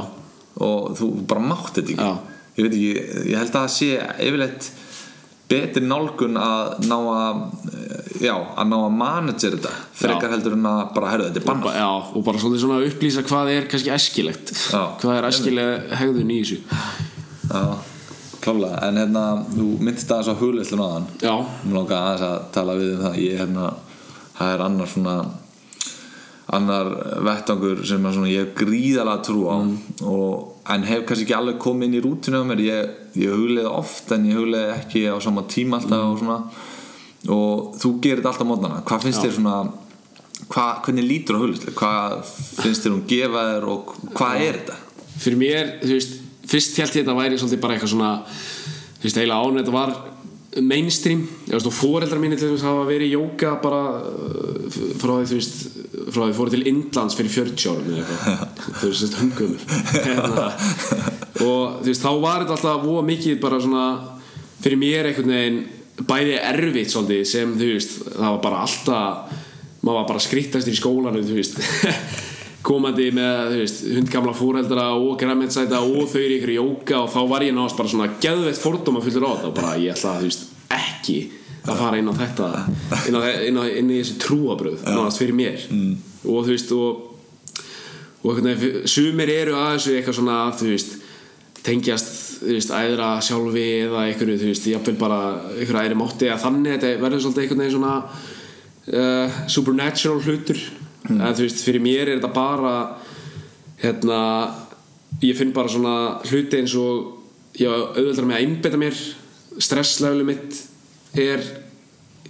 og 0.65 0.95
þú 0.99 1.11
bara 1.31 1.49
mátt 1.53 1.75
þetta 1.79 1.95
ekki. 1.95 2.34
Ég 2.57 2.65
veit 2.67 2.75
ekki, 2.75 2.91
ég 3.31 3.39
held 3.41 3.51
að 3.53 3.61
það 3.61 3.73
sé 3.77 3.91
yfirleitt 4.29 4.71
betri 5.55 5.83
nálgun 5.85 6.39
að 6.41 6.87
ná 6.89 6.95
að 7.13 7.41
eh, 7.69 8.13
já, 8.25 8.33
að 8.57 8.69
ná 8.71 8.77
að 8.81 8.95
manager 8.97 9.57
þetta 9.59 9.73
frekar 9.95 10.29
Já. 10.29 10.33
heldur 10.35 10.55
en 10.57 10.69
að 10.71 10.83
bara 10.97 11.11
herðu 11.13 11.27
þetta 11.29 11.41
er 11.43 11.45
ba 11.45 11.53
bannað. 11.53 11.77
já 11.83 11.89
og 12.17 12.25
bara 12.25 12.43
svona 12.43 12.79
upplýsa 12.89 13.25
hvað 13.29 13.51
er 13.53 13.67
kannski 13.71 13.93
æskilegt. 13.93 14.55
Já. 14.73 14.83
hvað 15.03 15.19
er 15.19 15.29
æskileg 15.29 15.93
hegðun 16.01 16.33
í 16.33 16.39
þessu? 16.41 16.61
Já, 17.45 17.63
klálega, 18.45 18.81
en 18.89 19.03
hérna 19.03 19.25
þú 19.53 19.69
myndist 19.85 20.15
aðeins 20.17 20.33
á 20.33 20.41
hugleislun 20.41 20.85
aðan 20.87 21.07
já, 21.21 21.35
mér 21.67 21.77
langar 21.77 22.01
aðeins 22.09 22.27
að 22.31 22.39
tala 22.57 22.79
við 22.81 22.95
um 22.97 23.05
það. 23.05 23.21
Ég 23.27 23.39
hérna, 23.45 23.69
það 24.39 24.55
er 24.57 24.65
annar 24.71 24.91
svona 24.95 25.17
annar 26.55 26.91
vettvangur 27.27 27.85
sem 27.87 28.09
svona, 28.09 28.31
ég 28.31 28.45
hef 28.45 28.59
gríðalega 28.63 29.25
trú 29.27 29.47
á. 29.51 29.57
Og, 30.09 30.51
en 30.75 30.87
hef 30.89 31.05
kannski 31.09 31.27
ekki 31.27 31.37
alveg 31.37 31.61
komið 31.63 31.89
inn 31.89 31.99
í 31.99 32.03
rútinu 32.05 32.41
á 32.41 32.49
mér. 32.49 32.65
Ég, 32.65 32.93
ég 33.21 33.35
hugleiði 33.35 33.71
oft 33.71 34.13
en 34.17 34.29
ég 34.31 34.41
hugleiði 34.41 34.77
ekki 34.79 35.07
á 35.13 35.17
sama 35.23 35.47
tíma 35.51 35.81
alltaf 35.81 36.07
og 36.09 36.21
svona. 36.23 36.39
Og 37.35 37.81
þú 37.81 37.97
gerir 38.05 38.23
þetta 38.23 38.35
alltaf 38.35 38.49
mótnana 38.49 38.85
hvað 38.85 39.09
finnst 39.09 39.25
þér 39.25 39.37
svona 39.39 39.59
hva, 40.51 40.67
hvernig 40.85 41.07
lítur 41.09 41.39
á 41.39 41.43
hugleislu 41.43 41.73
hvað 41.77 42.17
finnst 42.61 42.85
þér 42.85 42.95
hún 42.97 43.07
gefa 43.09 43.45
þér 43.51 43.69
og 43.73 43.95
hvað 44.13 44.43
er 44.45 44.59
þetta? 44.59 44.79
Fyrir 45.25 45.41
mér, 45.41 45.71
þú 45.85 45.93
veist 45.95 46.19
fyrst 46.51 46.81
held 46.81 46.99
ég 46.99 47.05
þetta 47.05 47.17
væri 47.17 47.39
svolítið 47.41 47.63
bara 47.63 47.77
eitthvað 47.77 47.93
svona 47.95 48.11
þú 48.27 49.07
veist, 49.07 49.21
heila 49.21 49.39
án 49.41 49.61
þetta 49.61 49.75
var 49.75 49.95
mainstream, 50.63 51.25
ég 51.49 51.57
veist, 51.57 51.69
og 51.71 51.75
foreldrar 51.75 52.21
mínir 52.23 52.39
til 52.39 52.53
þess 52.53 52.63
að 52.63 52.71
hafa 52.71 52.89
verið 52.91 53.09
í 53.09 53.15
jóka 53.17 53.55
bara 53.63 53.81
uh, 53.99 54.83
frá 55.01 55.15
því, 55.17 55.25
þú 55.31 55.39
veist 55.39 55.65
frá 56.09 56.27
því 56.27 56.35
fóru 56.37 56.55
til 56.55 56.67
Indlands 56.71 57.17
fyrir 57.19 57.33
40 57.33 57.71
árum 57.71 57.87
eða 57.93 58.01
eitthvað, 58.03 58.49
þau 58.81 58.89
eru 58.89 58.99
sérst 59.01 59.21
hungumur 59.21 59.61
og 61.45 61.81
þú 61.81 61.89
veist, 61.89 62.05
þá 62.05 62.13
var 62.25 62.45
þetta 62.45 62.59
alltaf 62.59 62.85
voða 62.85 63.07
mikið 63.09 63.41
bara 63.43 63.63
svona 63.63 63.87
fyrir 64.65 64.81
mér 64.81 65.11
einhvern 65.11 65.35
veginn 65.35 65.65
bæði 66.09 66.37
erfitt 66.43 66.93
svolítið 66.93 67.27
sem, 67.31 67.57
þú 67.59 67.73
veist, 67.73 67.99
það 68.11 68.29
var 68.29 68.45
bara 68.49 68.63
alltaf 68.67 69.41
maður 69.85 69.99
var 70.01 70.07
bara 70.09 70.23
skrittast 70.25 70.71
í 70.71 70.77
skólanum, 70.77 71.27
þú 71.27 71.37
veist. 71.39 71.61
Komandi 72.65 73.11
með 73.13 73.59
veist, 73.59 73.83
hundgamla 73.93 74.33
fóreldra 74.33 74.87
og 74.97 75.19
græmetsæta 75.21 75.83
og 75.85 76.07
þau 76.09 76.21
eru 76.23 76.37
ykkur 76.39 76.53
í 76.55 76.57
jóka 76.57 77.03
og 77.03 77.11
þá 77.13 77.19
var 77.29 77.45
ég 77.45 77.53
náðast 77.53 77.77
bara 77.77 77.93
svona 77.93 78.07
geðveitt 78.23 78.61
fordóma 78.63 79.03
fullur 79.05 79.27
á 79.29 79.33
þetta 79.35 79.51
og 79.51 79.57
bara 79.59 79.75
ég 79.83 79.93
ætla 79.93 80.15
þú 80.23 80.31
veist, 80.31 80.47
ekki 80.73 81.19
að 81.65 81.81
fara 81.81 82.01
inn 82.01 82.11
á 82.11 82.15
þetta 82.19 82.51
inn, 83.09 83.17
á, 83.17 83.21
inn, 83.49 83.59
á, 83.61 83.65
inn 83.81 83.91
í 83.91 84.01
þessi 84.03 84.19
trúabröð 84.25 84.85
náðast 84.85 85.23
fyrir 85.23 85.39
mér 85.39 85.65
mm. 85.71 85.95
og 86.29 86.45
þú 86.45 86.53
veist 86.53 86.75
og, 86.77 87.03
og 88.25 88.45
sumir 88.91 89.33
eru 89.33 89.57
að 89.57 89.73
þessu 89.79 89.97
eitthvað 89.97 90.19
svona 90.21 90.39
þú 90.59 90.71
veist 90.75 90.97
tengjast 91.65 92.12
þú 92.45 92.55
veist, 92.59 92.73
æðra 92.77 93.11
sjálfi 93.25 93.67
eða 93.87 94.07
einhverju, 94.11 94.41
þú 94.43 94.49
veist, 94.51 94.67
jafnvel 94.69 94.97
bara 95.01 95.21
einhverju 95.55 95.81
æðri 95.81 96.01
mátti 96.01 96.29
að 96.29 96.43
þannig 96.45 96.75
þetta 96.75 96.95
verður 97.01 97.25
svolítið 97.25 97.45
einhvern 97.45 97.62
veginn 97.62 97.77
svona 97.79 97.95
uh, 99.01 99.39
supernatural 99.55 100.25
hlutur 100.25 100.65
Mm. 101.05 101.21
en 101.21 101.35
þú 101.37 101.45
veist, 101.45 101.61
fyrir 101.67 101.83
mér 101.85 102.09
er 102.09 102.17
þetta 102.17 102.31
bara 102.33 102.77
hérna 103.83 104.21
ég 105.21 105.37
finn 105.37 105.53
bara 105.53 105.69
svona 105.69 105.97
hluti 106.25 106.62
eins 106.62 106.73
og 106.81 107.59
ég 107.61 107.69
auðvöldar 107.69 108.25
með 108.25 108.39
að 108.39 108.45
einbeta 108.47 108.81
mér 108.81 109.01
stressleguleg 109.61 110.31
mitt 110.31 110.62
er 111.21 111.45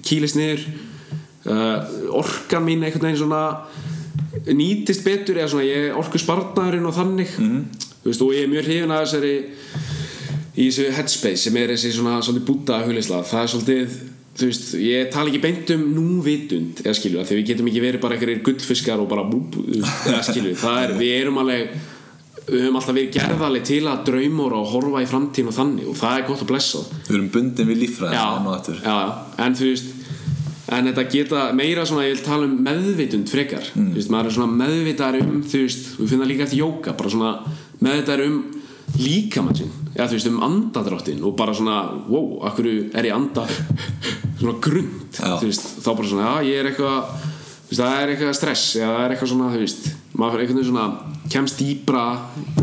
kýlist 0.05 0.39
niður 0.39 0.65
uh, 1.49 1.79
orkan 2.21 2.65
mín 2.67 2.85
einhvern 2.85 3.09
veginn 3.09 3.23
svona 3.23 3.45
nýtist 4.45 5.05
betur 5.07 5.39
eða 5.39 5.53
svona 5.53 5.69
ég 5.69 5.97
orku 5.97 6.21
spartnaðurinn 6.21 6.89
og 6.89 6.97
þannig. 6.97 7.37
Þú 7.37 8.11
veist, 8.11 8.25
og 8.25 8.35
ég 8.37 8.45
er 8.45 8.51
mjög 8.53 8.67
hrifin 8.69 8.93
að 8.93 9.07
þessari 9.07 9.37
í 10.55 10.69
þessu 10.69 10.91
headspace 10.95 11.47
sem 11.47 11.57
er 11.59 11.73
þessi 11.73 11.95
svona 11.97 12.19
svolítið 12.23 12.47
búta 12.47 12.83
hugleysla 12.85 13.23
það 13.27 13.41
er 13.41 13.51
svolítið 13.53 13.97
þú 14.35 14.49
veist, 14.51 14.69
ég 14.83 15.11
tala 15.15 15.31
ekki 15.31 15.43
beint 15.43 15.73
um 15.75 15.83
núvitund 15.95 16.83
eða 16.85 16.95
skilju, 16.99 17.23
þegar 17.23 17.41
við 17.41 17.49
getum 17.51 17.71
ekki 17.71 17.83
verið 17.83 18.03
bara 18.03 18.17
einhverjir 18.17 18.45
gullfiskar 18.47 19.03
og 19.03 19.11
bara 19.11 19.27
þú 19.31 19.65
veist, 19.69 20.07
eða 20.11 20.23
skilju, 20.29 20.55
það 20.63 20.81
er, 20.83 20.95
við 21.01 21.15
erum 21.19 21.41
alveg 21.43 21.75
við 22.45 22.65
höfum 22.67 22.79
alltaf 22.79 22.97
verið 22.97 23.15
gerðaleg 23.15 23.67
til 23.67 23.83
að 23.89 24.03
draumóra 24.09 24.61
og 24.61 24.73
horfa 24.75 25.03
í 25.05 25.09
framtíðin 25.09 25.51
og 25.51 25.57
þannig 25.57 25.91
og 25.91 25.99
það 26.01 26.17
er 26.19 26.27
gott 26.29 26.45
að 26.45 26.51
blessa. 26.51 26.83
Við 27.07 27.15
erum 27.17 27.31
bundin 27.35 27.71
við 27.71 27.85
já, 28.85 28.97
en 29.45 29.57
þú 29.59 29.71
veist 29.71 29.93
en 30.75 30.89
þetta 30.89 31.05
geta 31.13 31.45
meira 31.57 31.85
svona 31.89 32.07
ég 32.07 32.17
vil 32.17 32.25
tala 32.25 32.49
um 32.49 32.59
meðvitund 32.65 33.31
frekar. 33.31 33.67
Mm. 33.75 33.91
þú 33.93 34.01
veist, 34.01 34.13
maður 34.13 34.31
er 34.31 34.37
svona 34.39 34.59
meðvitaður 34.61 35.25
um 35.25 35.41
þú 35.45 35.63
veist, 35.65 35.89
við 35.99 36.13
finnum 36.13 36.25
það 36.25 36.33
líka 36.33 36.47
eftir 36.47 36.63
jóka 36.63 36.95
bara 36.99 37.15
svona 37.15 37.33
meðvitaður 37.85 38.27
um 38.31 38.39
líkamann 39.01 39.59
sinn 39.59 39.75
eða 39.95 40.09
þú 40.11 40.19
veist, 40.19 40.31
um 40.31 40.41
andadráttin 40.49 41.25
og 41.25 41.37
bara 41.39 41.57
svona, 41.57 41.81
wow, 42.09 42.39
akkur 42.49 42.71
er 42.71 43.09
ég 43.09 43.15
anda 43.15 43.47
svona 44.41 44.57
grund 44.65 45.21
þá 45.21 45.91
bara 45.91 46.09
svona, 46.09 46.31
já, 46.31 46.49
ég 46.51 46.63
er 46.63 46.71
eitthvað 46.73 47.13
það 47.75 48.01
er 48.01 48.15
eitthvað 48.15 48.37
stress 48.39 48.65
eða 48.79 48.91
það 48.93 49.05
er 49.05 49.15
eitthvað 49.15 49.33
svona, 49.35 49.53
þú 49.55 49.63
veist 49.65 49.93
maður 50.15 50.39
er 50.39 50.45
einhvern 50.45 50.61
veginn 50.61 50.71
svona, 50.71 50.87
kemst 51.33 51.59
dýbra 51.61 52.05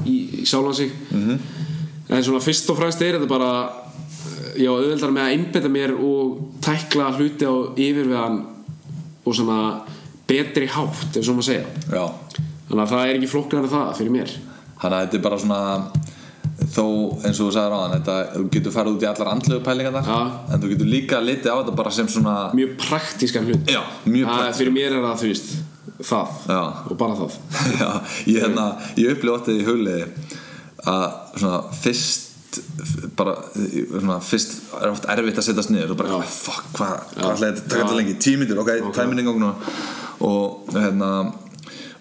í, 0.06 0.16
í 0.42 0.46
sjálfan 0.48 0.76
sig 0.76 0.92
-hmm. 1.12 1.40
en 2.10 2.24
svona 2.24 2.44
fyrst 2.44 2.70
og 2.70 2.78
fremst 2.80 3.02
er 3.02 3.18
þetta 3.18 3.30
bara 3.30 3.52
ég 4.58 4.68
á 4.68 4.74
auðveldar 4.74 5.12
með 5.16 5.26
að 5.26 5.34
einbeta 5.36 5.70
mér 5.72 5.96
og 5.96 6.62
tækla 6.64 7.12
hluti 7.18 7.48
á 7.48 7.54
yfirvegan 7.76 8.40
og 9.26 9.36
svona 9.36 9.82
betri 10.28 10.68
hátt 10.68 11.18
ef 11.18 11.26
svo 11.26 11.36
maður 11.36 11.50
segja 11.50 11.66
Já. 11.92 12.06
þannig 12.70 12.84
að 12.84 12.94
það 12.94 13.04
er 13.08 13.16
ekki 13.16 13.32
flokknar 13.34 13.68
en 13.68 13.76
það 13.76 13.98
fyrir 14.00 14.16
mér 14.16 14.40
Þannig 14.82 14.98
að 14.98 15.04
þetta 15.04 15.18
er 15.18 15.22
bara 15.22 15.38
svona 15.38 15.60
þó 16.72 16.86
eins 17.26 17.40
og 17.40 17.48
þú 17.48 17.52
sagðir 17.54 17.74
á 17.76 17.80
hann 17.82 17.94
þetta, 17.98 18.16
þú 18.36 18.46
getur 18.56 18.74
farið 18.76 18.96
út 18.96 19.04
í 19.04 19.10
allar 19.10 19.30
andlegu 19.34 19.64
pælingar 19.66 19.94
þar 19.98 20.08
Já. 20.10 20.20
en 20.54 20.62
þú 20.62 20.72
getur 20.72 20.90
líka 20.90 21.20
litið 21.22 21.52
á 21.52 21.56
þetta 21.60 21.76
bara 21.82 21.92
sem 21.92 22.08
svona 22.08 22.36
mjög 22.58 22.72
praktískan 22.82 23.46
hlut 23.50 23.70
Já, 23.72 23.82
mjög 24.06 24.26
Það 24.26 24.38
praktískan. 24.38 24.58
fyrir 24.62 24.74
mér 24.78 24.96
er 24.98 25.06
það 25.06 25.22
þú 25.22 25.32
veist 25.32 25.54
það 26.08 26.42
Já. 26.52 26.62
og 26.62 26.98
bara 27.00 27.18
það 27.20 27.38
Já, 27.82 27.90
ég, 28.26 28.42
hérna, 28.42 28.68
ég 29.00 29.16
upplifa 29.16 29.40
óttið 29.40 29.62
í 29.62 29.68
hugliði 29.68 30.04
að 30.92 31.08
svona 31.38 31.62
fyrst 31.82 32.28
bara 33.16 33.36
svona 33.54 34.18
fyrst 34.26 34.58
er 34.82 34.90
oft 34.92 35.06
erfitt 35.14 35.40
að 35.40 35.48
setjast 35.48 35.72
niður 35.72 35.94
og 35.94 36.02
bara 36.02 36.18
Já. 36.18 36.34
fuck, 36.36 36.66
hvað 36.76 36.96
hva 37.16 37.32
ætlaði 37.32 37.52
þetta 37.52 37.62
að 37.62 37.70
taka 37.70 37.84
þetta 37.86 38.00
lengi 38.00 38.18
tímitur, 38.26 38.60
ok, 38.64 38.74
okay. 38.90 38.96
tæminn 38.98 39.24
engang 39.24 39.40
nú 39.40 39.52
og 40.28 40.74
hérna 40.76 41.12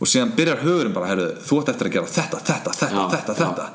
og 0.01 0.09
síðan 0.09 0.33
byrjar 0.37 0.63
hugurinn 0.65 0.97
bara, 0.97 1.11
heyrðu, 1.13 1.29
þú 1.45 1.61
ætti 1.61 1.75
eftir 1.75 1.91
að 1.91 1.97
gera 1.97 2.13
þetta, 2.17 2.41
þetta, 2.49 2.75
þetta, 2.81 3.07
þetta, 3.15 3.37
þetta 3.45 3.69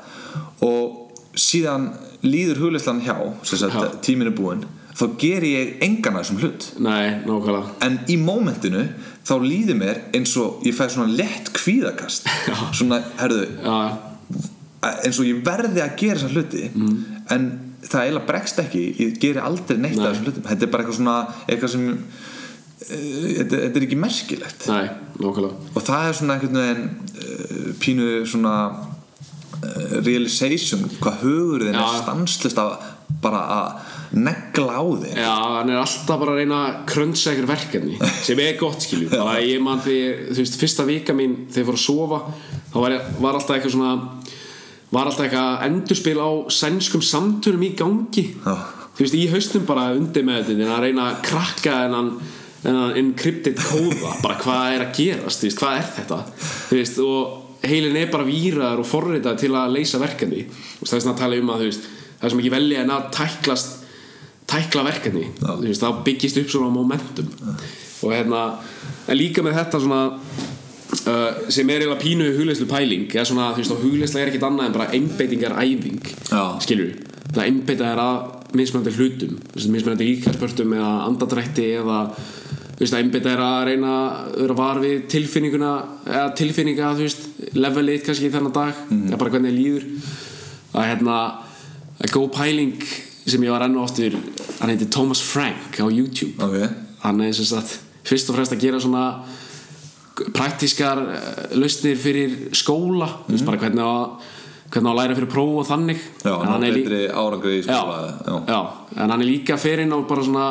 og 0.66 1.38
síðan 1.38 1.90
líður 2.26 2.64
hugleislan 2.64 3.02
hjá 3.04 3.14
sem 3.46 3.60
Já. 3.60 3.68
sagt, 3.68 4.00
tíminn 4.06 4.32
er 4.32 4.36
búinn 4.36 4.66
þá 4.96 5.04
ger 5.20 5.44
ég 5.44 5.74
engan 5.84 6.16
að 6.16 6.22
þessum 6.24 6.38
hlut. 6.40 6.66
Nei, 6.80 7.04
nákvæmlega. 7.26 7.74
En 7.84 7.98
í 8.08 8.16
mómentinu 8.22 8.86
þá 9.26 9.34
líður 9.42 9.76
mér 9.82 10.00
eins 10.16 10.32
og 10.40 10.62
ég 10.64 10.76
fæ 10.78 10.86
svona 10.94 11.12
lett 11.18 11.50
kvíðakast. 11.56 12.28
Svona, 12.78 13.02
herðu, 13.20 13.44
Já, 13.60 13.76
eins 15.04 15.18
og 15.20 15.26
ég 15.28 15.42
verði 15.46 15.82
að 15.84 15.96
gera 16.00 16.20
þessa 16.20 16.32
hluti 16.34 16.66
Mm. 16.76 16.96
en 17.34 17.46
það 17.86 18.02
eiginlega 18.06 18.26
bregst 18.26 18.58
ekki. 18.62 18.84
Ég 19.02 19.18
geri 19.22 19.38
aldrei 19.42 19.76
neitt 19.78 19.96
Nei. 19.98 20.06
af 20.06 20.14
þessum 20.16 20.26
hlutum. 20.30 20.46
Þetta 20.48 20.66
er 20.66 20.72
bara 20.72 20.82
eitthvað 20.84 20.98
svona 20.98 21.16
eitthvað 21.46 21.70
sem 21.74 21.86
uh, 21.92 23.28
þetta, 23.36 23.60
þetta 23.62 23.80
er 23.80 23.86
ekki 23.86 23.98
merkilegt. 24.02 24.66
Nei, 24.72 24.86
nákvæmlega. 25.20 25.70
Og 25.76 25.86
það 25.86 26.08
er 26.10 26.18
svona 26.20 26.36
einhvern 26.36 26.60
veginn 26.62 26.88
uh, 26.90 27.70
pínu 27.84 28.08
svona 28.26 28.54
uh, 28.72 29.96
realization 30.06 30.86
hvað 31.00 31.20
hugurinn 31.24 31.74
er 31.76 31.82
Já. 31.84 32.00
stanslist 32.02 32.58
að 32.62 32.76
bara 33.22 33.40
að 33.56 33.94
negla 34.16 34.78
á 34.78 34.84
þig. 35.02 35.16
Já, 35.18 35.34
hann 35.56 35.72
er 35.72 35.80
alltaf 35.80 36.20
bara 36.20 36.34
að 36.34 36.40
reyna 36.40 36.60
að 36.68 36.78
krönsa 36.92 37.34
ykkur 37.34 37.48
verkefni 37.50 37.98
sem 38.26 38.40
er 38.44 38.56
gott 38.60 38.86
skilju. 38.86 39.10
Bara 39.12 39.40
ég 39.42 39.62
man 39.62 39.82
því, 39.84 39.98
þú 40.30 40.38
veist, 40.40 40.58
fyrsta 40.60 40.86
vika 40.88 41.16
mín 41.16 41.36
þegar 41.50 41.62
ég 41.62 41.68
fór 41.70 41.78
að 41.78 41.84
sofa 41.84 42.20
þá 42.72 42.78
var, 42.84 42.96
ég, 42.96 43.12
var 43.24 43.38
alltaf 43.38 43.56
eitthvað 43.56 43.76
svona 43.76 43.92
var 44.94 45.10
alltaf 45.10 45.26
eitthvað 45.26 45.66
endurspil 45.68 46.16
á 46.22 46.30
sænskum 46.54 47.04
samtölum 47.04 47.66
í 47.66 47.72
gangi. 47.78 48.26
Já. 48.44 48.56
þú 48.96 49.04
veist, 49.04 49.18
í 49.18 49.26
haustum 49.32 49.66
bara 49.68 49.90
undir 49.96 50.26
með 50.26 50.52
þetta 50.52 50.74
að 50.76 50.84
reyna 50.86 51.10
að 51.10 51.22
krakka 51.26 51.80
þennan 51.84 52.12
þennan 52.66 52.96
encrypted 52.98 53.58
kóða 53.62 54.14
bara 54.22 54.38
hvað 54.40 54.76
er 54.76 54.84
að 54.86 54.94
gerast, 54.96 55.44
veist, 55.44 55.60
hvað 55.60 55.80
er 55.80 55.90
þetta? 55.98 56.22
Þú 56.70 56.78
veist, 56.80 57.02
og 57.04 57.66
heilin 57.66 57.98
er 58.00 58.10
bara 58.12 58.26
víraður 58.26 58.82
og 58.82 58.88
forritað 58.88 59.38
til 59.42 59.52
að 59.56 59.76
leysa 59.76 60.00
verkefni. 60.02 60.46
Og 60.80 60.88
það 60.88 60.98
er 60.98 61.04
svona 61.04 61.14
að 61.14 61.22
tala 61.22 61.40
um 61.40 61.52
að 61.52 61.62
þú 61.62 61.70
veist, 61.70 61.88
það 62.20 62.32
sem 62.32 62.42
ekki 62.42 62.54
velja 62.56 62.84
en 62.84 62.94
að 62.96 63.08
tæklast 63.16 63.82
tækla 64.46 64.84
verkefni. 64.86 65.26
Veist, 65.62 65.82
þá 65.82 66.04
byggist 66.06 66.38
upp 66.42 66.52
svona 66.52 66.70
momentum. 66.70 67.32
Og 68.04 68.12
hérna 68.14 68.42
en 69.08 69.18
líka 69.18 69.42
með 69.42 69.58
þetta 69.60 69.80
svona 69.82 70.02
uh, 70.12 71.50
sem 71.52 71.68
er 71.70 71.82
eiginlega 71.82 72.00
pínu 72.02 72.30
hugleyslu 72.36 72.68
pæling 72.70 73.06
eða 73.10 73.26
svona, 73.28 73.50
þú 73.54 73.62
veist, 73.62 73.74
og 73.74 73.84
hugleysla 73.84 74.22
er 74.22 74.32
ekkit 74.32 74.46
annað 74.46 74.68
en 74.68 74.76
bara 74.76 74.88
einbeitingar 74.96 75.56
æfing 75.62 76.00
Já. 76.30 76.42
skilur 76.62 76.94
það 77.34 77.44
einbeita 77.44 77.90
er 77.90 78.02
að 78.02 78.56
mismunandi 78.56 78.94
hlutum 78.96 79.38
mismunandi 79.56 80.10
líkarspörtum 80.10 80.76
eða 80.76 80.92
andadrætti 81.08 81.66
eða 81.80 82.00
þú 82.76 82.84
veist, 82.84 82.98
einbeita 82.98 83.32
er 83.32 83.42
að 83.42 83.58
reyna 83.70 83.94
að 83.96 84.36
vera 84.42 84.58
var 84.58 84.82
við 84.82 85.06
tilfinninguna 85.12 85.72
eða 86.04 86.28
tilfinninga, 86.36 86.92
þú 86.98 87.06
veist, 87.06 87.26
levelið 87.56 88.02
kannski 88.04 88.32
þennan 88.34 88.52
dag, 88.52 88.82
eða 88.92 89.20
bara 89.22 89.32
hvernig 89.32 89.54
það 89.54 89.60
líður. 89.62 89.86
Að 90.76 90.88
hérna 90.90 91.14
að 92.00 92.12
góð 92.12 92.28
pæling 92.36 92.82
sem 93.26 93.42
ég 93.42 93.50
var 93.50 93.64
enn 93.66 93.76
og 93.78 93.88
oftur 93.88 94.14
hann 94.60 94.70
heitir 94.72 94.90
Thomas 94.92 95.22
Frank 95.24 95.78
á 95.80 95.86
YouTube. 95.90 96.36
Ok, 96.42 96.56
hann 97.02 97.20
er 97.24 97.32
sem 97.34 97.48
sagt 97.48 97.78
fyrst 98.06 98.30
og 98.30 98.36
fremst 98.38 98.54
að 98.54 98.62
gera 98.62 98.80
svona 98.82 99.06
praktískar 100.36 101.00
eh, 101.02 101.56
lausnir 101.58 101.98
fyrir 102.00 102.36
skóla. 102.56 103.08
Þú 103.26 103.34
veist 103.34 103.48
bara 103.48 103.60
hvernig 103.60 103.84
að 103.84 104.32
hvernig 104.66 104.90
að 104.90 104.98
læra 104.98 105.16
fyrir 105.18 105.30
próf 105.30 105.58
og 105.62 105.66
þannig. 105.68 106.00
Já, 106.26 106.32
En 106.34 106.48
hann 106.50 106.64
er 106.66 106.74
betri 106.74 107.00
árangri 107.12 107.58
í 107.60 107.64
skóla 107.66 107.98
já. 108.26 108.36
já, 108.50 108.60
en 108.96 109.12
hann 109.12 109.22
er 109.22 109.28
líka 109.28 109.58
fyrir 109.60 109.86
á 109.86 109.98
bara 110.08 110.24
svona 110.26 110.46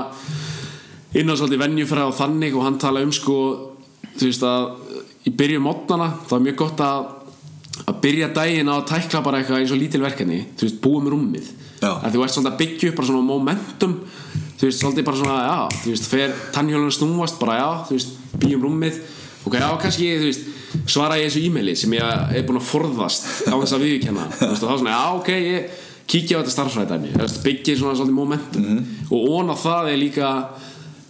inn 1.16 1.32
á 1.32 1.36
svolítið 1.36 1.64
venjufræð 1.66 2.12
og 2.12 2.16
þannig 2.20 2.56
og 2.56 2.64
hann 2.64 2.80
tala 2.80 3.04
um 3.04 3.12
sko 3.16 3.36
þú 4.16 4.30
veist 4.30 4.46
að 4.48 4.70
í 5.28 5.34
byrjun 5.36 5.66
mótnana 5.66 6.08
þá 6.30 6.34
er 6.38 6.46
mjög 6.48 6.58
gott 6.64 6.84
að 6.86 7.06
að 7.84 7.98
byrja 8.04 8.32
daginn 8.36 8.72
á 8.72 8.76
að 8.80 8.88
tækla 8.94 9.22
bara 9.26 9.42
eitthvað 9.42 9.62
eins 9.62 9.74
og 9.76 9.80
lítil 9.82 10.04
verkefni 10.04 10.40
þú 10.56 10.68
veist, 10.68 10.82
búum 10.84 11.10
að 11.86 12.16
þú 12.16 12.24
ert 12.24 12.34
svolítið 12.34 12.52
að 12.52 12.60
byggja 12.62 12.90
upp 12.90 13.00
bara 13.00 13.10
svona 13.10 13.26
momentum 13.28 13.96
þú 14.56 14.68
veist, 14.70 14.80
svolítið 14.80 15.08
bara 15.10 15.20
svona, 15.20 15.40
já 15.44 15.82
þú 15.82 15.92
veist, 15.92 16.08
fer 16.10 16.36
tannhjólun 16.56 16.94
snúast, 16.96 17.40
bara 17.42 17.58
já 17.60 17.70
þú 17.90 17.98
veist, 17.98 18.14
byggjum 18.40 18.64
rúmið, 18.64 19.02
ok, 19.44 19.58
já, 19.60 19.68
kannski 19.84 20.12
þú 20.22 20.30
veist, 20.30 20.48
svara 20.92 21.20
ég 21.20 21.28
þessu 21.28 21.44
e-maili 21.50 21.76
sem 21.80 21.98
ég 21.98 22.38
er 22.40 22.48
búin 22.48 22.62
að 22.62 22.70
forðast 22.70 23.28
á 23.52 23.56
þess 23.60 23.76
að 23.76 23.86
viðkenna 23.90 24.30
þú 24.32 24.50
veist, 24.54 24.64
og 24.64 24.72
þá 24.72 24.80
svona, 24.80 24.96
já, 24.96 25.04
ok, 25.20 25.34
ég 25.36 25.84
kíkja 26.06 26.40
á 26.40 26.42
þetta 26.42 26.56
starfræðdæmi, 26.56 27.14
byggja 27.44 27.78
svona 27.80 27.98
svolítið 27.98 28.16
momentum. 28.16 28.66
Og 29.10 29.30
ón 29.40 29.50
á 29.50 29.56
það 29.58 29.88
er 29.90 29.98
líka 29.98 30.32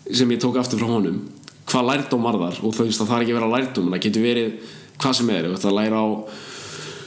sem 0.07 0.29
ég 0.31 0.39
tók 0.39 0.55
aftur 0.61 0.79
frá 0.79 0.87
honum 0.87 1.17
hvað 1.65 1.87
lærdóm 1.89 2.25
var 2.25 2.37
þar? 2.39 2.59
Og 2.63 2.75
þú 2.75 2.85
veist, 2.87 3.01
það 3.01 3.11
þarf 3.11 3.25
ekki 3.25 3.33
að 3.33 3.39
vera 3.39 3.51
lærdóm 3.51 3.87
en 3.87 3.95
það 3.95 4.03
getur 4.05 4.25
verið 4.25 4.73
hvað 5.01 5.15
sem 5.19 5.31
er, 5.33 5.47
þú 5.47 5.53
veist, 5.55 5.67
að 5.67 5.77
læra 5.79 6.01
á 6.01 6.07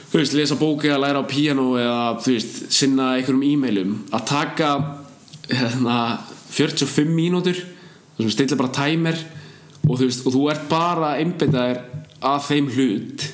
þú 0.09 0.17
veist, 0.17 0.35
lesa 0.37 0.57
bóki 0.57 0.89
eða 0.89 1.01
læra 1.03 1.21
á 1.21 1.29
piano 1.29 1.73
eða 1.79 1.99
þú 2.23 2.35
veist, 2.35 2.61
sinna 2.73 3.11
einhverjum 3.17 3.45
e-mailum 3.45 3.97
að 4.15 4.25
taka 4.31 4.69
hérna, 5.49 5.97
45 6.49 7.13
mínútur 7.13 7.59
þú 8.17 8.31
stilla 8.33 8.59
bara 8.59 8.73
timer 8.73 9.19
og 9.85 9.93
þú 9.99 10.07
veist, 10.07 10.25
og 10.25 10.35
þú 10.35 10.47
ert 10.53 10.65
bara 10.71 11.13
einbyttaðir 11.21 11.83
að 12.19 12.41
þeim 12.49 12.71
hlut 12.75 13.27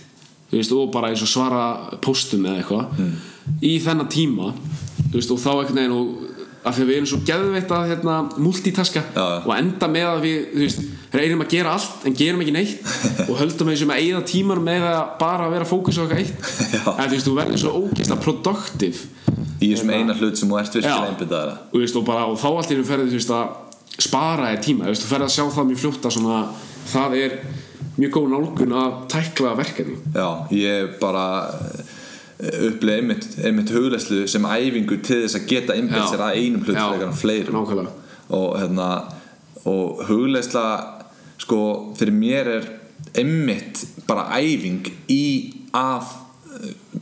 þú 0.51 0.59
veist, 0.59 0.75
og 0.75 0.91
bara 0.93 1.11
eins 1.11 1.23
og 1.25 1.31
svara 1.31 1.63
postum 2.03 2.45
eða 2.45 2.61
eitthvað 2.61 3.63
í 3.65 3.75
þennan 3.83 4.11
tíma 4.11 4.51
þú 4.51 5.15
veist, 5.15 5.33
og 5.33 5.41
þá 5.41 5.51
einhvern 5.55 5.79
veginn 5.79 5.97
og 5.97 6.21
af 6.65 6.73
því 6.73 6.81
að 6.81 6.89
við 6.89 6.95
erum 6.97 7.09
svo 7.09 7.19
geðveitt 7.25 7.73
að 7.77 7.89
hérna, 7.91 8.13
multitaska 8.41 9.03
já. 9.05 9.25
og 9.45 9.51
enda 9.53 9.89
með 9.91 10.07
að 10.09 10.23
við 10.23 10.37
þú 10.53 10.63
veist, 10.63 10.85
reynum 11.19 11.43
að 11.45 11.51
gera 11.55 11.73
allt 11.75 12.05
en 12.07 12.15
gerum 12.17 12.43
ekki 12.43 12.55
neitt. 12.55 12.93
Og 13.29 13.35
höldum 13.39 13.71
þessu 13.71 13.89
með 13.89 14.01
eigða 14.03 14.21
tímar 14.29 14.61
með 14.63 14.87
að 14.91 15.03
bara 15.21 15.49
vera 15.53 15.67
fókus 15.69 15.99
á 15.99 16.05
eitthvað 16.05 16.23
eitt. 16.23 16.49
En 16.95 17.09
þú 17.09 17.15
veist, 17.15 17.27
þú 17.27 17.35
verður 17.39 17.61
svo 17.61 17.75
ógeðslega 17.81 18.21
productive 18.23 19.43
í 19.61 19.71
þessum 19.71 19.93
eina 19.95 20.15
hlut 20.17 20.39
sem 20.39 20.51
þú 20.51 20.59
ert 20.59 20.77
virkilega 20.77 20.95
Já. 20.95 21.11
einbyttaðara 21.11 21.53
og, 21.71 21.77
veist, 21.79 21.99
og, 21.99 22.05
bara, 22.07 22.25
og 22.29 22.39
þá 22.39 22.49
í 22.51 22.75
einu 22.75 22.87
ferði 22.87 23.11
þú 23.11 23.19
veist 23.19 23.35
að 23.35 24.01
spara 24.05 24.49
þér 24.51 24.63
tíma, 24.65 24.85
þú 24.85 24.93
veist, 24.93 25.05
þú 25.05 25.11
ferði 25.11 25.27
að 25.27 25.35
sjá 25.35 25.45
það 25.55 25.69
mjög 25.69 25.81
fljótt 25.83 26.07
að 26.07 26.15
svona, 26.17 26.39
það 26.91 27.17
er 27.21 27.35
mjög 27.95 28.15
góð 28.17 28.31
nálgun 28.33 28.75
að 28.75 28.95
tækla 29.13 29.53
verkefni. 29.59 29.97
Já, 30.15 30.27
ég 30.55 30.97
bara 30.99 31.25
upplega 32.35 32.99
einmitt, 32.99 33.27
einmitt 33.39 33.71
hugleyslu 33.71 34.25
sem 34.27 34.43
æfingu 34.43 34.97
til 35.05 35.21
þess 35.23 35.39
að 35.39 35.45
geta 35.53 35.77
Já. 36.03 36.09
sér 36.11 36.25
að 36.25 36.39
einum 36.41 36.65
hlut 36.67 36.75
og 38.35 38.57
hérna 38.59 38.89
og 39.65 40.01
hugleysla 40.09 40.65
sko 41.41 41.59
fyrir 41.99 42.15
mér 42.15 42.51
er 42.59 42.69
einmitt 43.15 43.83
bara 44.07 44.27
æfing 44.39 44.85
í 45.11 45.23
að 45.75 46.07
eh, 46.61 47.01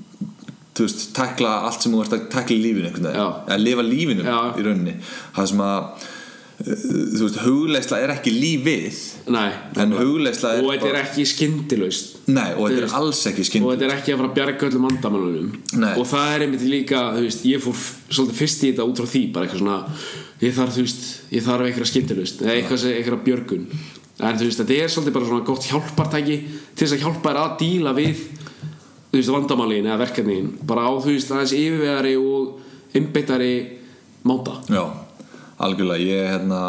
þú 0.73 0.87
veist, 0.87 1.03
takla 1.13 1.59
allt 1.67 1.83
sem 1.85 1.93
þú 1.93 2.01
ert 2.05 2.15
að 2.17 2.25
takla 2.33 2.55
í 2.57 2.63
lífinu 2.63 3.13
að 3.13 3.61
lifa 3.61 3.85
lífinu 3.85 4.25
Já. 4.25 4.37
í 4.57 4.65
rauninni. 4.65 4.95
Það 5.35 5.49
sem 5.51 5.61
að 5.67 5.83
eh, 5.83 6.81
þú 7.13 7.21
veist, 7.27 7.39
hugleysla 7.45 7.99
er 8.01 8.13
ekki 8.15 8.33
lífið 8.33 8.99
Nei, 9.33 9.51
en 9.83 9.93
hugleysla 9.99 10.55
er 10.57 10.65
og 10.65 10.73
þetta 10.73 10.89
er 10.91 10.99
ekki 11.03 11.25
skyndilaust. 11.29 12.11
Nei, 12.33 12.49
og 12.57 12.67
þetta 12.71 12.87
er 12.87 12.97
alls 12.99 13.21
ekki 13.29 13.45
og 13.45 13.49
skinn 13.51 13.67
þetta 13.69 13.87
er 13.89 13.95
ekki 13.99 14.15
að 14.15 14.21
fara 14.23 14.31
að 14.31 14.37
bjarga 14.39 14.69
öllum 14.71 14.89
vandamálunum. 14.89 15.49
Nei. 15.85 15.93
og 16.01 16.09
það 16.09 16.35
er 16.35 16.45
einmitt 16.47 16.67
líka 16.73 17.05
þú 17.17 17.25
veist, 17.29 17.45
ég 17.53 17.63
fór 17.63 17.81
svolítið 18.09 18.37
fyrst 18.41 18.63
í 18.65 18.71
þetta 18.73 18.89
út 18.89 19.01
frá 19.03 19.11
því 19.13 19.23
bara 19.35 19.47
eitthvað 19.49 19.63
svona, 19.65 19.79
ég 20.43 20.55
þarf 20.57 20.77
þú 20.77 20.85
veist 20.87 21.03
ég 21.37 21.45
þarf 21.49 21.67
eitthvað 21.69 21.91
skemmtilegust, 21.93 22.41
eða 22.45 22.55
eitthvað, 22.57 22.81
sem- 22.87 22.97
eitthvað 22.97 23.23
björgun 23.29 23.67
en 24.19 24.39
þú 24.39 24.47
veist, 24.47 24.61
þetta 24.61 24.77
er 24.77 24.93
svolítið 24.93 25.15
bara 25.17 25.29
svona 25.29 25.47
gott 25.47 25.67
hjálpartæki 25.69 26.37
til 26.75 26.85
þess 26.85 26.97
að 26.97 27.05
hjálpa 27.05 27.31
þér 27.31 27.41
að 27.43 27.55
díla 27.63 27.93
við 27.97 28.25
þú 29.13 29.19
veist, 29.19 29.33
vandamálin 29.33 29.89
eða 29.89 30.01
verkefnin. 30.03 30.51
Bara 30.69 30.85
á 30.89 30.91
þú 30.97 31.15
veist, 31.15 31.31
aðeins 31.33 31.55
yfirvegari 31.57 32.15
og 32.19 32.97
einbeittari 32.97 33.53
máta. 34.25 34.59
Já, 34.69 34.83
algjörlega. 35.65 36.05
Ég 36.05 36.29
hérna 36.33 36.61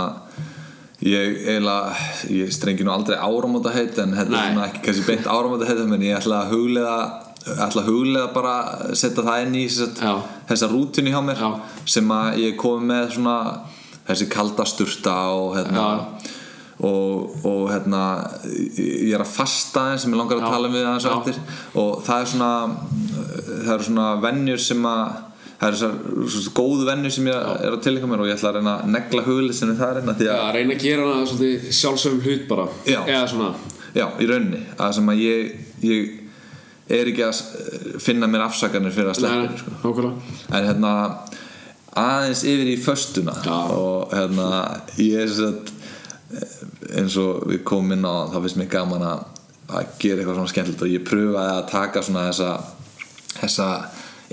ég 1.05 1.37
eiginlega, 1.45 1.95
ég 2.33 2.53
strengi 2.55 2.85
nú 2.87 2.93
aldrei 2.95 3.19
áramóta 3.21 3.73
heit 3.75 3.99
en 4.01 4.15
þetta 4.17 4.39
er 4.39 4.53
svona 4.53 4.67
ekki 4.71 4.83
kannski 4.87 5.07
beint 5.09 5.29
áramóta 5.29 5.69
heit 5.69 5.83
en 5.85 6.05
ég 6.05 6.17
ætla 6.17 6.45
að 6.45 6.55
huglega 6.55 6.97
ætla 7.45 7.83
að 7.83 7.89
huglega 7.91 8.29
bara 8.33 8.55
setja 8.97 9.25
það 9.27 9.43
inn 9.45 9.57
í 9.61 9.65
þessa 9.69 10.69
rútinu 10.71 11.13
hjá 11.13 11.21
mér 11.25 11.43
Já. 11.45 11.51
sem 11.97 12.15
að 12.15 12.39
ég 12.41 12.57
komi 12.61 12.89
með 12.89 13.11
svona 13.19 13.37
þessi 14.07 14.29
kalda 14.33 14.65
sturta 14.69 15.17
og 15.37 15.59
hérna 15.59 15.85
Já. 15.85 16.33
Og, 16.83 17.37
og 17.47 17.69
hérna 17.71 18.01
ég 18.79 19.13
er 19.15 19.23
að 19.23 19.31
fasta 19.31 19.91
eins 19.93 20.05
sem 20.05 20.15
ég 20.15 20.19
langar 20.19 20.41
að 20.41 20.49
Já. 20.49 20.55
tala 20.57 20.71
um 20.71 20.75
við 20.75 20.89
aðeins 20.89 21.07
Já. 21.07 21.13
eftir 21.19 21.37
og 21.83 22.03
það 22.07 22.25
er 22.25 22.33
svona 22.33 22.51
það 23.45 23.71
eru 23.77 23.87
svona 23.89 24.09
vennjur 24.25 24.65
sem 24.65 24.89
að 24.91 25.05
það 25.55 25.69
eru 25.69 25.79
þessar 25.79 25.95
svona 26.35 26.55
góðu 26.59 26.89
vennjur 26.89 27.15
sem 27.15 27.31
ég 27.31 27.53
er 27.55 27.77
að 27.77 27.85
tilhenga 27.87 28.11
mér 28.11 28.25
og 28.25 28.31
ég 28.31 28.39
ætla 28.39 28.51
að 28.51 28.59
reyna 28.59 28.75
að 28.81 28.91
negla 28.97 29.25
huglisinu 29.29 29.77
það 29.79 29.95
reyna 30.01 30.17
því 30.19 30.27
Já, 30.27 30.35
að, 30.35 30.51
reyna 30.59 30.75
að 30.75 30.85
gera 30.89 31.07
hana 31.13 31.31
svolítið 31.31 31.71
sjálfsögum 31.79 32.27
hlut 32.27 32.45
bara 32.51 32.67
Já. 32.91 32.99
eða 33.05 33.23
svona, 33.31 33.53
já, 33.95 34.07
í 34.19 34.29
rauninni 34.33 34.63
að 34.75 34.99
sem 34.99 35.15
að 35.15 35.23
ég, 35.23 35.55
ég 35.87 36.13
er 36.99 37.13
ekki 37.13 37.25
að 37.25 38.03
finna 38.03 38.29
mér 38.29 38.49
afsakanir 38.49 38.93
fyrir 38.93 39.15
að 39.15 39.31
henni, 39.31 39.63
sko. 39.63 40.11
en 40.51 40.69
hérna 40.69 40.93
aðeins 41.95 42.43
yfir 42.51 42.71
í 42.73 42.77
föstuna 42.83 43.37
Já. 43.45 43.55
og 43.71 44.13
hérna 44.13 44.49
ég 44.99 45.23
er 45.23 45.31
svo 45.31 45.53
að 45.53 45.74
eins 46.99 47.17
og 47.21 47.45
við 47.51 47.63
komum 47.69 47.93
inn 47.97 48.05
á 48.07 48.15
þá 48.33 48.39
finnst 48.45 48.59
mér 48.61 48.71
gaman 48.75 49.05
að, 49.09 49.25
að 49.69 49.87
gera 50.03 50.21
eitthvað 50.23 50.39
svona 50.41 50.53
skemmtilegt 50.53 50.83
og 50.87 50.93
ég 50.95 51.05
pröfaði 51.09 51.53
að 51.59 51.69
taka 51.73 52.03
svona 52.07 52.27
þessa 52.31 52.51
þessa 53.41 53.69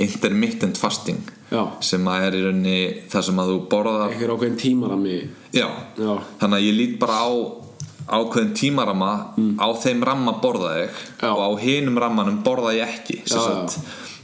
intermittent 0.01 0.77
fasting 0.79 1.21
Já. 1.51 1.65
sem 1.83 2.05
að 2.07 2.25
er 2.29 2.35
í 2.37 2.43
rauninni 2.45 2.75
það 3.11 3.25
sem 3.27 3.39
að 3.43 3.49
þú 3.51 3.57
borðar 3.73 4.05
eitthvað 4.13 4.35
ákveðin 4.37 4.59
tímarami 4.61 5.15
já, 5.51 5.67
Já. 5.99 6.13
þannig 6.39 6.55
að 6.61 6.67
ég 6.69 6.77
lít 6.77 6.93
bara 7.01 7.17
á 7.27 7.29
ákveðin 8.21 8.53
tímarama 8.57 9.09
á 9.59 9.67
þeim 9.83 10.05
ramma 10.07 10.37
borða 10.43 10.71
ég 10.85 11.01
Mm. 11.21 11.35
Og 11.35 11.37
á 11.37 11.49
hinum 11.61 11.97
rammanum 12.01 12.39
borða 12.41 12.71
ég 12.73 12.87
ekki 12.89 13.19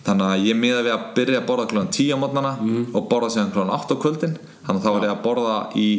þannig 0.07 0.23
að 0.31 0.45
ég 0.47 0.55
miða 0.57 0.79
við 0.87 0.93
að 0.95 1.03
byrja 1.13 1.41
að 1.41 1.45
borða 1.45 1.65
klokkan 1.69 1.91
10 1.93 2.15
á 2.15 2.17
mótnana 2.17 2.53
Mm. 2.63 2.85
og 2.95 3.09
borða 3.11 3.29
síðan 3.35 3.51
klokkan 3.53 3.75
8 3.75 3.93
á 3.93 4.01
kvöldin 4.01 4.33
þannig 4.65 4.79
að 4.81 4.85
þá 4.87 4.89
er 4.97 5.05
ég 5.05 5.11
að 5.13 5.21
borða 5.27 5.57
í 5.77 5.89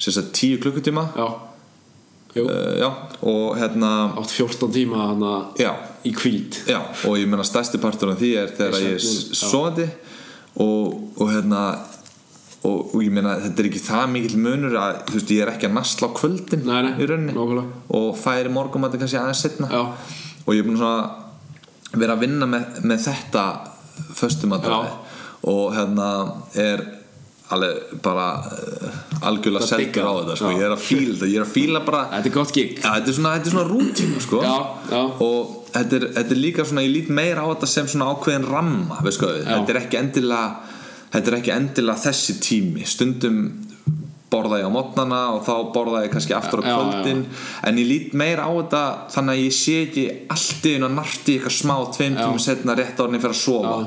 sem 0.00 0.14
sagt, 0.16 0.32
10 0.32 0.58
klukkutíma. 0.64 1.04
Já, 1.16 1.28
uh, 2.40 2.78
já, 2.80 2.88
og 3.22 3.56
hérna 3.58 3.90
átt 4.16 4.30
14 4.32 4.70
tíma 4.72 4.96
hana 5.10 5.32
já, 5.58 5.72
í 6.06 6.12
kvíld 6.14 6.56
já, 6.70 6.78
og 7.04 7.16
ég 7.18 7.26
meina 7.28 7.44
stærsti 7.44 7.80
partur 7.82 8.12
af 8.14 8.20
því 8.20 8.30
er 8.38 8.52
þegar 8.56 8.84
ég 8.84 8.98
er 8.98 9.06
sofandi 9.34 9.86
og, 10.62 10.94
og 11.18 11.32
hérna 11.32 11.62
og, 12.62 12.94
og 12.94 13.02
ég 13.02 13.10
meina 13.12 13.34
þetta 13.42 13.64
er 13.64 13.68
ekki 13.70 13.82
það 13.82 14.06
mikill 14.14 14.38
munur 14.44 14.76
að 14.78 15.00
þú 15.08 15.16
veist 15.18 15.32
ég 15.34 15.42
er 15.44 15.52
ekki 15.54 15.68
að 15.70 15.76
nasla 15.80 16.10
á 16.12 16.16
kvöldin 16.20 16.64
Nei, 16.68 16.78
nei, 16.86 16.92
í 17.02 17.08
rauninni 17.10 17.34
nákvæmlega. 17.34 17.82
og 17.98 18.08
færi 18.20 18.54
morgum 18.54 18.86
að 18.86 18.94
þetta 18.94 19.02
kannski 19.04 19.20
aðeins 19.24 19.44
setna 19.46 19.70
Já. 19.72 19.82
og 20.46 20.54
ég 20.54 20.62
er 20.62 20.68
búin 20.70 20.78
svona 20.80 21.98
vera 21.98 22.14
að 22.14 22.24
vinna 22.28 22.46
með, 22.46 22.80
með 22.86 23.04
þetta 23.08 23.44
föstumatræði 24.22 24.94
og 25.50 25.74
hérna 25.74 26.08
er 26.54 26.86
alveg 27.54 27.94
bara 28.04 28.26
uh, 28.46 28.98
algjörlega 29.26 29.66
selgur 29.66 30.06
á 30.06 30.12
þetta 30.20 30.36
sko. 30.38 30.50
Já. 30.50 30.58
ég 30.58 30.66
er 30.66 30.74
að 30.74 30.84
fíla 30.86 31.14
þetta, 31.14 31.30
ég 31.30 31.40
er 31.40 31.46
að 31.46 31.54
fíla 31.54 31.84
bara 31.86 32.02
þetta 32.14 32.30
er 32.30 32.36
gott 32.36 32.52
gig 32.56 32.76
Ja, 32.78 32.92
þetta 32.96 33.12
er 33.12 33.16
svona, 33.18 33.32
svona 33.50 33.64
rútíma 33.68 34.22
sko. 34.24 34.42
Já, 34.44 34.56
já. 34.92 35.00
og 35.26 35.56
þetta 35.74 35.98
er, 35.98 36.06
þetta 36.18 36.36
er 36.36 36.42
líka 36.44 36.66
svona 36.68 36.84
ég 36.86 36.94
lít 36.94 37.10
meira 37.20 37.46
á 37.46 37.48
þetta 37.52 37.70
sem 37.72 37.90
svona 37.90 38.12
ákveðin 38.14 38.46
ramma 38.50 39.00
Já. 39.02 39.10
þetta 39.10 39.74
er 39.74 39.80
ekki 39.82 40.00
endilega 40.00 40.76
þetta 41.10 41.32
er 41.32 41.38
ekki 41.40 41.54
endilega 41.56 42.04
þessi 42.06 42.38
tími 42.44 42.86
stundum 42.86 43.40
borða 44.30 44.60
ég 44.60 44.68
á 44.70 44.72
mótnana 44.72 45.20
og 45.34 45.40
þá 45.42 45.54
borða 45.74 46.04
ég 46.04 46.12
kannski 46.14 46.36
aftur 46.36 46.62
á 46.62 46.70
Já, 46.70 46.70
já, 46.70 46.76
kvöldin 46.78 47.24
en 47.66 47.80
ég 47.82 47.88
lít 47.88 48.12
meira 48.14 48.46
á 48.46 48.50
þetta 48.54 48.82
þannig 49.16 49.32
að 49.34 49.42
ég 49.42 49.56
sé 49.56 49.74
ekki 49.88 50.04
allt 50.30 50.68
í 50.70 50.74
einu 50.76 50.86
að 50.86 50.94
narti 51.00 51.34
eitthvað 51.34 51.56
smá 51.56 51.74
tveim 51.96 52.14
Já. 52.14 52.20
tímum 52.22 52.44
setna 52.46 52.76
rétt 52.78 52.94
á 52.94 53.02
henni 53.08 53.18
fyrir 53.22 53.34
að 53.34 53.42
sofa 53.42 53.80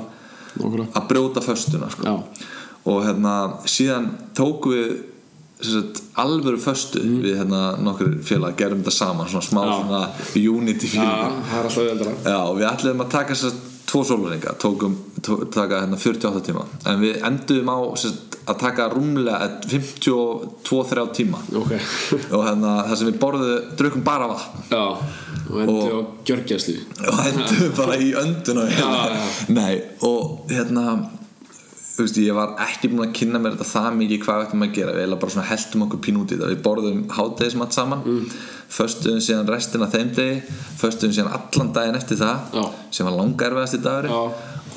að 0.99 1.07
brjóta 1.09 1.41
föstuna 1.41 1.87
sko. 1.89 2.17
Og 2.85 3.03
hérna 3.05 3.33
síðan 3.69 4.09
tóku 4.35 4.73
við 4.73 4.93
sagt, 5.63 6.01
alvöru 6.19 6.57
föstu 6.59 6.99
við 7.23 7.37
hérna 7.39 7.77
nokkur 7.79 8.17
félag 8.27 8.57
gerum 8.59 8.81
þetta 8.83 8.91
saman 8.97 9.29
svona 9.31 9.45
smá 9.47 9.61
Mm. 9.63 9.69
Já. 9.69 9.77
svona 9.79 10.57
unity 10.57 10.87
auðveldara. 10.97 12.15
Já, 12.25 12.37
og 12.49 12.57
við 12.59 12.67
ætlum 12.73 13.01
að 13.05 13.09
taka 13.13 13.33
sér 13.39 13.53
tvo 13.87 14.01
sólurninga, 14.03 14.55
tókum 14.59 14.95
tó, 15.21 15.37
taka 15.53 15.81
hérna 15.85 15.97
48 15.97 16.41
tíma. 16.49 16.65
En 16.85 16.99
við 16.99 17.21
enduðum 17.23 17.69
á 17.71 17.77
sér, 17.95 18.11
að 18.47 18.59
taka 18.59 18.89
rúmlega 18.91 19.61
52-3 19.69 21.07
tíma. 21.15 21.39
Ok. 21.55 21.71
Og 22.33 22.43
hérna 22.43 22.73
það 22.89 22.95
sem 22.99 23.07
við 23.11 23.19
borðum, 23.21 23.67
drukum 23.79 24.03
bara 24.03 24.27
vatn. 24.33 24.63
Já, 24.69 24.83
og 25.49 25.59
endi 25.63 25.73
Og- 25.73 25.91
á 25.93 25.99
gjörgjæslu 26.27 26.75
og 27.07 27.19
enduðum 27.29 27.75
bara 27.77 27.97
í 27.97 28.11
önduna 28.13 28.67
Já, 28.67 28.89
já. 29.07 29.23
Nei, 29.49 29.81
og 30.01 30.47
hérna 30.49 31.09
þú 31.93 32.01
veist, 32.05 32.17
ég 32.23 32.33
var 32.33 32.55
ekki 32.63 32.89
búin 32.89 33.03
að 33.05 33.11
kynna 33.19 33.39
mér 33.41 33.53
þetta 33.55 33.69
það 33.69 33.97
mikið 33.99 34.21
hvað 34.23 34.39
við 34.39 34.47
ættum 34.47 34.65
að 34.65 34.71
gera 34.77 34.93
við 34.95 35.03
erum 35.05 35.19
bara 35.21 35.33
svona 35.35 35.49
heldum 35.51 35.83
okkur 35.85 36.01
pín 36.07 36.17
út 36.21 36.31
í 36.31 36.37
þetta 36.37 36.49
við 36.49 36.63
borðum 36.65 37.03
hátegismat 37.13 37.75
saman 37.77 38.01
mm. 38.01 38.23
föstuðum 38.77 39.21
síðan 39.27 39.51
restina 39.53 39.89
þeim 39.93 40.09
degi 40.17 40.57
föstuðum 40.81 41.13
síðan 41.19 41.35
allan 41.37 41.71
daginn 41.75 41.99
eftir 41.99 42.19
það 42.23 42.57
Já. 42.57 42.63
sem 42.97 43.09
var 43.09 43.17
langarveðast 43.19 43.77
í 43.77 43.81
dagari 43.85 44.09
Já. 44.09 44.23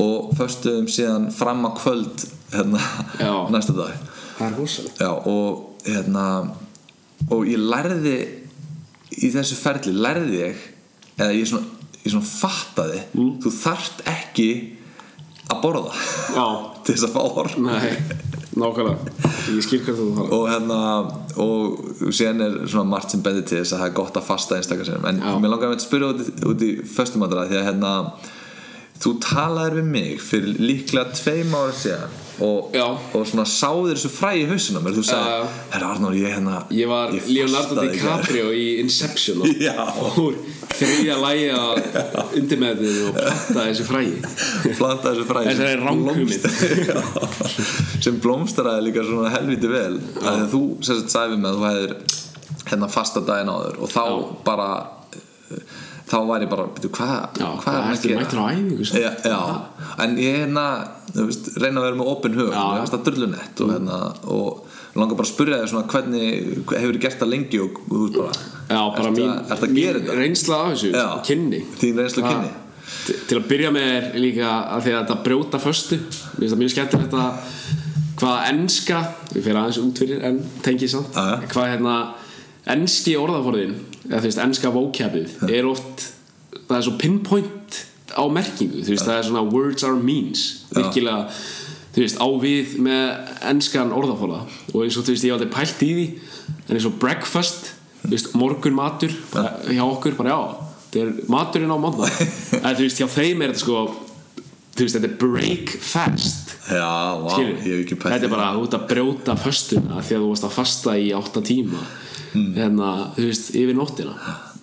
og 0.04 0.36
föstuðum 0.36 0.90
síðan 0.92 1.30
fram 1.32 1.64
á 1.64 1.70
kvöld 1.80 2.26
hérna, 2.52 2.84
næsta 3.54 3.76
dag 3.80 3.96
Það 4.36 4.46
er 4.46 4.56
Já, 5.00 5.10
og 5.16 5.86
hérna 5.88 6.26
og 7.32 7.46
ég 7.48 7.62
lærði 7.62 8.16
í 9.16 9.30
þessu 9.32 9.56
ferli 9.56 9.94
lærði 9.96 10.40
ég 10.42 10.64
eða 11.16 11.32
ég 11.32 11.48
svona, 11.48 11.64
ég 12.02 12.12
svona 12.12 12.28
fattaði 12.28 13.00
Mm. 13.16 13.38
þú 13.40 13.52
þarft 13.56 14.02
ekki 14.12 14.48
að 15.52 15.60
borða. 15.62 15.92
Já, 16.36 16.46
til 16.86 16.94
þess 16.96 17.06
að 17.08 17.14
fá 17.16 17.22
orð. 17.42 17.56
Nei, 17.66 17.90
nákvæmlega. 18.56 19.14
Ég 19.56 19.62
skil 19.66 19.80
hvað 19.84 19.98
þú 20.00 20.06
fara 20.16 20.36
og 20.36 20.46
hérna 20.50 20.78
og 21.36 22.12
síðan 22.16 22.40
er 22.46 22.54
svona 22.66 22.88
margt 22.90 23.12
sem 23.14 23.22
bendir 23.22 23.44
til 23.46 23.60
þess 23.60 23.74
að 23.76 23.82
það 23.84 23.90
er 23.90 23.96
gott 24.00 24.16
að 24.20 24.26
fasta 24.30 24.56
einstakar 24.58 24.88
sinum 24.88 25.04
en 25.10 25.20
Já. 25.22 25.34
mér 25.42 25.52
langar 25.52 25.74
að 25.74 25.82
spyrja 25.84 26.08
út, 26.14 26.22
í- 26.24 26.46
út 26.50 26.64
í 26.64 26.70
föstumandara 26.96 27.44
því 27.50 27.58
að 27.60 27.66
hérna 27.68 27.90
þú 29.04 29.12
talaðir 29.26 29.76
við 29.82 29.90
mig 29.92 30.22
fyrir 30.24 30.56
líklega 30.62 31.12
tveim 31.18 31.52
ára 31.58 31.74
síðan 31.76 32.16
og, 32.44 32.58
og 33.16 33.22
svona 33.28 33.46
sáðir 33.48 33.96
þessu 33.96 34.10
fræ 34.12 34.30
í 34.42 34.44
hausina 34.50 34.80
mér. 34.84 34.92
Þú 34.98 35.04
sagði, 35.08 35.28
Já. 35.32 35.38
herra 35.72 35.86
Arnór 35.94 36.14
ég 36.18 36.28
hérna 36.34 36.54
Ég 36.74 36.86
var 36.90 37.06
Leonardo 37.14 37.56
fastaði 37.56 37.86
í 37.86 37.88
gær." 37.94 37.96
DiCaprio 37.96 38.46
í 38.52 38.54
Inception 38.82 39.36
og 39.44 39.48
fór 40.16 40.34
þriðja 40.76 41.16
lægi 41.22 41.48
að 41.56 41.76
undirmeðið 42.40 42.96
og 43.08 43.14
planta 43.56 43.62
þessu 43.70 43.84
frægi 43.88 44.16
planta 44.76 45.06
þessu 45.14 45.24
fræ 45.30 45.40
sem 48.04 48.18
blómstraði 48.22 48.80
líka 48.88 49.00
svona 49.06 49.30
helviti 49.32 49.68
vel. 49.70 49.96
Þú 50.52 50.60
sagði 50.84 51.04
við 51.32 51.38
mig 51.42 51.50
að 51.50 51.56
þú 51.56 51.62
hefðir 51.70 51.92
hérna 52.66 52.88
fasta 52.90 53.20
daginn 53.24 53.52
áður 53.52 53.76
og 53.86 53.90
þá 53.92 54.02
bara 54.46 54.68
uh, 54.74 54.80
þá 56.06 56.16
var 56.28 56.44
ég 56.44 56.50
bara, 56.52 56.66
betur, 56.76 56.92
hvað 56.94 57.40
Já, 57.40 57.46
hvað 57.46 57.64
hvað 57.64 57.76
er 57.76 58.20
ertu 58.22 58.38
að 58.38 58.42
á 58.42 58.46
æfingu 58.52 58.84
samt? 58.86 59.00
Já, 59.02 59.10
já, 59.26 59.40
en 60.04 60.16
ég 60.22 60.36
hérna 60.40 60.66
veist, 61.16 61.48
reyna 61.58 61.80
að 61.80 61.86
vera 61.88 61.98
með 62.00 62.10
opin 62.12 62.36
hug 62.38 62.52
Já. 62.52 62.62
ég 62.76 62.84
veist 62.84 62.96
að 62.98 63.06
drullunett 63.08 63.62
og 63.64 63.72
hérna 63.74 63.98
og 64.36 64.76
langar 64.96 65.18
bara 65.18 65.26
að 65.26 65.32
spyrja 65.32 65.58
þig 65.62 65.72
svona 65.72 65.88
hvernig 65.92 66.28
hefur 66.76 66.94
þið 66.96 67.00
gert 67.06 67.18
það 67.22 67.32
lengi 67.32 67.58
og 67.64 67.80
þú 67.90 68.02
veist 68.04 68.20
bara 68.20 68.36
Já, 68.66 68.80
bara 68.96 69.10
mín, 69.16 69.32
að, 69.32 69.50
að 69.56 69.66
gera 69.66 69.98
mín 69.98 70.06
þetta? 70.06 70.20
reynsla 70.20 70.60
af 70.62 70.70
þessu, 70.74 70.92
kynni. 71.26 71.60
Þín 71.80 72.00
reynslu 72.02 72.22
Ha, 72.24 72.30
kynni. 72.32 72.54
Til- 73.26 73.38
að 73.40 73.48
byrja 73.50 73.70
með 73.74 73.90
er 73.96 74.06
líka 74.22 74.52
að 74.76 74.80
því 74.86 74.92
að 74.94 75.00
þetta 75.02 75.16
brjóta 75.26 75.58
föstu. 75.62 75.98
Mér 75.98 76.38
finnst 76.40 76.54
það 76.54 76.60
mjög 76.62 76.72
skemmtilegt 76.74 77.16
að 77.18 77.50
hvað 78.16 78.36
enska, 78.52 79.00
við 79.34 79.42
fyrir 79.44 79.58
aðeins 79.60 79.80
út 79.82 80.00
fyrir 80.02 80.22
en 80.26 80.38
tengið 80.64 80.92
samt, 80.94 81.18
hvað 81.52 81.70
hérna 81.74 81.96
enski 82.74 83.14
orðaforðin 83.18 83.76
eða 84.08 84.22
þú 84.22 84.30
veist, 84.30 84.42
enska 84.42 84.72
vókjapið 84.74 85.36
er 85.50 85.68
oft, 85.68 86.08
það 86.66 86.76
er 86.78 86.86
svo 86.88 86.96
pinpoint 87.00 87.80
á 88.16 88.24
merkingu, 88.32 88.82
þú 88.82 88.94
veist, 88.94 89.06
það 89.06 89.20
er 89.20 89.28
svona 89.28 89.46
words 89.52 89.86
are 89.86 89.98
means, 89.98 90.44
virkilega 90.74 91.30
þú 91.96 92.04
veist, 92.04 92.20
á 92.20 92.28
við 92.42 92.76
með 92.84 93.32
enskan 93.48 93.94
orðaforða. 93.96 94.42
Og 94.74 94.82
eins 94.84 94.98
og 94.98 95.06
þú 95.06 95.14
veist, 95.14 95.26
ég 95.26 95.36
aldrei 95.36 95.52
pælt 95.52 95.84
í 95.86 95.90
því 95.96 96.06
en 96.66 96.76
eins 96.76 96.88
og 96.88 96.98
breakfast 97.00 97.72
þú 98.06 98.14
veist, 98.14 98.32
morgun 98.38 98.76
matur 98.76 99.14
bara, 99.32 99.54
hjá 99.66 99.84
okkur, 99.84 100.16
bara 100.18 100.34
já, 100.34 100.40
þetta 100.86 101.04
er 101.04 101.30
maturinn 101.32 101.72
á 101.74 101.78
mótna 101.80 102.10
en 102.64 102.76
þú 102.76 102.82
veist, 102.84 103.00
hjá 103.00 103.08
þeim 103.10 103.44
er 103.44 103.54
þetta 103.54 103.64
sko 103.64 103.84
þú 104.76 104.84
veist, 104.84 104.98
þetta 104.98 105.08
er 105.10 105.16
break 105.22 105.76
fast 105.82 106.54
já, 106.70 106.90
vá, 107.22 107.30
Skilur, 107.32 107.54
ég 107.56 107.66
hef 107.66 107.84
ekki 107.84 108.00
pælt 108.00 108.16
þetta 108.16 108.28
er 108.28 108.34
bara 108.34 108.50
ert 108.60 108.76
að 108.78 108.88
brjóta 108.92 109.38
föstuna 109.40 110.02
því 110.02 110.18
að 110.18 110.26
þú 110.26 110.32
varst 110.32 110.48
að 110.48 110.56
fasta 110.58 110.96
í 111.00 111.08
8 111.16 111.44
tíma 111.46 111.86
mm. 112.34 112.80
þú 113.16 113.24
veist, 113.24 113.50
yfir 113.54 113.76
nóttina. 113.76 114.14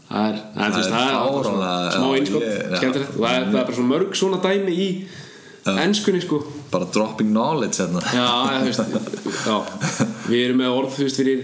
Það 0.09 0.29
er, 0.29 0.39
þú 0.53 0.69
veist. 0.77 0.93
Það 0.93 1.03
er 1.03 1.17
það 1.17 1.37
er 1.39 1.47
svona 1.49 1.73
smá 1.95 2.07
einskott, 2.17 2.47
skemmtilegt. 2.77 3.13
Er, 3.13 3.19
það 3.19 3.37
er 3.39 3.51
bara 3.55 3.77
svona 3.77 3.91
mörg 3.93 4.17
svona 4.19 4.39
dæmi 4.43 4.75
í 4.75 4.87
enskunni 5.85 6.21
sko. 6.23 6.41
Bara 6.73 6.89
dropping 6.93 7.33
knowledge 7.33 7.81
hérna. 7.81 8.03
Já, 8.13 8.29
þú 8.51 8.69
veist, 8.69 9.41
já, 9.47 9.57
við 10.27 10.45
erum 10.47 10.63
með 10.63 10.77
orð 10.77 10.95
þú 10.97 11.07
veist, 11.07 11.21
fyrir 11.21 11.43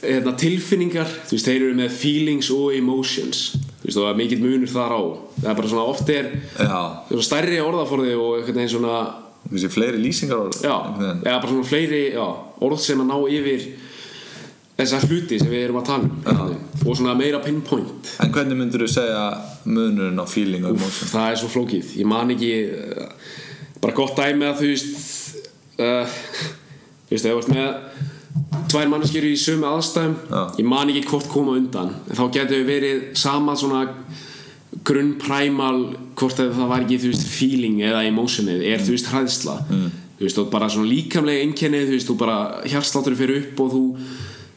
hérna, 0.00 0.36
tilfinningar, 0.40 1.16
þú 1.28 1.36
veist, 1.36 1.48
þeir 1.48 1.66
eru 1.68 1.80
með 1.80 1.96
feelings 2.02 2.52
og 2.54 2.76
emotions. 2.76 3.42
Þú 3.80 3.88
veist, 3.88 3.96
og 3.96 4.04
það 4.04 4.12
er 4.12 4.20
mikill 4.20 4.44
munur 4.44 4.74
þar 4.74 4.94
á. 4.96 5.02
Það 5.40 5.50
er 5.54 5.58
bara 5.62 5.72
svona, 5.72 5.88
oft 5.94 6.14
er 6.14 6.30
svona 6.60 7.26
stærri 7.30 7.64
orðaforði 7.64 8.14
og 8.18 8.38
einhvern 8.40 8.62
veginn 8.62 8.74
svona 8.76 9.02
þessi 9.48 9.70
fleiri 9.72 10.00
lýsingar 10.00 10.50
já, 10.60 10.74
eða 11.24 11.38
bara 11.40 11.48
svona 11.48 11.66
fleiri 11.66 12.02
já, 12.12 12.26
orð 12.62 12.82
sem 12.82 13.00
að 13.00 13.08
ná 13.08 13.16
yfir 13.38 13.64
þessa 14.80 15.00
hluti 15.06 15.38
sem 15.40 15.50
við 15.52 15.66
erum 15.66 15.80
að 15.82 15.90
tala 15.90 16.34
um 16.34 16.56
og 16.80 16.96
svona 16.96 17.14
meira 17.18 17.40
pinpoint. 17.44 18.14
En 18.24 18.32
hvernig 18.32 18.56
myndur 18.56 18.86
þú 18.86 18.92
segja 18.94 19.24
munurinn 19.68 20.20
á 20.20 20.26
feeling 20.28 20.64
og 20.64 20.78
emotion? 20.78 21.10
það 21.12 21.32
er 21.32 21.40
svo 21.42 21.50
flókið, 21.52 21.90
ég 22.00 22.08
man 22.08 22.32
ekki 22.32 22.52
uh, 22.72 23.34
bara 23.82 23.96
gott 23.96 24.16
dæmi 24.16 24.48
að 24.48 24.62
þú 24.62 24.70
veist 24.70 25.36
uh, 25.80 26.22
þú 27.10 27.14
veist, 27.14 27.26
ef 27.26 27.30
þú 27.30 27.42
ert 27.42 27.52
með 27.52 27.68
tvær 28.70 28.90
manneskjur 28.92 29.26
í 29.26 29.36
sömu 29.40 29.68
aðstæðum 29.68 30.16
Já. 30.30 30.42
ég 30.60 30.68
man 30.70 30.92
ekki 30.92 31.06
hvort 31.10 31.30
koma 31.32 31.56
undan 31.58 31.92
en 32.06 32.18
þá 32.18 32.24
getur 32.36 32.60
við 32.60 32.68
verið 32.70 33.00
sama 33.18 33.56
svona 33.58 33.84
grunnpræmal 34.86 35.80
hvort 36.18 36.40
ef 36.40 36.54
það 36.56 36.70
var 36.70 36.84
ekki 36.84 37.00
þú 37.02 37.12
veist 37.12 37.26
feeling 37.28 37.80
eða 37.84 38.04
emotionið 38.08 38.64
er 38.70 38.84
þú 38.84 38.94
veist 38.94 39.10
hræðsla. 39.10 39.56
Mm. 39.68 39.88
þú 40.18 40.26
veist 40.28 40.40
og 40.40 40.50
bara 40.52 40.70
svona 40.72 40.90
líkamlega 40.90 41.44
einkennið 41.46 41.88
þú 41.88 41.96
veist 41.98 42.10
þú 42.10 42.18
bara 42.22 42.38
hjartsláttur 42.64 43.18
fyrir 43.18 43.42
upp 43.42 43.64
og 43.64 43.72
þú 43.74 43.84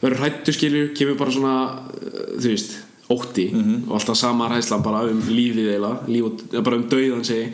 verður 0.04 0.20
hrættu 0.22 0.54
skilur 0.54 0.92
kemur 0.96 1.18
bara 1.20 1.34
svona 1.34 1.56
uh, 1.80 2.34
þú 2.38 2.52
veist 2.52 2.76
ótti 3.12 3.50
og 3.88 3.96
alltaf 3.98 4.16
sama 4.16 4.46
hræðslan 4.48 4.84
bara 4.84 5.02
um 5.10 5.18
lífið 5.28 5.74
eila 5.74 5.90
líf 6.08 6.28
og, 6.30 6.44
bara 6.64 6.78
um 6.80 6.86
dauðan 6.88 7.26
segi 7.26 7.50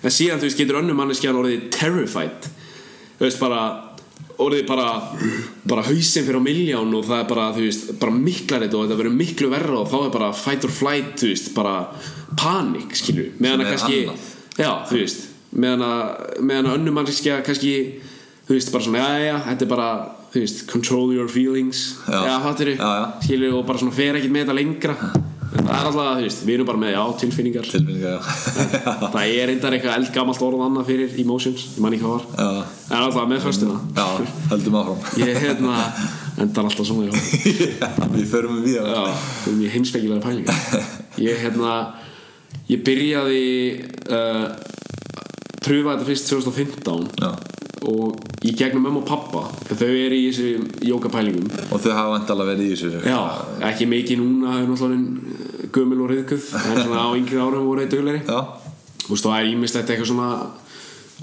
en 0.00 0.14
síðan 0.14 0.40
þú 0.40 0.48
veist 0.48 0.60
getur 0.60 0.80
önnum 0.80 0.98
manneskjan 1.00 1.38
orðið 1.40 1.70
terrified. 1.74 2.50
Þú 3.18 3.26
veist 3.26 3.40
bara 3.42 3.62
orðið 4.40 4.62
bara 4.68 4.86
bara 5.68 5.84
hausinn 5.84 6.24
fyrir 6.24 6.40
á 6.40 6.44
miljón 6.44 6.94
og 6.96 7.08
það 7.08 7.24
er 7.24 7.26
bara 7.28 7.48
þú 7.56 7.64
veist 7.66 7.90
bara 8.00 8.14
miklar 8.16 8.64
þetta 8.64 8.78
og 8.78 8.86
þetta 8.86 9.00
verður 9.02 9.18
miklu 9.18 9.50
verra 9.52 9.80
og 9.82 9.90
þá 9.90 9.98
er 9.98 10.14
bara 10.14 10.30
fight 10.36 10.64
or 10.64 10.72
flight 10.72 11.10
þú 11.20 11.32
veist 11.34 11.50
bara 11.56 11.74
panik 12.40 12.96
skilur 12.96 13.34
meðan 13.38 13.66
að 13.66 13.74
kannski 13.74 13.98
annað. 14.06 14.30
já 14.56 14.70
þú 14.88 15.02
veist. 15.02 15.26
Meðan 15.50 15.84
að 15.84 16.40
meðan 16.46 16.70
að 16.70 16.78
önnum 16.78 16.96
manneskja 17.00 17.42
kannski 17.44 17.74
þú 18.48 18.56
veist 18.56 18.72
bara 18.72 18.86
svona 18.86 19.04
já 19.04 19.28
já 19.28 19.36
þetta 19.50 19.66
er 19.66 19.72
bara 19.74 19.90
þú 20.30 20.44
veist 20.44 20.64
control 20.70 21.12
your 21.14 21.28
feelings. 21.28 21.98
Já, 22.06 22.38
já. 22.78 22.94
skilur 23.24 23.60
og 23.60 23.66
bara 23.66 23.82
svona 23.82 23.94
fer 23.96 24.18
ekkert 24.18 24.34
með 24.34 24.46
þetta 24.46 24.58
lengra. 24.60 24.96
En 25.50 25.66
það 25.66 25.72
er 25.74 25.86
alltaf 25.88 26.08
þú 26.14 26.22
veist 26.22 26.42
við 26.46 26.54
erum 26.54 26.68
bara 26.68 26.80
með 26.80 26.92
já 26.94 27.02
tilfinningar. 27.24 27.66
Tilfinningar 27.66 28.12
já. 28.12 28.18
það 29.10 29.20
er 29.24 29.50
reyndar 29.50 29.74
eitthvað 29.74 29.96
eldgamalt 29.98 30.44
orð 30.46 30.64
annað 30.68 30.90
fyrir 30.92 31.16
emotions 31.24 31.64
ég 31.74 31.82
man 31.82 31.96
ekki 31.96 32.06
hvað 32.06 32.14
var. 32.14 32.26
Já, 32.38 32.64
en 32.90 33.00
alltaf 33.00 33.28
með 33.32 33.42
föstuna. 33.48 33.78
Já, 33.98 34.06
höldum 34.52 34.78
áfram. 34.80 35.02
Ég 35.24 35.40
hérna 35.42 35.80
endar 36.40 36.70
alltaf 36.70 36.86
svona 36.86 37.10
við 38.14 38.26
förum 38.30 38.62
við 38.62 38.78
já 38.78 38.86
það 38.86 39.50
er 39.50 39.58
mjög 39.58 39.74
heimsbyggilega 39.74 40.24
pælingar. 40.24 40.88
Ég 41.20 41.42
hérna 41.42 41.74
ég 42.70 42.84
byrjaði 42.86 43.44
uh, 44.14 44.44
pröfa 45.60 45.96
þetta 45.96 46.08
fyrst 46.08 46.30
2015 46.30 47.10
já. 47.18 47.32
Og 47.88 48.16
í 48.44 48.52
gegnum 48.56 48.84
mömmu 48.84 49.02
og 49.02 49.08
pappa 49.08 49.44
þau 49.70 49.88
eru 49.88 50.16
í 50.16 50.28
þessu 50.28 50.84
jókapælingum 50.84 51.46
og 51.70 51.80
þau 51.80 51.92
hafa 51.94 52.14
vantalega 52.16 52.52
verið 52.52 52.66
í 52.66 52.72
þessu. 52.74 53.02
Já, 53.08 53.20
ekki 53.70 53.88
mikið 53.88 54.20
núna 54.20 54.56
þau 54.56 54.60
er 54.60 54.70
náttúrulega 54.70 55.68
gömul 55.74 56.00
og 56.04 56.10
reyðkuð 56.12 56.48
en 56.70 56.80
svona 56.82 57.04
á 57.04 57.08
yngri 57.16 57.40
árum 57.40 57.68
voru 57.68 57.86
þau 57.86 57.94
dugleri 57.94 58.20
já, 58.24 58.40
þú 59.04 59.14
veist, 59.14 59.28
það 59.28 59.36
er 59.38 59.52
ímislegt 59.54 59.92
eitthvað 59.94 60.10
svona 60.12 60.28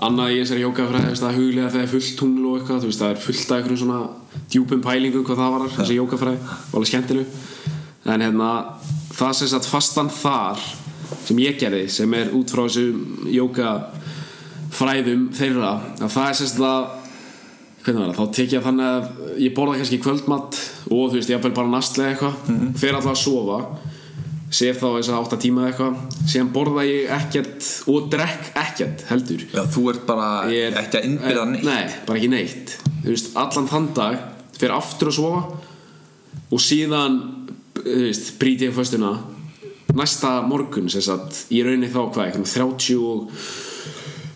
annað 0.08 0.34
í 0.34 0.40
þessari 0.42 0.64
jókafræði, 0.64 1.04
þú 1.06 1.14
veist, 1.14 1.28
að 1.28 1.38
huglega 1.42 1.70
þegar 1.74 1.86
er 1.86 1.94
fullt 1.94 2.18
tungl 2.20 2.48
og 2.48 2.58
eitthvað, 2.60 2.88
veist, 2.88 3.04
það 3.04 3.14
er 3.14 3.22
fullt 3.24 3.52
af 3.52 3.58
einhverjum 3.58 3.82
svona 3.82 4.02
djúpum 4.54 4.84
pælingum 4.86 5.26
hvað 5.26 5.42
það 5.42 5.56
var 5.56 5.72
þessi 5.78 5.98
jókafræði, 5.98 6.42
var 6.48 6.78
alveg 6.78 6.92
skemmtileg 6.92 7.38
en 8.08 8.24
hérna, 8.24 8.52
það 9.18 9.34
sem 9.40 9.52
sagt 9.52 9.70
fastan 9.70 10.12
þar, 10.14 10.62
sem 11.26 11.42
ég 11.42 11.58
gerði 11.60 11.88
sem 11.92 12.14
er 12.16 12.30
út 12.38 12.54
frá 12.54 12.64
þessu 12.68 12.86
jókafræðum 14.68 15.28
þeirra, 15.36 15.72
að 16.02 16.12
það 16.14 16.30
er 16.30 16.38
sem 16.38 16.48
sagt 16.48 16.64
að 16.68 16.88
hvernig 17.84 18.02
var 18.02 18.10
það, 18.12 18.18
þá 18.18 18.34
tek 18.36 18.54
ég 18.54 18.64
þannig 18.66 18.88
að 18.88 19.44
ég 19.44 19.54
borða 19.56 19.78
kannski 19.80 20.00
kvöldmatt 20.04 20.58
og 20.92 21.04
þú 21.12 21.16
veist, 21.20 21.30
ég 21.32 21.38
hafði 21.40 21.54
bara 21.56 21.72
nastlega 21.72 22.10
eitthvað. 22.14 22.74
Fer 22.82 22.98
alltaf 22.98 23.14
að 23.14 23.22
sofa 23.22 23.60
sef 24.58 24.78
þá 24.80 24.88
þess 24.96 25.12
að 25.12 25.22
8 25.28 25.40
tíma 25.44 25.68
eitthvað. 25.68 26.02
Síðan 26.32 26.52
borða 26.56 26.84
ég 26.88 27.14
ekkert 27.18 27.70
og 27.92 28.10
drekk 28.12 28.50
ekkert 28.60 29.06
heldur. 29.10 29.46
Já, 29.54 29.64
þú 29.72 29.86
ert 29.94 30.06
bara 30.08 30.28
er- 30.52 30.78
ekki 30.82 31.00
að 31.00 31.08
innbyrða 31.10 31.46
neitt. 31.52 31.64
Nei, 31.64 31.88
bara 32.08 32.20
ekki 32.20 32.30
neitt. 32.32 32.76
Veist, 33.06 33.32
allan 33.36 33.68
þann 33.72 33.90
dag 33.96 34.20
fyrir 34.58 34.76
aftur 34.76 35.12
að 35.12 35.18
sofa 35.20 35.42
og 36.52 36.60
síðan 36.64 37.18
brýti 38.40 38.68
ég 38.68 38.74
föstuna 38.76 39.16
næsta 39.96 40.42
morgun 40.48 40.90
sagt, 40.90 41.46
í 41.52 41.64
rauninni 41.64 41.88
þá 41.88 42.12
hvað, 42.12 42.26
eitthvað 42.28 42.52
30 42.52 42.98
og 43.00 43.32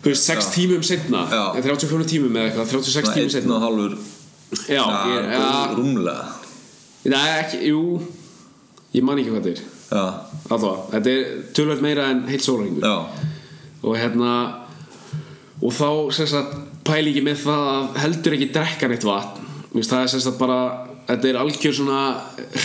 þú 0.02 0.10
veist, 0.10 0.26
6 0.28 0.50
tímum 0.56 0.82
setna 0.86 1.22
Já. 1.30 1.42
34 1.62 2.08
tímum 2.10 2.36
eða 2.36 2.50
eitthvað, 2.50 2.72
36 2.74 2.98
Svona 2.98 3.14
tímum 3.16 3.32
setna 3.36 3.58
og 3.58 3.62
hálfur 3.66 3.94
Já, 4.68 4.82
ég, 5.08 5.28
ja, 5.32 5.44
rúmlega. 5.72 6.24
Nei, 7.08 7.28
ekki, 7.40 7.60
jú. 7.70 7.84
Ég 8.92 9.04
man 9.06 9.16
ekki 9.18 9.32
hvað 9.32 9.46
þetta 9.46 9.62
er. 9.62 9.70
Alltaf, 10.52 10.82
þetta 10.92 11.12
er 11.12 11.30
tölvöld 11.56 11.84
meira 11.84 12.10
en 12.12 12.20
heilt 12.28 12.44
sólaringur 12.44 12.84
já, 12.84 12.96
Og 13.82 13.96
hérna 13.96 14.32
Og 15.62 15.72
þá 15.72 15.88
sem 16.18 16.28
sagt 16.28 16.58
pæli 16.84 17.12
ekki 17.12 17.24
með 17.24 17.44
það 17.46 17.64
að 17.72 17.98
heldur 18.02 18.36
ekki 18.36 18.50
drekka 18.54 18.88
neitt 18.90 19.04
vatn. 19.06 19.48
Það 19.78 19.98
er 20.00 20.12
sem 20.12 20.22
sagt 20.24 20.40
bara 20.40 20.60
Þetta 21.08 21.28
er 21.30 21.40
algjör 21.40 21.74
svona 21.76 22.00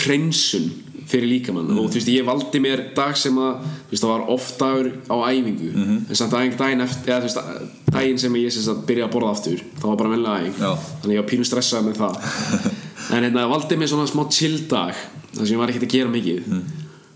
hreinsun 0.04 0.68
fyrir 1.08 1.30
líkamann. 1.30 1.70
Og 1.74 1.88
þú 1.88 1.98
veist 1.98 2.10
ég 2.12 2.26
valdi 2.26 2.60
mér 2.62 2.82
dag 2.96 3.16
sem 3.16 3.36
að 3.40 3.62
þú 3.64 3.92
veist 3.92 4.04
það 4.04 4.12
var 4.12 4.32
oft 4.34 4.58
dagur 4.60 4.90
á 5.08 5.16
æfingu. 5.28 5.70
En 6.08 6.18
samt 6.18 6.34
daginn, 6.34 6.56
daginn 6.58 6.84
eftir 6.84 7.14
eða 7.14 7.20
þú 7.22 7.28
veist 7.28 7.92
daginn 7.94 8.20
sem 8.20 8.36
ég 8.40 8.52
sem 8.54 8.66
sagt 8.66 8.84
byrjaði 8.88 9.08
að 9.08 9.14
borða 9.14 9.30
aftur 9.36 9.62
þá 9.78 9.86
var 9.86 10.00
bara 10.02 10.36
æfing. 10.38 10.58
Já. 10.60 10.72
þannig 11.00 11.16
ég 11.16 11.22
var 11.22 11.30
pínu 11.30 11.48
stressað 11.48 11.88
með 11.88 12.02
það. 12.02 12.20
En 13.08 13.24
hérna 13.24 13.46
valdi 13.48 13.76
mér 13.80 13.88
svona 13.88 14.04
smá 14.04 14.26
chill 14.28 14.66
dag 14.68 14.92
þar 15.32 15.46
sem 15.46 15.54
ég 15.54 15.60
var 15.62 15.70
ekkert 15.72 15.86
að 15.86 15.94
gera 15.94 16.10
mikið. 16.12 16.50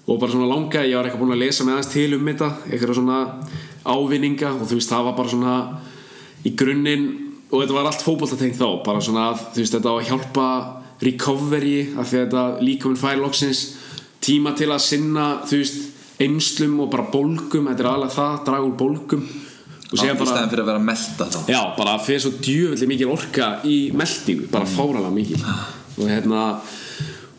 Og 0.09 0.19
bara 0.19 0.33
svona 0.33 0.49
langa, 0.49 0.85
ég 0.89 0.97
var 0.97 1.05
eitthvað 1.05 1.21
búin 1.21 1.35
að 1.35 1.43
lesa 1.43 1.67
með 1.67 1.75
aðeins 1.75 1.91
til 1.93 2.15
um 2.17 2.31
þetta 2.31 2.49
eitthvað 2.71 2.95
svona 2.97 3.19
ávinninga. 3.85 4.55
Og 4.57 4.71
þú 4.71 4.79
veist 4.79 4.93
það 4.95 5.05
var 5.11 5.19
bara 5.19 5.33
svona 5.35 5.57
í 6.49 6.55
grunninn 6.57 7.05
og 7.53 7.61
þetta 7.61 7.77
var 7.77 7.91
allt 7.91 8.05
fótboltatengt 8.07 8.57
þá 8.57 8.69
bara 8.87 9.03
svona 9.05 9.27
að 9.35 9.45
þú 9.53 9.61
veist 9.61 9.77
þetta 9.77 9.93
á 9.93 9.95
að 9.99 10.09
hjálpa 10.09 10.47
recovery 11.03 11.77
af 11.99 12.09
því 12.09 12.19
að 12.19 12.25
þetta 12.25 12.45
líka 12.65 12.89
minn 12.89 13.01
fær 13.01 13.21
loksins 13.21 13.63
tíma 14.23 14.55
til 14.59 14.71
að 14.71 14.85
sinna 14.85 15.27
þú 15.49 15.63
veist 15.63 15.81
einslum 16.23 16.79
og 16.85 16.91
bara 16.93 17.09
bólgum. 17.13 17.71
Þetta 17.71 17.85
er 17.85 17.91
alveg 17.93 18.15
það, 18.15 18.37
draga 18.47 18.69
úr 18.69 18.77
bólgum. 18.79 19.25
Og 19.93 19.97
í 19.97 20.01
segja 20.01 20.17
bara 20.17 20.31
stæðan 20.31 20.53
fyrir 20.53 20.65
að 20.65 20.71
vera 20.71 20.81
að 20.81 20.87
melta 20.89 21.29
þá. 21.29 21.39
Já, 21.53 21.61
bara 21.77 21.99
fyrir 22.01 22.23
svo 22.25 22.33
djöfulli 22.39 22.89
mikil 22.89 23.11
orka 23.13 23.49
í 23.69 23.77
meldingu, 23.97 24.49
bara 24.53 24.69
fáralega 24.69 25.13
mikil. 25.13 25.41
Og 25.99 26.09
hérna 26.09 26.45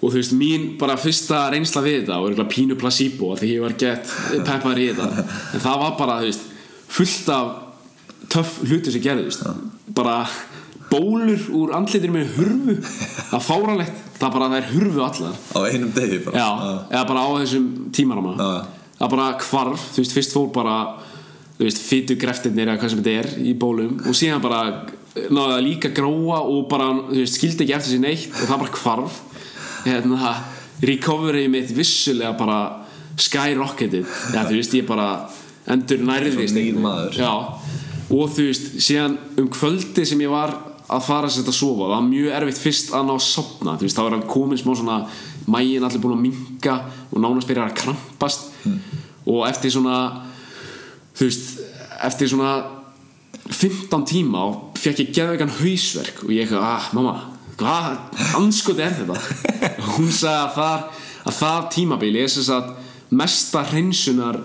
og 0.03 0.11
þú 0.11 0.17
veist, 0.19 0.35
mín 0.35 0.65
bara 0.79 0.97
fyrsta 0.99 1.45
reynsla 1.53 1.81
við 1.85 2.01
þetta 2.01 2.19
og 2.19 2.29
eitthvað 2.29 2.49
pínu 2.51 2.77
placebo 2.79 3.31
af 3.33 3.39
því 3.39 3.51
ég 3.53 3.63
var 3.63 3.77
gett 3.79 4.15
peppar 4.43 4.81
í 4.81 4.89
þetta. 4.91 5.27
En 5.55 5.63
það 5.63 5.83
var 5.85 5.93
bara, 6.01 6.17
þú 6.21 6.29
veist, 6.29 6.49
fullt 6.93 7.31
af 7.33 7.53
töff 8.33 8.59
hluti 8.67 8.93
sem 8.93 9.03
gerðist 9.03 9.47
bara 9.95 10.19
bólur 10.93 11.45
úr 11.57 11.73
andlitinu 11.77 12.13
með 12.13 12.35
hurfu. 12.37 12.75
Það 12.83 13.37
er 13.39 13.45
fáralegt, 13.47 14.01
það 14.19 14.27
er 14.27 14.35
bara 14.37 14.49
það 14.51 14.57
er 14.59 14.69
hurfu 14.73 15.03
allar 15.07 15.39
á 15.53 15.59
einum 15.67 15.93
degi 15.95 16.19
bara. 16.27 16.43
Já, 16.43 16.49
eða 16.93 17.03
bara 17.09 17.25
á 17.25 17.29
þessum 17.41 17.67
tímarama 17.95 18.33
Já. 18.37 18.49
það 18.99 19.13
bara 19.15 19.27
hvarf, 19.47 19.87
þú 19.95 20.03
veist, 20.03 20.15
fyrst 20.17 20.35
fór 20.37 20.49
bara 20.55 20.77
þú 21.57 21.67
veist, 21.67 21.83
fytu 21.87 22.17
greftirnir 22.19 22.69
eða 22.69 22.81
hvað 22.81 22.93
sem 22.93 23.03
þetta 23.03 23.15
er 23.23 23.47
í 23.49 23.55
bólum 23.59 23.99
og 24.03 24.17
síðan 24.17 24.43
bara 24.43 24.61
náði 25.13 25.51
það 25.53 25.65
líka 25.67 25.93
gróa 25.93 26.41
og 26.49 26.65
bara, 26.71 26.89
þú 27.09 27.19
veist, 27.21 27.37
skildi 27.37 27.65
ekki 27.65 27.77
eftir 27.77 27.95
sér 27.95 28.03
neitt 28.03 28.33
og 28.33 28.47
það 28.49 28.63
bara 28.63 28.81
hvarf. 28.81 29.21
Hérna, 29.83 30.33
recovery 30.83 31.47
mitt 31.51 31.71
vissulega 31.75 32.33
bara 32.37 32.59
skyrocketed 33.19 34.05
eða 34.33 34.45
þú 34.49 34.57
veist, 34.57 34.77
ég 34.77 34.87
bara 34.89 35.07
endur 35.73 36.01
nærðist 36.03 36.57
og 38.13 38.29
þú 38.35 38.45
veist, 38.49 38.73
síðan 38.83 39.17
um 39.39 39.47
kvöldi 39.53 40.05
sem 40.05 40.21
ég 40.21 40.31
var 40.33 40.53
að 40.91 41.05
fara 41.07 41.31
sér 41.31 41.47
að 41.47 41.57
sofa. 41.57 41.87
Það 41.87 41.95
var 41.95 42.07
mjög 42.09 42.37
erfitt 42.39 42.61
fyrst 42.61 42.93
að 42.93 43.07
ná 43.07 43.13
að 43.15 43.25
sopna 43.27 43.75
þá 43.79 44.01
er 44.03 44.15
hann 44.15 44.27
komin 44.29 44.59
smá 44.59 44.73
svona 44.75 44.99
mægin 45.47 45.83
allir 45.83 46.03
búin 46.03 46.17
að 46.17 46.23
minka 46.27 46.77
og 47.11 47.19
nánast 47.23 47.49
byrjar 47.49 47.71
að 47.71 47.77
krampast. 47.81 48.49
Og 49.23 49.45
eftir 49.47 49.71
svona 49.71 49.97
þú 51.15 51.27
veist, 51.27 51.53
eftir 52.03 52.31
svona 52.31 52.55
15 53.49 54.07
tíma 54.07 54.47
og 54.49 54.79
fekk 54.79 55.05
ég 55.05 55.13
geðveikan 55.15 55.55
hausverk 55.59 56.23
og 56.25 56.33
ég 56.33 56.45
eitthvað, 56.45 56.67
ah, 56.67 56.89
mamma 56.95 57.15
hvað 57.59 57.97
anskoti 58.39 58.83
er 58.83 58.95
þetta? 58.97 59.17
Og 59.83 59.89
hún 59.97 60.11
sagði 60.11 60.39
að 60.39 60.53
það, 60.57 60.85
að 61.23 61.37
það 61.39 61.69
tímabili 61.75 62.23
er 62.23 62.31
sem 62.31 62.47
sagt 62.47 63.13
mesta 63.13 63.63
hreinsunar 63.69 64.39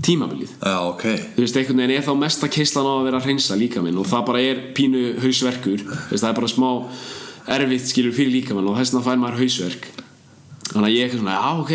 tímabilið. 0.00 0.52
Já, 0.62 0.76
ok. 0.88 1.04
Þú 1.36 1.44
veist, 1.44 1.58
einhvern 1.60 1.82
veginn 1.82 1.96
er 1.96 2.06
þá 2.06 2.12
mesta 2.20 2.50
keislan 2.52 2.88
á 2.88 2.92
að 2.94 3.08
vera 3.08 3.20
að 3.20 3.26
hreinsa 3.28 3.58
líka 3.60 3.82
minn 3.84 3.98
og 4.00 4.08
það 4.08 4.24
bara 4.30 4.44
er 4.46 4.62
pínu 4.76 5.02
hausverkur. 5.22 5.84
Veist, 6.10 6.22
það 6.22 6.30
er 6.30 6.38
bara 6.38 6.52
smá 6.52 6.70
erfitt 7.52 7.90
skilur 7.90 8.16
fyrir 8.16 8.32
líka 8.32 8.56
minn 8.56 8.70
og 8.70 8.78
þess 8.78 8.94
vegna 8.94 9.06
fær 9.08 9.22
maður 9.22 9.42
hausverk. 9.42 9.88
Þannig 10.72 10.88
að 10.88 10.94
ég 10.94 11.04
eitthvað 11.04 11.20
svona, 11.20 11.36
já 11.36 11.50
ok. 11.60 11.72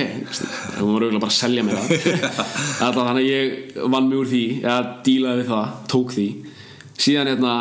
Það 0.74 0.86
var 0.88 1.04
auðvitað 1.06 1.26
bara 1.26 1.34
að 1.34 1.38
selja 1.38 1.66
mér 1.68 1.76
það. 1.78 1.92
Þannig 2.98 3.18
að 3.18 3.28
ég 3.28 3.82
vann 3.94 4.08
mig 4.08 4.22
úr 4.22 4.32
því 4.32 4.46
eða 4.64 4.78
dílaði 5.06 5.44
við 5.44 5.52
það, 5.52 5.76
tók 5.94 6.16
því. 6.16 6.30
Síðan 6.98 7.30
hérna 7.30 7.58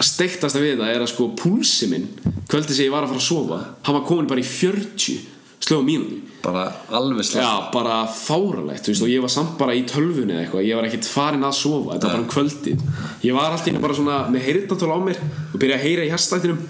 steiktast 0.00 0.56
við 0.56 0.76
þetta 0.76 0.88
er 0.92 1.04
að 1.04 1.10
sko 1.12 1.28
púlsi 1.36 1.88
minn 1.90 2.06
kvöldi 2.50 2.74
sem 2.74 2.86
ég 2.86 2.94
var 2.94 3.04
að 3.04 3.12
fara 3.12 3.20
að 3.20 3.26
sofa 3.26 3.58
hann 3.84 3.96
var 3.98 4.06
komin 4.08 4.28
bara 4.30 4.42
í 4.42 4.46
40 4.48 5.31
slögum 5.62 5.86
mínútu 5.86 6.20
bara 6.42 6.64
alveg 6.90 7.26
slag 7.26 7.44
Já, 7.44 7.50
bara 7.74 7.98
fáralegt, 8.10 8.82
þú 8.84 8.92
veist, 8.92 9.04
og 9.06 9.12
ég 9.12 9.22
var 9.22 9.32
samt 9.32 9.54
bara 9.60 9.76
í 9.78 9.84
tölvunni 9.88 10.34
eða 10.34 10.44
eitthvað, 10.44 10.66
ég 10.66 10.78
var 10.78 10.88
ekkert 10.88 11.10
farin 11.10 11.46
að 11.46 11.58
sofa 11.60 11.94
þetta 11.94 12.08
var 12.08 12.16
bara 12.16 12.24
um 12.24 12.32
kvöldið, 12.32 12.86
ég 13.22 13.36
var 13.36 13.54
alltaf 13.54 13.78
bara 13.84 13.98
svona 13.98 14.18
með 14.32 14.46
heyrðnatól 14.48 14.90
á 14.90 14.98
mér 15.06 15.22
og 15.22 15.60
byrjaði 15.62 15.78
að 15.78 15.86
heyra 15.86 16.06
í 16.06 16.10
hérstættinum 16.12 16.64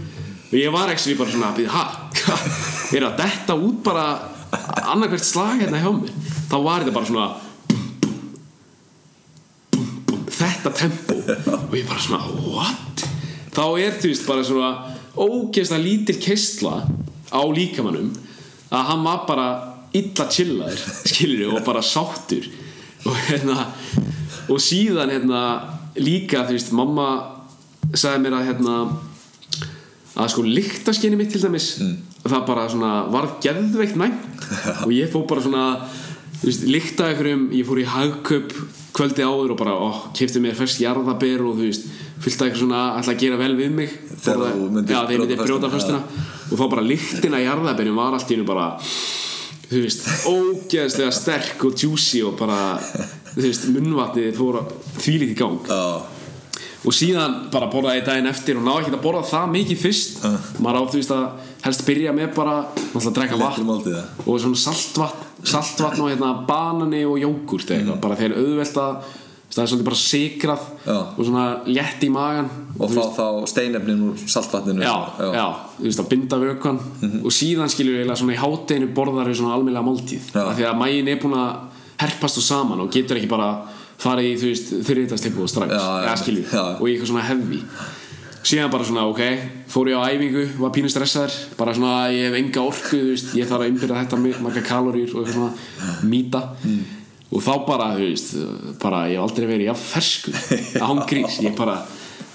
og 0.53 0.59
ég 0.61 0.77
var 0.77 0.93
ekki 0.93 1.17
bara 1.21 1.33
svona 1.33 1.49
að 1.53 1.63
byrja, 1.63 1.73
ha, 1.79 1.85
er 2.99 3.09
að 3.09 3.19
detta 3.23 3.57
út 3.57 3.81
bara 3.87 4.07
annarkvært 4.93 5.25
slag 5.25 5.65
hérna 5.65 5.81
hjá 5.81 5.91
mér? 5.97 6.13
Þá 6.53 6.57
var 6.61 6.85
þetta 6.85 6.97
bara 6.99 7.09
svona 7.09 7.29
bum, 7.73 7.87
bum, 9.73 9.87
bum, 10.11 10.27
þetta 10.37 10.75
tempo. 10.77 11.17
Og 11.71 11.77
ég 11.79 11.89
bara 11.89 12.05
svona, 12.05 12.21
what? 12.53 12.93
þá 13.53 13.65
er 13.81 13.97
þú 14.01 14.11
veist 14.13 14.29
bara 14.29 14.45
svona 14.47 14.71
ógeðslega 15.13 15.85
lítil 15.85 16.19
keistla 16.23 16.83
á 17.33 17.41
líkamannum 17.53 18.13
að 18.73 18.89
hann 18.89 19.05
var 19.05 19.25
bara 19.29 19.49
illa 19.93 20.27
chillaður 20.33 20.83
skilur 21.11 21.57
og 21.59 21.65
bara 21.67 21.85
sáttur. 21.85 22.49
Og 23.07 23.17
hérna 23.29 23.67
og 24.51 24.61
síðan 24.63 25.13
hérna 25.13 25.41
líka 25.99 26.47
þú 26.47 26.57
veist 26.57 26.73
mamma 26.77 27.09
sagði 27.93 28.23
mér 28.25 28.39
að 28.39 28.47
hérna 28.51 28.77
að 30.13 30.31
sko 30.33 30.45
lyktaskinni 30.47 31.19
mitt 31.19 31.33
til 31.33 31.43
dæmis 31.43 31.75
það 32.23 32.47
bara 32.47 32.69
svona 32.71 32.93
varð 33.13 33.39
geðveikt 33.45 33.99
næmt. 33.99 34.29
Og 34.87 34.93
ég 34.95 35.11
fór 35.11 35.25
bara 35.27 35.43
svona 35.43 35.65
veist, 36.43 36.67
lykta 36.69 37.09
einhverjum, 37.11 37.49
ég 37.57 37.67
fór 37.67 37.81
í 37.83 37.89
hagköp 37.89 38.53
kvöldi 38.93 39.25
áður 39.25 39.55
og 39.55 39.59
bara, 39.59 39.73
ó, 39.73 39.89
kefti 40.17 40.43
mér 40.43 40.57
fyrst 40.59 40.83
jarðaber 40.83 41.43
og 41.49 41.57
þú 41.57 41.67
veist, 41.67 41.87
fylgta 42.23 42.47
eitthvað 42.47 42.61
svona 42.61 42.83
ætla 43.01 43.15
að 43.15 43.23
gera 43.25 43.39
vel 43.41 43.55
við 43.59 43.75
mig. 43.79 43.95
Þegar 44.23 44.59
þú 44.59 44.69
myndir 44.77 45.41
brjóta 45.41 45.73
föstuna 45.73 46.03
og 46.53 46.61
þá 46.61 46.65
bara 46.77 46.87
lyktin 46.87 47.37
að 47.37 47.47
jarðaberinn 47.47 47.99
var 47.99 48.17
allt 48.17 48.31
í 48.31 48.37
hennu 48.37 48.49
bara 48.49 48.69
þú 49.73 49.83
veist, 49.87 50.09
ógeðslega 50.29 51.13
sterk 51.17 51.65
og 51.69 51.77
juicy 51.81 52.23
og 52.27 52.37
bara 52.41 52.59
þú 53.33 53.47
veist, 53.47 53.71
munnvatnið 53.73 54.35
fór 54.37 54.61
þvílíkt 55.01 55.33
í 55.33 55.39
gang. 55.39 55.71
Já, 55.71 56.03
og 56.83 56.95
síðan 56.97 57.37
bara 57.53 57.71
borðaði 57.71 58.05
daginn 58.07 58.31
eftir 58.31 58.59
og 58.59 58.67
náði 58.67 58.85
ekki 58.85 58.97
að 58.97 59.05
borða 59.05 59.25
það 59.31 59.53
mikið 59.57 59.83
fyrst. 59.85 60.25
Maður 60.59 60.79
á 60.83 60.91
þú 60.91 61.01
veist 61.01 61.15
að 61.15 61.51
helst 61.63 61.85
byrja 61.87 62.15
með 62.17 62.33
bara 62.37 62.57
náttúrulega 62.67 63.11
að 63.13 63.19
drekka 63.21 63.43
vatn 63.43 63.69
og 64.27 64.41
svona 64.43 64.63
saltvatn 64.65 65.29
saltvatn 65.43 66.05
og 66.05 66.11
hérna 66.11 66.33
banani 66.47 67.03
og 67.07 67.19
jógurt 67.19 67.71
eitthvað, 67.75 67.99
bara 68.03 68.19
þeir 68.19 68.37
auðvelt 68.39 68.77
að 68.79 69.15
það 69.53 69.63
er 69.63 69.71
svolítið 69.71 69.89
bara 69.89 70.01
sikrað 70.01 70.63
Já. 70.87 70.97
og 70.97 71.21
svona 71.21 71.45
létt 71.69 72.07
í 72.07 72.09
magan 72.13 72.49
og 72.79 72.95
fá 72.95 73.03
þá 73.19 73.27
steinefnin 73.53 74.05
úr 74.09 74.23
saltvatninu 74.33 74.85
já, 74.87 74.95
já, 75.21 75.47
þú 75.77 75.87
veist 75.89 76.03
að 76.03 76.11
binda 76.15 76.39
vökvan 76.41 76.81
og 77.21 77.35
síðan 77.37 77.73
skilur 77.73 77.99
ég 77.99 78.03
eiginlega 78.03 78.21
svona 78.23 78.37
í 78.37 78.41
hátteginu 78.41 78.91
borðar 78.97 79.29
við 79.29 79.41
svona 79.43 79.59
almennlega 79.59 79.87
máltíð 79.89 80.31
Já. 80.33 80.43
af 80.47 80.57
því 80.57 80.69
að 80.71 80.79
mægin 80.81 81.13
er 81.13 81.21
búin 81.23 81.37
að 81.37 81.83
herpast 82.03 82.41
og 82.41 82.47
saman 82.49 82.81
og 82.83 82.93
getur 82.93 83.21
ekki 83.21 83.31
bara 83.31 83.51
farið 84.03 84.31
í 84.31 84.39
þú 84.41 84.49
veist 84.51 84.71
þurriðtastilbúð 84.89 85.51
strax. 85.53 85.75
Já, 85.77 85.83
já, 86.03 86.15
ja, 86.33 86.47
já. 86.49 86.63
og 86.79 86.87
í 86.89 86.95
eitthvað 86.95 87.13
svona 87.13 87.27
hefði 87.29 87.61
síðan 88.43 88.73
bara 88.73 88.87
svona 88.89 89.05
ok 89.07 89.21
fór 89.71 89.93
ég 89.93 90.01
á 90.01 90.03
æfingu, 90.11 90.43
var 90.61 90.73
pínu 90.75 90.91
stressaður. 90.91 91.37
Bara 91.57 91.75
svona 91.77 92.09
ég 92.13 92.27
hef 92.27 92.39
enga 92.41 92.65
orku 92.65 92.99
þú 92.99 93.13
veist, 93.13 93.31
ég 93.39 93.47
þarf 93.49 93.63
að 93.63 93.71
umbyrja 93.73 94.01
þetta 94.03 94.19
marga 94.43 94.65
kaloríur 94.67 95.15
og 95.15 95.23
eitthvað 95.23 95.37
svona 95.37 95.95
mýta 96.11 96.43
og 97.33 97.41
þá 97.45 97.53
bara, 97.67 97.87
veist 97.97 98.35
bara 98.83 99.07
ég 99.09 99.17
hef 99.19 99.25
aldrei 99.27 99.47
verið 99.49 99.71
jafn 99.71 99.87
ferskur. 99.95 100.37
Að 100.83 100.89
hún 100.91 101.03
grís, 101.09 101.39
ég 101.45 101.55
bara 101.57 101.79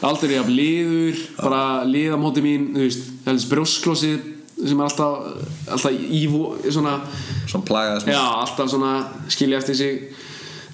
aldrei 0.07 0.35
jafn 0.37 0.53
liður, 0.57 1.19
bara 1.41 1.61
liðamóti 1.89 2.41
mín, 2.45 2.71
veist, 2.77 3.05
helst 3.27 3.49
brjósklósið 3.51 4.33
sem 4.57 4.79
er 4.81 4.87
alltaf, 4.87 5.45
alltaf 5.69 5.93
í 5.93 6.23
vo- 6.33 6.55
svona, 6.65 6.95
svona 7.45 7.65
plagaði 7.67 8.09
já, 8.15 8.21
alltaf 8.41 8.71
svona 8.73 8.95
skilja 9.29 9.59
eftir 9.61 9.77
sig 9.77 9.99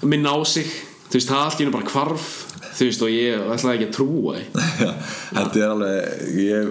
minna 0.08 0.32
á 0.32 0.40
sig, 0.48 0.64
þú 1.10 1.18
veist, 1.18 1.28
það 1.28 1.42
allt 1.44 1.60
í 1.60 1.64
hennu 1.66 1.74
bara 1.76 1.92
hvarf 1.92 2.30
þú 2.74 2.88
veist, 2.88 3.02
og 3.06 3.12
ég 3.12 3.44
ætlaði 3.54 3.76
ekki 3.76 3.86
að 3.86 3.92
trúa 3.94 4.32
því. 4.34 4.46
Þetta 5.36 5.60
er 5.60 5.68
alveg 5.74 6.32
ég 6.42 6.70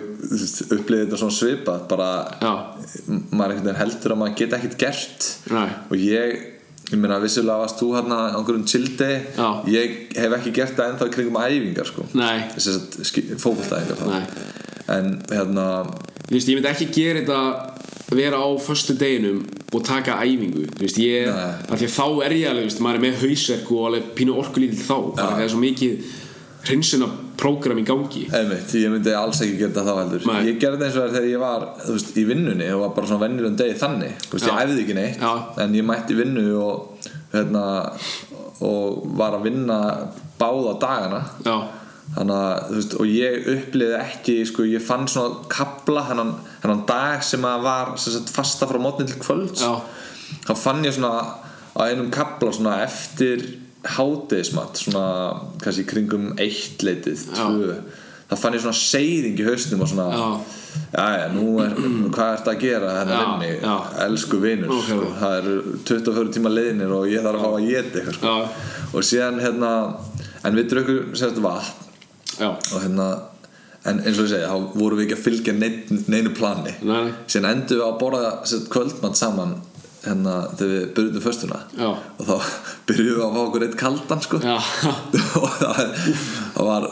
upplifði 0.74 1.04
þetta 1.06 1.20
svona 1.22 1.38
svipað 1.38 1.86
bara, 1.94 2.10
Já. 2.42 2.54
maður 3.32 3.78
heldur 3.80 4.16
að 4.16 4.20
maður 4.24 4.36
geta 4.42 4.58
ekkert 4.60 4.76
gert. 4.84 5.30
Nei. 5.54 5.70
og 5.94 5.96
ég 6.02 6.44
ég 6.91 6.99
meina 6.99 7.19
vissulega 7.23 7.61
varst 7.64 7.80
þú 7.80 7.89
hérna 7.95 8.18
á 8.30 8.38
einhverjum 8.38 8.65
childi 8.69 9.11
Já. 9.38 9.47
ég 9.72 9.93
hef 10.19 10.38
ekki 10.38 10.53
gert 10.55 10.76
það 10.77 10.89
ennþá 10.93 11.10
kringum 11.15 11.39
æfingar 11.39 11.89
sko. 11.89 12.07
Að 13.95 14.10
Nei. 14.10 14.23
en 14.97 15.14
hérna 15.31 15.68
veist, 16.30 16.49
ég 16.49 16.57
myndi 16.57 16.72
ekki 16.72 16.89
gera 16.93 17.23
þetta 17.23 17.69
vera 18.14 18.38
á 18.38 18.49
föstu 18.61 18.93
deginum 18.99 19.41
og 19.73 19.85
taka 19.88 20.19
æfingu 20.22 20.68
veist, 20.77 20.99
ég, 21.01 21.30
að 21.31 21.85
þá 21.89 22.05
er 22.27 22.35
ég 22.38 22.49
alveg, 22.51 22.68
veist, 22.68 22.81
maður 22.84 22.99
er 22.99 23.05
með 23.07 23.22
hausverk 23.23 23.72
og 23.73 23.88
alveg 23.89 24.11
pínu 24.19 24.35
orkulítill 24.38 24.84
þá, 24.85 24.97
það 25.18 25.43
er 25.45 25.53
svo 25.53 25.61
mikið 25.64 26.11
hreinsuna 26.68 27.10
prógram 27.39 27.80
í 27.81 27.85
gangi. 27.88 28.23
Einmitt, 28.34 28.73
ég 28.80 28.91
myndi 28.93 29.14
alls 29.18 29.41
ekki 29.43 29.60
gera 29.60 29.76
það 29.77 29.89
þá 29.89 29.99
heldur. 30.01 30.26
Nei. 30.30 30.39
ég 30.49 30.60
gerði 30.61 30.80
þetta 30.80 30.88
eins 30.88 30.97
og 30.97 31.03
það 31.03 31.15
þegar 31.18 31.30
ég 31.30 31.43
var 31.43 31.65
veist, 31.88 32.11
í 32.15 32.26
vinnunni 32.30 32.68
og 32.73 32.84
var 32.84 32.91
bara 32.97 33.10
svona 33.10 33.26
venjulegum 33.26 33.60
degi 33.60 33.77
þannig. 33.81 34.26
Veist, 34.31 34.47
ég 34.49 34.60
æfði 34.64 34.84
ekki 34.84 34.97
neitt 34.97 35.23
Já. 35.23 35.31
en 35.64 35.77
ég 35.77 35.88
mætti 35.88 36.18
vinnu 36.18 36.43
og 36.61 37.07
hérna, 37.34 37.64
og 38.64 39.07
var 39.19 39.38
að 39.38 39.47
vinna 39.49 39.80
báða 40.39 40.76
dagana. 40.84 41.23
Já, 41.47 41.55
þannig 42.14 42.35
að 42.38 42.76
veist 42.77 42.97
og 42.99 43.10
ég 43.10 43.49
uppliði 43.55 43.97
ekki 44.01 44.38
sko 44.49 44.68
ég 44.69 44.84
fann 44.84 45.07
svona 45.10 45.47
kapla 45.51 46.05
hennan, 46.11 46.35
hennan 46.61 46.85
dag 46.89 47.23
sem 47.26 47.45
að 47.47 47.65
var 47.65 47.93
sem 47.97 48.18
sagt, 48.18 48.34
fasta 48.35 48.69
frá 48.69 48.80
mótni 48.81 49.07
til 49.10 49.22
kvölds. 49.23 49.64
Já. 49.65 49.81
þá 50.47 50.53
fann 50.57 50.85
ég 50.85 50.95
svona 50.95 51.41
á 51.73 51.89
einum 51.89 52.11
kapla 52.14 52.53
svona 52.53 52.81
eftir 52.85 53.41
hádeismat 53.84 54.77
svona 54.80 55.05
kannski 55.64 55.84
kringum 55.89 56.31
eitt 56.41 56.84
leitið 56.85 57.26
tvö 57.35 57.73
þá 58.30 58.35
fann 58.39 58.55
ég 58.55 58.64
svona 58.64 58.80
seyðing 58.80 59.39
í 59.43 59.47
haustum 59.47 59.81
og 59.84 59.89
svona 59.91 60.05
Já. 60.14 60.27
Jæja, 60.93 61.26
nú 61.35 61.60
er, 61.61 61.73
hvað 62.15 62.31
ert 62.34 62.47
að 62.49 62.61
gera 62.64 62.93
hennar 62.97 63.19
Já, 63.19 63.26
inni, 63.35 63.49
já. 63.61 63.73
elsku 64.07 64.39
vinur 64.41 64.72
Ok. 64.73 64.88
sko. 64.88 65.10
það 65.19 65.35
eru 65.41 65.57
24 65.85 66.31
tíma 66.34 66.49
leiðinir 66.53 66.93
og 66.95 67.03
ég 67.11 67.22
þarf 67.27 67.38
að 67.38 67.43
fá 67.43 67.51
að 67.60 67.68
geta 67.68 67.99
eitthvað 67.99 68.15
sko. 68.18 68.31
Já. 68.31 68.88
og 68.93 69.05
síðan 69.10 69.38
hérna 69.43 69.73
en 70.49 70.57
við 70.57 70.72
drukkum 70.73 71.14
sérst 71.19 71.38
vatn 71.43 71.91
já, 72.39 72.49
og 72.49 72.80
hérna 72.88 73.07
en 73.85 73.99
eins 73.99 74.18
og 74.18 74.26
ég 74.26 74.31
segi, 74.31 74.47
þá 74.49 74.80
vorum 74.80 74.97
við 74.97 75.05
ekki 75.10 75.18
að 75.19 75.23
fylgja 75.27 75.53
nein, 75.60 75.77
neinu 76.07 76.34
plani 76.34 76.73
Nei, 76.88 77.11
síðan 77.27 77.49
endum 77.51 77.77
við 77.84 77.85
að 77.91 77.99
borða 78.01 78.34
sett, 78.49 78.65
kvöldmann 78.73 79.15
saman 79.19 79.53
hérna 80.04 80.36
þegar 80.54 80.74
við 80.74 80.86
byrjuðum 80.98 81.24
föstuna. 81.24 81.60
Já. 81.80 81.90
og 81.94 82.28
þá 82.28 82.36
byrjuðum 82.90 83.20
við 83.20 83.26
að 83.26 83.36
fá 83.36 83.42
okkur 83.44 83.68
eitt 83.68 83.78
kaldan 83.80 84.24
sko. 84.26 84.42
Og 85.44 85.60
það, 85.60 85.84
það 86.56 86.70
var 86.70 86.90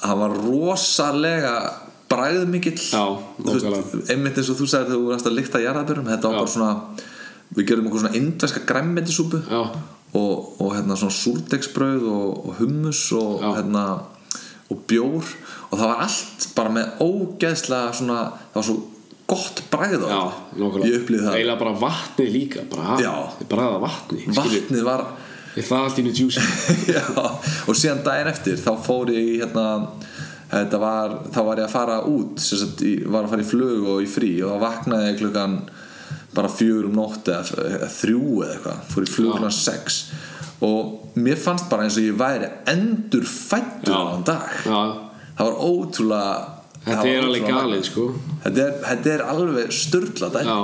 það 0.00 0.20
var 0.22 0.36
rosalega 0.46 1.54
bræðmikill. 2.10 2.80
Einmitt 4.10 4.40
eins 4.40 4.50
og 4.50 4.58
þú 4.58 4.66
sagðir 4.66 4.90
þegar 4.90 4.96
þú 4.96 5.10
varst 5.12 5.30
að 5.30 5.36
lykta 5.38 5.62
jarðabörum 5.62 6.08
þetta 6.10 6.30
var 6.30 6.36
Já. 6.36 6.40
bara 6.40 6.54
svona 6.54 6.72
við 7.50 7.66
gerum 7.70 7.90
okkur 7.90 8.04
svona 8.04 8.18
indverska 8.18 8.62
græmmetisúpu 8.66 9.40
og, 9.50 10.34
og 10.62 10.72
hérna 10.74 10.96
svona 10.98 11.14
súrdegsbrauð 11.14 12.08
og, 12.10 12.40
og 12.50 12.58
hummus 12.60 13.04
og 13.16 13.44
Já. 13.44 13.50
hérna 13.60 13.84
og 14.70 14.82
bjór. 14.90 15.26
Og 15.70 15.78
það 15.78 15.86
var 15.86 16.02
allt 16.06 16.48
bara 16.56 16.74
með 16.74 17.04
ógeðslega 17.04 17.94
svona 18.00 18.18
það 18.50 18.58
var 18.58 18.68
svo 18.68 18.78
gott 19.30 19.64
bræð 19.72 20.06
á 20.06 20.20
nákvæmlega. 20.58 20.90
Ég 20.90 21.00
upplýði 21.00 21.24
það. 21.24 21.34
Eiginlega 21.38 21.60
bara 21.64 21.74
vatnið 21.86 22.30
líka 22.34 22.64
aða 23.66 23.82
vatni. 23.86 24.24
Vatnið 24.36 24.86
var 24.86 25.04
Ég 25.58 25.66
það 25.66 25.84
allt 25.84 25.98
í 25.98 26.04
nýtt 26.06 26.20
Já, 26.94 27.02
og 27.66 27.74
síðan 27.78 28.04
daginn 28.06 28.30
eftir 28.30 28.58
þá 28.60 28.70
fór 28.84 29.10
ég 29.10 29.30
í 29.32 29.38
hérna 29.40 29.64
var, 30.50 31.16
þá 31.30 31.40
var 31.46 31.60
ég 31.60 31.66
að 31.66 31.72
fara 31.74 31.96
út 32.06 32.42
sagt, 32.42 32.82
ég 32.86 33.08
var 33.10 33.26
að 33.26 33.34
fara 33.34 33.44
í 33.44 33.48
flug 33.48 33.88
og 33.94 34.04
í 34.04 34.08
frí 34.10 34.30
og 34.44 34.54
þá 34.54 34.64
vaknaði 34.64 35.08
ég 35.10 35.18
klukkan 35.20 35.56
bara 36.34 36.52
fjögur 36.54 36.86
um 36.86 36.94
nótt 37.00 37.30
eða 37.30 37.90
þrjú 37.90 38.22
eða 38.44 38.54
eitthvað, 38.54 38.84
fór 38.92 39.06
í 39.06 39.10
flug 39.10 39.34
klukkan 39.34 39.56
sex. 39.56 40.00
Og 40.62 41.18
mér 41.18 41.38
fannst 41.40 41.66
bara 41.70 41.86
eins 41.86 41.98
og 41.98 42.06
ég 42.06 42.18
væri 42.20 42.50
endur 42.70 43.26
fættur 43.26 43.96
á 43.96 44.02
þann 44.12 44.26
dag. 44.30 44.56
Já, 44.62 44.80
það 45.34 45.50
var 45.50 45.60
ótrúlega 45.66 46.30
það 46.30 46.59
þetta 46.86 47.06
er 47.10 47.24
alveg 47.26 47.46
galið 47.48 47.86
sko 47.90 48.06
þetta 48.44 48.66
er, 48.66 48.74
þetta 48.88 49.14
er 49.14 49.24
alveg 49.34 49.72
störla 49.74 50.30
dæmi 50.36 50.50
Já, 50.50 50.60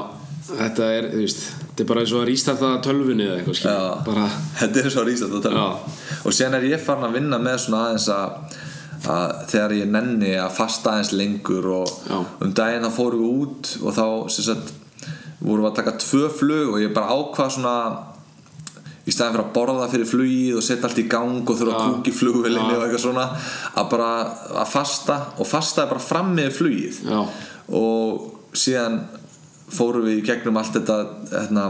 þetta 0.57 0.91
er, 0.97 1.09
þú 1.13 1.23
veist 1.25 1.47
Þetta 1.77 1.85
er 1.85 1.89
bara 1.91 2.03
eins 2.07 2.13
og 2.17 2.23
að 2.23 2.29
rístarta 2.31 2.69
tölvunni 2.81 3.25
eða 3.27 3.35
eitthvað. 3.37 3.59
Já. 3.69 4.05
Bara, 4.07 4.27
þetta 4.57 4.81
er 4.81 4.87
svo 4.95 5.03
rísat 5.05 5.35
að 5.37 5.43
tala 5.45 5.61
Já. 5.61 5.97
og 6.25 6.33
síðan 6.33 6.55
er 6.57 6.65
ég 6.71 6.81
farin 6.81 7.05
að 7.05 7.19
vinna 7.19 7.39
með 7.45 7.59
svona 7.67 7.81
aðeins 7.91 8.07
að, 8.15 8.55
að 9.13 9.35
þegar 9.51 9.75
ég 9.77 9.91
nenni 9.93 10.31
að 10.41 10.55
fasta 10.57 10.95
aðeins 10.95 11.13
lengur 11.21 11.69
og 11.83 11.93
Já. 12.09 12.17
um 12.47 12.55
daginn 12.57 12.87
þá 12.89 12.97
fórum 12.97 13.27
við 13.27 13.43
út 13.45 13.75
og 13.83 13.93
þá 13.99 14.07
sagt 14.39 14.73
vorum 15.43 15.67
við 15.67 15.69
að 15.69 15.77
taka 15.83 15.97
tvö 16.01 16.31
flug 16.39 16.73
og 16.73 16.81
ég 16.81 16.97
bara 16.97 17.13
ákvað 17.13 17.53
svona 17.59 17.77
í 19.07 19.15
staðin 19.15 19.37
fyrir 19.37 19.45
að 19.45 19.53
borða 19.55 19.91
fyrir 19.93 20.09
flugið 20.11 20.57
og 20.59 20.65
setja 20.67 20.89
allt 20.89 21.03
í 21.03 21.07
gang 21.11 21.43
og 21.43 21.61
þurfa 21.61 21.83
að 21.83 22.09
í 22.11 22.15
flugvelinni 22.17 22.75
og 22.75 22.87
eitthvað 22.87 23.05
svona 23.05 23.27
að 23.79 23.93
bara 23.93 24.09
að 24.63 24.73
fasta 24.73 25.19
og 25.37 25.47
fastaði 25.51 25.93
bara 25.93 26.07
fram 26.09 26.33
með 26.35 26.51
flugið. 26.59 26.99
Já. 27.07 27.21
og 27.77 28.57
síðan 28.57 29.01
fórum 29.77 30.07
við 30.07 30.21
í 30.21 30.27
gegnum 30.27 30.59
allt 30.61 30.77
þetta 30.77 30.97
hérna, 31.33 31.65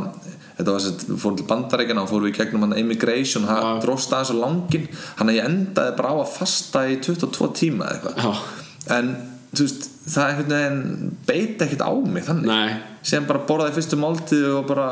þetta 0.59 0.73
var 0.75 0.83
sett, 0.85 1.05
við 1.09 1.21
fórum 1.23 1.39
til 1.41 1.47
bandarækjana 1.49 2.05
og 2.05 2.11
fórum 2.11 2.29
við 2.29 2.35
í 2.35 2.39
gegnum 2.41 2.75
immigration 2.77 3.47
það 3.49 3.69
dróst 3.85 4.13
aðeins 4.13 4.33
á 4.33 4.43
langin 4.43 4.89
hann 5.21 5.33
að 5.33 5.39
ég 5.39 5.49
endaði 5.51 5.95
bara 6.01 6.13
á 6.13 6.17
að 6.21 6.35
fasta 6.37 6.85
í 6.89 6.99
22 7.05 7.53
tíma 7.57 7.89
eða 7.89 8.13
eitthvað. 8.13 8.43
En 8.97 9.15
þú 9.57 9.65
veist, 9.65 9.89
það 10.07 10.29
einhvern 10.31 10.53
veginn 10.55 11.17
beit 11.27 11.65
ekkert 11.65 11.87
á 11.89 11.93
mig 11.93 12.27
þannig. 12.29 12.51
Nei. 12.51 13.01
Síðan 13.07 13.31
bara 13.31 13.45
borðaði 13.49 13.77
fyrstu 13.79 13.99
máltíð 14.01 14.47
og 14.59 14.69
bara 14.69 14.89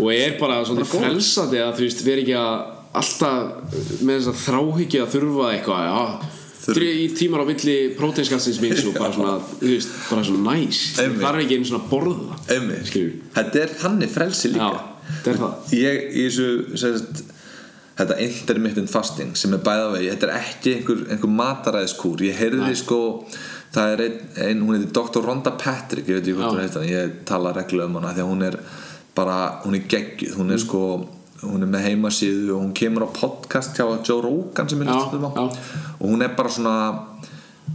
Og 0.00 0.12
er 0.14 0.38
bara 0.40 0.60
svona 0.64 0.86
frelsandi 0.88 1.60
að 1.60 1.74
þú 1.78 1.86
veist, 1.86 2.04
vera 2.06 2.22
ekki 2.22 2.36
að 2.38 2.52
alltaf 3.00 3.74
með 4.04 4.14
þess 4.18 4.30
að 4.30 4.38
þráhyggja 4.46 5.02
að 5.02 5.10
þurfa 5.16 5.50
eitthvað, 5.56 5.88
já. 5.88 6.30
Þrý 6.62 6.88
í 6.94 7.06
tímar 7.18 7.42
á 7.42 7.46
milli 7.48 7.76
próteinskassins 7.98 8.60
míns 8.62 8.84
og 8.86 8.94
bara 8.94 9.10
svona, 9.16 9.34
þú 9.58 9.72
veist, 9.72 9.94
bara 10.06 10.24
svona 10.28 10.54
næs. 10.54 10.82
Einmitt. 11.02 11.24
Það 11.24 11.28
er 11.32 11.40
ekki 11.42 11.58
einu 11.58 11.68
svona 11.72 11.88
borða 11.90 12.38
þetta 13.34 13.62
er 13.64 13.72
þannig 13.82 14.12
frelsi 14.12 14.52
líka. 14.52 14.68
Já, 14.70 15.08
þetta 15.08 15.32
er 15.32 15.40
það. 15.42 15.72
Ég 15.80 16.04
þessu 16.14 16.48
sem 16.78 16.98
sagt, 17.00 17.24
þetta 17.98 18.18
intermittent 18.24 18.92
fasting 18.92 19.34
sem 19.38 19.56
er 19.56 19.64
bæða 19.64 19.88
vegi, 19.96 20.12
þetta 20.14 20.28
er 20.28 20.36
ekki 20.38 20.76
einhver, 20.78 21.02
einhver 21.12 21.34
mataræðiskúr, 21.40 22.22
ég 22.28 22.38
heyrði 22.38 22.76
sko 22.78 23.00
það 23.72 23.94
er 23.94 24.04
ein, 24.06 24.16
ein 24.46 24.62
hún 24.62 24.76
heitir 24.76 24.94
Dr. 24.96 25.24
Rhonda 25.24 25.52
Patrick, 25.60 26.08
ég 26.08 26.20
veit 26.20 26.26
ekki 26.26 26.38
hvað 26.38 26.54
hún 26.54 26.62
heitir 26.62 26.88
ég 26.88 27.20
tala 27.28 27.52
reglulega 27.56 27.90
um 27.90 28.00
hana 28.00 28.14
því 28.16 28.24
að 28.24 28.32
hún 28.32 28.46
er 28.48 28.58
bara, 29.16 29.60
hún 29.64 29.76
er 29.76 29.86
geggjuð, 29.88 30.36
hún 30.38 30.52
er 30.54 30.62
sko 30.62 30.82
hún 31.42 31.64
er 31.64 31.70
með 31.70 31.88
heimasíðu 31.88 32.52
og 32.54 32.60
hún 32.62 32.74
kemur 32.76 33.08
á 33.08 33.10
podcast 33.16 33.74
hjá 33.74 33.86
Joe 34.06 34.22
Rogan 34.22 34.68
sem 34.70 34.82
er 34.84 34.92
Já, 34.92 34.94
hlustum 34.94 35.24
á. 35.26 35.30
já. 35.34 35.46
og 35.98 36.06
hún 36.06 36.22
er 36.22 36.36
bara 36.36 36.48
svona 36.48 36.76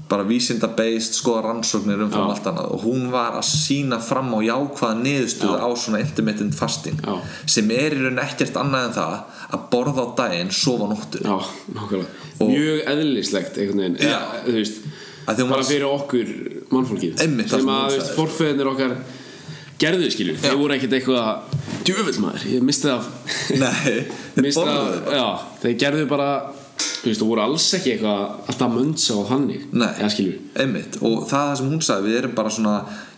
bara 0.07 0.23
vísinda 0.23 0.67
based, 0.75 1.15
skoða 1.15 1.41
rannsóknir 1.47 1.99
umfram 2.03 2.27
Já. 2.27 2.31
allt 2.33 2.47
annað. 2.47 2.69
Og 2.75 2.83
hún 2.85 3.09
var 3.11 3.35
að 3.39 3.47
sína 3.47 3.99
fram 4.03 4.31
á 4.35 4.39
jákvæða 4.43 5.01
niðurstöðu 5.03 5.57
á 5.59 5.69
svona 5.75 5.99
intermittent 6.03 6.55
fasting 6.55 7.01
Já. 7.03 7.17
sem 7.45 7.71
er 7.71 7.95
í 7.95 8.03
raun 8.05 8.21
ekkert 8.23 8.55
annað 8.55 8.87
en 8.87 8.95
það 8.97 9.17
að 9.57 9.65
borða 9.73 10.05
á 10.05 10.07
daginn, 10.21 10.51
sofa 10.51 10.87
nóttu. 10.87 11.23
Já, 11.23 11.37
nákvæmlega. 11.75 12.09
Mjög 12.39 12.81
eðlislegt 12.93 13.59
einhvern 13.59 13.83
veginn. 13.83 13.99
Já. 13.99 14.17
Eða, 14.17 14.55
veist, 14.55 14.81
bara 15.27 15.67
fyrir 15.67 15.87
okkur 15.91 16.33
mannfólkið. 16.71 17.23
Sem 17.51 17.71
að, 17.73 17.99
forfeðnir 18.15 18.71
okkar 18.71 18.95
gerðu 19.81 20.11
skilur, 20.13 20.37
þeir 20.41 20.59
voru 20.59 20.77
ekkert 20.77 20.95
eitthvað 20.97 21.57
djöfull 21.87 22.21
maður, 22.23 22.45
ég 22.53 22.63
misti 22.65 22.89
það 22.89 23.09
Nei, 23.61 23.97
þeir 24.37 24.53
borðuðu 24.55 25.01
það, 25.07 25.17
já, 25.19 25.27
þeir 25.63 25.75
gerðu 25.83 26.07
bara 26.11 26.29
þú 26.77 27.09
veist, 27.09 27.21
þú 27.21 27.27
voru 27.31 27.43
alls 27.43 27.67
ekki 27.77 27.93
eitthvað 27.95 28.23
alltaf 28.51 28.73
mönsa 28.73 29.17
og 29.17 29.27
þannig, 29.31 29.67
Nei. 29.77 29.91
skilur 30.13 30.63
einmitt. 30.63 30.97
Og 31.01 31.21
það 31.29 31.45
það 31.47 31.53
sem 31.59 31.69
hún 31.71 31.85
sagði, 31.85 32.09
við 32.09 32.19
erum 32.21 32.35
bara 32.37 32.53
svona 32.53 32.73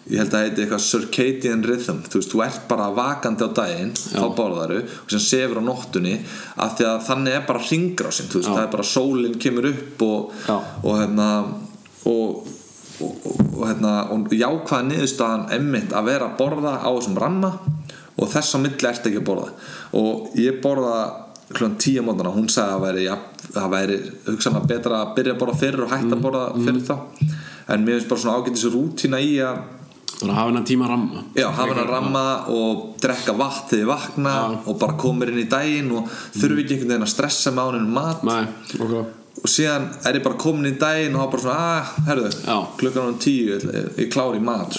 ég 0.10 0.18
held 0.24 0.36
að 0.36 0.46
heiti 0.46 0.64
eitthvað 0.64 0.84
circadian 0.86 1.66
rhythm. 1.66 2.00
Þú 2.10 2.22
veist, 2.22 2.32
þú 2.34 2.44
ert 2.46 2.62
bara 2.70 2.90
vakandi 2.98 3.46
á 3.46 3.50
daginn 3.60 3.92
þá 4.00 4.26
borðaru 4.38 4.80
og 4.86 5.14
sem 5.14 5.24
sefur 5.26 5.62
á 5.62 5.64
nóttunni 5.66 6.16
af 6.60 6.78
því 6.78 6.88
að 6.90 7.04
þannig 7.10 7.38
er 7.38 7.44
bara 7.50 7.66
ringrásin 7.66 8.32
þú 8.32 8.42
veist, 8.42 8.50
Já. 8.50 8.56
það 8.56 8.64
er 8.64 8.72
bara 8.76 8.88
sólinn 8.94 9.38
kemur 9.42 9.70
upp 9.70 10.06
og, 10.08 10.34
Já. 10.48 10.56
og 10.84 10.98
hérna 10.98 11.30
og, 12.10 12.50
og, 13.06 13.16
og, 13.26 13.64
hérna 13.64 13.94
og 14.14 14.34
jákvæða 14.34 14.86
niðurstaðan 14.90 15.48
emmitt 15.56 15.96
að 15.96 16.12
vera 16.12 16.30
að 16.30 16.38
borða 16.40 16.76
á 16.84 16.90
þessum 16.90 17.18
ramma 17.22 17.52
og 18.20 18.30
þess 18.32 18.56
á 18.56 18.58
milli 18.60 18.90
ert 18.90 19.10
ekki 19.10 19.22
að 19.22 19.28
borða. 19.30 19.50
Og 20.00 20.38
ég 20.40 20.60
borða 20.64 20.96
klukkan 21.50 21.80
tíu 21.82 22.04
mótana 22.06 22.34
hún 22.36 22.50
sagði 22.52 22.76
að 22.76 22.86
væri, 22.86 23.04
ja, 23.08 23.18
það 23.56 23.74
væri 23.74 24.00
hugsanlega 24.28 24.70
betra 24.70 25.02
að 25.02 25.14
byrja 25.18 25.36
að 25.36 25.42
borða 25.42 25.60
fyrir 25.64 25.86
og 25.86 25.94
hætta 25.94 26.16
að 26.16 26.24
borða 26.26 26.46
fyrir 26.60 26.82
þá. 26.86 26.96
En 27.70 27.86
mér 27.86 27.98
finnst 27.98 28.10
bara 28.12 28.24
svona 28.24 28.40
ágætis 28.40 28.66
rútína 28.74 29.22
í 29.24 29.36
að 29.46 29.62
bara 30.20 30.36
hafa 30.36 30.50
hennar 30.50 30.66
tíma 30.68 30.90
ramma. 30.90 31.24
Já, 31.38 31.48
hafa 31.48 31.70
hann 31.72 31.82
að 31.86 31.94
ramma 31.94 32.26
og 32.52 32.82
drekka 33.02 33.38
vatn 33.40 33.70
þegar 33.70 33.86
ég 33.86 33.92
vakna 33.94 34.34
og 34.60 34.80
bara 34.82 34.98
komir 35.00 35.32
inn 35.32 35.42
í 35.46 35.48
daginn 35.50 35.94
og 35.96 36.10
þurfi 36.36 36.66
ekki 36.66 36.76
einhvern 36.76 36.92
veginn 36.92 37.08
að 37.08 37.14
stressa 37.14 37.56
með 37.56 37.72
áninu 37.72 37.94
mat. 37.96 38.28
Nei, 38.28 38.44
okkur 38.76 39.00
og 39.40 39.48
síðan 39.52 39.88
er 40.10 40.18
ég 40.20 40.26
bara 40.26 40.40
komin 40.42 40.68
í 40.72 40.76
daginn 40.82 41.16
og 41.16 41.24
hafa 41.24 41.32
bara 41.36 41.44
svona, 41.46 41.70
að, 41.80 42.04
herðu, 42.10 42.32
klukkan 42.82 43.14
um 43.14 43.20
tíu 43.24 43.54
ég, 43.56 43.66
ég 44.02 44.12
klári 44.14 44.42
í 44.42 44.44
mat 44.44 44.76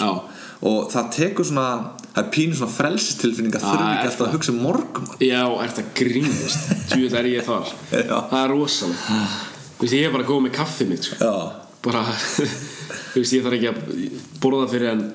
og 0.61 0.91
það 0.93 1.07
tekur 1.15 1.47
svona 1.49 1.67
það 2.11 2.19
er 2.21 2.29
pínu 2.35 2.57
svona 2.59 2.75
frelsistilfinning 2.75 3.55
að 3.57 3.63
þurfi 3.65 3.85
er 3.85 3.93
ekki 3.95 4.09
alltaf 4.11 4.27
að 4.27 4.35
hugsa 4.35 4.51
um 4.53 4.59
morgum 4.65 5.07
Já, 5.23 5.41
ert 5.63 5.79
að 5.79 5.91
grínast. 5.95 6.73
Tjúið 6.91 7.15
er 7.21 7.29
ég 7.31 7.45
þar. 7.47 7.71
Já. 8.09 8.17
Það 8.33 8.39
er 8.41 8.51
rosalega 8.51 9.19
Þú 9.71 9.85
veist, 9.85 9.95
ég 9.97 10.05
er 10.05 10.13
bara 10.13 10.27
góð 10.27 10.41
með 10.45 10.55
kaffið 10.59 10.91
mitt 10.91 11.07
sko. 11.07 11.29
bara 11.87 12.03
Þú 13.13 13.21
veist, 13.23 13.33
ég 13.37 13.45
þarf 13.47 13.57
ekki 13.57 13.71
að 13.71 13.79
borða 14.43 14.67
fyrir 14.73 14.91
en 14.91 15.05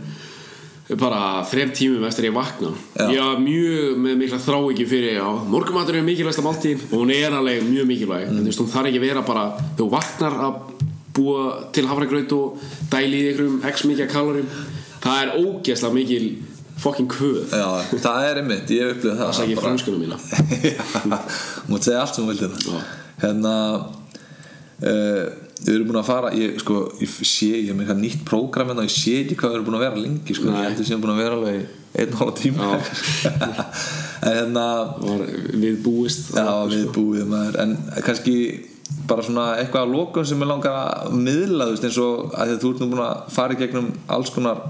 bara 0.94 1.42
þrem 1.50 1.72
tímum 1.74 2.04
eftir 2.06 2.28
ég 2.28 2.34
vakna. 2.36 2.70
Já. 2.94 3.06
ég 3.10 3.18
hafa 3.18 3.40
mjög 3.42 3.96
með 4.04 4.18
mikla 4.20 4.38
þrá 4.38 4.58
ekki 4.70 4.86
fyrir 4.86 5.16
morgumatur 5.50 5.98
er 5.98 6.04
mikilvægsta 6.06 6.44
máltíð 6.46 6.84
og 6.92 6.98
hún 7.02 7.10
er 7.14 7.34
alveg 7.34 7.64
mjög 7.66 7.88
mikilvæg. 7.90 8.28
En 8.30 8.46
þú 8.46 8.66
þarf 8.70 8.90
ekki 8.90 9.00
að 9.00 9.06
vera 9.08 9.22
bara 9.26 9.46
þú 9.78 9.88
vaknar 9.90 10.36
að 10.46 10.60
búa 11.16 11.46
til 11.72 11.86
hafragraut 11.88 12.32
og 12.36 12.60
dæli 12.92 13.22
í 13.24 13.30
einhverjum 13.32 13.62
x 13.72 13.86
mikið 13.88 14.12
kalorum 14.12 14.50
það 15.02 15.22
er 15.22 15.32
ógeðslega 15.40 15.96
mikil 15.96 16.28
fucking 16.76 17.08
kvöð. 17.10 17.50
Já, 17.50 17.66
það 18.04 18.28
er 18.30 18.40
einmitt 18.42 18.70
ég 18.70 18.84
hef 18.84 18.98
upplifað 18.98 19.16
það 19.16 19.26
það 19.26 19.38
sækir 19.40 19.56
bara- 19.56 19.66
franskunum 19.66 20.00
mína. 20.04 20.16
Mátt 21.72 21.88
segja 21.88 22.02
allt 22.04 22.14
sem 22.14 22.30
Já. 22.30 22.78
hérna 23.24 23.54
uh, 24.84 25.45
við 25.62 25.72
erum 25.72 25.88
búin 25.88 26.00
að 26.02 26.08
fara 26.10 26.30
ég, 26.36 26.58
sko, 26.60 26.76
ég 27.00 27.16
sé, 27.16 27.48
ég 27.54 27.72
er 27.72 27.76
með 27.76 27.86
eitthvað 27.86 28.02
nýtt 28.02 28.22
prógram 28.28 28.70
hérna 28.70 28.84
og 28.84 28.90
ég 28.90 28.96
sé 28.96 29.16
ekki 29.22 29.38
hvað 29.40 29.52
við 29.52 29.58
erum 29.58 29.68
búin 29.70 29.78
að 29.78 29.84
vera 29.86 30.04
lengi 30.04 30.36
sko. 30.36 30.50
Ég 30.50 30.58
held 30.60 30.76
að 30.76 30.82
við 30.82 30.90
séum 30.90 31.02
búin 31.04 31.14
að 31.14 31.22
vera 31.22 31.38
alveg 31.40 31.66
einn 31.96 32.16
hálfa 32.20 32.38
tíma. 32.42 32.70
En 34.26 34.32
hérna 34.32 34.62
var 34.98 35.20
við 35.60 35.76
búist 35.84 36.30
já, 36.34 36.48
við 36.70 36.86
búið 36.94 37.28
maður. 37.30 37.58
En 37.62 37.74
kannski 38.02 38.36
bara 39.06 39.24
svona 39.24 39.44
eitthvað 39.60 39.84
að 39.84 39.92
lokum 39.92 40.26
sem 40.26 40.40
ég 40.40 40.48
langar 40.50 40.76
að 40.80 41.14
miðla 41.20 41.68
þú 41.68 41.74
veist 41.74 41.86
eins 41.86 41.98
og 42.02 42.32
að 42.32 42.50
því 42.50 42.56
að 42.56 42.62
þú 42.62 42.72
ert 42.72 42.82
nú 42.82 42.88
búin 42.92 43.04
að 43.04 43.22
fara 43.36 43.56
í 43.56 43.60
gegnum 43.60 43.88
alls 44.16 44.32
konar 44.34 44.62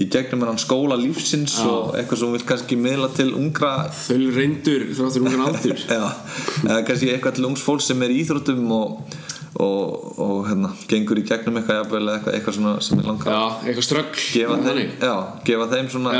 í 0.00 0.06
gegnum 0.10 0.44
hennan 0.44 0.60
skóla 0.60 0.96
lífsins 0.98 1.56
Já. 1.58 1.66
og 1.66 1.96
eitthvað 1.98 2.20
sem 2.20 2.30
þú 2.30 2.36
vilt 2.36 2.46
kannski 2.48 2.78
miðla 2.78 3.10
til 3.16 3.28
ungra 3.36 3.72
þau 3.94 4.20
reyndur 4.36 4.86
þráttur 4.94 5.26
ungan 5.26 5.46
aldur. 5.48 5.84
Eða 6.68 6.80
kannski 6.88 7.10
eitthvað 7.10 7.38
til 7.38 7.48
ungs 7.50 7.64
fólk 7.66 7.84
sem 7.84 8.06
er 8.06 8.14
í 8.14 8.20
íþróttum 8.22 8.70
og, 8.76 9.16
og, 9.58 10.18
og 10.20 10.36
hérna, 10.46 10.70
gengur 10.90 11.18
í 11.18 11.24
gegnum 11.26 11.58
eitthvað 11.58 11.80
jafnvel 11.80 12.02
eða 12.04 12.16
eitthvað, 12.16 12.36
eitthvað 12.36 12.58
svona 12.58 12.74
sem 12.86 13.00
er 13.00 13.08
langar 13.10 13.32
Já, 13.34 13.40
eitthvað 13.66 13.86
ströggl 13.88 14.26
gefa, 14.34 14.58
þeim, 14.66 14.92
já, 15.00 15.14
gefa 15.48 15.70
þeim 15.74 15.90
svona 15.94 16.12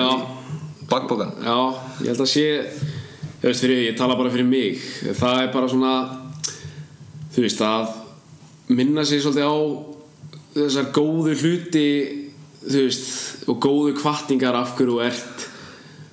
bakbókan 0.90 1.36
Já, 1.44 1.58
ég 2.02 2.10
held 2.10 2.24
að 2.26 2.32
sé 2.32 2.48
Þú 3.40 3.48
veist, 3.48 3.62
fyrir, 3.64 3.78
ég 3.86 3.94
tala 3.96 4.18
bara 4.18 4.28
fyrir 4.28 4.44
mig. 4.44 4.82
Það 5.16 5.38
er 5.40 5.46
bara 5.54 5.68
svona 5.72 5.92
Þú 7.32 7.44
veist, 7.46 7.62
að 7.64 7.94
minna 8.76 9.04
sig 9.08 9.22
svolítið 9.22 9.48
á 9.48 9.56
þessar 10.54 10.90
góðu 10.94 11.36
hluti 11.40 11.86
þú 12.60 12.82
veist, 12.84 13.06
og 13.48 13.60
góðu 13.62 13.94
kvartingar 13.98 14.58
af 14.58 14.74
hverju 14.76 14.96
þú 14.98 15.04
ert 15.06 15.39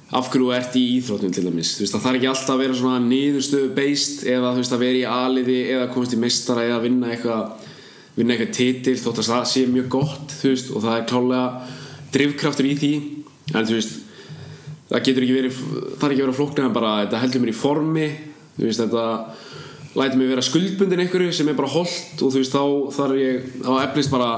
af 0.07 0.29
hverju 0.31 0.53
ert 0.55 0.75
í 0.79 0.83
íþróttum 0.97 1.33
til 1.35 1.43
dæmis? 1.47 1.73
Veist, 1.81 1.93
það 1.95 2.05
þarf 2.05 2.19
ekki 2.19 2.29
alltaf 2.31 2.53
að 2.53 2.61
vera 2.63 2.77
svona 2.79 3.01
niðurstöðu 3.03 3.71
beist 3.75 4.23
eða 4.27 4.53
veist, 4.55 4.75
að 4.75 4.83
vera 4.85 5.01
í 5.01 5.07
aliði 5.11 5.57
eða 5.75 5.89
komast 5.91 6.15
í 6.15 6.21
meistara 6.21 6.63
eða 6.67 6.83
vinna 6.85 7.11
eitthvað 7.11 7.65
vinna 8.17 8.33
eitthvað 8.33 8.55
titil 8.55 8.95
þótt 9.01 9.21
að 9.21 9.29
það 9.33 9.43
sé 9.51 9.65
mjög 9.69 9.89
gott 9.97 10.37
veist, 10.41 10.71
og 10.71 10.85
það 10.85 10.95
er 10.95 11.07
klálega 11.11 11.47
drifkraftur 12.15 12.69
í 12.69 12.77
því. 12.79 12.93
En 13.51 13.67
það 14.87 15.03
getur 15.03 15.25
ekki 15.25 15.35
verið 15.35 15.59
er 15.97 16.13
ekki 16.13 16.23
verið 16.23 16.39
flóknir 16.39 16.67
en 16.67 16.75
bara 16.75 16.93
þetta 17.03 17.21
heldur 17.23 17.43
mér 17.43 17.51
í 17.51 17.57
formi 17.57 18.07
þetta 18.57 19.03
lætur 19.97 20.19
mig 20.19 20.29
vera 20.31 20.45
skuldbundin 20.45 21.03
einhverju 21.03 21.33
sem 21.33 21.49
er 21.49 21.57
bara 21.57 21.71
holdt 21.73 22.21
og 22.23 22.33
þá 22.33 22.63
þarf 22.95 23.19
ég 23.19 23.51
þá 23.65 23.71
eflist 23.83 24.13
bara 24.13 24.31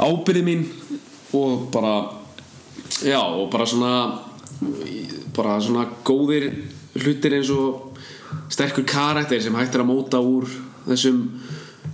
ábyrði 0.00 0.42
mín 0.46 0.66
og 1.36 1.68
bara 1.72 1.94
já, 3.04 3.20
og 3.20 3.50
bara 3.52 3.66
svona 3.68 3.94
bara 5.36 5.56
svona 5.64 5.86
góðir 6.04 6.50
hlutir 7.00 7.38
eins 7.38 7.50
og 7.54 7.96
sterkur 8.52 8.84
karakter 8.88 9.40
sem 9.42 9.56
hægt 9.56 9.74
er 9.74 9.84
að 9.84 9.90
móta 9.90 10.20
úr 10.20 10.48
þessum 10.86 11.24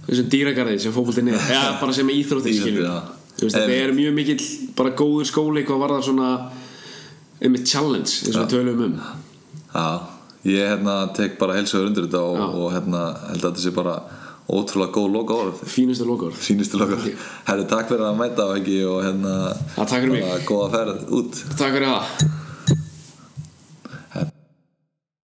þessum 0.09 0.29
dýragarði 0.33 0.79
sem 0.83 0.95
fókvöldin 0.95 1.33
er. 1.33 1.41
Eða 1.53 1.79
bara 1.83 1.95
sem 1.95 2.09
veist, 3.39 3.57
þetta 3.57 3.75
er 3.75 3.95
mjög 3.95 4.15
mikill 4.17 4.45
bara 4.79 4.95
góður 4.99 5.29
skóli 5.29 5.65
hvað 5.67 5.83
var 5.83 5.97
það 5.97 6.07
svona 6.09 6.31
einmitt 7.39 7.69
challenge 7.71 8.27
eins 8.27 8.35
og 8.35 8.45
við 8.45 8.55
tölum 8.55 8.85
um. 8.87 8.97
Já, 9.69 9.87
ég 10.49 10.73
hérna 10.73 10.97
tek 11.17 11.37
bara 11.41 11.59
heilsugur 11.59 11.91
undir 11.91 12.09
þetta 12.09 12.25
og, 12.25 12.57
og 12.65 12.73
hérna 12.75 13.05
held 13.29 13.45
að 13.45 13.53
þetta 13.53 13.65
sé 13.67 13.75
bara 13.77 13.99
ótrúlega 14.49 14.95
góð 14.97 15.11
loka 15.13 15.39
orð 15.45 15.63
fínustu 15.69 16.09
lokor 16.09 16.37
sínustu 16.41 16.81
loka 16.81 16.99
Herri, 17.05 17.69
takk 17.69 17.91
fyrir 17.93 18.07
að 18.09 18.19
mæta 18.23 18.49
á 18.49 18.51
ekki 18.57 18.81
og 18.89 19.03
hérna 19.05 19.37
Já, 19.53 19.83
takk 19.85 20.01
fyrir 20.01 20.15
mig. 20.17 20.45
góða 20.49 20.69
ferð 20.75 21.17
út. 21.21 21.43
Takk 21.55 21.77
fyrir 21.77 21.91
það 21.93 22.38